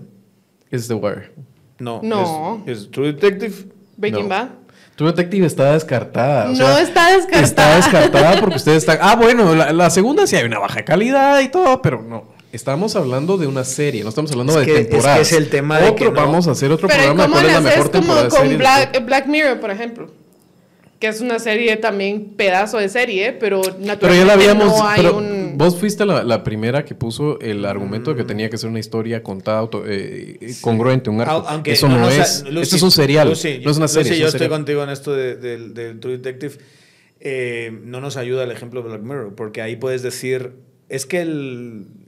Es 0.70 0.86
The 0.88 0.94
Wire. 0.94 1.30
No. 1.78 2.00
No. 2.02 2.62
Es, 2.66 2.78
es 2.78 2.90
True 2.90 3.12
Detective. 3.12 3.54
Breaking 3.96 4.24
no. 4.24 4.28
Bad. 4.28 4.48
True 4.96 5.10
Detective 5.12 5.46
está 5.46 5.72
descartada. 5.74 6.46
o 6.46 6.48
No 6.50 6.56
sea, 6.56 6.80
está 6.82 7.12
descartada. 7.12 7.42
Está 7.44 7.76
descartada 7.76 8.40
porque 8.40 8.56
ustedes 8.56 8.78
están. 8.78 8.98
Ah, 9.00 9.14
bueno, 9.16 9.54
la, 9.54 9.72
la 9.72 9.90
segunda 9.90 10.26
sí 10.26 10.36
hay 10.36 10.44
una 10.44 10.58
baja 10.58 10.84
calidad 10.84 11.40
y 11.40 11.48
todo, 11.48 11.80
pero 11.82 12.02
no. 12.02 12.36
Estamos 12.50 12.96
hablando 12.96 13.36
de 13.36 13.46
una 13.46 13.62
serie, 13.62 14.02
no 14.02 14.08
estamos 14.08 14.30
hablando 14.32 14.54
Es 14.58 14.60
de 14.60 14.64
que- 14.66 14.72
es 14.72 14.78
que 14.86 14.90
temporadas. 14.92 15.20
es 15.20 15.32
el 15.34 15.50
tema 15.50 15.78
de 15.78 15.84
Otro, 15.90 15.96
que 15.96 16.04
no- 16.06 16.12
Vamos 16.12 16.48
a 16.48 16.52
hacer 16.52 16.72
otro 16.72 16.88
Pero 16.88 17.02
¿y 17.02 17.06
programa 17.06 17.22
de 17.24 17.28
cómo 17.28 17.34
cuál 17.40 17.46
es 17.46 17.52
la 17.52 17.60
mejor 17.60 17.78
como 17.82 17.92
temporada 17.92 18.22
de 18.24 18.28
con 18.30 18.38
series. 18.40 18.58
Black, 18.58 19.04
Black 19.04 19.26
Mirror, 19.26 19.60
por 19.60 19.70
ejemplo? 19.70 20.10
Que 20.98 21.06
es 21.08 21.20
una 21.20 21.38
serie 21.38 21.76
también 21.76 22.32
pedazo 22.36 22.78
de 22.78 22.88
serie, 22.88 23.32
pero 23.32 23.58
naturalmente 23.60 23.98
Pero 24.00 24.14
ya 24.14 24.24
la 24.24 24.32
habíamos. 24.32 24.66
no 24.78 24.88
hay 24.88 25.02
pero 25.02 25.16
un... 25.18 25.37
Vos 25.58 25.76
fuiste 25.76 26.06
la, 26.06 26.22
la 26.22 26.44
primera 26.44 26.84
que 26.84 26.94
puso 26.94 27.40
el 27.40 27.64
argumento 27.64 28.10
de 28.12 28.16
que 28.16 28.24
tenía 28.24 28.48
que 28.48 28.56
ser 28.58 28.70
una 28.70 28.78
historia 28.78 29.22
contada 29.22 29.58
auto- 29.58 29.82
eh, 29.86 30.38
congruente, 30.60 31.10
un 31.10 31.20
arco. 31.20 31.32
Au- 31.32 31.44
Aunque 31.48 31.72
Eso 31.72 31.88
no, 31.88 32.06
o 32.06 32.10
sea, 32.10 32.22
es. 32.22 32.44
Lucy, 32.44 32.60
esto 32.60 32.76
es 32.76 32.82
un 32.82 32.90
serial. 32.92 33.28
Lucy, 33.28 33.60
no 33.64 33.70
es 33.72 33.76
una 33.76 33.86
Lucy, 33.86 33.94
serie. 33.94 34.12
es 34.12 34.16
un 34.18 34.20
yo 34.22 34.26
estoy 34.28 34.38
serial. 34.38 34.50
contigo 34.58 34.82
en 34.84 34.90
esto 34.90 35.12
de- 35.14 35.36
del 35.36 35.74
del 35.74 35.98
True 36.00 36.18
Detective. 36.18 36.54
Eh, 37.20 37.76
no 37.84 38.00
nos 38.00 38.16
ayuda 38.16 38.44
el 38.44 38.52
ejemplo 38.52 38.80
de 38.82 38.88
Black 38.90 39.02
Mirror, 39.02 39.34
porque 39.34 39.60
ahí 39.60 39.74
puedes 39.74 40.02
decir, 40.02 40.52
es 40.88 41.04
que 41.06 41.20
el, 41.22 41.86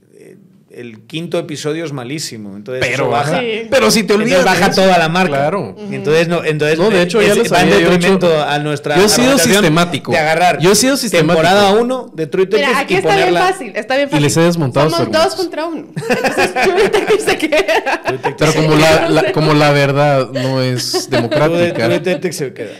el 0.73 1.05
quinto 1.07 1.37
episodio 1.37 1.83
es 1.85 1.91
malísimo, 1.91 2.55
entonces 2.55 2.85
Pero, 2.87 3.09
baja. 3.09 3.39
Sí. 3.39 3.67
pero 3.69 3.91
si 3.91 4.03
te 4.03 4.13
entonces 4.13 4.37
olvidas. 4.37 4.45
baja 4.45 4.65
de 4.65 4.71
eso. 4.71 4.81
toda 4.81 4.97
la 4.97 5.09
marca. 5.09 5.35
Claro. 5.37 5.75
Entonces, 5.91 6.27
no, 6.27 6.43
entonces 6.43 6.79
No, 6.79 6.89
de 6.89 7.01
hecho, 7.01 7.19
es- 7.21 7.27
ya 7.27 7.35
lo 7.35 7.39
va 7.41 7.43
en 7.43 7.49
sabía 7.49 7.79
yo, 7.79 7.89
detrimento 7.91 8.27
hecho- 8.27 8.43
a 8.43 8.59
nuestra 8.59 8.95
yo 8.97 9.05
he 9.05 9.09
sido 9.09 9.37
sistemático. 9.37 10.11
de 10.11 10.17
agarrar 10.17 10.59
Yo 10.59 10.71
he 10.71 10.75
sido 10.75 10.97
sistemático. 10.97 11.41
temporada 11.41 11.71
1 11.79 12.11
de 12.15 12.27
True 12.27 12.47
Mira, 12.51 12.79
aquí 12.79 12.93
y 12.93 12.97
está 12.97 13.15
bien 13.15 13.33
fácil, 13.33 13.71
está 13.75 13.95
bien 13.95 14.07
Y 14.07 14.11
fácil. 14.11 14.23
les 14.23 14.37
he 14.37 14.41
desmontado 14.41 14.89
sus 14.89 14.97
Somos 14.99 15.11
dos 15.11 15.35
contra 15.35 15.65
uno. 15.65 15.87
Entonces 16.09 16.53
True 16.53 17.19
se 17.19 17.37
queda. 17.37 18.01
True 18.05 18.35
Pero 18.37 18.53
como 18.53 18.75
la, 18.75 19.09
la- 19.09 19.31
como 19.33 19.53
la 19.53 19.71
verdad 19.71 20.29
no 20.31 20.61
es 20.61 21.07
True 21.09 21.17
democrática. 21.21 21.87
Detective 21.89 22.33
se 22.33 22.53
queda. 22.53 22.71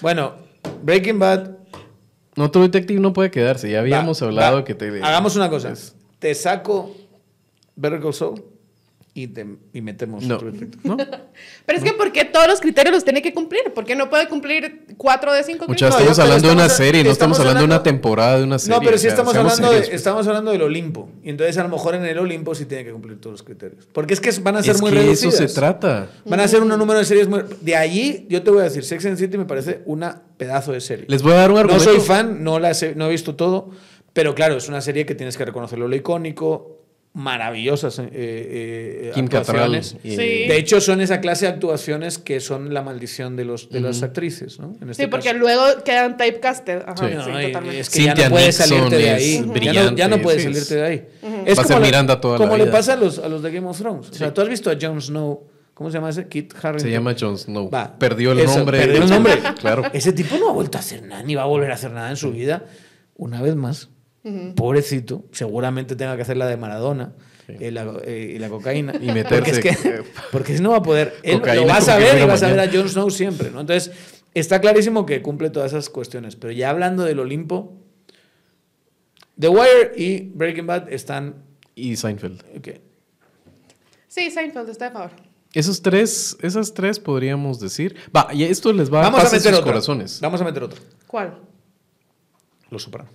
Bueno, 0.00 0.34
Breaking 0.82 1.18
Bad 1.18 1.50
No, 2.34 2.50
True 2.50 2.64
Detective 2.64 3.00
no 3.00 3.12
puede 3.12 3.30
quedarse. 3.30 3.70
Ya 3.70 3.78
habíamos 3.78 4.20
Va, 4.22 4.26
hablado 4.26 4.56
va. 4.58 4.64
que 4.64 4.74
te. 4.74 4.88
Hagamos 5.02 5.36
una 5.36 5.48
cosa. 5.48 5.70
Es- 5.70 5.94
Te 6.18 6.34
saco 6.34 6.94
Better 7.76 8.00
Call 8.00 8.14
Saul 8.14 8.42
y, 9.14 9.28
te, 9.28 9.46
y 9.72 9.80
metemos 9.80 10.24
No. 10.24 10.36
True 10.36 10.52
Detective. 10.52 10.82
¿No? 10.86 10.96
Pero 11.66 11.78
es 11.78 11.82
que 11.82 11.94
¿por 11.94 12.12
qué 12.12 12.26
todos 12.26 12.46
los 12.48 12.60
criterios 12.60 12.94
los 12.94 13.02
tiene 13.04 13.22
que 13.22 13.32
cumplir? 13.32 13.72
¿Por 13.74 13.86
qué 13.86 13.96
no 13.96 14.10
puede 14.10 14.28
cumplir 14.28 14.84
cuatro 14.98 15.32
de 15.32 15.42
cinco 15.42 15.64
Muchas 15.66 15.88
No, 15.90 15.96
estamos 15.98 16.18
hablando 16.18 16.48
de 16.48 16.54
una 16.54 16.66
estamos- 16.66 16.76
serie, 16.86 17.02
no 17.04 17.10
estamos 17.10 17.38
hablando 17.40 17.60
de 17.60 17.64
una 17.64 17.82
temporada 17.82 18.36
de 18.38 18.44
una 18.44 18.58
serie. 18.58 18.76
No, 18.76 18.82
pero 18.82 18.96
o 18.96 18.98
sí 18.98 19.02
sea, 19.04 19.10
estamos 19.12 19.34
hablando, 19.34 19.70
de, 19.70 19.78
serios. 19.78 19.94
estamos 19.94 20.26
hablando 20.26 20.50
del 20.50 20.60
Olimpo. 20.60 21.08
Y 21.22 21.30
entonces 21.30 21.56
a 21.56 21.62
lo 21.62 21.70
mejor 21.70 21.94
en 21.94 22.04
el 22.04 22.18
Olimpo 22.18 22.54
sí 22.54 22.66
tiene 22.66 22.84
que 22.84 22.92
cumplir 22.92 23.18
todos 23.18 23.32
los 23.32 23.42
criterios. 23.42 23.88
Porque 23.90 24.12
es 24.12 24.20
que 24.20 24.30
van 24.42 24.56
a 24.56 24.62
ser 24.62 24.74
Es 24.74 24.82
muy 24.82 24.90
que 24.90 24.98
reducidas. 24.98 25.34
eso 25.34 25.48
se 25.48 25.54
trata. 25.54 26.10
Van 26.26 26.40
a 26.40 26.46
ser 26.48 26.60
un 26.62 26.68
número 26.68 26.98
de 26.98 27.04
series 27.06 27.26
muy... 27.26 27.40
De 27.62 27.74
allí, 27.74 28.26
yo 28.28 28.42
te 28.42 28.50
voy 28.50 28.60
a 28.60 28.64
decir, 28.64 28.84
Sex 28.84 29.02
and 29.06 29.16
the 29.16 29.24
City 29.24 29.38
me 29.38 29.46
parece 29.46 29.80
una 29.86 30.24
pedazo 30.36 30.72
de 30.72 30.80
serie. 30.82 31.06
Les 31.08 31.22
voy 31.22 31.32
a 31.32 31.36
dar 31.36 31.48
un 31.50 31.54
No 31.54 31.60
argumento. 31.60 31.84
soy 31.90 32.00
fan, 32.00 32.44
no, 32.44 32.58
la 32.58 32.72
he, 32.72 32.94
no 32.94 33.06
he 33.06 33.10
visto 33.10 33.34
todo, 33.34 33.70
pero 34.12 34.34
claro, 34.34 34.58
es 34.58 34.68
una 34.68 34.82
serie 34.82 35.06
que 35.06 35.14
tienes 35.14 35.38
que 35.38 35.44
reconocerlo 35.46 35.88
lo 35.88 35.96
icónico, 35.96 36.75
maravillosas 37.16 37.98
eh, 37.98 38.08
eh, 38.12 39.10
Kim 39.14 39.24
actuaciones. 39.24 39.96
y- 40.04 40.10
Sí. 40.10 40.16
De 40.16 40.56
hecho, 40.58 40.82
son 40.82 41.00
esa 41.00 41.20
clase 41.22 41.46
de 41.46 41.52
actuaciones 41.52 42.18
que 42.18 42.40
son 42.40 42.74
la 42.74 42.82
maldición 42.82 43.36
de, 43.36 43.46
los, 43.46 43.70
de 43.70 43.80
las 43.80 44.02
actrices, 44.02 44.60
¿no? 44.60 44.76
En 44.82 44.90
este 44.90 45.04
Sí, 45.04 45.08
porque 45.08 45.28
caso. 45.28 45.38
luego 45.38 45.62
quedan 45.82 46.18
typecasted. 46.18 46.82
Ajá, 46.86 46.94
Sí. 46.98 47.14
sí, 47.24 47.30
No, 47.30 47.40
y- 47.40 47.46
totalmente. 47.46 47.80
es 47.80 47.88
que 47.90 48.02
ya 48.02 48.10
Cynthia 48.12 48.28
no 48.28 48.34
puedes 48.34 48.58
Nixon 48.60 48.76
salirte 48.78 48.96
de 48.96 49.08
es 49.08 49.14
ahí. 49.16 49.32
Ya 49.34 49.40
no- 49.40 49.46
Ya 49.46 49.46
no, 49.46 49.52
brillante, 49.86 50.18
puedes 50.18 50.42
sí, 50.42 50.48
salirte 50.48 50.60
es- 50.62 50.68
de 50.70 50.84
ahí. 50.84 51.08
Va 51.24 51.52
a 51.52 51.54
ser 51.56 51.64
como, 51.64 51.80
Miranda 51.80 52.20
toda 52.20 52.34
la 52.38 52.44
como 52.44 52.56
le 52.58 52.64
vida. 52.64 52.72
pasa 52.72 52.92
a 52.92 52.96
los, 52.96 53.18
a 53.18 53.28
los 53.28 53.42
de 53.42 53.50
Game 53.50 53.66
of 53.66 53.78
Thrones. 53.78 54.10
O 54.10 54.12
sea, 54.14 54.34
tú 54.34 54.42
has 54.42 54.48
visto 54.50 54.70
a 54.70 54.76
Jon 54.80 55.00
Snow. 55.00 55.46
¿Cómo 55.72 55.90
se 55.90 55.94
llama 55.98 56.08
ese? 56.10 56.26
Kit 56.28 56.52
Harington. 56.54 56.80
Se 56.80 56.90
llama 56.90 57.14
Jon 57.18 57.36
Snow. 57.38 57.70
Va, 57.70 57.98
Perdió 57.98 58.32
el 58.32 58.40
eso, 58.40 58.58
nombre. 58.58 58.78
perdió 58.78 59.02
el 59.02 59.10
nombre. 59.10 59.34
claro. 59.60 59.82
Ese 59.92 60.12
tipo 60.12 60.36
no 60.38 60.48
ha 60.50 60.52
vuelto 60.52 60.76
a 60.78 60.80
hacer 60.80 61.02
nada, 61.02 61.22
ni 61.22 61.34
va 61.34 61.42
a 61.42 61.46
volver 61.46 61.70
a 61.70 61.74
hacer 61.74 61.92
nada 61.92 62.08
en 62.10 62.16
su 62.16 62.30
vida. 62.32 62.64
Una 63.14 63.40
vez 63.42 63.56
más, 63.56 63.88
pobrecito, 64.54 65.24
seguramente 65.32 65.96
tenga 65.96 66.16
que 66.16 66.22
hacer 66.22 66.36
la 66.36 66.46
de 66.46 66.56
Maradona 66.56 67.14
eh, 67.48 67.70
la, 67.70 67.92
eh, 68.04 68.32
y 68.36 68.38
la 68.38 68.48
cocaína. 68.48 68.92
Y 69.00 69.06
meterse- 69.08 69.28
Porque, 69.28 69.50
es 69.50 69.58
que, 69.60 70.02
porque 70.32 70.56
si 70.56 70.62
no 70.62 70.70
va 70.70 70.78
a 70.78 70.82
poder. 70.82 71.14
Él 71.22 71.38
Cocaína 71.40 71.62
lo 71.62 71.68
vas 71.68 71.88
a 71.88 71.96
ver 71.96 72.20
y 72.20 72.24
vas 72.26 72.42
a 72.42 72.48
ver 72.48 72.60
a. 72.60 72.70
Jon 72.72 72.88
Snow 72.88 73.10
siempre, 73.10 73.50
¿no? 73.50 73.60
Entonces, 73.60 73.92
está 74.34 74.60
clarísimo 74.60 75.06
que 75.06 75.22
cumple 75.22 75.50
todas 75.50 75.72
esas 75.72 75.88
cuestiones. 75.90 76.34
Pero 76.36 76.52
ya 76.52 76.70
hablando 76.70 77.04
del 77.04 77.20
Olimpo, 77.20 77.74
The 79.38 79.48
Wire 79.48 79.92
y 79.96 80.30
Breaking 80.34 80.66
Bad 80.66 80.92
están. 80.92 81.44
Y 81.74 81.96
Seinfeld. 81.96 82.42
ok. 82.58 82.68
Sí, 84.08 84.30
Seinfeld 84.30 84.68
está 84.70 84.86
a 84.86 84.90
favor. 84.92 85.10
Esos 85.52 85.80
tres, 85.82 86.36
esas 86.42 86.74
tres 86.74 86.98
podríamos 86.98 87.60
decir. 87.60 87.96
Va, 88.14 88.28
y 88.32 88.44
esto 88.44 88.72
les 88.72 88.92
va 88.92 89.02
Vamos 89.02 89.20
a 89.20 89.24
meter 89.24 89.40
sus 89.40 89.52
otra. 89.52 89.64
corazones. 89.64 90.20
Vamos 90.20 90.40
a 90.40 90.44
meter 90.44 90.62
otro. 90.62 90.80
¿Cuál? 91.06 91.38
Los 92.70 92.82
Soprano. 92.82 93.08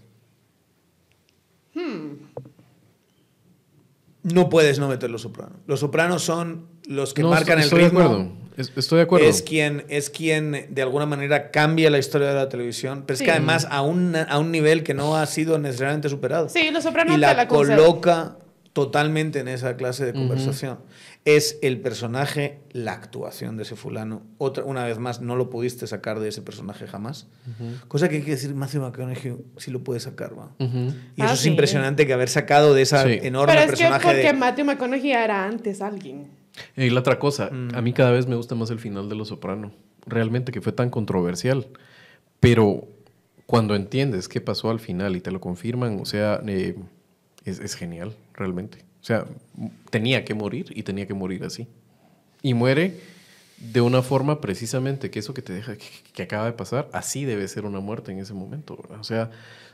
No 4.24 4.50
puedes 4.50 4.78
no 4.80 4.88
meter 4.88 5.10
Los 5.10 5.22
Sopranos. 5.24 5.58
Los 5.66 5.80
Sopranos 5.80 6.24
son 6.24 6.68
los 6.86 7.14
que 7.14 7.24
No, 7.24 7.30
marcan 7.30 7.58
el 7.60 7.66
estoy 7.66 7.80
de 7.80 7.86
ritmo. 7.86 8.00
acuerdo. 8.02 8.32
Es- 8.58 8.72
Estoy 8.76 8.98
de 8.98 9.04
acuerdo. 9.04 9.26
Es 9.28 9.42
quien, 9.42 9.86
es 9.90 10.10
quien 10.10 10.68
de 10.70 10.82
alguna 10.82 11.06
manera 11.06 11.50
cambia 11.52 11.90
la 11.90 11.98
historia 11.98 12.28
de 12.28 12.36
la 12.36 12.50
televisión, 12.50 13.04
pero 13.08 13.14
es 13.14 13.20
Sí. 13.20 13.26
que 13.26 13.32
además 13.32 13.68
a 13.72 13.82
un, 13.82 14.16
a 14.16 14.38
un 14.38 14.52
nivel 14.52 14.84
que 14.84 14.94
no 14.94 15.16
ha 15.18 15.26
sido 15.26 15.58
necesariamente 15.58 16.10
superado. 16.10 16.50
Sí, 16.50 16.70
Los 16.72 16.84
Sopranos 16.84 17.14
y 17.14 17.16
te 17.16 17.22
la, 17.22 17.34
la 17.34 17.48
concedo. 17.48 17.78
coloca 17.78 18.38
totalmente 18.74 19.40
en 19.40 19.48
esa 19.48 19.76
clase 19.78 20.06
de 20.06 20.14
conversación. 20.14 20.80
Es 21.24 21.60
el 21.62 21.80
personaje, 21.82 22.62
la 22.72 22.94
actuación 22.94 23.56
de 23.56 23.62
ese 23.64 23.76
fulano. 23.76 24.24
Otra, 24.40 24.64
una 24.64 24.84
vez 24.86 24.98
más, 24.98 25.22
no 25.22 25.36
lo 25.36 25.52
pudiste 25.52 25.86
sacar 25.86 26.20
de 26.20 26.30
ese 26.30 26.42
personaje 26.42 26.88
jamás. 26.88 27.28
Cosa 27.88 28.10
que 28.10 28.16
hay 28.16 28.22
que 28.24 28.32
decir, 28.32 28.56
Matthew 28.56 28.82
McConaughey 28.82 29.38
sí 29.58 29.70
lo 29.70 29.84
puede 29.84 30.00
sacar, 30.00 30.38
¿va? 30.38 30.50
Y 30.58 31.22
Ah, 31.22 31.26
eso 31.26 31.34
es 31.36 31.40
sí. 31.42 31.50
impresionante 31.50 32.08
que 32.08 32.14
haber 32.14 32.28
sacado 32.30 32.74
de 32.74 32.82
esa 32.82 33.04
Sí. 33.06 33.20
enorme 33.22 33.54
Pero 33.54 33.60
es 33.66 33.66
que 33.72 33.78
personaje 33.78 34.04
porque 34.08 34.24
de... 34.24 34.34
Matthew 34.34 34.66
McConaughey 34.66 35.12
era 35.12 35.46
antes 35.46 35.82
alguien. 35.82 36.28
Y 36.76 36.90
la 36.90 37.02
otra 37.02 37.20
cosa, 37.20 37.50
Mm. 37.52 37.76
a 37.76 37.82
mí 37.84 37.94
cada 37.94 38.10
vez 38.12 38.26
me 38.26 38.36
gusta 38.36 38.56
más 38.56 38.72
el 38.72 38.80
final 38.80 39.08
de 39.08 39.14
Los 39.16 39.28
Soprano. 39.28 39.72
Realmente 40.08 40.52
que 40.52 40.60
fue 40.62 40.72
tan 40.72 40.90
controversial. 40.90 41.68
Pero 42.40 42.88
cuando 43.46 43.76
entiendes 43.76 44.28
qué 44.28 44.42
pasó 44.42 44.72
al 44.72 44.80
final 44.80 45.16
y 45.16 45.22
te 45.22 45.30
lo 45.32 45.40
confirman, 45.40 46.00
o 46.02 46.06
sea, 46.06 46.42
eh, 46.48 46.76
es, 47.46 47.60
es 47.60 47.76
genial, 47.76 48.16
realmente. 48.34 48.80
O 49.02 49.04
sea, 49.04 49.26
tenía 49.90 50.24
que 50.26 50.34
morir 50.34 50.68
y 50.76 50.84
tenía 50.84 51.08
que 51.08 51.14
morir 51.14 51.44
así. 51.44 51.68
Y 52.44 52.54
muere 52.54 53.00
de 53.58 53.82
una 53.82 54.02
forma 54.02 54.42
precisamente 54.42 55.10
que 55.12 55.20
eso 55.20 55.34
que 55.34 55.42
te 55.42 55.54
deja, 55.54 55.76
que, 55.76 55.86
que 56.14 56.24
acaba 56.24 56.46
de 56.46 56.54
pasar, 56.54 56.90
así 56.94 57.26
debe 57.26 57.48
ser 57.48 57.66
una 57.66 57.80
muerte 57.80 58.12
en 58.12 58.20
ese 58.20 58.34
momento. 58.34 58.78
¿verdad? 58.78 59.00
O 59.00 59.04
sea, 59.04 59.30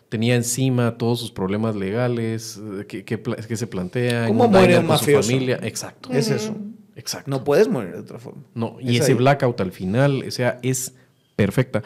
tenía 0.09 0.35
encima 0.35 0.97
todos 0.97 1.19
sus 1.19 1.31
problemas 1.31 1.75
legales 1.75 2.59
eh, 2.79 2.85
que, 2.85 3.03
que 3.05 3.19
que 3.21 3.57
se 3.57 3.67
plantean. 3.67 4.27
¿Cómo 4.29 4.47
muere 4.47 4.79
un 4.79 4.87
con 4.87 4.97
su 4.97 5.03
mafioso? 5.03 5.29
familia. 5.29 5.59
Exacto. 5.61 6.09
Es 6.11 6.29
eso. 6.29 6.55
Exacto. 6.95 7.29
No 7.29 7.43
puedes 7.43 7.67
morir 7.67 7.93
de 7.93 7.99
otra 7.99 8.19
forma. 8.19 8.41
No, 8.55 8.77
y 8.81 8.95
Es 8.95 9.03
ese 9.03 9.11
ahí. 9.11 9.17
blackout 9.17 9.59
al 9.61 9.71
final, 9.71 10.23
o 10.27 10.31
sea, 10.31 10.59
es 10.63 10.93
perfecta. 11.35 11.83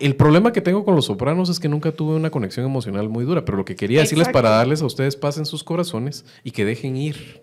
El 0.00 0.16
problema 0.16 0.52
que 0.52 0.62
tengo 0.62 0.82
con 0.84 0.96
Los 0.96 1.06
Sopranos 1.06 1.50
es 1.50 1.60
que 1.60 1.68
nunca 1.68 1.92
tuve 1.92 2.14
una 2.16 2.30
conexión 2.30 2.64
emocional 2.64 3.08
muy 3.10 3.24
dura, 3.26 3.44
pero 3.44 3.58
lo 3.58 3.64
que 3.66 3.76
quería 3.76 4.00
decirles 4.00 4.28
para 4.30 4.48
darles 4.48 4.80
a 4.80 4.86
ustedes 4.86 5.14
paz 5.16 5.36
en 5.36 5.44
sus 5.44 5.62
corazones 5.62 6.24
y 6.42 6.52
que 6.52 6.64
dejen 6.64 6.96
ir 6.96 7.42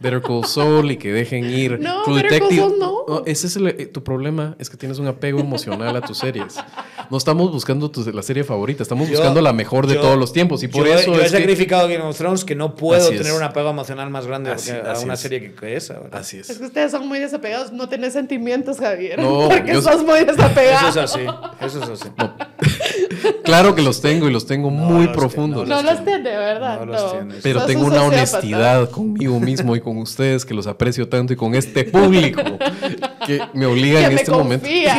Better 0.00 0.22
Call 0.22 0.44
Saul 0.46 0.90
y 0.92 0.96
que 0.96 1.12
dejen 1.12 1.44
ir 1.50 1.78
No, 1.78 2.04
True 2.04 2.22
Better 2.22 2.30
Call 2.40 2.48
Detective. 2.48 2.62
Saul 2.62 2.78
no. 2.78 3.22
ese 3.26 3.46
es 3.48 3.56
el- 3.56 3.68
eh, 3.68 3.86
tu 3.86 4.02
problema, 4.02 4.56
es 4.58 4.70
que 4.70 4.76
tienes 4.78 4.98
un 4.98 5.08
apego 5.08 5.40
emocional 5.40 5.94
a 5.96 6.00
tus 6.00 6.16
series. 6.18 6.56
No 7.10 7.18
estamos 7.18 7.50
buscando 7.52 7.90
tu- 7.90 8.10
la 8.12 8.22
serie 8.22 8.44
favorita, 8.44 8.82
estamos 8.82 9.08
Yo- 9.08 9.16
buscando 9.16 9.42
la 9.42 9.52
mejor 9.52 9.86
de 9.86 9.94
yo- 9.96 10.00
todos 10.00 10.16
los 10.18 10.32
tiempos 10.32 10.62
y 10.62 10.68
por 10.68 10.86
yo, 10.86 10.94
eso 10.94 11.12
yo 11.12 11.20
he 11.20 11.24
es 11.26 11.32
que- 11.32 11.38
sacrificado 11.38 11.86
Game 11.88 12.02
of 12.02 12.16
Thrones 12.16 12.44
que 12.46 12.54
no 12.54 12.76
puedo 12.76 13.10
es. 13.10 13.16
tener 13.18 13.32
un 13.34 13.42
apego 13.42 13.68
emocional 13.70 14.08
más 14.08 14.26
grande 14.26 14.50
Así- 14.52 14.70
a 14.70 14.92
así 14.92 15.04
una 15.04 15.14
es. 15.14 15.20
serie 15.20 15.40
que, 15.40 15.52
que 15.54 15.76
esa. 15.76 15.94
¿verdad? 16.00 16.20
Así 16.20 16.38
es. 16.38 16.48
Es 16.48 16.58
que 16.58 16.64
ustedes 16.66 16.90
son 16.92 17.06
muy 17.08 17.18
desapegados, 17.18 17.72
no 17.72 17.88
tenés 17.90 18.14
sentimientos, 18.14 18.78
Javier. 18.78 19.18
No, 19.18 19.48
porque 19.50 19.72
yo- 19.74 19.82
sos 19.82 20.02
muy 20.04 20.24
desapegado. 20.24 20.88
Eso 20.88 21.00
es 21.00 21.10
así. 21.14 21.20
Eso 21.60 21.82
es 21.82 21.88
así. 21.90 22.08
Claro 23.44 23.74
que 23.74 23.80
los 23.82 24.02
tengo 24.02 24.28
y 24.28 24.32
los 24.32 24.46
tengo 24.46 24.68
muy 24.70 25.06
los- 25.06 25.16
profundos. 25.16 25.66
No 25.66 25.82
los 25.82 26.04
tiene, 26.04 26.22
¿verdad? 26.30 26.80
No 26.80 26.86
los 26.86 27.12
tienes. 27.12 27.36
Pero 27.42 27.64
tengo 27.64 27.86
un 27.86 27.92
una 27.92 28.02
honestidad 28.02 28.90
conmigo 28.90 29.40
mismo 29.40 29.74
y 29.74 29.80
con 29.80 29.96
ustedes 29.96 30.44
que 30.44 30.52
los 30.52 30.66
aprecio 30.66 31.08
tanto 31.08 31.32
y 31.32 31.36
con 31.36 31.54
este 31.54 31.84
público 31.84 32.42
que 33.26 33.40
me 33.54 33.64
obliga 33.64 34.00
Que 34.00 34.04
en 34.06 34.14
me 34.14 34.20
este 34.20 34.30
momento. 34.30 34.66
confía. 34.66 34.98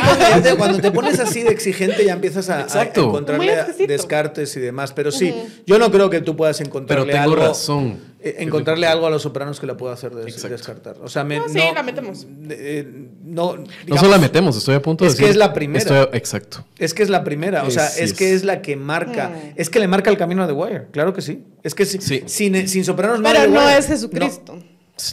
Cuando 0.58 0.78
te 0.80 0.90
pones 0.90 1.20
así 1.20 1.42
de 1.42 1.50
exigente 1.50 2.04
ya 2.04 2.12
empiezas 2.14 2.50
a, 2.50 2.66
a 2.78 2.82
encontrarle 2.84 3.56
descartes 3.86 4.56
y 4.56 4.60
demás. 4.60 4.92
Pero 4.92 5.12
sí, 5.12 5.32
yo 5.66 5.78
no 5.78 5.90
creo 5.90 6.10
que 6.10 6.20
tú 6.20 6.34
puedas 6.36 6.58
Pero 6.58 6.68
encontrarle 6.68 7.12
tengo 7.12 7.22
algo, 7.24 7.36
razón. 7.36 7.98
Eh, 8.22 8.36
encontrarle 8.38 8.86
algo 8.86 9.06
a 9.06 9.10
los 9.10 9.22
sopranos 9.22 9.58
que 9.60 9.66
la 9.66 9.76
pueda 9.76 9.94
hacer 9.94 10.14
des- 10.14 10.26
Exacto. 10.26 10.48
descartar. 10.50 10.96
O 11.02 11.08
sea, 11.08 11.24
me- 11.24 11.38
No, 11.38 11.48
sí, 11.48 11.58
la 11.74 11.82
metemos. 11.82 12.26
eh, 12.50 12.86
no, 13.24 13.56
No 13.86 13.96
solo 13.96 14.10
la 14.10 14.18
metemos, 14.18 14.56
estoy 14.56 14.74
a 14.74 14.82
punto 14.82 15.04
de 15.04 15.10
es 15.10 15.16
que 15.16 15.22
decir. 15.22 15.30
es 15.32 15.36
la 15.36 15.52
primera. 15.52 15.78
estoy- 15.82 16.08
exacto. 16.18 16.64
Es 16.78 16.92
que 16.94 17.02
es 17.02 17.08
la 17.10 17.24
primera, 17.24 17.64
o 17.64 17.68
Es- 17.68 17.74
sea, 17.74 17.86
es 17.86 17.98
es. 18.00 18.12
que 18.12 18.32
es 18.34 18.44
la 18.44 18.60
que 18.62 18.76
marca, 18.76 19.32
es 19.56 19.70
que 19.70 19.80
le 19.80 19.88
marca 19.88 20.10
el 20.10 20.16
camino 20.18 20.42
a 20.42 20.46
The 20.46 20.52
Wire, 20.52 20.86
claro 20.92 21.12
que 21.14 21.22
sí. 21.22 21.44
Es 21.62 21.74
que 21.74 21.86
si- 21.86 22.00
Sí. 22.00 22.22
sin, 22.26 22.68
sin 22.68 22.84
Sopranos 22.84 23.20
no 23.20 23.28
Pero 23.30 23.46
no 23.50 23.68
es 23.68 23.86
Jesucristo. 23.86 24.58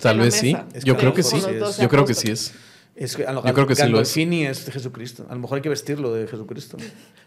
Tal 0.02 0.20
vez 0.20 0.36
sí. 0.36 0.56
Es 0.74 0.84
Yo 0.84 0.96
que 0.96 1.00
creo 1.02 1.14
que 1.14 1.24
sí. 1.24 1.42
Yo 1.80 1.88
creo 1.90 2.06
que 2.06 2.14
sí 2.14 2.32
es. 2.32 2.52
Es 2.98 3.16
que 3.16 3.28
a 3.28 3.32
lo 3.32 3.46
Yo 3.46 3.54
creo 3.54 3.68
que 3.68 3.76
sí 3.76 3.82
lo 3.84 4.02
es. 4.02 4.16
Gandolfini 4.16 4.48
es 4.48 4.66
de 4.66 4.72
Jesucristo. 4.72 5.28
A 5.30 5.36
lo 5.36 5.40
mejor 5.40 5.58
hay 5.58 5.62
que 5.62 5.70
vestirlo 5.70 6.12
de 6.14 6.28
Jesucristo. 6.28 6.78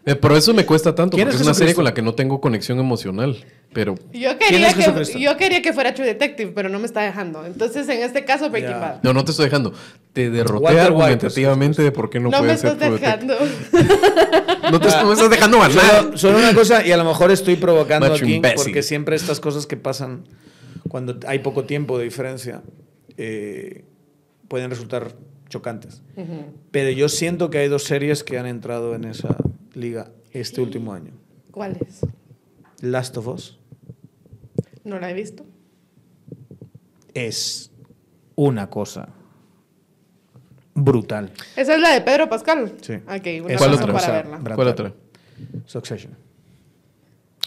Eh, 0.04 0.16
Pero 0.16 0.36
eso 0.36 0.52
me 0.52 0.66
cuesta 0.66 0.96
tanto 0.96 1.16
¿Quién 1.16 1.28
porque 1.28 1.36
es 1.36 1.42
es 1.42 1.46
una 1.46 1.54
serie 1.54 1.74
con 1.76 1.84
la 1.84 1.94
que 1.94 2.02
no 2.02 2.14
tengo 2.14 2.40
conexión 2.40 2.80
emocional. 2.80 3.36
Pero 3.72 3.94
Yo 4.12 4.36
¿Quién 4.36 4.38
quería, 4.38 4.74
que, 4.74 5.20
yo 5.20 5.36
quería 5.36 5.62
que 5.62 5.72
fuera 5.72 5.94
True 5.94 6.08
Detective, 6.08 6.50
pero 6.52 6.68
no 6.68 6.80
me 6.80 6.86
está 6.86 7.02
dejando. 7.02 7.46
Entonces, 7.46 7.88
en 7.88 8.02
este 8.02 8.24
caso, 8.24 8.50
Breaking. 8.50 8.80
Bad. 8.80 9.02
no, 9.04 9.12
no 9.12 9.24
te 9.24 9.30
estoy 9.30 9.44
dejando. 9.44 9.72
Te 10.12 10.28
derroté 10.28 10.64
Walter 10.64 10.80
White, 10.80 10.86
argumentativamente 10.88 11.82
de 11.82 11.92
por 11.92 12.10
qué 12.10 12.18
no, 12.18 12.30
No, 12.30 12.38
me 12.42 12.48
puede 12.48 12.58
ser 12.58 12.72
estás 12.72 12.88
True 12.88 12.98
Detective. 12.98 13.34
dejando. 13.34 14.00
No 14.72 14.80
te 14.80 14.88
no 14.88 15.06
me 15.06 15.12
estás 15.14 15.30
dejando 15.30 15.58
ganar. 15.58 15.80
Solo, 15.80 16.18
solo 16.18 16.38
una 16.38 16.54
cosa, 16.54 16.84
y 16.86 16.92
a 16.92 16.96
lo 16.96 17.04
mejor 17.04 17.30
estoy 17.30 17.56
provocando 17.56 18.08
Macho 18.08 18.24
aquí, 18.24 18.34
imbécil. 18.34 18.56
porque 18.58 18.82
siempre 18.82 19.16
estas 19.16 19.40
cosas 19.40 19.66
que 19.66 19.76
pasan 19.76 20.24
cuando 20.88 21.18
hay 21.26 21.40
poco 21.40 21.64
tiempo 21.64 21.98
de 21.98 22.04
diferencia 22.04 22.62
eh, 23.16 23.84
pueden 24.48 24.70
resultar 24.70 25.14
chocantes. 25.50 26.02
Pero 26.70 26.90
yo 26.90 27.10
siento 27.10 27.50
que 27.50 27.58
hay 27.58 27.68
dos 27.68 27.84
series 27.84 28.24
que 28.24 28.38
han 28.38 28.46
entrado 28.46 28.94
en 28.94 29.04
esa 29.04 29.36
liga 29.74 30.10
este 30.32 30.62
último 30.62 30.94
año. 30.94 31.12
¿Cuál 31.50 31.76
es? 31.86 32.00
Last 32.80 33.16
of 33.18 33.26
Us 33.28 33.58
No 34.84 34.98
la 34.98 35.10
he 35.10 35.14
visto. 35.14 35.44
es 37.12 37.70
una 38.36 38.70
cosa 38.70 39.08
brutal. 40.74 41.30
Esa 41.56 41.74
es 41.74 41.80
la 41.80 41.90
de 41.92 42.00
Pedro 42.00 42.28
Pascal. 42.28 42.72
Sí. 42.80 42.94
Una 42.94 43.20
¿Cuál 43.58 43.74
otra? 43.74 43.92
para 43.92 44.12
verla. 44.12 44.54
¿Cuál 44.54 44.68
otra? 44.68 44.94
Succession. 45.66 46.16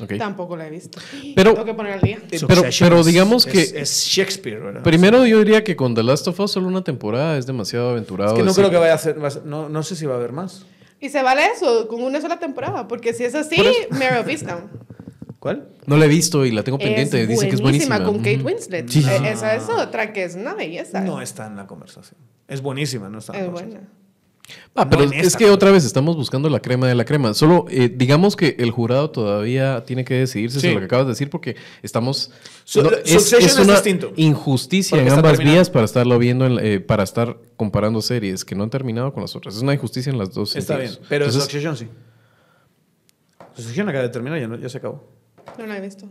Ok. 0.02 0.14
Tampoco 0.18 0.58
la 0.58 0.68
he 0.68 0.70
visto. 0.72 1.00
Pero- 1.36 1.54
Tengo 1.54 1.66
que 1.66 1.74
poner 1.74 1.94
al 1.94 2.02
día. 2.02 2.18
Pero- 2.48 3.00
es- 3.00 3.06
digamos 3.06 3.46
que- 3.46 3.62
Es, 3.62 3.74
es 3.74 4.06
Shakespeare, 4.08 4.60
¿verdad? 4.60 4.82
Primero 4.84 5.26
yo 5.26 5.40
diría 5.40 5.64
que 5.64 5.76
con 5.76 5.94
The 5.94 6.02
Last 6.04 6.28
of 6.28 6.40
Us 6.40 6.52
solo 6.52 6.68
una 6.68 6.84
temporada 6.84 7.38
es 7.38 7.46
demasiado 7.46 7.90
aventurado. 7.92 8.32
es 8.32 8.38
que 8.38 8.44
no 8.44 8.48
decir- 8.52 8.62
creo 8.64 8.72
que 8.72 8.78
vaya 8.78 8.94
a 8.94 8.96
hacer... 8.96 9.24
va 9.24 9.28
a 9.28 9.32
ser- 9.32 9.46
No, 9.46 9.70
no 9.70 9.84
sé 9.84 9.96
si 9.96 10.06
va 10.06 10.14
a 10.16 10.18
haber 10.18 10.32
más. 10.32 10.66
Y 11.00 11.10
se 11.10 11.22
vale 11.22 11.44
eso, 11.56 11.88
con 11.88 12.02
una 12.02 12.22
sola 12.22 12.40
temporada. 12.40 12.88
Porque 12.88 13.14
si 13.14 13.24
es 13.26 13.36
así. 13.36 13.58
Mare 13.92 14.20
of 14.20 14.28
Easttown. 14.28 14.70
¿Cuál? 15.40 15.68
No 15.86 15.98
la 15.98 16.06
he 16.06 16.08
visto 16.08 16.46
y 16.46 16.52
la 16.52 16.64
tengo 16.64 16.78
pendiente. 16.78 17.28
Dicen 17.28 17.50
que 17.50 17.56
es 17.56 17.62
buenísima. 17.62 18.02
con 18.04 18.18
Kate. 18.20 18.38
Winslet. 18.42 18.88
Sí, 18.90 19.04
sí. 19.04 19.10
Esa 19.26 19.54
es 19.56 19.68
otra 19.70 20.14
que 20.14 20.24
es 20.24 20.36
una 20.36 20.54
belleza. 20.54 21.02
No 21.02 21.22
está 21.22 21.48
en 21.48 21.58
la 21.58 21.68
conversación. 21.68 22.18
Es 22.48 22.62
buenísima, 22.62 23.10
no 23.10 23.20
está 23.20 23.34
en 23.34 23.40
la 23.40 23.44
es 23.44 23.48
conversación. 23.48 23.82
buena. 23.84 24.03
Ah, 24.76 24.84
No 24.84 24.90
pero 24.90 25.04
es 25.04 25.12
esta 25.28 25.38
que 25.38 25.50
otra 25.50 25.72
vez 25.72 25.86
estamos 25.86 26.16
buscando 26.18 26.50
la 26.50 26.60
crema 26.60 26.88
de 26.88 26.96
la 26.96 27.06
crema. 27.06 27.34
Solo 27.34 27.66
eh, 27.70 27.90
digamos 27.94 28.36
que 28.36 28.56
el 28.60 28.72
jurado 28.72 29.10
todavía 29.10 29.86
tiene 29.86 30.04
que 30.04 30.16
decidirse 30.16 30.60
Sí. 30.60 30.68
sobre 30.68 30.74
lo 30.76 30.80
que 30.82 30.86
acabas 30.86 31.06
de 31.06 31.12
decir 31.14 31.30
porque 31.30 31.56
estamos... 31.82 32.32
Su- 32.66 32.82
no, 32.84 32.90
Succession 32.90 33.42
es 33.42 33.58
una 33.58 33.74
distinto. 33.74 34.12
injusticia 34.18 34.98
Porque 34.98 35.08
en 35.08 35.14
ambas 35.14 35.32
terminado. 35.34 35.56
vías 35.56 35.70
para 35.70 35.86
estarlo 35.86 36.20
viendo, 36.20 36.46
en 36.46 36.60
eh, 36.66 36.80
para 36.82 37.04
estar 37.04 37.38
comparando 37.56 38.02
series 38.02 38.44
que 38.44 38.56
no 38.56 38.64
han 38.64 38.70
terminado 38.70 39.14
con 39.14 39.22
las 39.22 39.36
otras. 39.36 39.56
Es 39.56 39.62
una 39.62 39.74
injusticia 39.74 40.12
en 40.12 40.18
las 40.18 40.34
dos 40.34 40.56
Está 40.56 40.78
bien, 40.78 40.92
pero 41.08 41.26
Entonces, 41.26 41.44
Succession 41.44 41.78
sí. 41.78 41.88
Succession 43.56 43.88
acaba 43.90 44.04
de 44.04 44.10
terminar, 44.10 44.40
ya, 44.40 44.48
no- 44.48 44.58
ya 44.58 44.68
se 44.70 44.78
acabó. 44.78 45.08
No 45.58 45.66
la 45.68 45.78
he 45.78 45.82
visto. 45.82 46.08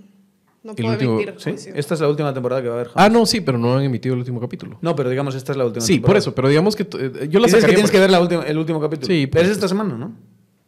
No 0.63 0.75
puedo 0.77 0.91
último- 0.91 1.15
emitir 1.21 1.35
¿Sí? 1.39 1.51
juicio. 1.51 1.73
Esta 1.75 1.95
es 1.95 2.01
la 2.01 2.09
última 2.09 2.33
temporada 2.33 2.63
que 2.63 2.69
va 2.69 2.75
a 2.77 2.81
haber. 2.81 2.91
Ah, 2.95 3.09
no, 3.09 3.27
sí, 3.27 3.41
pero 3.41 3.59
no 3.59 3.77
han 3.77 3.83
emitido 3.85 4.15
el 4.15 4.21
último 4.21 4.41
capítulo. 4.41 4.79
No, 4.81 4.95
pero 4.95 5.11
digamos, 5.11 5.35
esta 5.35 5.53
es 5.53 5.59
la 5.59 5.65
última 5.67 5.85
Sí, 5.85 5.95
temporada. 5.95 6.13
por 6.13 6.17
eso, 6.19 6.35
pero 6.35 6.49
digamos 6.49 6.77
que 6.77 6.83
eh, 6.85 6.87
yo 6.87 7.01
la 7.01 7.09
Dices 7.11 7.29
que 7.29 7.49
sacaría 7.49 7.67
tienes 7.75 7.83
por- 7.83 7.91
que 7.91 7.99
ver 8.01 8.11
la 8.11 8.21
última, 8.21 8.43
el 8.45 8.59
último 8.59 8.81
capítulo. 8.81 9.07
Sí, 9.09 9.27
Pero 9.27 9.45
es 9.45 9.51
esta 9.51 9.67
semana, 9.69 9.97
¿no? 9.97 10.15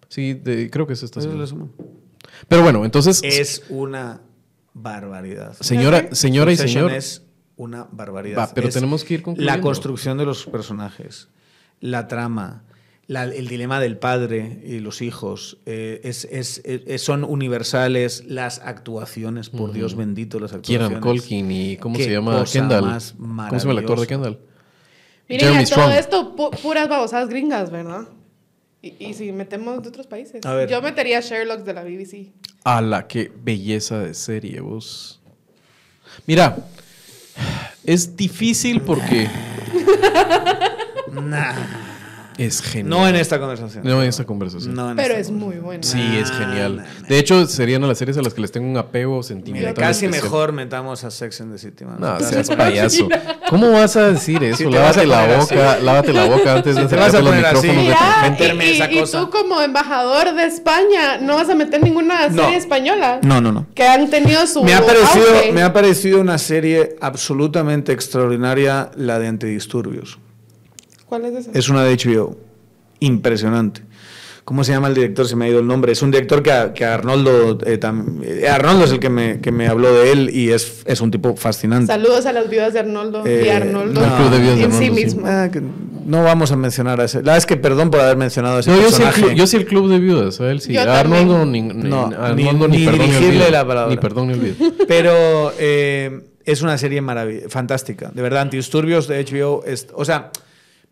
Sí, 0.09 0.35
de- 0.35 0.69
creo 0.71 0.87
que 0.87 0.95
es 0.95 1.03
esta 1.03 1.21
es 1.21 1.25
semana. 1.25 1.43
la 1.43 1.47
semana. 1.47 1.71
Pero 2.49 2.63
bueno, 2.63 2.85
entonces, 2.85 3.21
Es 3.23 3.63
una 3.69 4.21
barbaridad. 4.75 5.55
señora, 5.61 6.09
señora 6.15 6.53
y 6.53 6.57
señor, 6.57 6.93
es 6.93 7.23
una 7.57 7.87
barbaridad. 7.91 8.39
Va, 8.39 8.51
pero 8.55 8.69
Es 8.69 8.75
tenemos 8.75 9.05
que 9.05 9.15
ir 9.15 9.23
concluyendo. 9.23 9.55
La 9.57 9.61
construcción 9.63 10.19
de 10.19 10.25
los 10.27 10.45
personajes, 10.47 11.29
la 11.81 12.09
trama, 12.09 12.65
la- 13.07 13.25
el 13.25 13.49
dilema 13.49 13.81
del 13.81 13.97
padre 13.99 14.61
y 14.65 14.79
los 14.81 15.03
hijos, 15.03 15.59
eh, 15.67 16.01
es, 16.05 16.25
es- 16.31 16.63
es- 16.65 17.03
son 17.03 17.25
universales. 17.25 18.25
Las 18.27 18.61
actuaciones, 18.61 19.51
por 19.51 19.73
Dios 19.73 19.95
bendito, 19.97 20.39
las 20.41 20.53
actuaciones. 20.53 20.89
Kieran 20.89 21.03
Culkin 21.03 21.51
y 21.51 21.77
¿cómo 21.77 21.97
se 21.97 22.11
llama? 22.11 22.45
Kendall. 22.51 22.81
¿Cómo 22.83 23.01
se 23.01 23.59
llama 23.59 23.73
el 23.73 23.79
actor 23.79 24.01
de. 24.01 24.07
Kendall? 24.07 24.39
Miren, 25.29 25.47
Jeremy 25.49 25.65
todo 25.65 25.75
Strong. 25.85 25.93
esto, 25.99 26.37
pu- 26.37 26.57
puras 26.61 26.89
babosadas 26.89 27.29
gringas, 27.29 27.71
¿verdad? 27.71 28.03
Y, 28.83 28.95
y 29.07 29.15
si 29.15 29.33
metemos 29.33 29.83
de 29.83 29.89
otros 29.89 30.07
países. 30.07 30.45
A 30.45 30.53
ver. 30.55 30.69
Yo 30.69 30.83
metería 30.83 31.21
Sherlock 31.21 31.61
de 31.61 31.73
la 31.73 31.83
BBC. 31.85 32.33
A 32.65 32.83
la 32.83 33.07
qué 33.07 33.33
belleza 33.43 33.99
de 34.01 34.13
serie, 34.15 34.61
vos. 34.61 35.23
Mira, 36.27 36.57
es 37.85 38.17
difícil 38.17 38.83
porque 38.83 39.29
Nah. 41.13 41.55
Es 42.39 42.61
genial. 42.63 42.89
No 42.91 43.09
en 43.09 43.17
esta 43.17 43.39
conversación. 43.39 43.85
No 43.85 44.03
en 44.03 44.09
esta 44.09 44.25
conversación. 44.25 44.75
No 44.75 44.91
en 44.91 44.97
Pero 44.97 45.15
esta 45.15 45.21
es 45.21 45.31
muy 45.31 45.57
bueno. 45.57 45.83
Sí, 45.83 46.01
es 46.21 46.31
genial. 46.31 46.77
nah, 46.77 46.83
nah. 47.03 47.09
De 47.09 47.19
hecho, 47.19 47.47
serían 47.47 47.87
las 47.87 47.99
series 47.99 48.17
a 48.19 48.23
las 48.23 48.35
que 48.35 48.41
les 48.41 48.51
tengo 48.53 48.69
un 48.69 48.77
apego 48.77 49.15
Mira, 49.17 49.23
sentimental. 49.23 49.75
casi 49.75 50.07
especial. 50.07 50.25
mejor 50.31 50.53
metamos 50.53 51.05
a 51.05 51.11
Sex 51.11 51.41
and 51.41 51.53
the 51.53 51.59
City. 51.59 51.85
man. 51.85 51.97
No, 51.99 52.19
seas 52.21 52.49
payaso. 52.51 53.09
¿Cómo 53.51 53.71
vas 53.73 53.97
a 53.97 54.11
decir 54.13 54.43
eso? 54.43 54.69
Lávate 54.71 55.07
la 55.07 55.27
boca, 55.39 55.73
así. 55.73 55.85
lávate 55.85 56.13
la 56.13 56.25
boca 56.27 56.55
antes 56.55 56.75
de 56.77 56.83
acercarte 56.83 57.23
los 57.23 57.35
micrófonos 57.35 57.63
de 57.63 57.69
tu 57.69 57.75
Mira, 57.81 58.65
y, 58.65 58.71
esa 58.71 58.91
y 58.91 59.05
tú 59.05 59.31
como 59.31 59.61
embajador 59.61 60.35
de 60.35 60.45
España 60.47 61.19
no 61.21 61.37
vas 61.37 61.49
a 61.49 61.55
meter 61.55 61.83
ninguna 61.83 62.29
No. 62.29 62.43
serie 62.45 62.57
española 62.59 63.21
No, 63.23 63.41
no, 63.41 63.53
no. 63.53 63.67
que 63.75 63.85
han 63.87 64.09
tenido 64.11 64.47
su 64.47 64.65
Me 64.65 64.75
ha, 64.75 64.85
parecido, 64.85 65.29
auge. 65.29 65.53
me 65.53 65.63
ha 65.63 65.73
parecido 65.73 66.21
una 66.21 66.39
serie 66.39 66.97
absolutamente 67.01 67.93
extraordinaria, 67.93 68.91
la 68.97 69.19
de 69.19 69.29
Antidisturbios. 69.29 70.19
¿Cuál 71.07 71.25
es 71.27 71.35
esa? 71.35 71.51
Es 71.59 71.69
una 71.69 71.85
de 71.85 71.95
HBO. 71.97 72.37
Impresionante. 73.01 73.83
¿Cómo 74.45 74.63
se 74.63 74.73
llama 74.73 74.89
el 74.89 74.95
director? 74.95 75.27
Se 75.27 75.37
me 75.37 75.47
ha 75.47 75.49
ido 75.49 75.61
el 75.61 75.67
nombre. 75.67 75.93
Es 75.93 76.03
un 76.03 76.11
director 76.11 76.43
que, 76.43 76.53
a- 76.53 76.75
que 76.75 76.85
a 76.85 76.95
Arnoldo... 76.95 77.59
eh, 77.65 77.81
tam- 77.81 78.23
eh, 78.23 78.47
Arnoldo 78.47 78.85
es 78.85 78.93
el 78.93 79.01
que 79.01 79.09
me, 79.09 79.41
que 79.41 79.51
me 79.51 79.69
habló 79.69 79.91
de 79.95 80.13
él 80.13 80.31
y 80.35 80.51
es, 80.51 80.83
es 80.85 81.01
un 81.01 81.11
tipo 81.11 81.35
fascinante. 81.35 81.87
Saludos 81.87 82.27
a 82.27 82.33
las 82.35 82.51
viudas 82.51 82.75
de 82.75 82.81
Arnoldo 82.81 83.23
Eh, 83.27 83.45
y 83.47 83.49
Arnoldo 83.49 84.03
no. 84.03 84.07
El 84.07 84.13
Club 84.13 84.31
de 84.31 84.39
Viudas 84.41 84.59
de 84.59 84.65
en 84.65 84.71
sí 84.73 84.77
Arnoldo, 84.85 84.97
sí. 84.97 85.05
mismo. 85.05 85.27
Ah, 85.27 85.49
no 86.05 86.23
vamos 86.25 86.53
a 86.53 86.57
mencionar 86.57 87.01
a 87.01 87.05
ese. 87.05 87.19
La 87.19 87.23
verdad 87.23 87.37
es 87.39 87.47
que 87.47 87.57
perdón 87.57 87.91
por 87.91 88.01
haber 88.01 88.19
mencionado 88.19 88.59
a 88.59 88.61
ese 88.61 88.71
No, 88.71 88.77
yo 88.77 88.83
sí, 88.83 88.87
el 88.87 88.93
personaje. 89.09 89.21
club, 89.23 89.33
yo 89.35 89.47
sí 89.47 89.57
el 89.57 89.65
club 89.65 89.89
de 89.91 89.99
viudas, 89.99 90.41
a 90.43 90.51
él 90.51 90.61
sí. 90.61 90.75
Yo 90.75 90.81
A 90.83 91.01
Arnoldo 91.01 91.47
ni, 91.47 91.63
No, 91.63 92.09
ni, 92.09 92.15
a 92.15 92.35
ni- 92.35 92.47
Arnoldo 92.47 92.69
ni 92.69 92.85
perdón 92.85 93.01
dirigirle 93.07 93.29
olvido. 93.37 93.51
la 93.51 93.67
palabra. 93.67 93.91
Ni 93.95 93.97
perdón 94.01 94.27
ni 94.29 94.35
olvido. 94.35 94.57
Pero 94.89 95.53
eh, 95.59 96.21
es 96.45 96.61
una 96.61 96.77
serie 96.77 97.03
fantástica. 97.49 98.11
De 98.15 98.21
verdad, 98.21 98.43
Antidisturbios 98.43 99.09
de 99.09 99.25
HBO. 99.25 99.65
Es, 99.65 99.87
o 99.95 100.05
sea, 100.05 100.31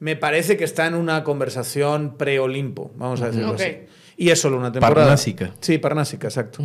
me 0.03 0.17
parece 0.17 0.57
que 0.57 0.65
está 0.65 0.87
en 0.89 0.95
una 0.95 1.23
conversación 1.23 2.17
pre-Olimpo, 2.19 2.91
vamos 2.97 3.23
a 3.23 3.27
decirlo 3.29 3.55
así. 3.55 3.77
Y 4.17 4.29
es 4.31 4.41
solo 4.41 4.59
una 4.59 4.71
temporada. 4.71 5.07
Parnásica. 5.07 5.53
Sí, 5.61 5.79
Parnásica, 5.79 6.27
exacto. 6.29 6.63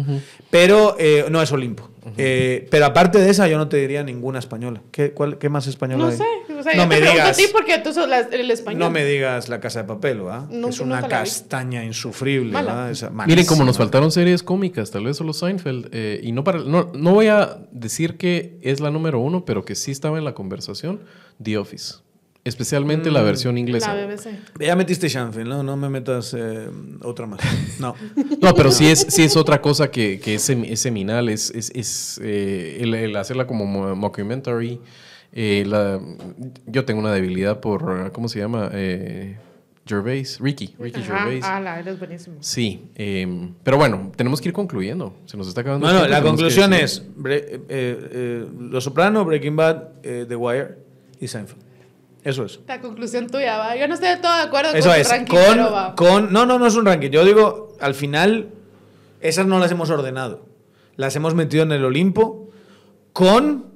Pero 0.50 0.96
eh, 1.00 1.26
no 1.30 1.42
es 1.42 1.52
Olimpo. 1.52 1.90
Eh, 2.18 2.68
pero 2.70 2.86
aparte 2.86 3.20
de 3.20 3.30
esa, 3.30 3.48
yo 3.48 3.58
no 3.58 3.68
te 3.70 3.78
diría 3.78 4.04
ninguna 4.04 4.40
española. 4.40 4.82
¿Qué, 4.92 5.12
cuál- 5.12 5.38
qué 5.38 5.50
más 5.50 5.66
española 5.68 6.04
No 6.06 6.10
hay? 6.10 6.18
sé. 6.18 6.24
O 6.60 6.62
sea, 6.64 6.74
no 6.74 6.84
yo 6.84 6.88
me 6.88 7.00
te 7.00 7.10
digas. 7.12 7.30
a 7.30 7.34
ti 7.34 7.46
porque 7.52 7.78
tú 7.80 7.94
sos 7.94 8.08
la- 8.10 8.20
el 8.20 8.52
español. 8.52 8.80
No 8.80 8.90
me 8.92 9.06
digas 9.06 9.50
La 9.50 9.60
Casa 9.60 9.82
de 9.84 9.88
Papel, 9.88 10.26
¿va? 10.26 10.46
Nunca- 10.50 10.70
es 10.70 10.80
una 10.82 11.08
castaña 11.08 11.84
insufrible. 11.84 12.54
¿va? 12.62 12.92
Miren, 13.26 13.46
como 13.46 13.64
nos 13.64 13.78
faltaron 13.78 14.12
series 14.12 14.44
cómicas, 14.44 14.92
tal 14.92 15.06
vez 15.06 15.18
solo 15.18 15.32
Seinfeld. 15.34 15.90
eh, 15.94 16.20
y 16.24 16.32
no, 16.34 16.44
para, 16.44 16.60
no, 16.60 16.92
no 16.94 17.14
voy 17.14 17.28
a 17.28 17.60
decir 17.72 18.18
que 18.18 18.58
es 18.62 18.80
la 18.82 18.92
número 18.92 19.20
uno, 19.20 19.46
pero 19.46 19.64
que 19.64 19.76
sí 19.76 19.92
estaba 19.92 20.18
en 20.18 20.26
la 20.26 20.34
conversación, 20.34 21.02
The 21.42 21.58
Office. 21.58 21.96
Especialmente 22.48 23.10
Mm. 23.10 23.14
la 23.14 23.22
versión 23.24 23.58
inglesa. 23.58 23.93
La 23.93 24.06
BBC. 24.06 24.30
Ya 24.60 24.76
metiste 24.76 25.10
Shanfield, 25.10 25.48
¿no? 25.50 25.64
No 25.64 25.76
me 25.76 25.89
metas 25.89 26.34
eh, 26.38 26.68
otra 27.04 27.26
más. 27.28 27.39
No. 27.80 27.93
No, 28.41 28.54
pero 28.56 28.72
sí 28.72 28.88
es, 28.88 29.06
sí 29.10 29.24
es 29.24 29.36
otra 29.36 29.62
cosa 29.62 29.91
que, 29.91 30.20
que 30.20 30.36
es, 30.36 30.50
es 30.50 30.80
seminal, 30.80 31.28
es, 31.30 31.52
es, 31.52 31.72
es, 31.76 32.20
eh, 32.24 32.78
el, 32.82 32.93
el 32.93 33.16
hacerla 33.16 33.45
como 33.48 33.66
mo- 33.66 33.95
mockumentary. 33.95 34.80
eh, 35.34 35.66
la- 35.68 36.00
yo 36.68 36.86
tengo 36.86 37.00
una 37.02 37.12
debilidad 37.12 37.60
por, 37.60 38.12
¿cómo 38.14 38.30
se 38.30 38.39
llama? 38.39 38.70
Eh, 38.74 39.38
Gervais, 39.86 40.39
Ricky, 40.39 40.74
Ricky 40.80 41.00
Ajá, 41.02 41.20
Gervais. 41.20 41.43
Ah, 41.45 41.60
la 41.60 41.80
eres 41.80 41.98
buenísimo. 42.00 42.38
Sí, 42.41 42.89
eh, 42.95 43.50
pero 43.64 43.78
bueno, 43.78 44.12
tenemos 44.16 44.41
que 44.41 44.50
ir 44.50 44.54
concluyendo. 44.54 45.14
Se 45.26 45.38
nos 45.38 45.48
está 45.48 45.62
acabando. 45.62 45.86
Bueno, 45.88 46.08
la 46.08 46.22
conclusión 46.22 46.74
es 46.74 47.04
Bre- 47.18 47.43
eh, 47.45 47.60
eh, 47.70 48.45
Los 48.60 48.84
Soprano, 48.84 49.24
Breaking 49.26 49.56
Bad, 49.56 49.84
eh, 50.04 50.26
The 50.28 50.36
Wire 50.36 50.78
y 51.20 51.28
Seinfeld. 51.28 51.62
Eso 52.24 52.43
es. 52.45 52.59
La 52.68 52.82
conclusión 52.82 53.28
tuya, 53.28 53.57
va. 53.57 53.76
Yo 53.76 53.88
no 53.88 53.93
estoy 53.93 54.09
de 54.09 54.18
todo 54.18 54.36
de 54.36 54.41
acuerdo 54.43 54.72
Eso 54.74 54.89
con 54.89 54.97
es. 54.99 55.09
ranking, 55.09 55.36
pero 55.38 55.63
Con, 55.65 55.74
va. 55.74 55.95
con, 55.95 56.34
no, 56.34 56.45
no, 56.45 56.59
no 56.59 56.68
es 56.68 56.76
un 56.76 56.86
ranking. 56.86 57.09
Yo 57.09 57.24
digo, 57.24 57.76
al 57.80 57.93
final, 57.95 58.49
esas 59.22 59.45
no 59.47 59.59
las 59.59 59.72
hemos 59.72 59.89
ordenado. 59.89 60.45
Las 60.97 61.15
hemos 61.15 61.36
metido 61.36 61.63
en 61.63 61.72
el 61.72 61.86
Olimpo 61.86 62.49
con 63.13 63.68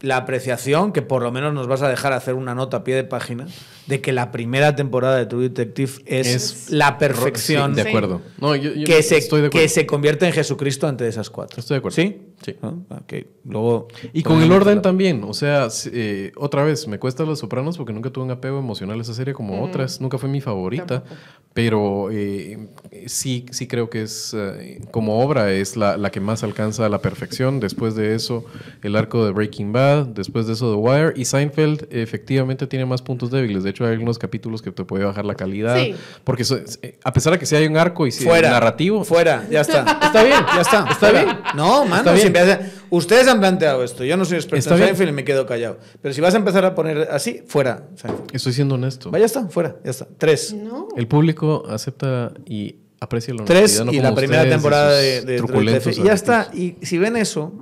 la 0.00 0.16
apreciación, 0.16 0.92
que 0.92 1.02
por 1.02 1.22
lo 1.22 1.32
menos 1.32 1.52
nos 1.52 1.66
vas 1.66 1.82
a 1.82 1.88
dejar 1.88 2.12
hacer 2.12 2.34
una 2.34 2.54
nota 2.54 2.78
a 2.78 2.84
pie 2.84 2.94
de 2.94 3.02
página, 3.02 3.48
de 3.88 4.00
que 4.00 4.12
la 4.12 4.30
primera 4.30 4.76
temporada 4.76 5.16
de 5.16 5.26
True 5.26 5.48
Detective 5.48 5.90
es, 6.06 6.26
Es 6.28 6.70
la 6.70 6.98
perfección 6.98 7.74
Sí, 7.74 7.82
de 7.82 7.88
acuerdo. 7.88 8.22
No, 8.40 8.54
yo, 8.54 8.72
yo 8.74 8.86
que, 8.86 9.02
se, 9.02 9.16
estoy 9.18 9.40
de 9.40 9.48
acuerdo. 9.48 9.64
que 9.64 9.68
se 9.68 9.86
convierte 9.86 10.24
en 10.26 10.32
Jesucristo 10.32 10.86
ante 10.86 11.08
esas 11.08 11.30
cuatro. 11.30 11.58
Estoy 11.58 11.74
de 11.74 11.78
acuerdo. 11.78 11.96
¿Sí? 11.96 12.16
Sí. 12.44 12.54
¿No? 12.62 12.84
Ok. 12.90 13.14
Luego. 13.44 13.88
Y 14.12 14.22
con 14.22 14.42
el 14.42 14.52
orden 14.52 14.82
también, 14.82 15.24
o 15.26 15.32
sea, 15.34 15.68
eh, 15.92 16.32
otra 16.36 16.62
vez, 16.64 16.86
me 16.86 16.98
cuesta 16.98 17.24
Los 17.24 17.38
Sopranos 17.40 17.76
porque 17.78 17.92
nunca 17.92 18.10
tuve 18.10 18.24
un 18.24 18.30
apego 18.30 18.58
emocional 18.58 18.98
a 18.98 19.02
esa 19.02 19.14
serie 19.14 19.32
como 19.34 19.64
otras, 19.64 20.00
nunca 20.00 20.18
fue 20.18 20.28
mi 20.28 20.40
favorita, 20.40 21.00
Tampoco. 21.02 21.16
pero 21.54 22.10
eh, 22.12 22.68
sí, 23.06 23.46
sí 23.50 23.66
creo 23.66 23.88
que 23.90 24.02
es, 24.02 24.34
eh, 24.38 24.80
como 24.90 25.20
obra, 25.24 25.50
es 25.50 25.76
la, 25.76 25.96
la 25.96 26.10
que 26.10 26.20
más 26.20 26.44
alcanza 26.44 26.84
a 26.86 26.88
la 26.90 27.00
perfección. 27.00 27.58
Después 27.58 27.94
de 27.94 28.14
eso, 28.14 28.44
el 28.82 28.94
arco 28.96 29.24
de 29.24 29.32
Breaking 29.32 29.72
Bad, 29.72 30.06
después 30.08 30.46
de 30.46 30.52
eso, 30.52 30.70
The 30.70 30.76
Wire, 30.78 31.12
y 31.16 31.24
Seinfeld 31.24 31.86
efectivamente 31.90 32.66
tiene 32.66 32.84
más 32.86 33.00
puntos 33.02 33.30
débiles. 33.30 33.64
De 33.64 33.70
hecho, 33.70 33.84
hay 33.86 33.92
algunos 33.92 34.18
capítulos 34.18 34.60
que 34.62 34.70
te 34.70 34.84
puede 34.84 35.04
bajar 35.04 35.24
la 35.24 35.34
calidad, 35.34 35.76
Sí. 35.78 35.94
porque 36.24 36.44
so- 36.44 36.60
eh, 36.82 36.98
a 37.02 37.12
pesar 37.12 37.32
de 37.32 37.38
que 37.38 37.46
sí 37.46 37.56
hay 37.56 37.66
un 37.66 37.76
arco 37.78 38.06
y 38.06 38.12
sí, 38.12 38.24
Fuera. 38.24 38.50
narrativo, 38.50 39.02
Fuera, 39.04 39.46
ya 39.50 39.62
está. 39.62 39.80
Está 40.02 40.22
bien, 40.22 40.38
ya 40.54 40.60
está. 40.60 40.78
está 40.80 40.94
fuera. 40.94 41.24
bien. 41.24 41.36
No, 41.56 41.84
mano, 41.84 41.96
Está 41.96 42.12
bien. 42.12 42.27
empieza- 42.40 42.60
ustedes 42.90 43.26
han 43.28 43.40
planteado 43.40 43.82
esto. 43.84 44.04
Yo 44.04 44.16
no 44.16 44.24
soy 44.24 44.36
experto 44.36 44.56
Está 44.58 44.70
en 44.74 44.76
bien. 44.76 44.88
Seinfeld 44.88 45.08
y 45.10 45.12
me 45.12 45.24
quedo 45.24 45.46
callado. 45.46 45.78
Pero 46.00 46.14
si 46.14 46.20
vas 46.20 46.34
a 46.34 46.38
empezar 46.38 46.64
a 46.64 46.74
poner 46.74 47.08
así, 47.10 47.42
fuera. 47.46 47.88
Seinfeld. 47.96 48.34
estoy 48.34 48.52
siendo 48.52 48.76
honesto. 48.76 49.10
Vaya, 49.10 49.22
ya 49.22 49.26
está, 49.26 49.48
fuera, 49.48 49.76
ya 49.84 49.90
está. 49.90 50.06
Tres. 50.18 50.52
No. 50.54 50.88
El 50.96 51.06
público 51.08 51.64
acepta 51.68 52.32
y 52.46 52.76
aprecia 53.00 53.32
la 53.34 53.44
Tres 53.44 53.80
honestidad, 53.80 53.84
no 53.84 53.92
y 53.92 54.00
la 54.00 54.14
primera 54.14 54.48
temporada 54.48 54.92
de, 54.92 55.20
de 55.22 55.40
Detective. 55.40 55.94
Y 55.98 56.04
ya 56.04 56.12
está. 56.12 56.50
Y 56.54 56.76
si 56.82 56.98
ven 56.98 57.16
eso, 57.16 57.52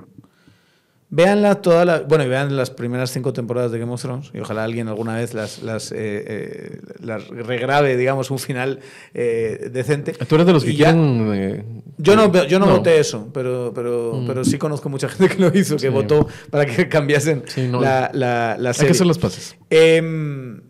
véanla 1.09 1.57
toda 1.63 1.85
la. 1.85 2.01
Bueno, 2.01 2.25
y 2.25 2.29
vean 2.29 2.57
las 2.57 2.71
primeras 2.71 3.11
cinco 3.13 3.33
temporadas 3.33 3.71
de 3.73 3.79
Game 3.79 3.93
of 3.93 4.03
Thrones. 4.03 4.31
Y 4.35 4.41
ojalá 4.41 4.65
alguien 4.65 4.89
alguna 4.89 5.15
vez 5.17 5.35
las, 5.35 5.63
las, 5.63 5.93
eh, 5.93 5.97
eh, 5.99 6.81
las 7.01 7.29
regrabe, 7.29 7.97
digamos, 7.97 8.31
un 8.31 8.39
final 8.39 8.81
eh, 9.15 9.69
decente. 9.73 10.13
Tú 10.13 10.35
eres 10.35 10.47
de 10.47 10.53
los 10.53 10.65
que 10.65 10.75
ya- 10.75 10.93
quieren... 10.93 11.83
Yo 11.99 12.15
no, 12.17 12.31
yo 12.47 12.59
no, 12.59 12.67
no. 12.67 12.77
voté 12.79 12.99
eso, 13.01 13.29
pero, 13.33 13.73
pero, 13.75 14.15
Mm. 14.15 14.27
pero 14.27 14.45
sí 14.45 14.59
conozco 14.59 14.89
mucha 14.89 15.09
gente 15.09 15.35
que 15.35 15.41
lo 15.43 15.57
hizo, 15.57 15.77
que 15.77 15.83
Sí. 15.83 15.89
votó 15.89 16.27
para 16.51 16.67
que 16.67 16.89
cambiasen 16.89 17.45
Sí, 17.47 17.69
no. 17.69 17.81
la, 17.81 18.11
la, 18.13 18.57
la 18.59 18.69
Hay 18.71 18.75
serie. 18.75 18.89
que 18.89 18.93
hacer 18.93 19.07
las 19.07 19.19
paces. 19.19 19.57
Em, 19.71 20.61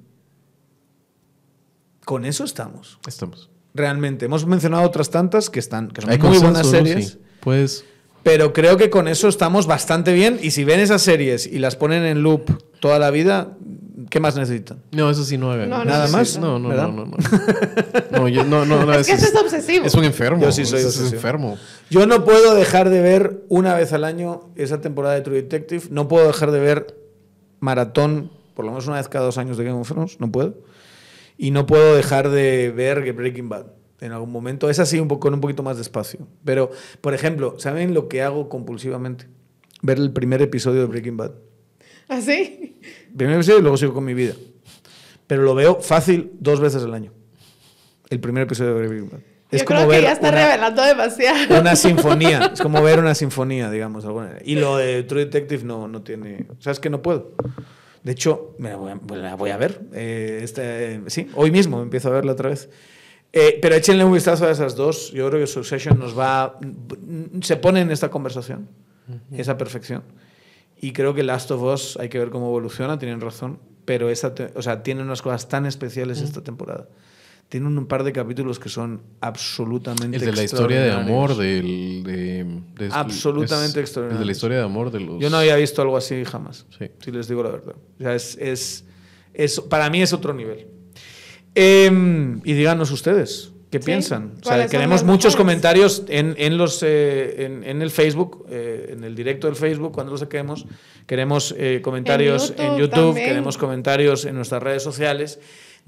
con 2.04 2.24
eso 2.24 2.44
estamos. 2.44 2.98
Estamos. 3.06 3.50
Realmente. 3.74 4.26
Hemos 4.26 4.46
mencionado 4.46 4.84
otras 4.84 5.10
tantas 5.10 5.50
que 5.50 5.58
están, 5.58 5.88
que 5.88 6.00
son 6.00 6.10
Hay 6.10 6.18
muy 6.18 6.38
buenas 6.38 6.66
series. 6.68 7.08
Sí. 7.08 7.18
Pues 7.40 7.84
Pero 8.26 8.52
creo 8.52 8.76
que 8.76 8.90
con 8.90 9.06
eso 9.06 9.28
estamos 9.28 9.68
bastante 9.68 10.12
bien. 10.12 10.40
Y 10.42 10.50
si 10.50 10.64
ven 10.64 10.80
esas 10.80 11.00
series 11.00 11.46
y 11.46 11.60
las 11.60 11.76
ponen 11.76 12.02
en 12.04 12.22
loop 12.24 12.50
toda 12.80 12.98
la 12.98 13.12
vida, 13.12 13.56
¿qué 14.10 14.18
más 14.18 14.34
necesitan? 14.34 14.82
no, 14.90 15.08
eso 15.08 15.22
sí 15.22 15.38
no 15.38 15.52
hagan. 15.52 15.70
No, 15.70 15.78
no 15.78 15.84
Nada 15.84 16.08
más, 16.08 16.36
No, 16.36 16.58
no, 16.58 16.68
¿verdad? 16.70 16.88
no, 16.88 17.04
no, 17.04 17.12
no. 17.12 17.16
No, 18.10 18.28
yo- 18.28 18.42
no, 18.42 18.64
no, 18.66 18.84
no, 18.84 18.92
Es 18.94 19.06
que 19.06 19.12
ese 19.12 19.26
es 19.26 19.34
obsesivo. 19.36 19.86
Es 19.86 19.94
un 19.94 20.02
enfermo. 20.02 20.42
Yo 20.42 20.50
sí 20.50 20.64
soy 20.64 20.80
es 20.80 20.86
obsesivo. 20.86 21.14
enfermo. 21.14 21.56
Yo 21.88 22.04
no 22.08 22.24
puedo 22.24 22.56
dejar 22.56 22.90
de 22.90 23.00
ver 23.00 23.44
una 23.48 23.74
vez 23.74 23.92
al 23.92 24.02
año 24.02 24.50
esa 24.56 24.80
temporada 24.80 25.14
de 25.14 25.20
True 25.20 25.36
Detective. 25.42 25.84
No 25.90 26.08
puedo 26.08 26.26
dejar 26.26 26.50
de 26.50 26.58
ver 26.58 26.96
maratón, 27.60 28.32
por 28.54 28.64
lo 28.64 28.72
menos 28.72 28.88
una 28.88 28.96
vez 28.96 29.08
cada 29.08 29.24
dos 29.26 29.38
años 29.38 29.56
de 29.56 29.62
Game 29.62 29.78
of 29.78 29.88
Thrones. 29.88 30.18
No 30.18 30.32
puedo. 30.32 30.54
Y 31.38 31.52
no 31.52 31.64
puedo 31.66 31.94
dejar 31.94 32.30
de 32.30 32.72
ver 32.74 33.12
Breaking 33.12 33.48
Bad 33.48 33.66
en 34.00 34.12
algún 34.12 34.30
momento. 34.32 34.68
Es 34.70 34.78
así, 34.78 34.98
un 35.00 35.08
poco, 35.08 35.20
con 35.20 35.34
un 35.34 35.40
poquito 35.40 35.62
más 35.62 35.76
de 35.76 35.82
espacio. 35.82 36.20
Pero, 36.44 36.70
por 37.00 37.14
ejemplo, 37.14 37.56
¿saben 37.58 37.94
lo 37.94 38.08
que 38.08 38.22
hago 38.22 38.48
compulsivamente? 38.48 39.26
ver 39.82 39.98
el 39.98 40.10
primer 40.12 40.40
episodio 40.42 40.80
de 40.80 40.86
Breaking 40.86 41.16
Bad. 41.16 41.32
¿Así? 42.08 42.80
Primer 43.16 43.34
episodio 43.36 43.58
y 43.58 43.62
luego 43.62 43.76
sigo 43.76 43.92
con 43.94 44.04
mi 44.04 44.14
vida. 44.14 44.34
Pero 45.26 45.42
lo 45.42 45.54
veo 45.54 45.80
fácil 45.80 46.32
dos 46.40 46.60
veces 46.60 46.82
al 46.84 46.94
año. 46.94 47.12
El 48.08 48.20
primer 48.20 48.44
episodio 48.44 48.74
de 48.74 48.86
Breaking 48.86 49.10
Bad. 49.10 49.18
Yo 49.52 49.64
creo 49.64 49.88
que 49.88 50.02
ya 50.02 50.12
está 50.12 50.30
una- 50.30 50.44
revelando 50.44 50.82
demasiado. 50.82 51.60
una 51.60 51.76
sinfonía. 51.76 52.50
Es 52.54 52.60
como 52.60 52.82
ver 52.82 52.98
una 52.98 53.14
sinfonía, 53.14 53.70
digamos. 53.70 54.04
alguna. 54.04 54.38
Y 54.44 54.56
lo 54.56 54.76
de 54.76 55.02
True 55.04 55.26
Detective 55.26 55.62
no, 55.64 55.86
no 55.88 56.02
tiene. 56.02 56.46
O 56.58 56.60
sea, 56.60 56.72
es 56.72 56.80
que 56.80 56.90
no 56.90 57.00
puedo. 57.02 57.32
De 58.02 58.12
hecho, 58.12 58.54
me 58.58 58.70
la 58.70 58.76
voy 58.76 58.90
a, 58.92 58.94
me 58.96 59.16
la 59.16 59.34
voy 59.36 59.50
a 59.50 59.56
ver. 59.56 59.82
Eh, 59.92 60.40
este, 60.42 61.02
sí, 61.08 61.28
hoy 61.34 61.50
mismo 61.50 61.80
empiezo 61.82 62.08
a 62.08 62.12
verla 62.12 62.32
otra 62.32 62.48
vez. 62.50 62.68
Eh, 63.32 63.58
pero 63.60 63.74
échenle 63.74 64.04
un 64.04 64.12
vistazo 64.12 64.46
a 64.46 64.50
esas 64.50 64.76
dos. 64.76 65.12
Yo 65.12 65.28
creo 65.28 65.40
que 65.40 65.46
Succession 65.46 65.98
nos 65.98 66.18
va. 66.18 66.58
Se 67.42 67.56
pone 67.56 67.80
en 67.80 67.90
esta 67.90 68.10
conversación, 68.10 68.68
esa 69.32 69.58
perfección. 69.58 70.02
Y 70.80 70.92
creo 70.92 71.14
que 71.14 71.22
Last 71.22 71.50
of 71.50 71.62
Us 71.62 71.96
hay 71.98 72.08
que 72.08 72.18
ver 72.18 72.30
cómo 72.30 72.46
evoluciona, 72.46 72.98
tienen 72.98 73.20
razón. 73.20 73.58
Pero 73.84 74.10
esa 74.10 74.34
te- 74.34 74.50
o 74.56 74.62
sea, 74.62 74.82
tiene 74.82 75.02
unas 75.02 75.22
cosas 75.22 75.48
tan 75.48 75.64
especiales 75.66 76.20
esta 76.20 76.42
temporada. 76.42 76.88
Tiene 77.48 77.68
un 77.68 77.86
par 77.86 78.02
de 78.02 78.12
capítulos 78.12 78.58
que 78.58 78.68
son 78.68 79.02
absolutamente 79.20 80.16
El 80.16 80.24
de 80.24 80.32
la 80.32 80.42
historia 80.42 80.80
de 80.82 80.90
amor 80.90 81.36
del... 81.36 82.02
De, 82.02 82.44
de- 82.44 82.90
Absolutamente 82.92 83.80
es- 83.80 83.96
El 83.96 84.18
de 84.18 84.24
la 84.24 84.32
historia 84.32 84.58
de 84.58 84.64
amor 84.64 84.90
de 84.90 84.98
los... 85.00 85.20
Yo 85.20 85.30
no 85.30 85.36
había 85.36 85.54
visto 85.54 85.80
algo 85.82 85.96
así 85.96 86.24
jamás. 86.24 86.66
Sí. 86.76 86.86
Si 87.04 87.12
les 87.12 87.28
digo 87.28 87.44
la 87.44 87.50
verdad. 87.50 87.76
O 88.00 88.02
sea, 88.02 88.14
es, 88.16 88.36
es, 88.40 88.84
es- 89.32 89.60
para 89.60 89.88
mí 89.90 90.02
es 90.02 90.12
otro 90.12 90.34
nivel. 90.34 90.66
Em, 91.58 92.40
y 92.44 92.52
díganos 92.52 92.90
ustedes, 92.90 93.50
¿qué 93.70 93.78
Sí. 93.78 93.86
piensan? 93.86 94.24
O 94.24 94.28
sea, 94.34 94.42
¿Cuáles 94.42 94.64
son 94.64 94.70
queremos 94.70 95.02
muchos 95.04 95.32
mejores? 95.32 95.36
comentarios 95.36 96.02
en, 96.08 96.34
en 96.38 96.58
los, 96.58 96.82
eh, 96.82 97.46
en, 97.46 97.64
en 97.64 97.80
el 97.82 97.90
Facebook, 97.90 98.44
eh, 98.50 98.90
en 98.92 99.04
el 99.04 99.14
directo 99.16 99.46
del 99.46 99.56
Facebook, 99.56 99.92
cuando 99.92 100.12
lo 100.12 100.18
saquemos. 100.18 100.66
Queremos 101.06 101.54
eh, 101.56 101.80
comentarios 101.82 102.52
en 102.58 102.76
YouTube 102.76 103.14
queremos 103.14 103.56
comentarios 103.56 104.26
en 104.26 104.34
nuestras 104.36 104.62
redes 104.62 104.82
sociales. 104.82 105.38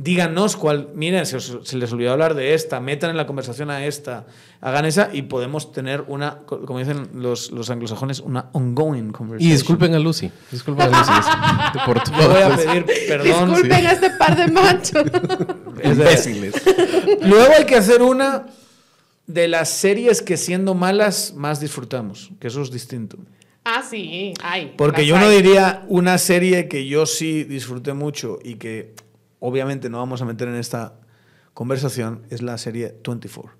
Díganos 0.01 0.57
cuál, 0.57 0.91
miren, 0.95 1.27
se, 1.27 1.39
os- 1.39 1.59
se 1.65 1.77
les 1.77 1.93
olvidó 1.93 2.13
hablar 2.13 2.35
de 2.35 2.55
esta, 2.55 2.79
metan 2.79 3.11
en 3.11 3.17
la 3.17 3.27
conversación 3.27 3.69
a 3.69 3.85
esta, 3.85 4.27
hagan 4.61 4.85
esa 4.85 5.11
y 5.13 5.23
podemos 5.23 5.73
tener 5.73 6.05
una, 6.07 6.39
co- 6.47 6.65
como 6.65 6.79
dicen 6.79 7.09
los, 7.15 7.51
los 7.51 7.69
anglosajones, 7.69 8.21
una 8.21 8.49
ongoing 8.53 9.11
conversation. 9.11 9.51
Y 9.51 9.53
disculpen 9.53 9.95
a 9.97 9.99
Lucy. 9.99 10.31
Disculpen 10.53 10.95
a 10.95 10.99
Lucy. 11.01 11.11
es- 11.19 11.83
por 11.85 12.01
todo. 12.05 12.17
Yo 12.23 12.29
voy 12.31 12.43
a 12.43 12.57
pedir 12.57 12.85
perdón. 13.09 13.51
Disculpen 13.51 13.87
a 13.87 13.91
este 13.93 14.11
par 14.11 14.37
de 14.37 14.47
machos. 14.53 15.03
Es 15.83 15.93
Imbéciles. 15.97 16.55
Luego 17.23 17.53
hay 17.59 17.65
que 17.67 17.75
hacer 17.77 18.01
una 18.03 18.47
de 19.27 19.49
las 19.49 19.69
series 19.69 20.23
que 20.23 20.37
siendo 20.37 20.75
malas 20.75 21.35
más 21.37 21.61
disfrutamos, 21.61 22.31
que 22.41 22.47
eso 22.49 22.63
es 22.63 22.71
distinto. 22.71 23.19
ah, 23.65 23.83
sí. 23.89 24.33
Porque 24.77 25.07
yo 25.07 25.19
no 25.19 25.29
diría 25.29 25.85
una 25.89 26.19
serie 26.19 26.69
que 26.69 26.87
yo 26.87 27.05
sí 27.05 27.43
disfruté 27.45 27.93
mucho 27.95 28.39
y 28.45 28.55
que 28.55 28.95
obviamente 29.41 29.89
no 29.91 29.99
vamos 29.99 30.23
a 30.23 30.25
meter 30.25 30.49
en 30.49 30.57
esta 30.57 30.95
conversación, 31.55 32.23
es 32.31 32.43
la 32.43 32.57
serie 32.59 32.95
24. 33.07 33.53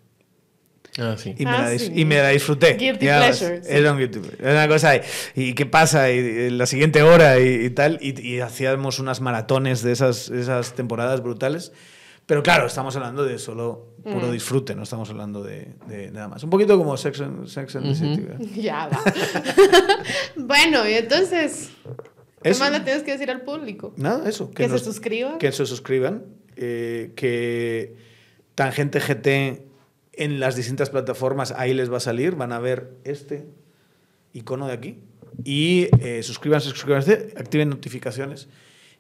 Ah, 1.01 1.15
sí. 1.17 1.35
Y 1.39 1.45
me, 1.45 1.51
Ah, 1.51 1.71
la, 1.71 1.79
sí. 1.79 1.93
y 1.95 2.05
me 2.05 2.17
la 2.17 2.29
disfruté. 2.31 2.75
Guilty 2.75 3.07
pleasure, 3.07 3.63
sí. 3.63 3.69
Era 3.73 3.93
un 3.93 3.99
guilty 3.99 4.19
pleasure. 4.19 4.43
Era 4.43 4.53
una 4.65 4.69
cosa 4.69 4.91
ahí. 4.91 5.01
¿Y 5.37 5.55
qué 5.55 5.65
pasa? 5.67 6.11
Y, 6.11 6.17
y 6.19 6.51
la 6.51 6.67
siguiente 6.67 7.03
hora 7.03 7.39
y, 7.39 7.67
y 7.67 7.71
tal. 7.71 7.99
Y, 8.01 8.21
y 8.21 8.41
hacíamos 8.41 8.99
unas 8.99 9.21
maratones 9.21 9.83
de 9.83 9.93
esas, 9.93 10.29
esas 10.31 10.75
temporadas 10.75 11.23
brutales. 11.23 11.73
Pero 12.27 12.43
claro, 12.43 12.67
estamos 12.67 12.95
hablando 12.97 13.25
de 13.25 13.39
solo 13.39 13.95
puro 14.03 14.27
Mm. 14.29 14.33
disfrute, 14.33 14.75
no 14.75 14.83
estamos 14.83 15.09
hablando 15.11 15.43
de, 15.43 15.75
de 15.87 16.11
nada 16.11 16.29
más. 16.29 16.43
Un 16.43 16.51
poquito 16.51 16.77
como 16.77 16.97
Sex 16.97 17.21
and, 17.21 17.47
Sex 17.47 17.77
and 17.77 17.87
the 17.87 17.95
City. 17.95 18.23
¿verdad? 18.23 18.41
Ya 18.55 18.89
va. 18.89 19.01
bueno, 20.37 20.89
y 20.89 20.95
entonces, 20.95 21.71
¿qué 22.43 22.51
Eso. 22.51 22.61
más 22.65 22.73
le 22.73 22.81
tienes 22.81 23.03
que 23.03 23.13
decir 23.13 23.31
al 23.31 23.43
público? 23.43 23.93
Nada, 23.97 24.29
eso. 24.29 24.51
Que 24.51 24.69
nos- 24.69 24.81
se 24.81 24.87
suscriban. 24.87 25.39
Que 25.39 25.53
se 25.53 25.67
suscriban. 25.67 26.25
eh, 26.61 27.13
que 27.15 27.95
Tangente 28.57 28.99
GT 29.01 29.63
en 30.15 30.41
las 30.41 30.57
distintas 30.57 30.91
plataformas, 30.91 31.53
ahí 31.53 31.73
les 31.75 31.93
va 31.93 31.99
a 31.99 32.01
salir. 32.01 32.35
Van 32.35 32.51
a 32.53 32.59
ver 32.59 32.91
este 33.05 33.47
icono 34.33 34.67
de 34.67 34.73
aquí. 34.73 34.99
Y 35.45 35.87
eh, 36.01 36.23
suscríbanse, 36.25 36.71
suscríbanse, 36.71 37.33
activen 37.37 37.69
notificaciones 37.69 38.49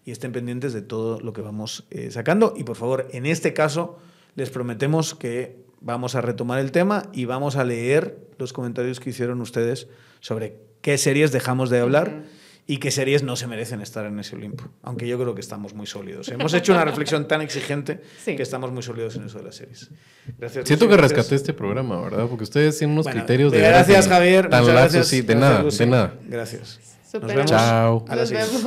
y 0.05 0.13
estén 0.13 0.31
pendientes 0.31 0.73
de 0.73 0.83
todo 0.83 1.19
lo 1.21 1.33
que 1.33 1.41
vamos 1.41 1.87
eh, 1.91 2.13
sacando. 2.13 2.55
Y 2.57 2.63
por 2.63 2.77
favor, 2.77 3.09
en 3.13 3.27
este 3.27 3.53
caso, 3.55 3.99
les 4.37 4.51
prometemos 4.51 5.17
que 5.17 5.57
vamos 5.81 6.15
a 6.15 6.21
retomar 6.21 6.61
el 6.61 6.71
tema 6.71 7.09
y 7.13 7.25
vamos 7.25 7.57
a 7.57 7.65
leer 7.65 8.19
los 8.39 8.53
comentarios 8.53 9.01
que 9.01 9.11
hicieron 9.11 9.41
ustedes 9.41 9.89
sobre 10.21 10.59
qué 10.81 10.97
series 10.99 11.33
dejamos 11.33 11.71
de 11.71 11.81
hablar. 11.81 12.23
Y 12.71 12.77
qué 12.77 12.91
series 12.91 13.23
no 13.23 13.35
se 13.35 13.47
merecen 13.47 13.81
estar 13.81 14.05
en 14.07 14.19
ese 14.21 14.37
Olimpo. 14.37 14.63
Aunque 14.83 15.09
yo 15.09 15.19
creo 15.19 15.35
que 15.35 15.41
estamos 15.41 15.73
muy 15.75 15.87
sólidos. 15.87 16.29
Hemos 16.29 16.53
hecho 16.53 16.73
una 16.75 16.85
reflexión 16.85 17.27
tan 17.27 17.41
exigente 17.41 18.03
Sí. 18.23 18.37
que 18.37 18.43
estamos 18.43 18.71
muy 18.71 18.83
sólidos 18.83 19.17
en 19.17 19.25
eso 19.25 19.39
de 19.39 19.45
las 19.45 19.57
series. 19.57 19.91
Gracias. 20.39 20.67
Siento 20.69 20.87
que 20.87 20.93
gracias. 20.97 21.17
rescaté 21.17 21.35
este 21.35 21.55
programa, 21.55 22.01
¿verdad? 22.03 22.27
Porque 22.29 22.45
ustedes 22.45 22.79
tienen 22.79 22.93
unos 22.93 23.07
Bueno, 23.07 23.21
criterios 23.21 23.51
de... 23.53 23.59
Gracias, 23.59 24.07
Javier. 24.07 24.51
Tan 24.51 24.61
lazos, 24.67 24.73
gracias. 24.75 25.07
sí, 25.09 25.23
de 25.23 25.35
Gracias, 25.35 25.41
nada, 25.51 25.63
Lucy. 25.65 25.79
de 25.79 25.87
nada. 25.87 26.15
Gracias. 26.29 26.79
Nos 27.15 27.23
vemos 27.27 27.47
Chao. 27.47 28.05
a 28.07 28.15
la 28.15 28.23
Nos 28.23 28.31
vemos. 28.31 28.63